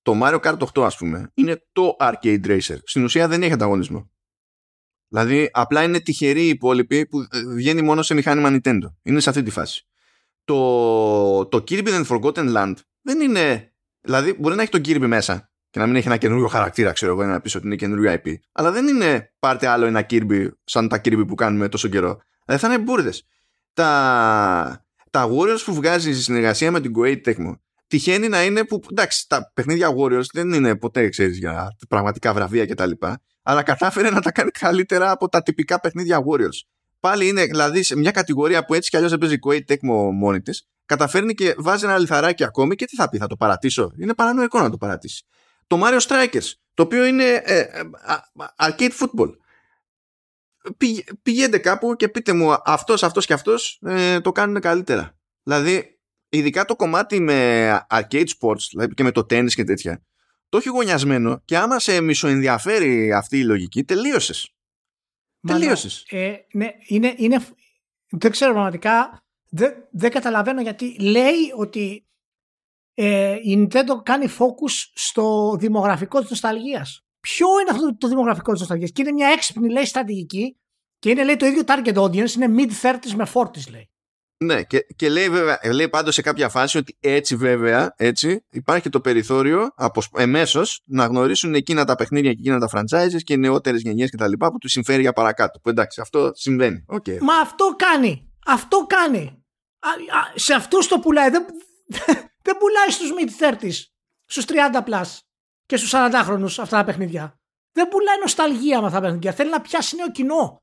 το 0.03 0.20
Mario 0.22 0.40
Kart 0.40 0.59
8 0.74 0.82
ας 0.82 0.96
πούμε 0.96 1.30
είναι 1.34 1.66
το 1.72 1.96
arcade 2.01 2.46
racer. 2.46 2.78
Στην 2.84 3.05
ουσία 3.05 3.28
δεν 3.28 3.42
έχει 3.42 3.53
ανταγωνισμό. 3.53 4.11
Δηλαδή 5.09 5.51
απλά 5.53 5.82
είναι 5.82 6.01
τυχεροί 6.01 6.44
οι 6.44 6.48
υπόλοιποι 6.48 7.07
που 7.07 7.20
ε, 7.20 7.55
βγαίνει 7.55 7.82
μόνο 7.82 8.03
σε 8.03 8.14
μηχάνημα 8.14 8.48
Nintendo. 8.53 8.94
Είναι 9.03 9.20
σε 9.20 9.28
αυτή 9.28 9.42
τη 9.42 9.51
φάση. 9.51 9.86
Το, 10.44 11.46
το 11.46 11.64
Kirby 11.68 11.88
and 11.88 12.07
Forgotten 12.07 12.57
Land 12.57 12.74
δεν 13.03 13.20
είναι 13.20 13.70
Δηλαδή, 14.01 14.34
μπορεί 14.38 14.55
να 14.55 14.62
έχει 14.62 14.70
τον 14.70 14.80
Kirby 14.80 15.07
μέσα 15.07 15.51
και 15.70 15.78
να 15.78 15.86
μην 15.86 15.96
έχει 15.96 16.07
ένα 16.07 16.16
καινούριο 16.16 16.46
χαρακτήρα, 16.46 16.92
ξέρω 16.92 17.12
εγώ, 17.12 17.24
να 17.24 17.40
πεις 17.40 17.55
ότι 17.55 17.66
είναι 17.66 17.76
καινούριο 17.76 18.12
IP. 18.12 18.34
Αλλά 18.53 18.70
δεν 18.70 18.86
είναι 18.86 19.32
πάρτε 19.38 19.66
άλλο 19.66 19.86
ένα 19.86 20.07
Kirby 20.11 20.48
σαν 20.64 20.88
τα 20.88 21.01
Kirby 21.05 21.24
που 21.26 21.34
κάνουμε 21.34 21.68
τόσο 21.68 21.88
καιρό. 21.88 22.20
Δηλαδή 22.44 22.64
θα 22.64 22.72
είναι 22.72 22.82
μπουρδες. 22.82 23.26
Τα, 23.72 24.86
τα 25.11 25.28
Warriors 25.30 25.62
που 25.64 25.74
βγάζει 25.74 26.12
στη 26.12 26.22
συνεργασία 26.22 26.70
με 26.70 26.80
την 26.80 26.92
Koei 26.96 27.20
Tecmo 27.24 27.55
τυχαίνει 27.91 28.28
να 28.28 28.45
είναι 28.45 28.64
που. 28.64 28.80
Εντάξει, 28.91 29.28
τα 29.28 29.51
παιχνίδια 29.55 29.95
Warriors 29.99 30.26
δεν 30.32 30.53
είναι 30.53 30.76
ποτέ, 30.76 31.09
ξέρεις, 31.09 31.38
για 31.38 31.76
πραγματικά 31.88 32.34
βραβεία 32.34 32.66
κτλ. 32.66 32.91
Αλλά 33.43 33.62
κατάφερε 33.62 34.11
να 34.11 34.20
τα 34.20 34.32
κάνει 34.32 34.51
καλύτερα 34.51 35.11
από 35.11 35.28
τα 35.28 35.43
τυπικά 35.43 35.80
παιχνίδια 35.80 36.18
Warriors. 36.18 36.66
Πάλι 37.01 37.28
είναι 37.28 37.45
δηλαδή 37.45 37.82
σε 37.82 37.97
μια 37.97 38.11
κατηγορία 38.11 38.64
που 38.64 38.74
έτσι 38.74 38.91
κι 38.91 38.97
αλλιώς 38.97 39.11
δεν 39.11 39.20
παίζει 39.20 39.34
η 39.34 39.38
Koei 39.47 39.72
Tecmo 39.72 40.11
μόνη 40.12 40.41
τη 40.41 40.61
καταφέρνει 40.91 41.34
και 41.34 41.55
βάζει 41.59 41.84
ένα 41.84 41.99
λιθαράκι 41.99 42.45
ακόμη 42.45 42.74
και 42.74 42.84
τι 42.84 42.97
θα 42.97 43.09
πει, 43.09 43.18
θα 43.18 43.26
το 43.26 43.36
παρατήσω; 43.36 43.93
Είναι 43.99 44.14
παρανοϊκό 44.14 44.61
να 44.61 44.70
το 44.70 44.76
παρατήσει. 44.76 45.24
Το 45.66 45.80
Mario 45.82 46.01
Strikers, 46.01 46.53
το 46.74 46.82
οποίο 46.82 47.05
είναι 47.05 47.24
ε, 47.24 47.59
ε, 47.59 47.80
arcade 48.57 48.91
football. 49.01 49.30
πηγαίνετε 51.22 51.59
κάπου 51.59 51.95
και 51.97 52.09
πείτε 52.09 52.32
μου 52.32 52.55
αυτός, 52.64 53.03
αυτός 53.03 53.26
και 53.26 53.32
αυτός 53.32 53.80
ε, 53.82 54.20
το 54.20 54.32
κάνουν 54.32 54.61
καλύτερα. 54.61 55.18
Δηλαδή, 55.43 55.99
ειδικά 56.31 56.64
το 56.64 56.76
κομμάτι 56.76 57.20
με 57.20 57.70
arcade 57.91 58.26
sports 58.39 58.64
δηλαδή 58.70 58.95
και 58.95 59.03
με 59.03 59.12
το 59.12 59.20
tennis 59.20 59.51
και 59.51 59.64
τέτοια, 59.64 60.03
το 60.49 60.57
έχει 60.57 60.68
γωνιασμένο 60.68 61.43
και 61.45 61.57
άμα 61.57 61.78
σε 61.78 62.01
μισοενδιαφέρει 62.01 63.12
αυτή 63.12 63.39
η 63.39 63.45
λογική, 63.45 63.85
τελείωσες. 63.85 64.55
Τελείωσες. 65.47 66.07
Ε, 66.09 66.37
ναι, 66.53 66.68
είναι, 66.87 67.14
είναι, 67.16 67.47
δεν 68.11 68.31
ξέρω 68.31 68.53
πραγματικά 68.53 69.22
δεν, 69.51 69.89
δεν 69.91 70.11
καταλαβαίνω 70.11 70.61
γιατί 70.61 71.01
λέει 71.01 71.53
ότι 71.57 72.07
ε, 72.95 73.37
η 73.43 73.59
Nintendo 73.62 74.03
κάνει 74.03 74.26
focus 74.39 74.91
στο 74.95 75.57
δημογραφικό 75.59 76.20
της 76.20 76.31
νοσταλγίας. 76.31 77.05
Ποιο 77.20 77.47
είναι 77.61 77.70
αυτό 77.70 77.97
το 77.97 78.09
δημογραφικό 78.09 78.53
της 78.53 78.61
νοσταλγίας; 78.61 78.91
Και 78.93 79.03
είναι 79.03 79.12
μια 79.12 79.28
έξυπνη 79.28 79.70
λέει 79.70 79.85
στρατηγική 79.85 80.57
Και 80.99 81.11
είναι 81.11 81.24
λέει 81.24 81.37
το 81.37 81.47
ίδιο 81.47 81.62
target 81.66 81.95
audience, 81.95 82.31
είναι 82.31 82.55
mid-30s 82.57 83.11
με 83.16 83.26
40s 83.35 83.70
λέει. 83.70 83.91
Ναι, 84.45 84.62
και, 84.62 84.86
και 84.97 85.09
λέει, 85.09 85.28
βέβαια, 85.28 85.61
λέει 85.72 85.88
πάντως 85.88 86.14
σε 86.14 86.22
κάποια 86.22 86.49
φάση 86.49 86.78
ότι 86.78 86.97
έτσι 87.01 87.36
βέβαια, 87.36 87.95
έτσι, 87.97 88.45
υπάρχει 88.51 88.82
και 88.82 88.88
το 88.88 89.01
περιθώριο 89.01 89.74
εμέσως 90.16 90.82
να 90.84 91.05
γνωρίσουν 91.05 91.55
εκείνα 91.55 91.84
τα 91.84 91.95
παιχνίδια 91.95 92.32
και 92.32 92.38
εκείνα 92.38 92.59
τα 92.59 92.68
franchises 92.72 93.22
και 93.24 93.32
οι 93.32 93.36
νεότερες 93.36 93.82
γενιές 93.82 94.11
και 94.11 94.16
τα 94.16 94.28
λοιπά 94.28 94.51
που 94.51 94.59
τους 94.59 94.70
συμφέρει 94.70 95.01
για 95.01 95.12
παρακάτω. 95.12 95.59
Που 95.59 95.68
εντάξει, 95.68 96.01
αυτό 96.01 96.30
συμβαίνει. 96.34 96.84
Okay. 96.88 97.18
Μα 97.20 97.34
αυτό 97.34 97.74
κάνει. 97.76 98.32
Αυτό 98.47 98.86
κάνει. 98.88 99.45
σε 100.34 100.55
αυτούς 100.55 100.88
το 100.88 100.99
πουλάει. 100.99 101.30
Δεν, 101.30 101.47
δεν 102.47 102.57
πουλάει 102.59 102.91
στους 102.91 103.12
mid-30s, 103.18 103.93
στους 104.24 104.45
30 104.45 104.53
plus 104.88 105.18
και 105.66 105.76
στους 105.76 105.91
40 105.95 106.11
χρόνους 106.24 106.59
αυτά 106.59 106.76
τα 106.76 106.84
παιχνίδια. 106.84 107.38
Δεν 107.72 107.88
πουλάει 107.88 108.18
νοσταλγία 108.20 108.80
με 108.80 108.86
αυτά 108.86 108.99
τα 108.99 109.05
παιχνίδια. 109.05 109.32
Θέλει 109.32 109.51
να 109.51 109.61
πιάσει 109.61 109.97
νέο 109.97 110.11
κοινό 110.11 110.62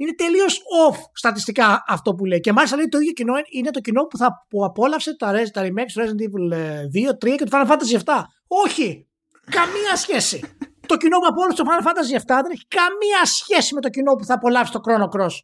είναι 0.00 0.14
τελείως 0.14 0.58
off 0.58 0.96
στατιστικά 1.12 1.84
αυτό 1.86 2.14
που 2.14 2.24
λέει. 2.24 2.40
Και 2.40 2.52
μάλιστα 2.52 2.76
λέει 2.76 2.88
το 2.88 2.98
ίδιο 2.98 3.12
κοινό 3.12 3.34
είναι 3.50 3.70
το 3.70 3.80
κοινό 3.80 4.02
που, 4.02 4.16
θα, 4.16 4.46
που 4.48 4.64
απόλαυσε 4.64 5.16
τα, 5.16 5.32
τα 5.52 5.62
remakes 5.62 5.92
του 5.92 6.00
Resident 6.00 6.22
Evil 6.26 6.54
2, 6.54 6.56
ε, 6.56 7.32
3 7.32 7.36
και 7.36 7.44
του 7.44 7.50
Final 7.52 7.66
Fantasy 7.66 7.98
7. 8.04 8.22
Όχι! 8.46 9.08
Καμία 9.50 9.96
σχέση. 9.96 10.40
το 10.90 10.96
κοινό 10.96 11.18
που 11.18 11.26
απόλαυσε 11.28 11.62
το 11.62 11.68
Final 11.70 11.86
Fantasy 11.86 12.16
7 12.16 12.22
δεν 12.26 12.50
έχει 12.50 12.66
καμία 12.68 13.24
σχέση 13.24 13.74
με 13.74 13.80
το 13.80 13.88
κοινό 13.88 14.14
που 14.14 14.24
θα 14.24 14.34
απολαύσει 14.34 14.72
το 14.72 14.80
Chrono 14.86 15.20
Cross. 15.20 15.34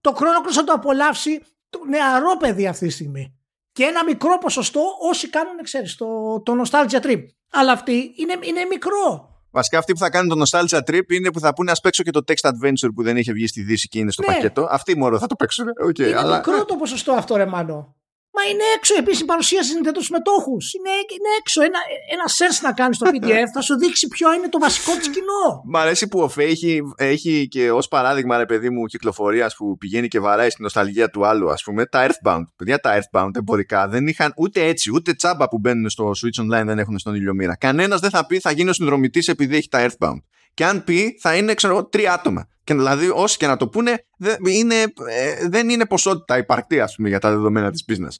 Το 0.00 0.12
Chrono 0.18 0.46
Cross 0.46 0.52
θα 0.52 0.64
το 0.64 0.72
απολαύσει 0.72 1.42
το 1.70 1.84
νεαρό 1.88 2.36
παιδί 2.36 2.66
αυτή 2.66 2.86
τη 2.86 2.92
στιγμή. 2.92 3.38
Και 3.72 3.84
ένα 3.84 4.04
μικρό 4.04 4.38
ποσοστό 4.38 4.82
όσοι 5.00 5.28
κάνουν, 5.30 5.62
ξέρεις, 5.62 5.96
το, 5.96 6.06
το 6.42 6.52
Nostalgia 6.62 7.00
Trip. 7.00 7.22
Αλλά 7.50 7.72
αυτή 7.72 8.12
είναι, 8.16 8.38
είναι 8.40 8.64
μικρό. 8.64 9.35
Βασικά 9.56 9.78
αυτοί 9.78 9.92
που 9.92 9.98
θα 9.98 10.10
κάνουν 10.10 10.38
το 10.38 10.44
Nostalgia 10.44 10.78
Trip 10.78 11.12
είναι 11.12 11.30
που 11.30 11.40
θα 11.40 11.54
πούνε 11.54 11.70
ας 11.70 11.80
παίξω 11.80 12.02
και 12.02 12.10
το 12.10 12.24
Text 12.28 12.48
Adventure 12.48 12.88
που 12.94 13.02
δεν 13.02 13.16
είχε 13.16 13.32
βγει 13.32 13.46
στη 13.46 13.62
Δύση 13.62 13.88
και 13.88 13.98
είναι 13.98 14.10
στο 14.10 14.22
ναι. 14.26 14.34
πακέτο. 14.34 14.66
Αυτοί 14.70 14.96
μόνο 14.96 15.18
θα 15.18 15.26
το 15.26 15.34
παίξουν. 15.36 15.66
Okay, 15.88 15.98
είναι 15.98 16.16
αλλά... 16.16 16.36
μικρό 16.36 16.64
το 16.64 16.76
ποσοστό 16.76 17.12
αυτό, 17.12 17.36
ρε 17.36 17.46
Μάνο. 17.46 17.95
Μα 18.36 18.42
είναι 18.50 18.66
έξω 18.76 18.94
επίσης 18.98 19.20
η 19.20 19.24
παρουσίαση 19.24 19.80
των 19.80 20.02
συμμετόχους. 20.02 20.74
Είναι, 20.74 20.90
είναι 21.16 21.30
έξω. 21.40 21.62
Ένα, 21.62 21.80
ένα 22.14 22.26
search 22.36 22.58
να 22.62 22.72
κάνεις 22.72 22.96
στο 22.96 23.06
PDF 23.12 23.48
θα 23.54 23.60
σου 23.60 23.78
δείξει 23.78 24.08
ποιο 24.08 24.32
είναι 24.34 24.48
το 24.48 24.58
βασικό 24.58 24.92
της 24.98 25.08
κοινό. 25.08 25.44
Μ' 25.64 25.76
αρέσει 25.76 26.08
που 26.08 26.20
ο 26.20 26.28
Φέ 26.28 26.42
έχει, 26.42 26.80
έχει 26.96 27.48
και 27.48 27.70
ως 27.70 27.88
παράδειγμα, 27.88 28.36
ρε 28.36 28.46
παιδί 28.46 28.70
μου, 28.70 28.84
κυκλοφορία 28.86 29.50
που 29.56 29.76
πηγαίνει 29.78 30.08
και 30.08 30.20
βαράει 30.20 30.50
στην 30.50 30.64
νοσταλγία 30.64 31.10
του 31.10 31.26
άλλου, 31.26 31.50
ας 31.50 31.62
πούμε, 31.62 31.86
τα 31.86 32.06
Earthbound. 32.06 32.44
Παιδιά, 32.56 32.78
τα 32.78 32.98
Earthbound 32.98 33.30
εμπορικά 33.36 33.88
δεν 33.88 34.06
είχαν 34.06 34.32
ούτε 34.36 34.64
έτσι, 34.64 34.90
ούτε 34.94 35.12
τσάμπα 35.14 35.48
που 35.48 35.58
μπαίνουν 35.58 35.90
στο 35.90 36.10
Switch 36.10 36.42
Online 36.42 36.66
δεν 36.66 36.78
έχουν 36.78 36.98
στον 36.98 37.14
ηλιομήρα. 37.14 37.56
Κανένας 37.56 38.00
δεν 38.00 38.10
θα 38.10 38.26
πει 38.26 38.40
θα 38.40 38.50
γίνει 38.50 38.70
ο 38.70 38.72
συνδρομητής 38.72 39.28
επειδή 39.28 39.56
έχει 39.56 39.68
τα 39.68 39.86
Earthbound. 39.86 40.20
Και 40.56 40.64
αν 40.64 40.84
πει, 40.84 41.18
θα 41.20 41.36
είναι, 41.36 41.54
ξέρω 41.54 41.72
εγώ, 41.72 41.86
τρία 41.86 42.12
άτομα. 42.12 42.48
Και 42.64 42.74
δηλαδή, 42.74 43.08
όσοι 43.08 43.36
και 43.36 43.46
να 43.46 43.56
το 43.56 43.68
πούνε, 43.68 44.06
δεν 44.18 44.36
είναι, 44.44 44.82
ε, 45.08 45.48
δεν 45.48 45.68
είναι 45.68 45.86
ποσότητα 45.86 46.38
υπαρκτή, 46.38 46.80
ας 46.80 46.94
πούμε, 46.94 47.08
για 47.08 47.18
τα 47.18 47.30
δεδομένα 47.30 47.70
της 47.70 47.84
business. 47.88 48.14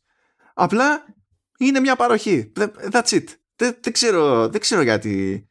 Απλά 0.54 1.04
είναι 1.58 1.80
μια 1.80 1.96
παροχή. 1.96 2.52
That's 2.90 3.08
it. 3.08 3.24
Δεν, 3.56 3.76
δεν, 3.80 3.92
ξέρω, 3.92 4.48
δεν 4.48 4.60
ξέρω 4.60 4.82
γιατί. 4.82 5.48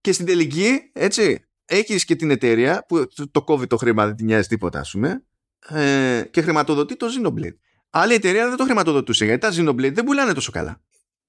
Και 0.00 0.12
στην 0.12 0.26
τελική, 0.26 0.90
έτσι, 0.92 1.44
έχεις 1.64 2.04
και 2.04 2.16
την 2.16 2.30
εταιρεία 2.30 2.84
που 2.88 3.06
το 3.30 3.42
κόβει 3.42 3.66
το 3.66 3.76
χρήμα, 3.76 4.06
δεν 4.06 4.16
την 4.16 4.26
νοιάζει 4.26 4.48
τίποτα, 4.48 4.80
ας 4.80 4.90
πούμε, 4.90 5.24
ε, 5.68 6.22
και 6.30 6.42
χρηματοδοτεί 6.42 6.96
το 6.96 7.06
Xenoblade. 7.06 7.56
Άλλη 7.90 8.14
εταιρεία 8.14 8.48
δεν 8.48 8.56
το 8.56 8.64
χρηματοδοτούσε 8.64 9.24
γιατί 9.24 9.40
τα 9.40 9.52
Xenoblade 9.56 9.92
δεν 9.92 10.04
πουλάνε 10.04 10.32
τόσο 10.32 10.52
καλά. 10.52 10.80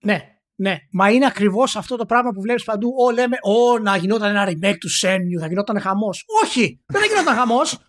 Ναι, 0.04 0.34
ναι. 0.56 0.78
Μα 0.91 1.10
είναι 1.10 1.26
ακριβώς 1.26 1.76
αυτό 1.76 1.95
το 1.95 2.06
πράγμα 2.06 2.32
που 2.32 2.41
βλέπεις 2.41 2.64
παντού. 2.64 2.93
Ω, 2.97 3.12
λέμε, 3.12 3.38
Ω, 3.41 3.80
να 3.80 3.95
γινόταν 3.95 4.36
ένα 4.36 4.47
remake 4.47 4.78
του 4.80 4.89
Σένιου, 4.89 5.39
θα 5.39 5.47
γινόταν 5.47 5.80
χαμός. 5.80 6.24
Όχι, 6.43 6.84
δεν 6.86 7.01
θα 7.01 7.08
γινόταν 7.08 7.36
χαμός. 7.36 7.80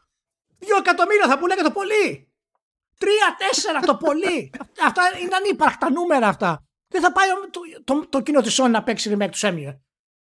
Δύο 0.59 0.77
εκατομμύρια 0.77 1.27
θα 1.29 1.39
πουλάει 1.39 1.59
το 1.59 1.71
πολύ. 1.71 2.33
Τρία-τέσσερα 2.99 3.81
το 3.81 3.97
πολύ. 3.97 4.51
αυτά 4.87 5.03
είναι 5.23 5.35
ανύπαρκτα 5.35 5.91
νούμερα 5.91 6.29
αυτά. 6.29 6.65
Δεν 6.89 7.03
θα 7.03 7.13
πάει 7.13 7.29
το, 7.51 7.61
το, 7.85 8.09
το 8.09 8.21
κοινό 8.21 8.41
της 8.41 8.61
Sony 8.61 8.71
να 8.71 8.83
παίξει 8.83 9.17
remake 9.17 9.31
του 9.31 9.39
Shenmue. 9.39 9.85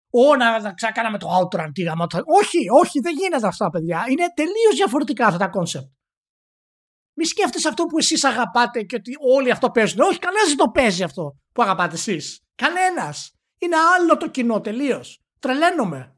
Ω, 0.10 0.36
να, 0.36 0.60
να 0.60 0.74
ξανακάναμε 0.74 1.18
το 1.18 1.28
Outrun, 1.38 1.70
τι 1.74 1.82
γαμώ. 1.84 2.06
Όχι, 2.42 2.58
όχι, 2.82 3.00
δεν 3.00 3.14
γίνεται 3.16 3.48
αυτά, 3.48 3.70
παιδιά. 3.70 4.06
Είναι 4.10 4.26
τελείως 4.36 4.76
διαφορετικά 4.76 5.26
αυτά 5.26 5.38
τα 5.38 5.48
concept. 5.48 5.86
Μη 7.14 7.26
σκέφτεσαι 7.26 7.68
αυτό 7.68 7.86
που 7.86 7.98
εσείς 7.98 8.24
αγαπάτε 8.24 8.84
και 8.84 8.96
ότι 8.96 9.12
όλοι 9.36 9.52
αυτό 9.52 9.72
παίζουν. 9.72 10.00
Όχι, 10.00 10.20
κανένας 10.20 10.48
δεν 10.48 10.58
το 10.58 10.70
παίζει 10.70 11.04
αυτό 11.04 11.36
που 11.52 11.62
αγαπάτε 11.62 11.96
εσείς. 11.96 12.42
Κανένας. 12.56 13.34
Είναι 13.58 13.76
άλλο 13.76 14.18
το 14.18 14.30
κοινό 14.30 14.62
τελείως. 14.62 15.22
Τρελαίνομαι. 15.40 16.16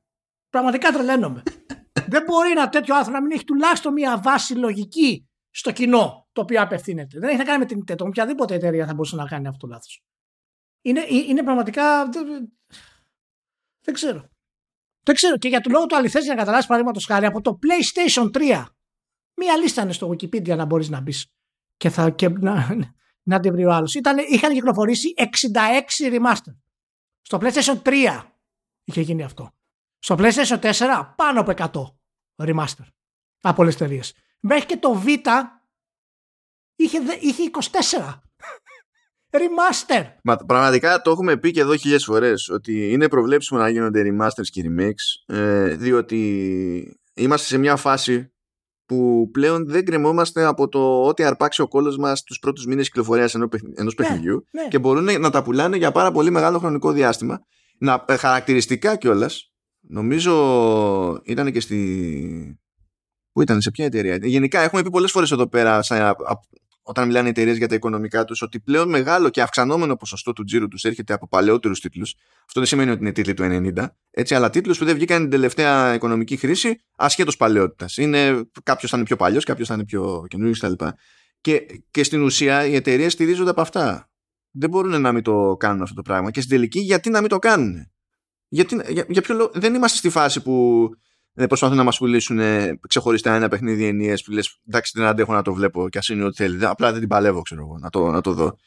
Πραγματικά 0.50 0.92
τρελαίνομαι. 0.92 1.44
δεν 2.14 2.24
μπορεί 2.24 2.52
ένα 2.52 2.70
τέτοιο 2.70 2.96
άνθρωπο 2.96 3.18
να 3.18 3.24
μην 3.24 3.32
έχει 3.32 3.44
τουλάχιστον 3.44 3.94
μια 3.94 4.20
βάση 4.24 4.56
λογική 4.56 5.28
στο 5.50 5.72
κοινό 5.72 6.28
το 6.32 6.42
οποίο 6.42 6.62
απευθύνεται. 6.62 7.20
Δεν 7.20 7.30
έχει 7.30 7.38
να 7.38 7.44
κάνει 7.44 7.60
με 7.60 7.66
την 7.66 7.84
Nintendo. 7.84 8.08
Οποιαδήποτε 8.08 8.54
εταιρεία 8.54 8.86
θα 8.86 8.94
μπορούσε 8.94 9.16
να 9.16 9.26
κάνει 9.26 9.48
αυτό 9.48 9.60
το 9.60 9.68
λάθος. 9.68 10.04
Είναι, 10.82 11.00
ε, 11.00 11.16
είναι 11.16 11.44
πραγματικά. 11.44 12.10
Δεν 13.82 13.94
ξέρω. 13.94 14.30
Δεν 15.04 15.16
ξέρω. 15.16 15.38
Και 15.38 15.48
για 15.48 15.62
τον 15.62 15.72
λόγο 15.72 15.86
του 15.86 15.96
αληθές, 15.96 16.24
για 16.24 16.34
να 16.34 16.40
καταλάβεις 16.40 16.66
παραδείγματος 16.66 17.06
χάρη 17.06 17.26
από 17.26 17.42
το 17.42 17.60
PlayStation 17.62 18.32
3. 18.32 18.66
Μία 19.36 19.58
λίστα 19.58 19.82
είναι 19.82 19.94
στο 19.94 20.10
Wikipedia 20.10 20.56
να 20.56 20.66
μπορείς 20.66 20.90
να 20.90 21.00
μπεις 21.00 21.28
και, 21.78 21.90
θα, 21.90 22.10
και 22.10 22.30
να, 22.30 22.76
να 23.24 23.40
την 23.40 23.52
βρει 23.52 23.66
ο 23.66 23.72
άλλος. 23.72 23.96
Είχαν 24.30 24.54
κυκλοφορήσει 24.54 25.14
66 25.18 26.14
remaster. 26.14 26.56
Στο 27.22 27.38
PlayStation 27.42 27.82
3 27.82 28.24
είχε 28.84 29.02
γίνει 29.02 29.24
αυτό. 29.24 29.52
Στο 30.00 30.16
PlayStation 30.20 30.60
4 30.60 31.14
πάνω 31.16 31.40
από 31.40 31.54
100 32.38 32.48
remaster 32.48 32.86
από 33.42 33.62
όλες 33.62 33.74
εταιρείε. 33.74 34.02
Μέχρι 34.40 34.66
και 34.66 34.78
το 34.78 34.94
Β 34.94 35.06
είχε, 36.76 36.98
είχε 37.20 37.44
24. 37.52 38.14
Remaster. 39.36 40.04
Μα 40.24 40.36
πραγματικά 40.36 41.02
το 41.02 41.12
έχουμε 41.12 41.38
πει 41.38 41.52
και 41.52 41.60
εδώ 41.60 41.76
χιλιάδες 41.76 42.06
φορές 42.06 42.50
ότι 42.50 42.92
είναι 42.92 43.08
προβλέψιμο 43.08 43.60
να 43.60 43.70
γίνονται 43.70 44.02
remasters 44.06 44.48
και 44.52 44.64
remakes 44.66 45.36
ε, 45.36 45.76
διότι 45.76 47.00
είμαστε 47.14 47.48
σε 47.48 47.58
μια 47.58 47.76
φάση 47.76 48.34
που 48.86 49.30
πλέον 49.32 49.66
δεν 49.68 49.86
κρεμόμαστε 49.86 50.44
από 50.44 50.68
το 50.68 51.04
ότι 51.04 51.24
αρπάξει 51.24 51.62
ο 51.62 51.68
κόλος 51.68 51.98
μας 51.98 52.24
τους 52.24 52.40
πρώτους 52.40 52.66
μήνες 52.66 52.88
κυκλοφορίας 52.88 53.36
ενός 53.36 53.50
ναι, 53.76 53.94
παιχνιδιού 53.96 54.46
ναι. 54.52 54.68
και 54.68 54.80
μπορούν 54.80 55.22
να 55.22 55.30
τα 55.30 55.44
πουλάνε 55.44 55.78
για 55.78 55.92
πάρα 55.92 56.12
πολύ 56.12 56.30
μεγάλο 56.30 56.60
χρονικό 56.60 56.92
διάστημα. 56.92 57.40
Να, 57.80 58.06
ε, 58.08 58.16
χαρακτηριστικά 58.16 58.96
κιόλας. 58.96 59.52
νομίζω 59.80 61.22
ήταν 61.24 61.52
και 61.52 61.60
στη, 61.60 62.58
Πού 63.34 63.42
ήταν, 63.42 63.62
σε 63.62 63.72
ποια 63.72 63.86
εταιρεία; 63.86 64.18
Γενικά, 64.22 64.62
έχουμε 64.62 64.82
πει 64.84 64.90
πολλές 64.90 65.12
φορές 65.12 65.32
εδώ 65.32 65.48
πέρα, 65.48 65.82
σαν, 65.82 66.16
όταν 66.84 67.08
μιλάνε 67.08 67.28
οι 67.28 67.30
εταιρείες 67.30 67.58
για 67.58 67.68
τα 67.68 67.76
οικονομικά 67.76 68.26
τους, 68.26 68.42
ότι 68.42 68.60
πλέον 68.60 68.90
μεγάλο 68.90 69.30
και 69.30 69.42
αυξανόμενο 69.42 69.96
ποσοστό 69.96 70.34
του 70.34 70.44
τζίρου 70.44 70.68
τους 70.68 70.84
έρχεται 70.84 71.14
από 71.14 71.28
παλαιότερους 71.28 71.80
τίτλους. 71.80 72.16
Αυτό 72.46 72.60
δεν 72.60 72.66
σημαίνει 72.66 72.92
ότι 72.92 73.00
είναι 73.00 73.12
τίτλοι 73.12 73.34
του 73.34 73.44
90, 73.76 73.86
έτσι, 74.12 74.36
αλλά 74.36 74.50
τίτλους 74.50 74.78
που 74.78 74.86
δεν 74.86 74.96
βγήκαν 74.96 75.22
την 75.22 75.30
τελευταία 75.30 75.94
οικονομική 75.94 76.38
χρήση, 76.38 76.82
ασχέτως 76.96 77.38
παλαιότητας. 77.38 77.98
Κάποιος 78.64 78.92
θα 78.92 78.98
είναι 78.98 79.06
πιο 79.06 79.16
παλιός, 79.16 79.44
κάποιος 79.44 79.68
θα 79.68 79.74
είναι 79.74 79.86
πιο 79.86 80.26
καινούριο 80.28 80.54
κτλ. 80.54 80.86
Και, 81.42 81.66
και 81.92 82.04
στην 82.04 82.22
ουσία 82.22 82.66
οι 82.66 82.76
εταιρείες 82.76 83.14
στηρίζονται 83.14 83.50
από 83.50 83.62
αυτά. 83.62 84.10
Δεν 84.52 84.70
μπορούν 84.70 85.02
να 85.02 85.12
μην 85.12 85.24
το 85.24 85.56
κάνουν 85.60 85.82
αυτό 85.82 85.96
το 85.96 86.02
πράγμα. 86.02 86.32
Και 86.32 86.42
στην 86.42 86.56
τελική, 86.56 86.80
γιατί 86.80 87.10
να 87.10 87.20
μην 87.20 87.30
το 87.30 87.40
κάνουν. 87.40 87.92
Γιατί, 88.48 88.82
για, 88.90 89.06
για 89.10 89.22
ποιο 89.22 89.36
λόγο, 89.36 89.52
δεν 89.54 89.74
είμαστε 89.74 89.98
στη 89.98 90.10
φάση 90.10 90.42
που 90.42 90.90
ε, 91.36 91.46
προσπαθούν 91.46 91.78
να 91.78 91.84
μας 91.84 91.98
πουλήσουν 91.98 92.40
ε, 92.40 92.80
ξεχωριστά 92.88 93.36
ένα 93.36 93.48
παιχνίδι 93.48 93.86
ενιαίες 93.86 94.24
που 94.24 94.32
λες: 94.32 94.60
Εντάξει, 94.68 94.92
δεν 94.96 95.06
αντέχω 95.06 95.34
να 95.34 95.42
το 95.42 95.54
βλέπω 95.54 95.90
και 95.90 95.98
ας 95.98 96.10
είναι 96.10 96.24
ό,τι 96.24 96.36
θέλει. 96.36 96.66
Απλά 96.66 96.92
δεν 96.92 97.00
την 97.00 97.10
παλεύω, 97.10 97.42
ξέρω 97.42 97.62
εγώ, 97.62 97.78
να 97.78 97.90
το, 97.90 98.12
να 98.12 98.22
το 98.22 98.34
δω. 98.34 98.58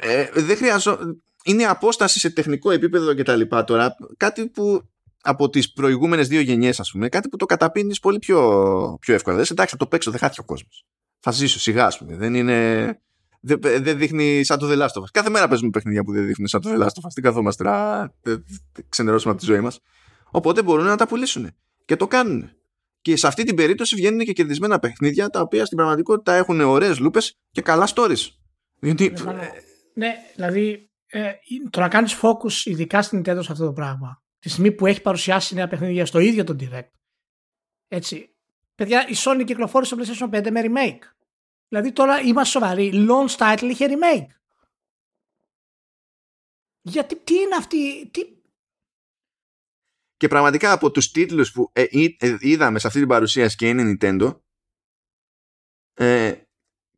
Ε, 0.00 0.20
ε 0.20 0.30
δεν 0.34 0.56
χρειάζω. 0.56 0.98
Είναι 1.44 1.64
απόσταση 1.64 2.18
σε 2.18 2.30
τεχνικό 2.30 2.70
επίπεδο 2.70 3.14
και 3.14 3.22
τα 3.22 3.36
λοιπά 3.36 3.64
τώρα. 3.64 3.96
Κάτι 4.16 4.48
που 4.48 4.82
από 5.22 5.50
τις 5.50 5.72
προηγούμενες 5.72 6.28
δύο 6.28 6.40
γενιές, 6.40 6.80
ας 6.80 6.90
πούμε, 6.90 7.08
κάτι 7.08 7.28
που 7.28 7.36
το 7.36 7.46
καταπίνεις 7.46 8.00
πολύ 8.00 8.18
πιο, 8.18 8.96
πιο 9.00 9.14
εύκολα. 9.14 9.36
Λες, 9.36 9.50
εντάξει, 9.50 9.72
θα 9.72 9.78
το 9.78 9.86
παίξω, 9.86 10.10
δεν 10.10 10.20
χάθηκε 10.20 10.40
ο 10.40 10.44
κόσμος. 10.44 10.84
Θα 11.20 11.30
ζήσω 11.30 11.60
σιγά, 11.60 11.86
ας 11.86 11.98
πούμε. 11.98 12.16
Δεν 12.16 12.34
είναι. 12.34 13.00
Δεν, 13.40 13.58
δεν 13.60 13.98
δείχνει 13.98 14.44
σαν 14.44 14.58
το 14.58 14.68
The 14.70 14.86
Κάθε 15.12 15.30
μέρα 15.30 15.48
παίζουμε 15.48 15.70
παιχνίδια 15.70 16.04
που 16.04 16.12
δεν 16.12 16.26
δείχνουν 16.26 16.48
σαν 16.48 16.60
το 16.60 16.70
The 16.72 16.82
Last 16.82 16.86
of 16.86 17.20
καθόμαστε 17.22 17.64
να 17.64 18.08
ξενερώσουμε 18.88 19.32
από 19.32 19.40
τη 19.40 19.46
ζωή 19.46 19.60
μας. 19.60 19.80
Οπότε 20.30 20.62
μπορούν 20.62 20.84
να 20.84 20.96
τα 20.96 21.06
πουλήσουν. 21.06 21.50
Και 21.86 21.96
το 21.96 22.06
κάνουν. 22.06 22.50
Και 23.00 23.16
σε 23.16 23.26
αυτή 23.26 23.44
την 23.44 23.56
περίπτωση 23.56 23.94
βγαίνουν 23.94 24.24
και 24.24 24.32
κερδισμένα 24.32 24.78
παιχνίδια 24.78 25.28
τα 25.28 25.40
οποία 25.40 25.64
στην 25.64 25.76
πραγματικότητα 25.76 26.34
έχουν 26.34 26.60
ωραίες 26.60 26.98
λούπες 26.98 27.38
και 27.50 27.62
καλά 27.62 27.88
stories. 27.94 28.28
Γιατί... 28.80 29.12
Ναι, 29.24 29.50
ναι, 29.94 30.14
δηλαδή 30.34 30.90
ε, 31.06 31.32
το 31.70 31.80
να 31.80 31.88
κάνεις 31.88 32.20
focus 32.22 32.64
ειδικά 32.64 33.02
στην 33.02 33.18
Nintendo 33.18 33.38
σε 33.42 33.52
αυτό 33.52 33.64
το 33.64 33.72
πράγμα, 33.72 34.22
τη 34.38 34.48
στιγμή 34.48 34.72
που 34.72 34.86
έχει 34.86 35.02
παρουσιάσει 35.02 35.54
νέα 35.54 35.68
παιχνίδια 35.68 36.06
στο 36.06 36.18
ίδιο 36.18 36.44
το 36.44 36.56
Direct. 36.60 36.90
Έτσι. 37.88 38.30
Παιδιά, 38.74 39.08
η 39.08 39.14
Sony 39.16 39.42
κυκλοφόρησε 39.46 39.96
στο 40.02 40.28
PlayStation 40.28 40.46
5 40.46 40.50
με 40.50 40.62
remake. 40.64 41.02
Δηλαδή 41.68 41.92
τώρα 41.92 42.20
είμαστε 42.20 42.58
σοβαροί. 42.58 42.90
Launch 42.94 43.36
title 43.36 43.68
είχε 43.70 43.86
remake. 43.88 44.26
Γιατί 46.82 47.16
τι 47.16 47.34
είναι 47.34 47.54
αυτή. 47.56 48.08
Τι, 48.10 48.20
Και 50.16 50.28
πραγματικά 50.28 50.72
από 50.72 50.90
τους 50.90 51.10
τίτλους 51.10 51.52
που 51.52 51.70
ε, 51.72 51.82
ε, 52.18 52.36
είδαμε 52.40 52.78
σε 52.78 52.86
αυτή 52.86 52.98
την 52.98 53.08
παρουσίαση 53.08 53.56
και 53.56 53.68
είναι 53.68 53.96
Nintendo 54.00 54.40
ε, 55.94 56.34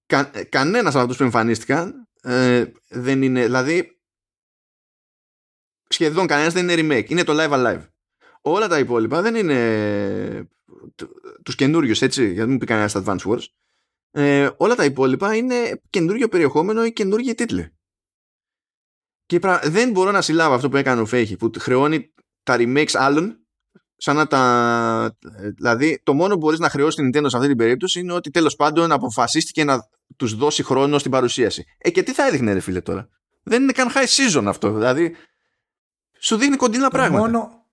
κα, 0.07 0.31
ε, 0.35 0.45
κανένας 0.45 0.95
από 0.95 1.03
αυτούς 1.03 1.17
που 1.17 1.23
εμφανίστηκαν 1.23 2.09
ε, 2.23 2.65
δεν 2.89 3.23
είναι, 3.23 3.43
δηλαδή 3.43 4.01
σχεδόν 5.89 6.27
κανένας 6.27 6.53
δεν 6.53 6.69
είναι 6.69 6.99
remake, 6.99 7.11
είναι 7.11 7.25
το 7.25 7.33
Live 7.37 7.51
Alive. 7.51 7.89
Όλα 8.41 8.69
τα 8.69 8.79
υπόλοιπα 8.79 9.23
δεν 9.23 9.35
είναι 9.35 10.49
τους 11.43 11.55
καινούριους 11.55 12.03
έτσι, 12.03 12.23
γιατί 12.23 12.39
δεν 12.39 12.51
μου 12.51 12.59
πει 12.59 12.67
κανένας 12.67 12.91
στα 12.91 13.03
Advance 13.05 13.31
Wars. 13.31 13.45
Ε, 14.11 14.51
όλα 14.57 14.75
τα 14.75 14.85
υπόλοιπα 14.85 15.37
είναι 15.37 15.83
καινούριο 15.91 16.29
περιεχόμενο 16.29 16.85
ή 16.85 16.93
καινούργιοι 16.93 17.35
τίτλοι. 17.35 17.73
Και 19.27 19.39
δεν 19.65 19.91
μπορώ 19.91 20.11
να 20.11 20.23
συλλάβω 20.23 20.55
αυτό 20.55 20.69
που 20.69 20.77
έκανε 20.77 21.01
ο 21.01 21.07
Φέχη, 21.07 21.37
που 21.37 21.51
χρεώνει 21.59 22.15
τα 22.49 22.57
remakes 22.59 22.93
άλλων 22.93 23.39
σαν 23.97 24.17
να 24.17 24.27
τα... 24.27 25.17
Δηλαδή, 25.57 26.01
το 26.03 26.15
μόνο 26.15 26.35
που 26.35 26.41
μπορείς 26.41 26.59
να 26.59 26.69
χρεώσεις 26.69 26.95
την 26.95 27.09
Nintendo 27.09 27.27
σε 27.29 27.37
αυτή 27.37 27.49
την 27.49 27.57
περίπτωση 27.57 28.01
είναι 28.01 28.13
ότι 28.13 28.31
τέλος 28.31 28.57
πάντων 28.57 28.93
αποφασίστηκε 28.93 29.65
να 29.65 29.89
τους 30.17 30.35
δώσει 30.35 30.63
χρόνο 30.63 30.99
στην 30.99 31.11
παρουσίαση. 31.11 31.65
Ε, 31.79 31.91
και 31.91 32.03
τι 32.03 32.13
θα 32.13 32.27
έδειχνε 32.27 32.53
ρε 32.53 32.61
φίλε 32.61 32.81
τώρα; 32.81 33.09
Δεν 33.43 33.63
είναι 33.63 33.73
καν 33.73 33.89
high 33.95 34.39
season 34.39 34.45
αυτό. 34.47 34.73
Δηλαδή, 34.73 35.15
σου 36.19 36.37
δίνει 36.37 36.57
κοντινά 36.57 36.85
το 36.85 36.97
πράγματα. 36.97 37.23
Μόνο, 37.23 37.67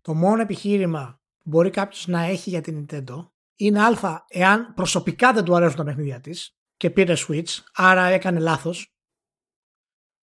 το 0.00 0.14
μόνο 0.14 0.42
επιχείρημα 0.42 1.20
που 1.36 1.50
μπορεί 1.50 1.70
κάποιος 1.70 2.06
να 2.06 2.22
έχει 2.22 2.50
για 2.50 2.60
την 2.60 2.86
Nintendo 2.86 3.28
είναι 3.56 3.82
α, 3.82 4.24
εάν 4.28 4.74
προσωπικά 4.74 5.32
δεν 5.32 5.44
του 5.44 5.54
αρέσουν 5.54 5.76
τα 5.76 5.84
παιχνίδια 5.84 6.20
της 6.20 6.54
και 6.76 6.90
πήρε 6.90 7.14
Switch, 7.28 7.58
άρα 7.74 8.04
έκανε 8.04 8.38
λάθος. 8.38 8.94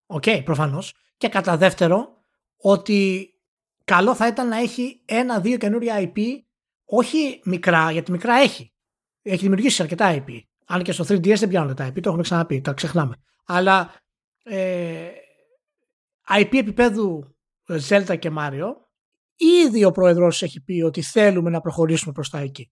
OK, 0.06 0.24
okay, 0.26 0.42
προφανώς. 0.46 0.96
Και 1.18 1.30
κατά 1.30 1.58
δεύτερο, 1.58 2.17
ότι 2.58 3.30
καλό 3.84 4.16
θα 4.16 4.28
ήταν 4.28 4.48
να 4.48 4.58
έχει 4.58 5.02
ένα-δύο 5.06 5.58
καινούρια 5.58 5.96
IP, 6.00 6.20
όχι 6.86 7.42
μικρά, 7.44 7.92
γιατί 7.92 8.12
μικρά 8.12 8.36
έχει. 8.36 8.74
Έχει 9.22 9.42
δημιουργήσει 9.42 9.82
αρκετά 9.82 10.16
IP. 10.18 10.40
Αν 10.66 10.84
και 10.84 10.92
στο 10.92 11.04
3DS 11.08 11.38
δεν 11.38 11.50
πιάνουν 11.50 11.76
τα 11.76 11.88
IP, 11.88 11.94
το 11.94 12.10
έχουμε 12.10 12.24
ξαναπεί, 12.24 12.62
τα 12.62 12.74
ξεχνάμε. 12.74 13.16
Αλλά 13.46 13.94
ε, 14.44 15.10
IP 16.30 16.54
επίπεδου 16.54 17.36
Zelda 17.90 18.20
και 18.20 18.32
Mario, 18.38 18.70
ήδη 19.36 19.84
ο 19.84 19.92
πρόεδρος 19.92 20.42
έχει 20.42 20.64
πει 20.64 20.82
ότι 20.82 21.02
θέλουμε 21.02 21.50
να 21.50 21.62
προχωρήσουμε 21.62 22.14
προς 22.14 22.30
τα 22.30 22.40
εκεί. 22.40 22.72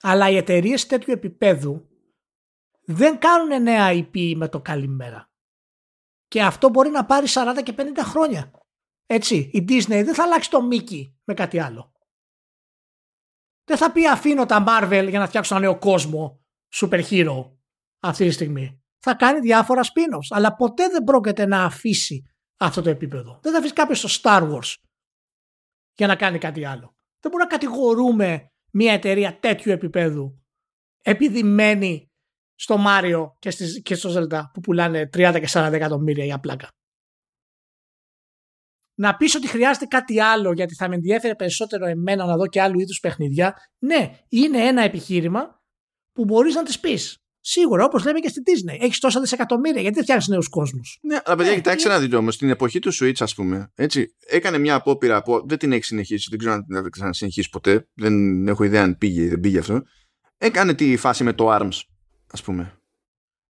Αλλά 0.00 0.30
οι 0.30 0.36
εταιρείες 0.36 0.86
τέτοιου 0.86 1.12
επίπεδου 1.12 1.88
δεν 2.84 3.18
κάνουν 3.18 3.62
νέα 3.62 3.88
IP 3.92 4.34
με 4.36 4.48
το 4.48 4.60
καλημέρα. 4.60 5.30
Και 6.28 6.42
αυτό 6.42 6.68
μπορεί 6.68 6.90
να 6.90 7.04
πάρει 7.04 7.26
40 7.28 7.62
και 7.62 7.74
50 7.76 7.82
χρόνια. 7.98 8.50
Έτσι, 9.06 9.50
η 9.52 9.64
Disney 9.68 10.02
δεν 10.04 10.14
θα 10.14 10.22
αλλάξει 10.22 10.50
το 10.50 10.58
Mickey 10.72 11.12
με 11.24 11.34
κάτι 11.34 11.58
άλλο. 11.58 11.92
Δεν 13.64 13.76
θα 13.76 13.92
πει 13.92 14.08
αφήνω 14.08 14.46
τα 14.46 14.64
Marvel 14.68 15.06
για 15.08 15.18
να 15.18 15.26
φτιάξω 15.26 15.54
ένα 15.54 15.64
νέο 15.64 15.78
κόσμο 15.78 16.44
super 16.74 17.02
hero 17.10 17.50
αυτή 17.98 18.26
τη 18.26 18.30
στιγμή. 18.30 18.82
Θα 18.98 19.14
κάνει 19.14 19.40
διάφορα 19.40 19.82
spin-offs, 19.82 20.36
αλλά 20.36 20.54
ποτέ 20.54 20.88
δεν 20.88 21.04
πρόκειται 21.04 21.46
να 21.46 21.64
αφήσει 21.64 22.24
αυτό 22.56 22.82
το 22.82 22.90
επίπεδο. 22.90 23.38
Δεν 23.42 23.52
θα 23.52 23.58
αφήσει 23.58 23.72
κάποιος 23.72 23.98
στο 23.98 24.20
Star 24.22 24.52
Wars 24.52 24.74
για 25.94 26.06
να 26.06 26.16
κάνει 26.16 26.38
κάτι 26.38 26.64
άλλο. 26.64 26.96
Δεν 27.20 27.30
μπορούμε 27.30 27.42
να 27.42 27.58
κατηγορούμε 27.58 28.52
μια 28.72 28.92
εταιρεία 28.92 29.38
τέτοιου 29.38 29.72
επίπεδου 29.72 30.42
επειδή 31.00 31.42
μένει 31.42 32.10
στο 32.54 32.76
Μάριο 32.76 33.36
και, 33.38 33.50
και 33.82 33.94
στο 33.94 34.10
Zelda 34.14 34.42
που 34.52 34.60
πουλάνε 34.60 35.02
30 35.02 35.36
και 35.40 35.48
40 35.48 35.72
εκατομμύρια 35.72 36.24
για 36.24 36.40
πλάκα 36.40 36.68
να 38.94 39.16
πεις 39.16 39.34
ότι 39.34 39.48
χρειάζεται 39.48 39.86
κάτι 39.86 40.20
άλλο 40.20 40.52
γιατί 40.52 40.74
θα 40.74 40.88
με 40.88 40.94
ενδιαφέρει 40.94 41.36
περισσότερο 41.36 41.86
εμένα 41.86 42.24
να 42.24 42.36
δω 42.36 42.46
και 42.46 42.60
άλλου 42.60 42.80
είδους 42.80 43.00
παιχνιδιά. 43.00 43.54
Ναι, 43.78 44.18
είναι 44.28 44.58
ένα 44.58 44.82
επιχείρημα 44.82 45.62
που 46.12 46.24
μπορείς 46.24 46.54
να 46.54 46.62
τη 46.62 46.76
πεις. 46.80 47.18
Σίγουρα, 47.46 47.84
όπως 47.84 48.04
λέμε 48.04 48.18
και 48.18 48.28
στη 48.28 48.42
Disney. 48.44 48.76
Έχεις 48.80 48.98
τόσα 48.98 49.20
δισεκατομμύρια, 49.20 49.80
γιατί 49.80 49.94
δεν 49.94 50.02
φτιάχνεις 50.02 50.28
νέους 50.28 50.48
κόσμους. 50.48 50.98
Ναι, 51.02 51.18
αλλά 51.24 51.36
παιδιά, 51.36 51.52
ε, 51.52 51.54
κοιτάξτε 51.54 51.88
να 51.88 51.98
δείτε 51.98 52.16
όμως. 52.16 52.34
Στην 52.34 52.50
εποχή 52.50 52.78
του 52.78 52.94
Switch, 52.94 53.18
ας 53.18 53.34
πούμε, 53.34 53.72
έτσι, 53.74 54.14
έκανε 54.26 54.58
μια 54.58 54.74
απόπειρα 54.74 55.22
που 55.22 55.44
δεν 55.46 55.58
την 55.58 55.72
έχει 55.72 55.84
συνεχίσει. 55.84 56.26
Δεν 56.30 56.38
ξέρω 56.38 56.54
αν 56.54 56.64
την 56.66 56.90
ξανασυνεχίσει 56.90 57.50
ποτέ. 57.50 57.88
Δεν 57.94 58.46
έχω 58.48 58.64
ιδέα 58.64 58.82
αν 58.82 58.98
πήγε 58.98 59.22
ή 59.22 59.28
δεν 59.28 59.40
πήγε 59.40 59.58
αυτό. 59.58 59.82
Έκανε 60.38 60.74
τη 60.74 60.96
φάση 60.96 61.24
με 61.24 61.32
το 61.32 61.56
ARMS, 61.56 61.80
ας 62.30 62.42
πούμε. 62.42 62.78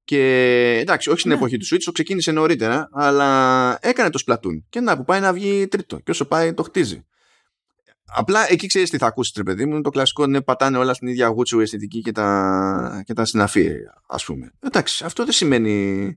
Και 0.05 0.79
εντάξει, 0.81 1.11
όχι 1.11 1.19
στην 1.19 1.31
ναι. 1.31 1.37
εποχή 1.37 1.57
του 1.57 1.67
Switch, 1.67 1.83
το 1.85 1.93
ξεκίνησε 1.93 2.33
νωρίτερα, 2.33 2.89
αλλά 2.93 3.79
έκανε 3.81 4.11
το 4.11 4.23
Splatoon. 4.27 4.63
Και 4.69 4.81
να 4.81 4.97
που 4.97 5.05
πάει 5.05 5.21
να 5.21 5.33
βγει 5.33 5.69
τρίτο. 5.69 5.99
Και 5.99 6.11
όσο 6.11 6.25
πάει, 6.25 6.55
το 6.55 6.63
χτίζει. 6.63 7.05
Απλά 8.15 8.53
εκεί 8.53 8.67
ξέρεις 8.67 8.91
τι 8.91 8.99
θα 8.99 9.07
ακούσεις, 9.07 9.33
τρε 9.33 9.43
παιδί 9.43 9.67
μου. 9.67 9.81
Το 9.81 9.91
κλασικό 9.91 10.25
είναι 10.25 10.41
πατάνε 10.41 10.79
όλα 10.79 10.95
στην 10.95 11.09
ίδια 11.09 11.27
γούτσου 11.27 11.61
αισθητική 11.61 12.01
και 12.01 12.13
τα, 12.13 13.03
και 13.07 13.13
τα 13.13 13.25
συναφή, 13.25 13.71
ας 14.07 14.25
πούμε. 14.25 14.53
Εντάξει, 14.61 15.05
αυτό 15.05 15.25
δεν 15.25 15.33
σημαίνει. 15.33 16.17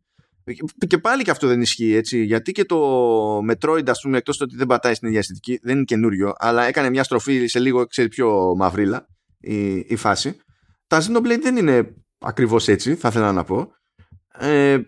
Και 0.88 0.98
πάλι 0.98 1.24
και 1.24 1.32
αυτό 1.32 1.48
δεν 1.48 1.62
ισχύει 1.62 1.94
έτσι. 1.94 2.24
Γιατί 2.24 2.52
και 2.52 2.66
το 2.66 3.40
Metroid, 3.50 3.90
ας 3.90 4.02
πούμε, 4.02 4.18
εκτός 4.18 4.42
ότι 4.42 4.56
δεν 4.56 4.68
πατάει 4.68 4.94
στην 4.94 5.08
ίδια 5.08 5.20
αισθητική, 5.20 5.60
δεν 5.62 5.76
είναι 5.76 5.84
καινούριο, 5.84 6.34
αλλά 6.38 6.64
έκανε 6.64 6.90
μια 6.90 7.04
στροφή 7.04 7.48
σε 7.48 7.60
λίγο 7.60 7.86
ξέρεις, 7.86 8.16
πιο 8.16 8.56
μαυρίλα 8.56 9.08
η, 9.40 9.76
η 9.78 9.96
φάση. 9.96 10.36
Τα 10.88 11.02
Xenoblade 11.02 11.40
δεν 11.42 11.58
είναι 11.58 11.96
ακριβώς 12.26 12.68
έτσι, 12.68 12.96
θα 12.96 13.08
ήθελα 13.08 13.32
να 13.32 13.44
πω. 13.44 13.72
Ε, 14.38 14.72
ε, 14.72 14.84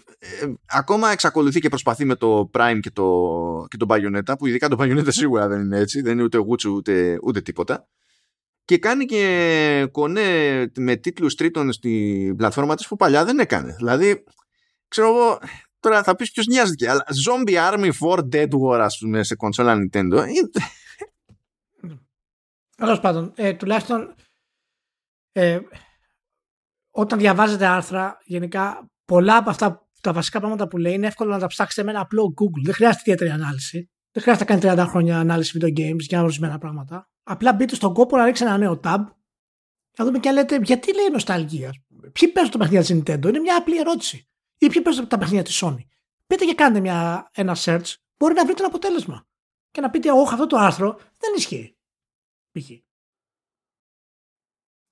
ακόμα 0.65 1.11
εξακολουθεί 1.11 1.59
και 1.59 1.69
προσπαθεί 1.69 2.05
με 2.05 2.15
το 2.15 2.49
Prime 2.53 2.79
και 2.79 2.91
το, 2.91 3.65
και 3.67 3.77
το 3.77 3.85
Bayonetta 3.89 4.33
που 4.37 4.47
ειδικά 4.47 4.69
το 4.69 4.77
Bayonetta 4.79 5.07
σίγουρα 5.19 5.47
δεν 5.47 5.61
είναι 5.61 5.77
έτσι 5.77 6.01
δεν 6.01 6.13
είναι 6.13 6.23
ούτε 6.23 6.37
γούτσου 6.37 6.73
ούτε, 6.73 7.19
ούτε 7.23 7.41
τίποτα 7.41 7.87
και 8.65 8.77
κάνει 8.77 9.05
και 9.05 9.87
κονέ 9.91 10.71
με 10.77 10.95
τίτλους 10.95 11.35
τρίτων 11.35 11.71
στην 11.71 12.35
πλατφόρμα 12.35 12.75
της 12.75 12.87
που 12.87 12.95
παλιά 12.95 13.25
δεν 13.25 13.39
έκανε 13.39 13.73
δηλαδή 13.77 14.23
ξέρω 14.87 15.07
εγώ 15.07 15.39
τώρα 15.79 16.03
θα 16.03 16.15
πεις 16.15 16.31
ποιος 16.31 16.47
νοιάζεται 16.47 16.89
αλλά 16.89 17.05
Zombie 17.27 17.71
Army 17.71 17.91
4 17.99 18.19
Dead 18.31 18.49
War 18.49 18.79
ας 18.79 18.97
πούμε 18.97 19.23
σε 19.23 19.35
κονσόλα 19.35 19.75
Nintendo 19.77 20.23
Τέλος 22.77 22.99
πάντων 22.99 23.33
ε, 23.35 23.53
τουλάχιστον 23.53 24.15
ε, 25.31 25.59
όταν 26.97 27.19
διαβάζετε 27.19 27.65
άρθρα 27.65 28.17
γενικά 28.23 28.89
πολλά 29.05 29.37
από 29.37 29.49
αυτά 29.49 29.87
τα 30.01 30.13
βασικά 30.13 30.39
πράγματα 30.39 30.67
που 30.67 30.77
λέει 30.77 30.93
είναι 30.93 31.07
εύκολο 31.07 31.31
να 31.31 31.39
τα 31.39 31.47
ψάξετε 31.47 31.83
με 31.83 31.91
ένα 31.91 31.99
απλό 31.99 32.33
Google. 32.41 32.61
Δεν 32.63 32.73
χρειάζεται 32.73 32.99
ιδιαίτερη 32.99 33.29
ανάλυση. 33.29 33.89
Δεν 34.11 34.23
χρειάζεται 34.23 34.53
να 34.53 34.59
κάνει 34.59 34.81
30 34.81 34.89
χρόνια 34.89 35.19
ανάλυση 35.19 35.59
video 35.61 35.79
games 35.79 35.99
για 35.99 36.21
ορισμένα 36.21 36.57
πράγματα. 36.57 37.09
Απλά 37.23 37.53
μπείτε 37.53 37.75
στον 37.75 37.93
κόπο 37.93 38.17
να 38.17 38.25
ρίξετε 38.25 38.49
ένα 38.49 38.57
νέο 38.57 38.79
tab. 38.83 38.99
Να 39.97 40.05
δούμε 40.05 40.19
και 40.19 40.31
λέτε 40.31 40.59
γιατί 40.63 40.93
λέει 40.95 41.09
νοσταλγία. 41.11 41.73
Ποιοι 42.11 42.27
παίζουν 42.27 42.51
τα 42.51 42.57
παιχνίδια 42.57 42.81
της 42.81 42.95
Nintendo; 42.95 43.27
Είναι 43.27 43.39
μια 43.39 43.57
απλή 43.57 43.77
ερώτηση. 43.77 44.27
Ή 44.57 44.67
ποιοι 44.67 44.81
παίζουν 44.81 45.07
τα 45.07 45.17
παιχνίδια 45.17 45.43
της 45.43 45.63
Sony; 45.63 45.85
Πείτε 46.27 46.45
και 46.45 46.53
κάντε 46.53 46.79
μια, 46.79 47.29
ένα 47.33 47.55
search. 47.59 47.93
Μπορεί 48.17 48.33
να 48.33 48.45
βρείτε 48.45 48.59
ένα 48.59 48.67
αποτέλεσμα. 48.67 49.27
Και 49.71 49.81
να 49.81 49.89
πείτε, 49.89 50.11
Όχι, 50.11 50.33
αυτό 50.33 50.47
το 50.47 50.57
άρθρο 50.57 50.95
δεν 50.95 51.33
ισχύει. 51.35 51.77
Π.χ. 52.51 52.69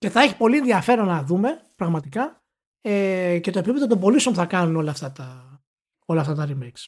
Και 0.06 0.12
θα 0.12 0.22
έχει 0.22 0.38
πολύ 0.38 0.58
ενδιαφέρον 0.58 1.08
να 1.08 1.24
δούμε 1.24 1.62
πραγματικά 1.76 2.44
ε, 2.82 3.40
και 3.42 3.52
το 3.52 3.60
επίπεδο 3.60 3.88
των 3.88 4.00
πωλήσεων 4.00 4.36
θα 4.36 4.46
κάνουν 4.46 4.76
όλα 4.76 4.92
αυτά 4.92 5.12
τα, 5.12 5.60
όλα 6.06 6.22
αυτά 6.22 6.36
τα 6.36 6.48
remakes. 6.50 6.86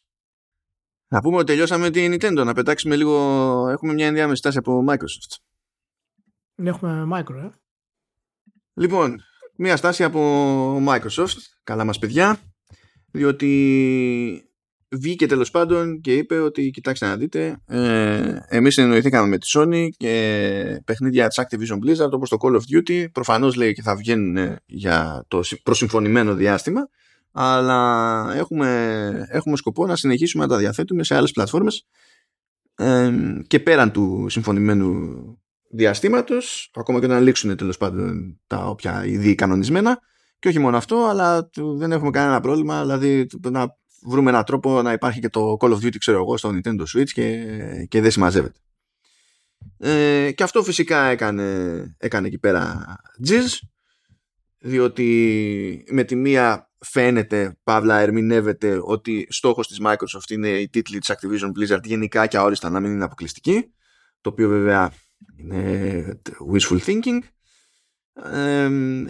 Να 1.07 1.22
πούμε 1.22 1.35
ότι 1.38 1.45
τελειώσαμε 1.45 1.89
την 1.89 2.14
Nintendo, 2.14 2.45
να 2.45 2.53
πετάξουμε 2.53 2.95
λίγο, 2.95 3.14
έχουμε 3.69 3.94
μια 3.94 4.07
ενδιάμεση 4.07 4.38
στάση 4.38 4.57
από 4.57 4.85
Microsoft. 4.88 5.35
Ναι, 6.56 6.69
έχουμε 6.69 7.07
Micro, 7.14 7.35
ε. 7.35 7.49
Λοιπόν, 8.73 9.22
μια 9.56 9.77
στάση 9.77 10.03
από 10.03 10.22
Microsoft, 10.88 11.38
καλά 11.64 11.84
μας 11.84 11.99
παιδιά, 11.99 12.39
διότι 13.11 14.47
βγήκε 14.90 15.26
τέλος 15.26 15.52
πάντων 15.52 16.02
και 16.02 16.14
είπε 16.14 16.40
ότι 16.40 16.70
κοιτάξτε 16.70 17.08
να 17.08 17.16
δείτε 17.16 17.62
ε, 17.66 18.38
εμείς 18.48 18.74
συνεννοηθήκαμε 18.74 19.28
με 19.28 19.38
τη 19.38 19.48
Sony 19.56 19.88
και 19.98 20.82
παιχνίδια 20.86 21.28
της 21.28 21.40
Activision 21.42 21.76
Blizzard 21.86 22.12
όπως 22.12 22.30
το 22.30 22.38
Call 22.40 22.56
of 22.56 22.60
Duty. 22.78 23.12
Προφανώς 23.12 23.56
λέει 23.56 23.74
και 23.74 23.82
θα 23.82 23.96
βγαίνουν 23.96 24.56
για 24.66 25.26
το 25.28 25.42
προσυμφωνημένο 25.64 26.34
διάστημα 26.34 26.90
αλλά 27.32 28.34
έχουμε, 28.36 29.28
έχουμε 29.30 29.58
σκοπό 29.58 29.86
να 29.86 29.96
συνεχίσουμε 29.96 30.44
να 30.44 30.50
τα 30.50 30.58
διαθέτουμε 30.58 31.04
σε 31.04 31.16
άλλες 31.16 31.32
πλατφόρμες 31.32 31.86
ε, 32.76 33.12
και 33.48 33.60
πέραν 33.60 33.92
του 33.92 34.26
συμφωνημένου 34.30 35.16
διαστήματος 35.70 36.72
ακόμα 36.76 37.00
και 37.00 37.08
να 37.08 37.20
λήξουν 37.20 37.56
τέλος 37.56 37.78
πάντων 37.78 38.40
τα 38.48 38.66
όποια 38.66 39.06
ήδη 39.06 39.36
κανονισμένα. 39.36 40.00
Και 40.40 40.48
όχι 40.48 40.60
μόνο 40.60 40.78
αυτό 40.78 41.08
αλλά 41.10 41.50
δεν 41.78 41.92
έχουμε 41.92 42.10
κανένα 42.10 42.40
πρόβλημα 42.40 42.82
δηλαδή 42.82 43.28
να 43.50 43.76
βρούμε 44.06 44.30
έναν 44.30 44.44
τρόπο 44.44 44.82
να 44.82 44.91
υπάρχει 44.91 45.19
και 45.19 45.30
το 45.30 45.57
Call 45.60 45.69
of 45.69 45.76
Duty 45.76 45.98
ξέρω 45.98 46.18
εγώ 46.18 46.38
στο 46.38 46.49
Nintendo 46.53 46.84
Switch 46.95 47.10
και, 47.10 47.45
και 47.90 48.02
δεν 48.02 48.11
συμμαζεύεται. 48.11 48.60
Ε, 49.78 50.32
και 50.32 50.44
αυτό 50.44 50.64
φυσικά 50.64 51.03
έκανε, 51.03 51.95
έκανε 51.98 52.28
εκεί 52.28 52.40
πέρα 52.40 52.86
Jizz 53.28 53.68
διότι 54.60 55.86
με 55.91 56.03
τη 56.03 56.15
μία 56.15 56.72
φαίνεται, 56.80 57.57
παύλα 57.64 57.99
ερμηνεύεται 57.99 58.80
ότι 58.84 59.28
στόχος 59.30 59.68
της 59.68 59.80
Microsoft 59.82 60.30
είναι 60.30 60.49
η 60.49 60.69
τίτλη 60.69 60.99
της 60.99 61.11
Activision 61.11 61.52
Blizzard 61.52 61.84
γενικά 61.84 62.28
και 62.28 62.38
αόριστα 62.38 62.69
να 62.69 62.80
μην 62.80 62.91
είναι 62.91 63.03
αποκλειστική 63.03 63.72
το 64.22 64.30
οποίο 64.30 64.49
βέβαια 64.49 64.91
είναι 65.36 66.22
wishful 66.53 66.80
thinking 66.86 67.19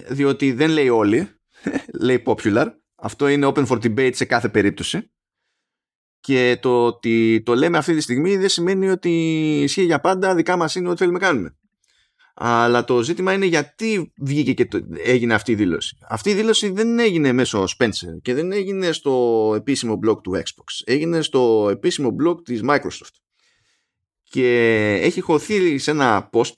διότι 0.09 0.51
δεν 0.51 0.69
λέει 0.69 0.89
όλοι 0.89 1.30
λέει 2.05 2.23
popular 2.26 2.68
αυτό 2.98 3.28
είναι 3.28 3.52
open 3.53 3.68
for 3.68 3.80
debate 3.84 4.15
σε 4.15 4.26
κάθε 4.26 4.49
περίπτωση 4.49 5.11
και 6.19 6.57
το 6.61 6.86
ότι 6.86 7.41
το 7.45 7.56
λέμε 7.56 7.78
αυτή 7.78 7.95
τη 7.95 8.02
στιγμή 8.02 8.38
δεν 8.38 8.49
σημαίνει 8.49 8.90
ότι 8.90 9.10
ισχύει 9.64 9.84
για 9.84 9.99
πάντα 9.99 10.36
δικά 10.36 10.57
μας 10.57 10.76
είναι 10.76 10.90
ό,τι 10.90 10.98
θέλουμε 10.98 11.19
κάνουμε 11.19 11.57
αλλά 12.40 12.84
το 12.84 13.02
ζήτημα 13.02 13.34
είναι 13.34 13.45
γιατί 13.45 14.14
βγήκε 14.18 14.53
και 14.53 14.65
το, 14.65 14.80
έγινε 15.03 15.34
αυτή 15.34 15.52
η 15.52 15.56
δήλωση. 15.56 15.98
Αυτή 16.10 16.30
η 16.30 16.34
δήλωση 16.34 16.69
δεν 16.69 16.99
έγινε 16.99 17.32
μέσω 17.32 17.64
Spencer 17.78 18.22
και 18.22 18.34
δεν 18.34 18.52
έγινε 18.52 18.91
στο 18.91 19.53
επίσημο 19.56 19.99
blog 20.06 20.24
του 20.24 20.32
Xbox. 20.36 20.82
Έγινε 20.84 21.22
στο 21.22 21.68
επίσημο 21.72 22.15
blog 22.24 22.44
της 22.44 22.61
Microsoft. 22.64 23.15
Και 24.24 24.49
έχει 25.02 25.22
χωθεί 25.22 25.78
σε 25.78 25.91
ένα 25.91 26.30
post 26.34 26.53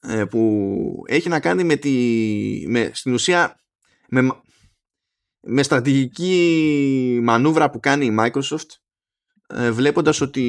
ε, 0.00 0.24
που 0.24 1.04
έχει 1.06 1.28
να 1.28 1.40
κάνει 1.40 1.64
με 1.64 1.76
τη... 1.76 1.90
Με, 2.68 2.90
στην 2.94 3.12
ουσία 3.12 3.60
με, 4.08 4.41
με 5.42 5.62
στρατηγική 5.62 7.18
μανούβρα 7.22 7.70
που 7.70 7.80
κάνει 7.80 8.06
η 8.06 8.16
Microsoft 8.20 8.68
ε, 9.46 9.70
βλέποντας 9.70 10.20
ότι 10.20 10.44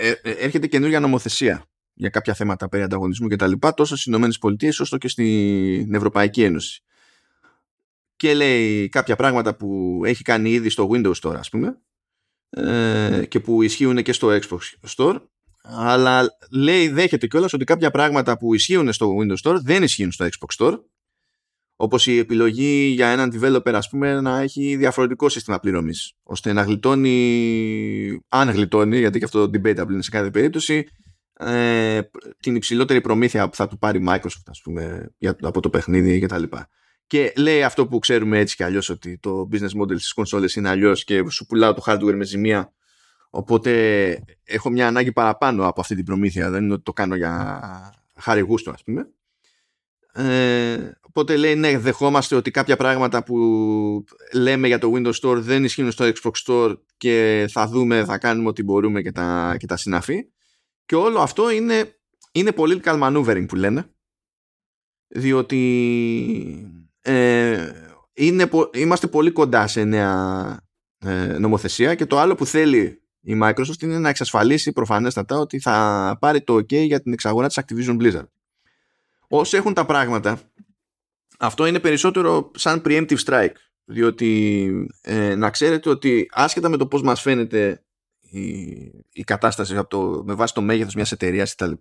ε, 0.00 0.12
έρχεται 0.22 0.66
καινούργια 0.66 1.00
νομοθεσία 1.00 1.64
για 1.94 2.08
κάποια 2.08 2.34
θέματα 2.34 2.68
περί 2.68 2.82
ανταγωνισμού 2.82 3.28
και 3.28 3.36
τα 3.36 3.46
λοιπά 3.46 3.74
τόσο 3.74 3.94
στις 3.94 4.06
Ηνωμένες 4.06 4.38
Πολιτείες 4.38 4.80
όσο 4.80 4.98
και 4.98 5.08
στην 5.08 5.94
Ευρωπαϊκή 5.94 6.42
Ένωση. 6.42 6.82
Και 8.16 8.34
λέει 8.34 8.88
κάποια 8.88 9.16
πράγματα 9.16 9.56
που 9.56 10.00
έχει 10.04 10.22
κάνει 10.22 10.50
ήδη 10.50 10.68
στο 10.68 10.88
Windows 10.92 11.14
Store 11.22 11.34
ας 11.36 11.48
πούμε 11.48 11.78
ε, 12.50 13.24
και 13.28 13.40
που 13.40 13.62
ισχύουν 13.62 14.02
και 14.02 14.12
στο 14.12 14.38
Xbox 14.38 14.88
Store 14.96 15.20
αλλά 15.62 16.28
λέει 16.50 16.88
δέχεται 16.88 17.26
κιόλας 17.26 17.52
ότι 17.52 17.64
κάποια 17.64 17.90
πράγματα 17.90 18.38
που 18.38 18.54
ισχύουν 18.54 18.92
στο 18.92 19.16
Windows 19.20 19.50
Store 19.50 19.58
δεν 19.62 19.82
ισχύουν 19.82 20.12
στο 20.12 20.26
Xbox 20.26 20.64
Store 20.64 20.78
όπως 21.82 22.06
η 22.06 22.18
επιλογή 22.18 22.92
για 22.94 23.08
έναν 23.08 23.32
developer 23.34 23.72
ας 23.72 23.88
πούμε 23.88 24.20
να 24.20 24.40
έχει 24.40 24.76
διαφορετικό 24.76 25.28
σύστημα 25.28 25.60
πληρωμής 25.60 26.12
ώστε 26.22 26.52
να 26.52 26.62
γλιτώνει 26.62 28.20
αν 28.28 28.50
γλιτώνει 28.50 28.98
γιατί 28.98 29.18
και 29.18 29.24
αυτό 29.24 29.42
debatable 29.42 29.90
είναι 29.90 30.02
σε 30.02 30.10
κάθε 30.10 30.30
περίπτωση 30.30 30.86
ε, 31.42 32.00
την 32.40 32.54
υψηλότερη 32.54 33.00
προμήθεια 33.00 33.48
που 33.48 33.56
θα 33.56 33.68
του 33.68 33.78
πάρει 33.78 33.98
η 33.98 34.04
Microsoft 34.08 34.46
ας 34.46 34.60
πούμε, 34.62 35.14
για, 35.18 35.36
από 35.40 35.60
το 35.60 35.70
παιχνίδι 35.70 36.20
και 36.20 36.26
τα 36.26 36.38
λοιπά. 36.38 36.68
Και 37.06 37.32
λέει 37.36 37.62
αυτό 37.62 37.86
που 37.86 37.98
ξέρουμε 37.98 38.38
έτσι 38.38 38.56
και 38.56 38.64
αλλιώς 38.64 38.88
ότι 38.88 39.18
το 39.18 39.48
business 39.52 39.80
model 39.82 39.96
στις 39.96 40.12
κονσόλες 40.12 40.54
είναι 40.54 40.68
αλλιώς 40.68 41.04
και 41.04 41.24
σου 41.30 41.46
πουλάω 41.46 41.74
το 41.74 41.82
hardware 41.86 42.14
με 42.14 42.24
ζημία. 42.24 42.72
Οπότε 43.30 43.72
έχω 44.44 44.70
μια 44.70 44.86
ανάγκη 44.86 45.12
παραπάνω 45.12 45.66
από 45.66 45.80
αυτή 45.80 45.94
την 45.94 46.04
προμήθεια. 46.04 46.50
Δεν 46.50 46.64
είναι 46.64 46.72
ότι 46.72 46.82
το 46.82 46.92
κάνω 46.92 47.14
για 47.14 47.60
χάρη 48.16 48.40
γούστο 48.40 48.70
ας 48.70 48.82
πούμε. 48.82 49.06
Ε, 50.12 50.90
οπότε 51.10 51.36
λέει 51.36 51.54
ναι 51.54 51.78
δεχόμαστε 51.78 52.34
ότι 52.34 52.50
κάποια 52.50 52.76
πράγματα 52.76 53.22
που 53.22 53.36
λέμε 54.32 54.66
για 54.66 54.78
το 54.78 54.92
Windows 54.94 55.20
Store 55.22 55.36
δεν 55.36 55.64
ισχύουν 55.64 55.90
στο 55.90 56.04
Xbox 56.04 56.30
Store 56.46 56.76
και 56.96 57.46
θα 57.50 57.66
δούμε, 57.66 58.04
θα 58.04 58.18
κάνουμε 58.18 58.48
ό,τι 58.48 58.62
μπορούμε 58.62 59.02
και 59.02 59.12
τα, 59.12 59.56
και 59.58 59.66
τα 59.66 59.76
συναφή 59.76 60.24
και 60.90 60.96
όλο 60.96 61.20
αυτό 61.20 61.50
είναι, 61.50 61.98
είναι 62.32 62.52
political 62.56 63.00
maneuvering 63.02 63.44
που 63.48 63.56
λένε. 63.56 63.90
Διότι 65.08 65.62
ε, 67.00 67.70
είναι, 68.12 68.50
είμαστε 68.72 69.06
πολύ 69.06 69.30
κοντά 69.30 69.66
σε 69.66 69.84
νέα 69.84 70.60
ε, 70.98 71.38
νομοθεσία 71.38 71.94
και 71.94 72.06
το 72.06 72.18
άλλο 72.18 72.34
που 72.34 72.46
θέλει 72.46 73.02
η 73.20 73.38
Microsoft 73.42 73.82
είναι 73.82 73.98
να 73.98 74.08
εξασφαλίσει 74.08 74.72
προφανέστατα 74.72 75.38
ότι 75.38 75.60
θα 75.60 76.16
πάρει 76.20 76.42
το 76.42 76.54
OK 76.54 76.72
για 76.72 77.00
την 77.00 77.12
εξαγορά 77.12 77.46
της 77.46 77.60
Activision 77.60 78.00
Blizzard. 78.00 78.28
Όσοι 79.28 79.56
έχουν 79.56 79.74
τα 79.74 79.86
πράγματα, 79.86 80.40
αυτό 81.40 81.66
είναι 81.66 81.80
περισσότερο 81.80 82.50
σαν 82.54 82.82
preemptive 82.84 83.18
strike. 83.24 83.54
Διότι 83.84 84.70
ε, 85.00 85.34
να 85.34 85.50
ξέρετε 85.50 85.90
ότι 85.90 86.28
άσχετα 86.30 86.68
με 86.68 86.76
το 86.76 86.86
πώς 86.86 87.02
μας 87.02 87.20
φαίνεται 87.20 87.84
η, 88.20 88.40
η 89.12 89.24
κατάσταση 89.24 89.76
από 89.76 89.88
το, 89.88 90.22
με 90.24 90.34
βάση 90.34 90.54
το 90.54 90.60
μέγεθος 90.60 90.94
μιας 90.94 91.12
εταιρείας 91.12 91.54
κτλ. 91.54 91.72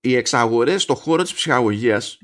Οι 0.00 0.16
εξαγορές 0.16 0.82
στον 0.82 0.96
χώρο 0.96 1.22
της 1.22 1.34
ψυχαγωγίας 1.34 2.18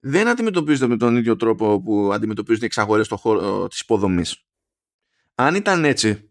δεν 0.00 0.28
αντιμετωπίζονται 0.28 0.86
με 0.86 0.96
τον 0.96 1.16
ίδιο 1.16 1.36
τρόπο 1.36 1.82
που 1.82 2.12
αντιμετωπίζονται 2.12 2.64
οι 2.64 2.68
εξαγορές 2.68 3.06
στον 3.06 3.18
χώρο 3.18 3.68
της 3.68 3.80
υποδομής. 3.80 4.44
Αν 5.34 5.54
ήταν 5.54 5.84
έτσι, 5.84 6.30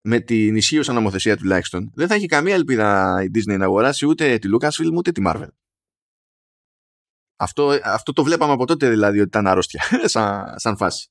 με 0.00 0.20
την 0.20 0.56
ισχύουσα 0.56 0.92
νομοθεσία 0.92 1.36
τουλάχιστον, 1.36 1.90
δεν 1.94 2.06
θα 2.08 2.14
έχει 2.14 2.26
καμία 2.26 2.54
ελπίδα 2.54 3.22
η 3.22 3.30
Disney 3.34 3.58
να 3.58 3.64
αγοράσει 3.64 4.06
ούτε 4.06 4.38
τη 4.38 4.48
Lucasfilm 4.52 4.92
ούτε 4.94 5.12
τη 5.12 5.22
Marvel. 5.26 5.48
Αυτό, 7.36 7.78
αυτό 7.84 8.12
το 8.12 8.22
βλέπαμε 8.22 8.52
από 8.52 8.66
τότε 8.66 8.88
δηλαδή 8.88 9.18
ότι 9.18 9.28
ήταν 9.28 9.46
αρρώστια 9.46 9.82
σαν, 10.04 10.54
σαν 10.56 10.76
φάση 10.76 11.08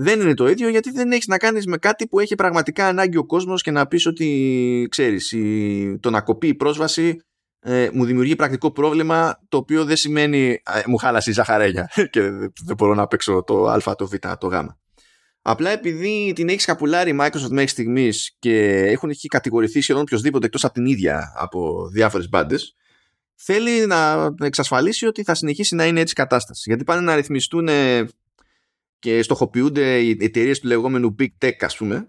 δεν 0.00 0.20
είναι 0.20 0.34
το 0.34 0.48
ίδιο 0.48 0.68
γιατί 0.68 0.90
δεν 0.90 1.12
έχεις 1.12 1.26
να 1.26 1.38
κάνεις 1.38 1.66
με 1.66 1.76
κάτι 1.76 2.08
που 2.08 2.18
έχει 2.20 2.34
πραγματικά 2.34 2.86
ανάγκη 2.86 3.16
ο 3.16 3.26
κόσμος 3.26 3.62
και 3.62 3.70
να 3.70 3.86
πεις 3.86 4.06
ότι 4.06 4.86
ξέρεις 4.90 5.32
η, 5.32 5.98
το 6.00 6.10
να 6.10 6.20
κοπεί 6.20 6.48
η 6.48 6.54
πρόσβαση 6.54 7.22
ε, 7.60 7.88
μου 7.92 8.04
δημιουργεί 8.04 8.36
πρακτικό 8.36 8.70
πρόβλημα 8.70 9.40
το 9.48 9.56
οποίο 9.56 9.84
δεν 9.84 9.96
σημαίνει 9.96 10.62
ε, 10.74 10.82
μου 10.86 10.96
χάλασε 10.96 11.30
η 11.30 11.32
ζαχαρέλια 11.32 11.90
και 12.12 12.20
δεν 12.64 12.76
μπορώ 12.76 12.94
να 12.94 13.06
παίξω 13.06 13.42
το 13.46 13.66
α, 13.66 13.94
το 13.94 14.06
β, 14.06 14.14
το 14.38 14.46
γ. 14.46 14.54
Απλά 15.42 15.70
επειδή 15.70 16.32
την 16.34 16.48
έχεις 16.48 16.64
καπουλάρει 16.64 17.10
η 17.10 17.16
Microsoft 17.20 17.50
μέχρι 17.50 17.68
στιγμής 17.68 18.36
και 18.38 18.84
έχουν 18.86 19.10
έχει 19.10 19.28
κατηγορηθεί 19.28 19.80
σχεδόν 19.80 20.02
οποιοδήποτε 20.02 20.46
εκτός 20.46 20.64
από 20.64 20.74
την 20.74 20.86
ίδια 20.86 21.32
από 21.36 21.88
διάφορες 21.92 22.28
μπάντες, 22.28 22.74
θέλει 23.40 23.86
να 23.86 24.30
εξασφαλίσει 24.40 25.06
ότι 25.06 25.22
θα 25.22 25.34
συνεχίσει 25.34 25.74
να 25.74 25.86
είναι 25.86 26.00
έτσι 26.00 26.12
η 26.16 26.20
κατάσταση. 26.20 26.62
Γιατί 26.66 26.84
πάνε 26.84 27.00
να 27.00 27.14
ρυθμιστούν 27.14 27.68
και 28.98 29.22
στοχοποιούνται 29.22 29.98
οι 30.00 30.16
εταιρείες 30.20 30.60
του 30.60 30.66
λεγόμενου 30.66 31.14
Big 31.18 31.44
Tech, 31.44 31.56
ας 31.60 31.76
πούμε, 31.76 32.08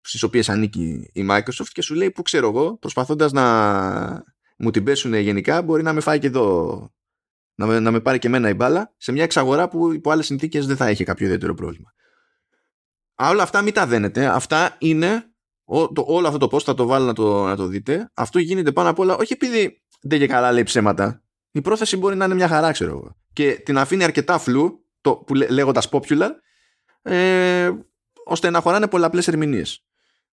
στις 0.00 0.22
οποίες 0.22 0.48
ανήκει 0.48 1.10
η 1.12 1.26
Microsoft 1.30 1.68
και 1.72 1.82
σου 1.82 1.94
λέει 1.94 2.10
που 2.10 2.22
ξέρω 2.22 2.48
εγώ, 2.48 2.76
προσπαθώντας 2.78 3.32
να 3.32 4.24
μου 4.56 4.70
την 4.70 4.84
πέσουν 4.84 5.14
γενικά, 5.14 5.62
μπορεί 5.62 5.82
να 5.82 5.92
με 5.92 6.00
φάει 6.00 6.18
και 6.18 6.26
εδώ, 6.26 6.90
να 7.54 7.66
με, 7.66 7.80
να 7.80 7.90
με 7.90 8.00
πάρει 8.00 8.18
και 8.18 8.26
εμένα 8.26 8.48
η 8.48 8.54
μπάλα, 8.54 8.94
σε 8.96 9.12
μια 9.12 9.22
εξαγορά 9.22 9.68
που 9.68 9.92
υπό 9.92 10.10
άλλες 10.10 10.26
συνθήκες 10.26 10.66
δεν 10.66 10.76
θα 10.76 10.86
έχει 10.86 11.04
κάποιο 11.04 11.26
ιδιαίτερο 11.26 11.54
πρόβλημα. 11.54 11.94
Α, 13.22 13.28
όλα 13.28 13.42
αυτά 13.42 13.62
μην 13.62 13.72
τα 13.72 13.86
δένετε. 13.86 14.26
Αυτά 14.26 14.76
είναι. 14.78 15.26
Ό, 15.64 15.92
το, 15.92 16.04
όλο 16.06 16.26
αυτό 16.26 16.38
το 16.38 16.48
πώ 16.48 16.60
θα 16.60 16.74
το 16.74 16.86
βάλω 16.86 17.04
να 17.04 17.12
το, 17.12 17.44
να 17.44 17.56
το 17.56 17.66
δείτε. 17.66 18.10
Αυτό 18.14 18.38
γίνεται 18.38 18.72
πάνω 18.72 18.88
απ' 18.88 18.98
όλα 18.98 19.16
όχι 19.16 19.32
επειδή 19.32 19.81
δεν 20.02 20.18
και 20.18 20.26
καλά 20.26 20.52
λέει 20.52 20.62
ψέματα. 20.62 21.22
Η 21.50 21.60
πρόθεση 21.60 21.96
μπορεί 21.96 22.16
να 22.16 22.24
είναι 22.24 22.34
μια 22.34 22.48
χαρά, 22.48 22.72
ξέρω 22.72 22.90
εγώ. 22.90 23.16
Και 23.32 23.52
την 23.64 23.78
αφήνει 23.78 24.04
αρκετά 24.04 24.38
φλου 24.38 24.86
το, 25.00 25.16
που 25.16 25.34
λέγοντας 25.34 25.88
popular 25.90 26.30
ε, 27.02 27.70
ώστε 28.24 28.50
να 28.50 28.60
χωράνε 28.60 28.88
πολλαπλές 28.88 29.28
ερμηνείες. 29.28 29.86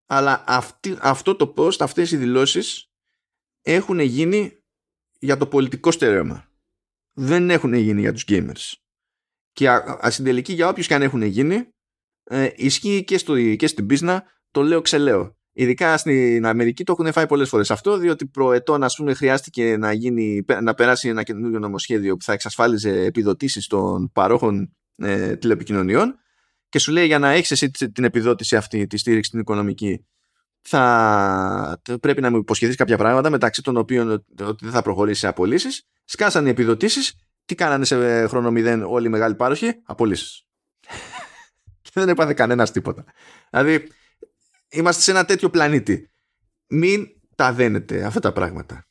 Αλλά 0.05 0.43
αυτή, 0.47 0.97
αυτό 0.99 1.35
το 1.35 1.53
post, 1.57 1.79
αυτές 1.79 2.11
οι 2.11 2.17
δηλώσεις 2.17 2.91
έχουν 3.61 3.99
γίνει 3.99 4.63
για 5.19 5.37
το 5.37 5.47
πολιτικό 5.47 5.91
στερέωμα. 5.91 6.51
Δεν 7.13 7.49
έχουν 7.49 7.73
γίνει 7.73 8.01
για 8.01 8.13
τους 8.13 8.25
gamers. 8.27 8.73
Και 9.51 9.69
ασυντελική 9.99 10.53
για 10.53 10.67
όποιους 10.67 10.87
και 10.87 10.93
αν 10.93 11.01
έχουν 11.01 11.21
γίνει 11.21 11.69
ε, 12.23 12.49
ισχύει 12.55 13.03
και, 13.03 13.17
στο, 13.17 13.55
και 13.55 13.67
στην 13.67 13.85
πίσνα 13.85 14.23
το 14.51 14.61
λέω 14.61 14.81
ξελέω. 14.81 15.36
Ειδικά 15.59 15.97
στην 15.97 16.45
Αμερική 16.45 16.83
το 16.83 16.95
έχουν 16.99 17.11
φάει 17.11 17.27
πολλές 17.27 17.49
φορές 17.49 17.71
αυτό, 17.71 17.97
διότι 17.97 18.25
προετών, 18.25 18.83
ας 18.83 18.95
πούμε, 18.95 19.13
χρειάστηκε 19.13 19.77
να, 19.77 19.91
γίνει, 19.91 20.45
να 20.61 20.73
περάσει 20.73 21.09
ένα 21.09 21.23
καινούριο 21.23 21.59
νομοσχέδιο 21.59 22.15
που 22.17 22.23
θα 22.23 22.33
εξασφάλιζε 22.33 22.89
επιδοτήσεις 22.89 23.67
των 23.67 24.11
παρόχων 24.11 24.75
ε, 24.97 25.35
τηλεπικοινωνιών 25.35 26.15
και 26.69 26.79
σου 26.79 26.91
λέει 26.91 27.05
για 27.05 27.19
να 27.19 27.29
έχεις 27.29 27.51
εσύ 27.51 27.69
την 27.69 28.03
επιδότηση 28.03 28.55
αυτή, 28.55 28.87
τη 28.87 28.97
στήριξη 28.97 29.31
την 29.31 29.39
οικονομική, 29.39 30.05
θα 30.61 31.81
πρέπει 32.01 32.21
να 32.21 32.31
μου 32.31 32.37
υποσχεθείς 32.37 32.75
κάποια 32.75 32.97
πράγματα 32.97 33.29
μεταξύ 33.29 33.61
των 33.61 33.77
οποίων 33.77 34.09
ότι 34.41 34.65
δεν 34.65 34.71
θα 34.71 34.81
προχωρήσει 34.81 35.19
σε 35.19 35.27
απολύσεις. 35.27 35.87
Σκάσανε 36.05 36.47
οι 36.47 36.51
επιδοτήσεις, 36.51 37.13
τι 37.45 37.55
κάνανε 37.55 37.85
σε 37.85 38.27
χρόνο 38.27 38.51
μηδέν 38.51 38.83
όλοι 38.83 39.05
οι 39.05 39.09
μεγάλοι 39.09 39.35
πάροχοι, 39.35 39.71
απολύσεις. 39.83 40.45
και 41.81 41.89
δεν 41.93 42.09
έπαθε 42.09 42.33
κανένας 42.33 42.71
τίποτα. 42.71 43.03
Δηλαδή, 43.49 43.87
είμαστε 44.69 45.01
σε 45.01 45.11
ένα 45.11 45.25
τέτοιο 45.25 45.49
πλανήτη. 45.49 46.09
Μην 46.67 47.07
τα 47.35 47.53
δένετε 47.53 48.03
αυτά 48.03 48.19
τα 48.19 48.31
πράγματα. 48.31 48.85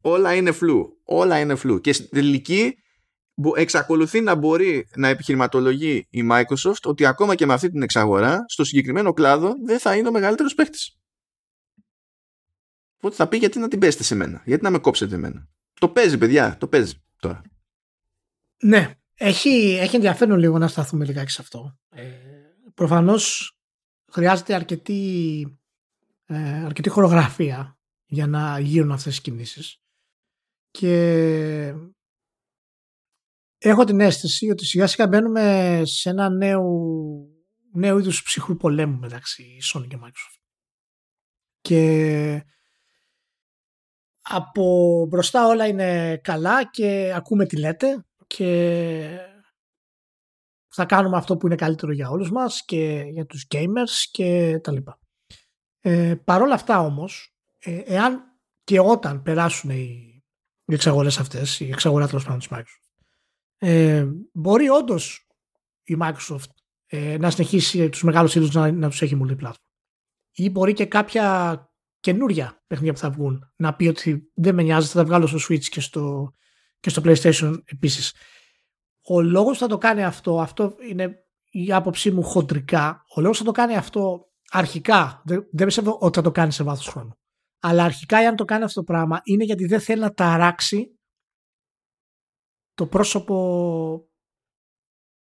Όλα 0.00 0.34
είναι 0.34 0.52
φλού. 0.52 1.00
Όλα 1.04 1.38
είναι 1.38 1.54
φλού. 1.54 1.80
Και 1.80 1.92
στην 1.92 2.08
τελική 2.10 2.76
εξακολουθεί 3.56 4.20
να 4.20 4.34
μπορεί 4.34 4.88
να 4.96 5.08
επιχειρηματολογεί 5.08 6.06
η 6.10 6.28
Microsoft 6.30 6.82
ότι 6.84 7.06
ακόμα 7.06 7.34
και 7.34 7.46
με 7.46 7.52
αυτή 7.52 7.70
την 7.70 7.82
εξαγορά 7.82 8.44
στο 8.46 8.64
συγκεκριμένο 8.64 9.12
κλάδο 9.12 9.54
δεν 9.64 9.78
θα 9.78 9.96
είναι 9.96 10.08
ο 10.08 10.12
μεγαλύτερος 10.12 10.54
παίχτη. 10.54 10.78
Οπότε 12.96 13.14
θα 13.14 13.28
πει 13.28 13.36
γιατί 13.36 13.58
να 13.58 13.68
την 13.68 13.78
πέσετε 13.78 14.02
σε 14.02 14.14
μένα; 14.14 14.42
Γιατί 14.44 14.62
να 14.62 14.70
με 14.70 14.78
κόψετε 14.78 15.14
εμένα; 15.14 15.48
Το 15.80 15.88
παίζει, 15.88 16.18
παιδιά. 16.18 16.56
Το 16.58 16.66
παίζει 16.68 16.94
τώρα. 17.18 17.42
Ναι. 18.62 18.94
Έχει, 19.14 19.78
έχει 19.80 19.94
ενδιαφέρον 19.94 20.38
λίγο 20.38 20.58
να 20.58 20.68
σταθούμε 20.68 21.04
λιγάκι 21.04 21.30
σε 21.30 21.40
αυτό. 21.40 21.78
Ε, 21.90 22.02
προφανώς 22.74 23.56
χρειάζεται 24.14 24.54
αρκετή 24.54 25.44
ε, 26.26 26.64
αρκετή 26.64 26.88
χορογραφία 26.88 27.78
για 28.06 28.26
να 28.26 28.58
γίνουν 28.58 28.92
αυτές 28.92 29.16
οι 29.16 29.20
κινήσεις 29.20 29.82
και 30.70 31.74
έχω 33.58 33.84
την 33.84 34.00
αίσθηση 34.00 34.50
ότι 34.50 34.66
σιγά 34.66 34.86
σιγά 34.86 35.08
μπαίνουμε 35.08 35.82
σε 35.84 36.10
ένα 36.10 36.28
νέο, 36.28 36.62
νέο 37.72 37.98
είδους 37.98 38.22
ψυχρού 38.22 38.56
πολέμου 38.56 38.98
μεταξύ 38.98 39.58
Sony 39.72 39.86
και 39.88 39.98
Microsoft. 40.02 40.42
Και 41.60 42.44
από 44.22 45.06
μπροστά 45.08 45.46
όλα 45.46 45.66
είναι 45.66 46.16
καλά 46.16 46.70
και 46.70 47.12
ακούμε 47.16 47.46
τι 47.46 47.58
λέτε 47.58 48.06
και 48.26 49.33
θα 50.74 50.84
κάνουμε 50.84 51.16
αυτό 51.16 51.36
που 51.36 51.46
είναι 51.46 51.54
καλύτερο 51.54 51.92
για 51.92 52.08
όλους 52.08 52.30
μας 52.30 52.64
και 52.64 53.04
για 53.12 53.26
τους 53.26 53.46
gamers 53.54 54.08
και 54.10 54.58
τα 54.62 54.72
λοιπά. 54.72 54.98
Ε, 55.80 56.14
Παρ' 56.24 56.42
όλα 56.42 56.54
αυτά 56.54 56.80
όμως, 56.80 57.36
ε, 57.58 57.78
εάν 57.84 58.22
και 58.64 58.80
όταν 58.80 59.22
περάσουν 59.22 59.70
οι, 59.70 60.22
οι 60.64 60.74
εξαγορές 60.74 61.18
αυτές, 61.18 61.60
η 61.60 61.68
εξαγορά 61.68 62.06
τέλος 62.06 62.24
πάντων 62.24 62.38
της 62.38 62.48
Microsoft, 62.50 63.04
ε, 63.58 64.06
μπορεί 64.32 64.68
όντως 64.68 65.28
η 65.84 65.96
Microsoft 66.00 66.50
ε, 66.86 67.16
να 67.18 67.30
συνεχίσει 67.30 67.88
τους 67.88 68.02
μεγάλους 68.02 68.34
είδους 68.34 68.54
να, 68.54 68.72
να 68.72 68.88
τους 68.88 69.02
έχει 69.02 69.18
multiplatform. 69.22 69.52
Ή 70.32 70.50
μπορεί 70.50 70.72
και 70.72 70.86
κάποια 70.86 71.58
καινούρια 72.00 72.62
παιχνίδια 72.66 72.92
που 72.92 72.98
θα 72.98 73.10
βγουν 73.10 73.52
να 73.56 73.74
πει 73.74 73.86
ότι 73.86 74.30
δεν 74.34 74.54
με 74.54 74.62
νοιάζει, 74.62 74.88
θα 74.88 74.98
τα 74.98 75.04
βγάλω 75.04 75.26
στο 75.26 75.38
Switch 75.48 75.64
και 75.64 75.80
στο, 75.80 76.34
και 76.80 76.90
στο 76.90 77.02
PlayStation 77.04 77.58
επίσης. 77.64 78.14
Ο 79.06 79.20
λόγος 79.20 79.52
που 79.52 79.62
θα 79.62 79.66
το 79.66 79.78
κάνει 79.78 80.04
αυτό, 80.04 80.40
αυτό 80.40 80.74
είναι 80.88 81.24
η 81.50 81.72
άποψή 81.72 82.10
μου 82.10 82.22
χοντρικά, 82.22 83.04
ο 83.14 83.20
λόγος 83.20 83.38
που 83.38 83.44
θα 83.44 83.52
το 83.52 83.56
κάνει 83.60 83.76
αυτό 83.76 84.28
αρχικά, 84.50 85.22
δεν, 85.24 85.48
δεν 85.52 85.66
πιστεύω 85.66 85.98
ότι 86.00 86.16
θα 86.16 86.22
το 86.22 86.30
κάνει 86.30 86.52
σε 86.52 86.64
βάθος 86.64 86.88
χρόνου. 86.88 87.18
Αλλά 87.60 87.84
αρχικά, 87.84 88.18
αν 88.18 88.36
το 88.36 88.44
κάνει 88.44 88.64
αυτό 88.64 88.80
το 88.80 88.92
πράγμα, 88.92 89.20
είναι 89.24 89.44
γιατί 89.44 89.66
δεν 89.66 89.80
θέλει 89.80 90.00
να 90.00 90.14
ταράξει 90.14 90.98
το 92.74 92.86
πρόσωπο 92.86 94.08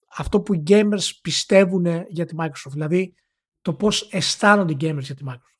αυτό 0.07 0.41
που 0.41 0.53
οι 0.53 0.63
gamers 0.67 1.19
πιστεύουν 1.21 1.85
για 2.07 2.25
τη 2.25 2.35
Microsoft. 2.39 2.71
Δηλαδή 2.71 3.13
το 3.61 3.73
πώς 3.73 4.01
αισθάνονται 4.11 4.73
οι 4.73 4.77
gamers 4.79 5.01
για 5.01 5.15
τη 5.15 5.23
Microsoft. 5.27 5.57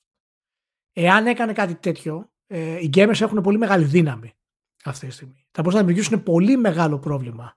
Εάν 0.94 1.28
έκανε 1.28 1.54
κάτι 1.54 1.76
τέτοιο, 1.76 2.32
ε, 2.48 2.80
οι 2.80 2.90
gamers 2.94 3.22
έχουν 3.22 3.42
πολύ 3.42 3.58
μεγάλη 3.58 3.86
δύναμη 3.86 4.34
αυτή 4.84 5.08
τη 5.08 5.14
στιγμή. 5.14 5.48
Θα 5.52 5.62
μπορούσαν 5.62 5.82
να 5.82 5.88
δημιουργήσουν 5.88 6.24
πολύ 6.24 6.58
μεγάλο 6.58 7.00
πρόβλημα 7.00 7.57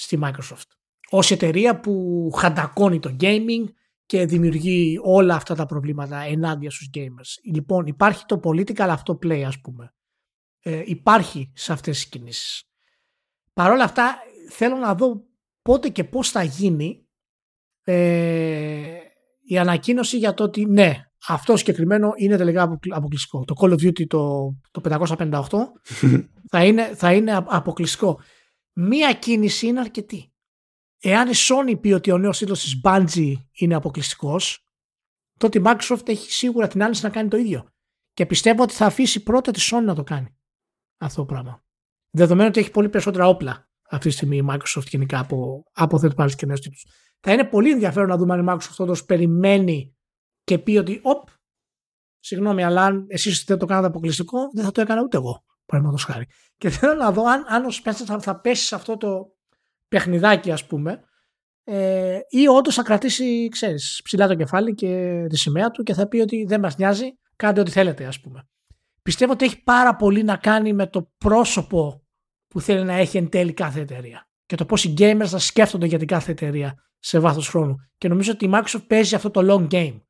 στη 0.00 0.18
Microsoft. 0.22 0.68
Ως 1.10 1.30
εταιρεία 1.30 1.80
που 1.80 2.30
χαντακώνει 2.34 3.00
το 3.00 3.16
gaming 3.20 3.64
και 4.06 4.26
δημιουργεί 4.26 4.98
όλα 5.02 5.34
αυτά 5.34 5.54
τα 5.54 5.66
προβλήματα 5.66 6.20
ενάντια 6.20 6.70
στους 6.70 6.90
gamers. 6.94 7.52
Λοιπόν, 7.52 7.86
υπάρχει 7.86 8.24
το 8.26 8.40
political 8.44 8.88
αυτό 8.88 9.18
play 9.22 9.40
ας 9.40 9.60
πούμε. 9.60 9.94
Ε, 10.60 10.82
υπάρχει 10.84 11.52
σε 11.54 11.72
αυτές 11.72 11.96
τις 11.96 12.06
κινήσεις. 12.08 12.64
Παρ' 13.52 13.70
όλα 13.70 13.84
αυτά 13.84 14.18
θέλω 14.50 14.76
να 14.76 14.94
δω 14.94 15.24
πότε 15.62 15.88
και 15.88 16.04
πώς 16.04 16.30
θα 16.30 16.42
γίνει 16.42 17.08
ε, 17.82 18.98
η 19.42 19.58
ανακοίνωση 19.58 20.16
για 20.18 20.34
το 20.34 20.44
ότι 20.44 20.64
ναι, 20.64 21.10
αυτό 21.28 21.56
συγκεκριμένο 21.56 22.12
είναι 22.16 22.36
τελικά 22.36 22.78
αποκλειστικό. 22.88 23.44
Το 23.44 23.54
Call 23.60 23.70
of 23.70 23.86
Duty 23.86 24.06
το, 24.06 24.54
το 24.70 24.80
558 24.84 25.42
θα, 26.50 26.64
είναι, 26.64 26.94
θα 26.94 27.12
είναι 27.12 27.44
αποκλειστικό. 27.46 28.20
Μία 28.82 29.12
κίνηση 29.12 29.66
είναι 29.66 29.80
αρκετή. 29.80 30.32
Εάν 31.00 31.28
η 31.28 31.32
Sony 31.34 31.80
πει 31.80 31.92
ότι 31.92 32.10
ο 32.10 32.18
νέος 32.18 32.38
τίτλος 32.38 32.60
της 32.60 32.80
Bungie 32.84 33.34
είναι 33.52 33.74
αποκλειστικός, 33.74 34.64
τότε 35.38 35.58
η 35.58 35.62
Microsoft 35.64 36.08
έχει 36.08 36.32
σίγουρα 36.32 36.68
την 36.68 36.82
άνεση 36.82 37.04
να 37.04 37.10
κάνει 37.10 37.28
το 37.28 37.36
ίδιο. 37.36 37.68
Και 38.12 38.26
πιστεύω 38.26 38.62
ότι 38.62 38.74
θα 38.74 38.86
αφήσει 38.86 39.22
πρώτα 39.22 39.50
τη 39.50 39.68
Sony 39.70 39.82
να 39.84 39.94
το 39.94 40.02
κάνει 40.02 40.38
αυτό 40.98 41.20
το 41.20 41.26
πράγμα. 41.26 41.64
Δεδομένου 42.10 42.48
ότι 42.48 42.60
έχει 42.60 42.70
πολύ 42.70 42.88
περισσότερα 42.88 43.28
όπλα 43.28 43.68
αυτή 43.90 44.08
τη 44.08 44.14
στιγμή 44.14 44.36
η 44.36 44.46
Microsoft 44.48 44.86
γενικά 44.86 45.18
από, 45.18 45.64
από 45.72 46.00
third 46.02 46.14
party 46.14 46.34
και 46.36 46.46
νέους 46.46 46.60
τίτλους. 46.60 46.86
Θα 47.20 47.32
είναι 47.32 47.44
πολύ 47.44 47.70
ενδιαφέρον 47.70 48.08
να 48.08 48.16
δούμε 48.16 48.34
αν 48.34 48.40
η 48.40 48.44
Microsoft 48.48 48.76
όντως 48.76 49.04
περιμένει 49.04 49.96
και 50.44 50.58
πει 50.58 50.76
ότι 50.76 51.00
οπ, 51.02 51.28
συγγνώμη, 52.18 52.64
αλλά 52.64 52.84
αν 52.84 53.06
εσείς 53.08 53.44
δεν 53.44 53.58
το 53.58 53.66
κάνατε 53.66 53.86
αποκλειστικό, 53.86 54.50
δεν 54.52 54.64
θα 54.64 54.72
το 54.72 54.80
έκανα 54.80 55.02
ούτε 55.02 55.16
εγώ, 55.16 55.44
παραδείγματος 55.70 56.04
χάρη. 56.04 56.26
Και 56.56 56.70
θέλω 56.70 56.94
να 56.94 57.12
δω 57.12 57.24
αν, 57.24 57.44
αν 57.48 57.64
ο 57.64 57.68
Spencer 57.68 58.04
θα, 58.06 58.18
θα 58.18 58.40
πέσει 58.40 58.66
σε 58.66 58.74
αυτό 58.74 58.96
το 58.96 59.36
παιχνιδάκι, 59.88 60.50
ας 60.52 60.66
πούμε, 60.66 61.00
ε, 61.64 62.18
ή 62.28 62.48
όντως 62.48 62.74
θα 62.74 62.82
κρατήσει, 62.82 63.48
ξέρεις, 63.48 64.00
ψηλά 64.04 64.28
το 64.28 64.34
κεφάλι 64.34 64.74
και 64.74 65.24
τη 65.28 65.36
σημαία 65.36 65.70
του 65.70 65.82
και 65.82 65.94
θα 65.94 66.08
πει 66.08 66.20
ότι 66.20 66.44
δεν 66.44 66.60
μας 66.60 66.76
νοιάζει, 66.76 67.06
κάντε 67.36 67.60
ό,τι 67.60 67.70
θέλετε, 67.70 68.06
ας 68.06 68.20
πούμε. 68.20 68.48
Πιστεύω 69.02 69.32
ότι 69.32 69.44
έχει 69.44 69.62
πάρα 69.62 69.96
πολύ 69.96 70.22
να 70.22 70.36
κάνει 70.36 70.72
με 70.72 70.86
το 70.86 71.12
πρόσωπο 71.18 72.02
που 72.48 72.60
θέλει 72.60 72.84
να 72.84 72.94
έχει 72.94 73.16
εν 73.16 73.28
τέλει 73.28 73.52
κάθε 73.52 73.80
εταιρεία 73.80 74.28
και 74.46 74.56
το 74.56 74.64
πώς 74.64 74.84
οι 74.84 74.94
gamers 74.98 75.26
θα 75.26 75.38
σκέφτονται 75.38 75.86
για 75.86 75.98
την 75.98 76.06
κάθε 76.06 76.30
εταιρεία 76.30 76.74
σε 76.98 77.18
βάθος 77.18 77.48
χρόνου. 77.48 77.76
Και 77.98 78.08
νομίζω 78.08 78.32
ότι 78.32 78.44
η 78.44 78.50
Microsoft 78.52 78.86
παίζει 78.86 79.14
αυτό 79.14 79.30
το 79.30 79.40
long 79.48 79.72
game. 79.72 80.00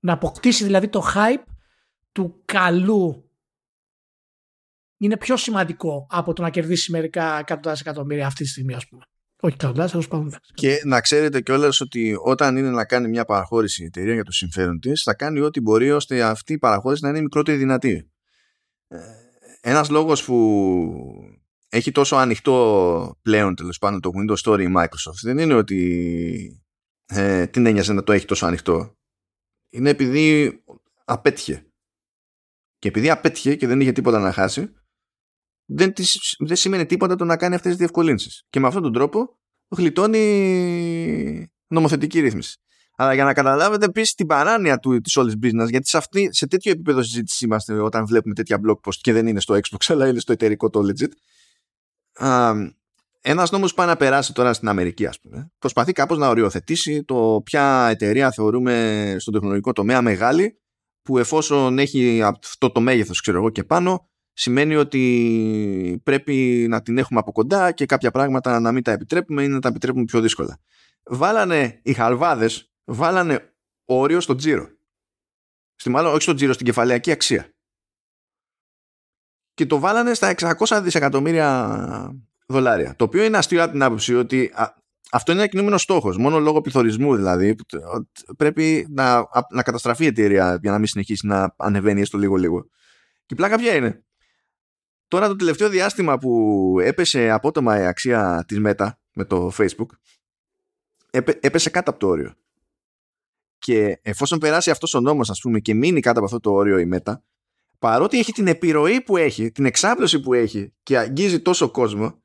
Να 0.00 0.12
αποκτήσει 0.12 0.64
δηλαδή 0.64 0.88
το 0.88 1.02
hype 1.14 1.52
του 2.12 2.42
καλού 2.44 3.27
είναι 4.98 5.16
πιο 5.16 5.36
σημαντικό 5.36 6.06
από 6.10 6.32
το 6.32 6.42
να 6.42 6.50
κερδίσει 6.50 6.90
μερικά 6.90 7.38
εκατοντάδες 7.38 7.80
εκατομμύρια 7.80 8.26
αυτή 8.26 8.42
τη 8.42 8.48
στιγμή, 8.48 8.74
ας 8.74 8.88
πούμε. 8.88 9.02
Όχι 9.40 9.54
εκατοντάδες, 9.54 9.94
αλλά 9.94 10.04
πάντων. 10.08 10.34
Και 10.54 10.80
να 10.84 11.00
ξέρετε 11.00 11.40
κιόλας 11.40 11.80
ότι 11.80 12.16
όταν 12.22 12.56
είναι 12.56 12.70
να 12.70 12.84
κάνει 12.84 13.08
μια 13.08 13.24
παραχώρηση 13.24 13.82
η 13.82 13.84
εταιρεία 13.86 14.14
για 14.14 14.24
το 14.24 14.32
συμφέρον 14.32 14.80
της, 14.80 15.02
θα 15.02 15.14
κάνει 15.14 15.40
ό,τι 15.40 15.60
μπορεί 15.60 15.90
ώστε 15.90 16.22
αυτή 16.22 16.52
η 16.52 16.58
παραχώρηση 16.58 17.02
να 17.02 17.08
είναι 17.08 17.18
η 17.18 17.22
μικρότερη 17.22 17.58
δυνατή. 17.58 18.10
Ε, 18.88 18.98
Ένας 19.60 19.88
λόγος 19.90 20.24
που 20.24 20.38
έχει 21.68 21.92
τόσο 21.92 22.16
ανοιχτό 22.16 23.18
πλέον 23.22 23.54
τέλος 23.54 23.78
πάντων 23.78 24.00
το 24.00 24.10
Windows 24.14 24.36
Store 24.36 24.60
η 24.60 24.72
Microsoft 24.76 25.20
δεν 25.22 25.38
είναι 25.38 25.54
ότι 25.54 26.62
ε, 27.06 27.46
την 27.46 27.66
ένοιαζε 27.66 27.92
να 27.92 28.02
το 28.02 28.12
έχει 28.12 28.24
τόσο 28.24 28.46
ανοιχτό. 28.46 28.96
Είναι 29.70 29.90
επειδή 29.90 30.58
απέτυχε. 31.04 31.66
Και 32.78 32.88
επειδή 32.88 33.10
απέτυχε 33.10 33.54
και 33.54 33.66
δεν 33.66 33.80
είχε 33.80 33.92
τίποτα 33.92 34.18
να 34.18 34.32
χάσει, 34.32 34.72
δεν, 35.70 35.92
της, 35.92 36.34
δεν 36.38 36.56
σημαίνει 36.56 36.86
τίποτα 36.86 37.14
το 37.14 37.24
να 37.24 37.36
κάνει 37.36 37.54
αυτές 37.54 37.70
τις 37.70 37.78
διευκολύνσεις. 37.78 38.44
Και 38.50 38.60
με 38.60 38.66
αυτόν 38.66 38.82
τον 38.82 38.92
τρόπο 38.92 39.38
γλιτώνει 39.68 41.52
νομοθετική 41.66 42.20
ρύθμιση. 42.20 42.56
Αλλά 42.96 43.14
για 43.14 43.24
να 43.24 43.32
καταλάβετε 43.32 43.84
επίσης 43.84 44.14
την 44.14 44.26
παράνοια 44.26 44.78
του, 44.78 45.00
της 45.00 45.16
όλης 45.16 45.34
business, 45.42 45.68
γιατί 45.68 45.88
σε, 45.88 45.96
αυτή, 45.96 46.28
σε 46.32 46.46
τέτοιο 46.46 46.72
επίπεδο 46.72 47.02
συζήτηση 47.02 47.44
είμαστε 47.44 47.80
όταν 47.80 48.06
βλέπουμε 48.06 48.34
τέτοια 48.34 48.60
blog 48.66 48.74
post 48.74 48.96
και 49.00 49.12
δεν 49.12 49.26
είναι 49.26 49.40
στο 49.40 49.54
Xbox, 49.54 49.78
αλλά 49.92 50.08
είναι 50.08 50.20
στο 50.20 50.32
εταιρικό 50.32 50.70
το 50.70 50.80
legit. 50.80 51.10
Ένας 53.20 53.50
νόμος 53.50 53.70
που 53.70 53.76
πάει 53.76 53.86
να 53.86 53.96
περάσει 53.96 54.32
τώρα 54.32 54.52
στην 54.52 54.68
Αμερική, 54.68 55.06
ας 55.06 55.20
πούμε, 55.20 55.52
προσπαθεί 55.58 55.92
κάπως 55.92 56.18
να 56.18 56.28
οριοθετήσει 56.28 57.04
το 57.04 57.40
ποια 57.44 57.86
εταιρεία 57.90 58.30
θεωρούμε 58.30 59.16
στον 59.18 59.32
τεχνολογικό 59.32 59.72
τομέα 59.72 60.02
μεγάλη, 60.02 60.60
που 61.02 61.18
εφόσον 61.18 61.78
έχει 61.78 62.22
αυτό 62.22 62.70
το 62.72 62.80
μέγεθος, 62.80 63.20
ξέρω 63.20 63.38
εγώ, 63.38 63.50
και 63.50 63.64
πάνω, 63.64 64.08
σημαίνει 64.38 64.76
ότι 64.76 66.00
πρέπει 66.04 66.66
να 66.68 66.82
την 66.82 66.98
έχουμε 66.98 67.20
από 67.20 67.32
κοντά 67.32 67.72
και 67.72 67.86
κάποια 67.86 68.10
πράγματα 68.10 68.60
να 68.60 68.72
μην 68.72 68.82
τα 68.82 68.92
επιτρέπουμε 68.92 69.42
ή 69.42 69.48
να 69.48 69.60
τα 69.60 69.68
επιτρέπουμε 69.68 70.04
πιο 70.04 70.20
δύσκολα. 70.20 70.58
Βάλανε 71.02 71.80
οι 71.82 71.92
χαλβάδε, 71.92 72.50
βάλανε 72.84 73.54
όριο 73.84 74.20
στο 74.20 74.34
τζίρο. 74.34 74.68
Στη, 75.74 75.90
μάλλον 75.90 76.12
όχι 76.12 76.22
στο 76.22 76.34
τζίρο, 76.34 76.52
στην 76.52 76.66
κεφαλαιακή 76.66 77.10
αξία. 77.10 77.52
Και 79.54 79.66
το 79.66 79.78
βάλανε 79.78 80.14
στα 80.14 80.34
600 80.58 80.80
δισεκατομμύρια 80.82 82.10
δολάρια. 82.46 82.96
Το 82.96 83.04
οποίο 83.04 83.24
είναι 83.24 83.36
αστείο 83.38 83.62
από 83.62 83.72
την 83.72 83.82
άποψη 83.82 84.14
ότι 84.14 84.52
αυτό 85.10 85.32
είναι 85.32 85.40
ένα 85.40 85.50
κινούμενο 85.50 85.78
στόχος. 85.78 86.16
Μόνο 86.16 86.38
λόγω 86.38 86.60
πληθωρισμού 86.60 87.16
δηλαδή. 87.16 87.54
Πρέπει 88.36 88.86
να, 88.90 89.28
να 89.50 89.62
καταστραφεί 89.62 90.04
η 90.04 90.06
εταιρεία 90.06 90.58
για 90.62 90.70
να 90.70 90.78
μην 90.78 90.86
συνεχίσει 90.86 91.26
να 91.26 91.54
ανεβαίνει 91.56 92.00
έστω 92.00 92.18
λίγο-λίγο. 92.18 92.62
Και 93.26 93.34
η 93.34 93.36
πλάκα 93.36 93.56
ποια 93.56 93.74
είναι; 93.74 94.02
Τώρα 95.08 95.28
το 95.28 95.36
τελευταίο 95.36 95.68
διάστημα 95.68 96.18
που 96.18 96.76
έπεσε 96.82 97.30
απότομα 97.30 97.80
η 97.80 97.84
αξία 97.84 98.44
της 98.48 98.60
Meta 98.64 98.88
με 99.12 99.24
το 99.24 99.52
Facebook 99.58 99.86
έπεσε 101.40 101.70
κάτω 101.70 101.90
από 101.90 101.98
το 101.98 102.06
όριο. 102.06 102.34
Και 103.58 103.98
εφόσον 104.02 104.38
περάσει 104.38 104.70
αυτός 104.70 104.94
ο 104.94 105.00
νόμος 105.00 105.30
ας 105.30 105.40
πούμε 105.40 105.60
και 105.60 105.74
μείνει 105.74 106.00
κάτω 106.00 106.16
από 106.18 106.26
αυτό 106.26 106.40
το 106.40 106.52
όριο 106.52 106.78
η 106.78 106.88
Meta 106.92 107.14
παρότι 107.78 108.18
έχει 108.18 108.32
την 108.32 108.46
επιρροή 108.46 109.00
που 109.00 109.16
έχει, 109.16 109.50
την 109.50 109.64
εξάπλωση 109.64 110.20
που 110.20 110.34
έχει 110.34 110.72
και 110.82 110.98
αγγίζει 110.98 111.40
τόσο 111.40 111.70
κόσμο 111.70 112.22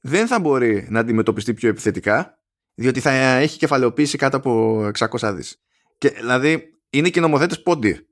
δεν 0.00 0.26
θα 0.26 0.40
μπορεί 0.40 0.86
να 0.90 1.00
αντιμετωπιστεί 1.00 1.54
πιο 1.54 1.68
επιθετικά 1.68 2.38
διότι 2.74 3.00
θα 3.00 3.10
έχει 3.10 3.58
κεφαλαιοποίηση 3.58 4.18
κάτω 4.18 4.36
από 4.36 4.82
600 4.98 5.32
δις. 5.34 5.60
Και, 5.98 6.08
δηλαδή 6.10 6.80
είναι 6.90 7.08
και 7.08 7.20
νομοθέτες 7.20 7.62
πόντι. 7.62 8.06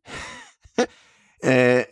ε, 1.39 1.83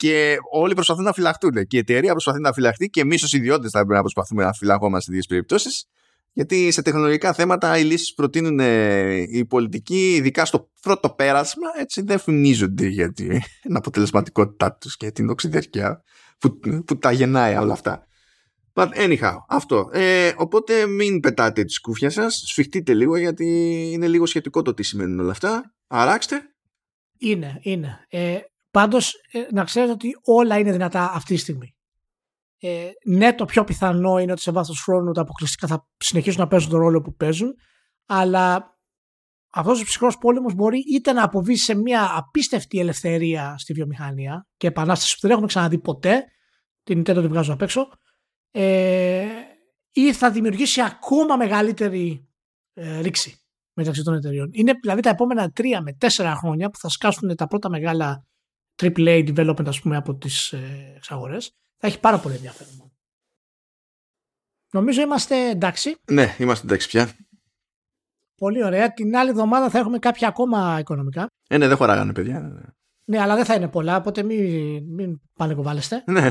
και 0.00 0.36
όλοι 0.50 0.74
προσπαθούν 0.74 1.04
να 1.04 1.12
φυλαχτούν. 1.12 1.66
Και 1.66 1.76
η 1.76 1.78
εταιρεία 1.78 2.10
προσπαθεί 2.10 2.40
να 2.40 2.52
φυλαχτεί 2.52 2.88
και 2.88 3.00
εμείς 3.00 3.22
ως 3.22 3.32
ιδιώτες 3.32 3.70
θα 3.70 3.78
πρέπει 3.78 3.94
να 3.94 4.00
προσπαθούμε 4.00 4.44
να 4.44 4.52
φυλαγόμαστε 4.52 5.10
σε 5.10 5.18
δύο 5.18 5.26
περιπτώσεις. 5.28 5.86
Γιατί 6.32 6.70
σε 6.70 6.82
τεχνολογικά 6.82 7.32
θέματα 7.32 7.78
οι 7.78 7.82
λύσεις 7.82 8.08
που 8.08 8.14
προτείνουν 8.14 8.58
οι 9.30 9.44
πολιτικοί, 9.46 10.14
ειδικά 10.14 10.44
στο 10.44 10.70
πρώτο 10.80 11.10
πέρασμα, 11.10 11.66
έτσι 11.78 12.02
δεν 12.02 12.18
φημίζονται 12.18 12.86
για 12.86 13.12
την 13.12 13.40
αποτελεσματικότητά 13.78 14.76
τους 14.80 14.96
και 14.96 15.10
την 15.10 15.30
οξυδερκιά 15.30 16.02
που, 16.38 16.58
που 16.86 16.98
τα 16.98 17.12
γεννάει 17.12 17.56
όλα 17.56 17.72
αυτά. 17.72 18.06
But 18.72 18.88
anyhow, 18.94 19.36
αυτό. 19.48 19.88
Ε, 19.92 20.32
οπότε 20.36 20.86
μην 20.86 21.20
πετάτε 21.20 21.64
τη 21.64 21.72
σκούφια 21.72 22.10
σας, 22.10 22.42
σφιχτείτε 22.46 22.94
λίγο 22.94 23.16
γιατί 23.16 23.46
είναι 23.92 24.08
λίγο 24.08 24.26
σχετικό 24.26 24.62
το 24.62 24.74
τι 24.74 24.82
σημαίνουν 24.82 25.20
όλα 25.20 25.30
αυτά. 25.30 25.74
Αράξτε. 25.86 26.42
Είναι, 27.18 27.58
είναι. 27.62 28.06
Ε, 28.08 28.38
πάντως, 28.70 29.14
ε, 29.32 29.46
να 29.52 29.64
ξέρετε 29.64 29.92
ότι 29.92 30.10
όλα 30.22 30.58
είναι 30.58 30.72
δυνατά 30.72 31.10
αυτή 31.12 31.34
τη 31.34 31.40
στιγμή. 31.40 31.74
Ε, 32.58 32.90
ναι, 33.04 33.34
το 33.34 33.44
πιο 33.44 33.64
πιθανό 33.64 34.18
είναι 34.18 34.32
ότι 34.32 34.40
σε 34.40 34.50
βάθος 34.50 34.80
χρόνου 34.80 35.12
τα 35.12 35.20
αποκλειστικά 35.20 35.66
θα 35.66 35.86
συνεχίσουν 35.96 36.40
να 36.40 36.48
παίζουν 36.48 36.70
τον 36.70 36.80
ρόλο 36.80 37.00
που 37.00 37.14
παίζουν, 37.14 37.54
αλλά 38.06 38.78
αυτός 39.52 39.80
ο 39.80 39.84
ψυχρός 39.84 40.18
πόλεμος 40.18 40.54
μπορεί 40.54 40.78
είτε 40.94 41.12
να 41.12 41.24
αποβεί 41.24 41.56
σε 41.56 41.74
μια 41.74 42.10
απίστευτη 42.16 42.78
ελευθερία 42.78 43.54
στη 43.58 43.72
βιομηχανία 43.72 44.46
και 44.56 44.66
επανάσταση 44.66 45.14
που 45.14 45.20
δεν 45.20 45.30
έχουμε 45.30 45.46
ξαναδεί 45.46 45.78
ποτέ, 45.78 46.24
την 46.82 47.00
Nintendo 47.00 47.14
την 47.20 47.28
βγάζω 47.28 47.52
απ' 47.52 47.62
έξω, 47.62 47.88
ε, 48.50 49.26
ή 49.92 50.12
θα 50.12 50.30
δημιουργήσει 50.30 50.82
ακόμα 50.82 51.36
μεγαλύτερη 51.36 52.28
ε, 52.72 53.00
ρήξη 53.00 53.40
μεταξύ 53.72 54.02
των 54.02 54.14
εταιριών. 54.14 54.48
Είναι 54.52 54.72
δηλαδή 54.80 55.00
τα 55.00 55.10
επόμενα 55.10 55.50
τρία 55.50 55.82
με 55.82 55.92
τέσσερα 55.92 56.34
χρόνια 56.34 56.70
που 56.70 56.78
θα 56.78 56.88
σκάσουν 56.88 57.36
τα 57.36 57.46
πρώτα 57.46 57.68
μεγάλα 57.68 58.26
AAA 58.80 59.34
development 59.34 59.66
ας 59.66 59.80
πούμε 59.80 59.96
από 59.96 60.14
τις 60.14 60.52
ε, 60.52 60.92
εξαγορές. 60.96 61.54
Θα 61.76 61.86
έχει 61.86 62.00
πάρα 62.00 62.18
πολύ 62.18 62.34
ενδιαφέρον. 62.34 62.92
Νομίζω 64.72 65.02
είμαστε 65.02 65.48
εντάξει. 65.50 65.96
Ναι, 66.10 66.36
είμαστε 66.38 66.66
εντάξει 66.66 66.88
πια. 66.88 67.10
Πολύ 68.36 68.64
ωραία. 68.64 68.92
Την 68.92 69.16
άλλη 69.16 69.30
εβδομάδα 69.30 69.70
θα 69.70 69.78
έχουμε 69.78 69.98
κάποια 69.98 70.28
ακόμα 70.28 70.78
οικονομικά. 70.80 71.26
Ε, 71.48 71.58
ναι, 71.58 71.68
δεν 71.68 71.76
χωράγανε, 71.76 72.12
παιδιά. 72.12 72.40
Ναι, 72.40 72.48
ναι. 72.48 72.60
ναι 73.04 73.20
αλλά 73.20 73.34
δεν 73.36 73.44
θα 73.44 73.54
είναι 73.54 73.68
πολλά, 73.68 73.96
οπότε 73.96 74.22
μην, 74.22 74.84
μην 74.94 75.20
πανεκοβάλλεστε. 75.34 76.04
Ναι, 76.06 76.20
ναι. 76.20 76.30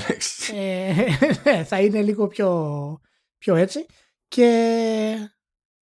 Ε, 1.43 1.63
θα 1.63 1.79
είναι 1.79 2.01
λίγο 2.01 2.27
πιο, 2.27 2.99
πιο 3.37 3.55
έτσι. 3.55 3.85
Και 4.27 5.29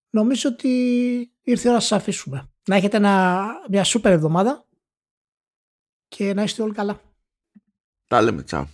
νομίζω 0.09 0.49
ότι 0.49 0.69
ήρθε 1.41 1.67
η 1.67 1.69
ώρα 1.69 1.73
να 1.73 1.79
σας 1.79 1.91
αφήσουμε. 1.91 2.49
Να 2.67 2.75
έχετε 2.75 2.97
ένα, 2.97 3.45
μια 3.69 3.83
σούπερ 3.83 4.11
εβδομάδα 4.11 4.66
και 6.07 6.33
να 6.33 6.43
είστε 6.43 6.61
όλοι 6.61 6.73
καλά. 6.73 7.01
Τα 8.07 8.21
λέμε, 8.21 8.43
τσάου. 8.43 8.67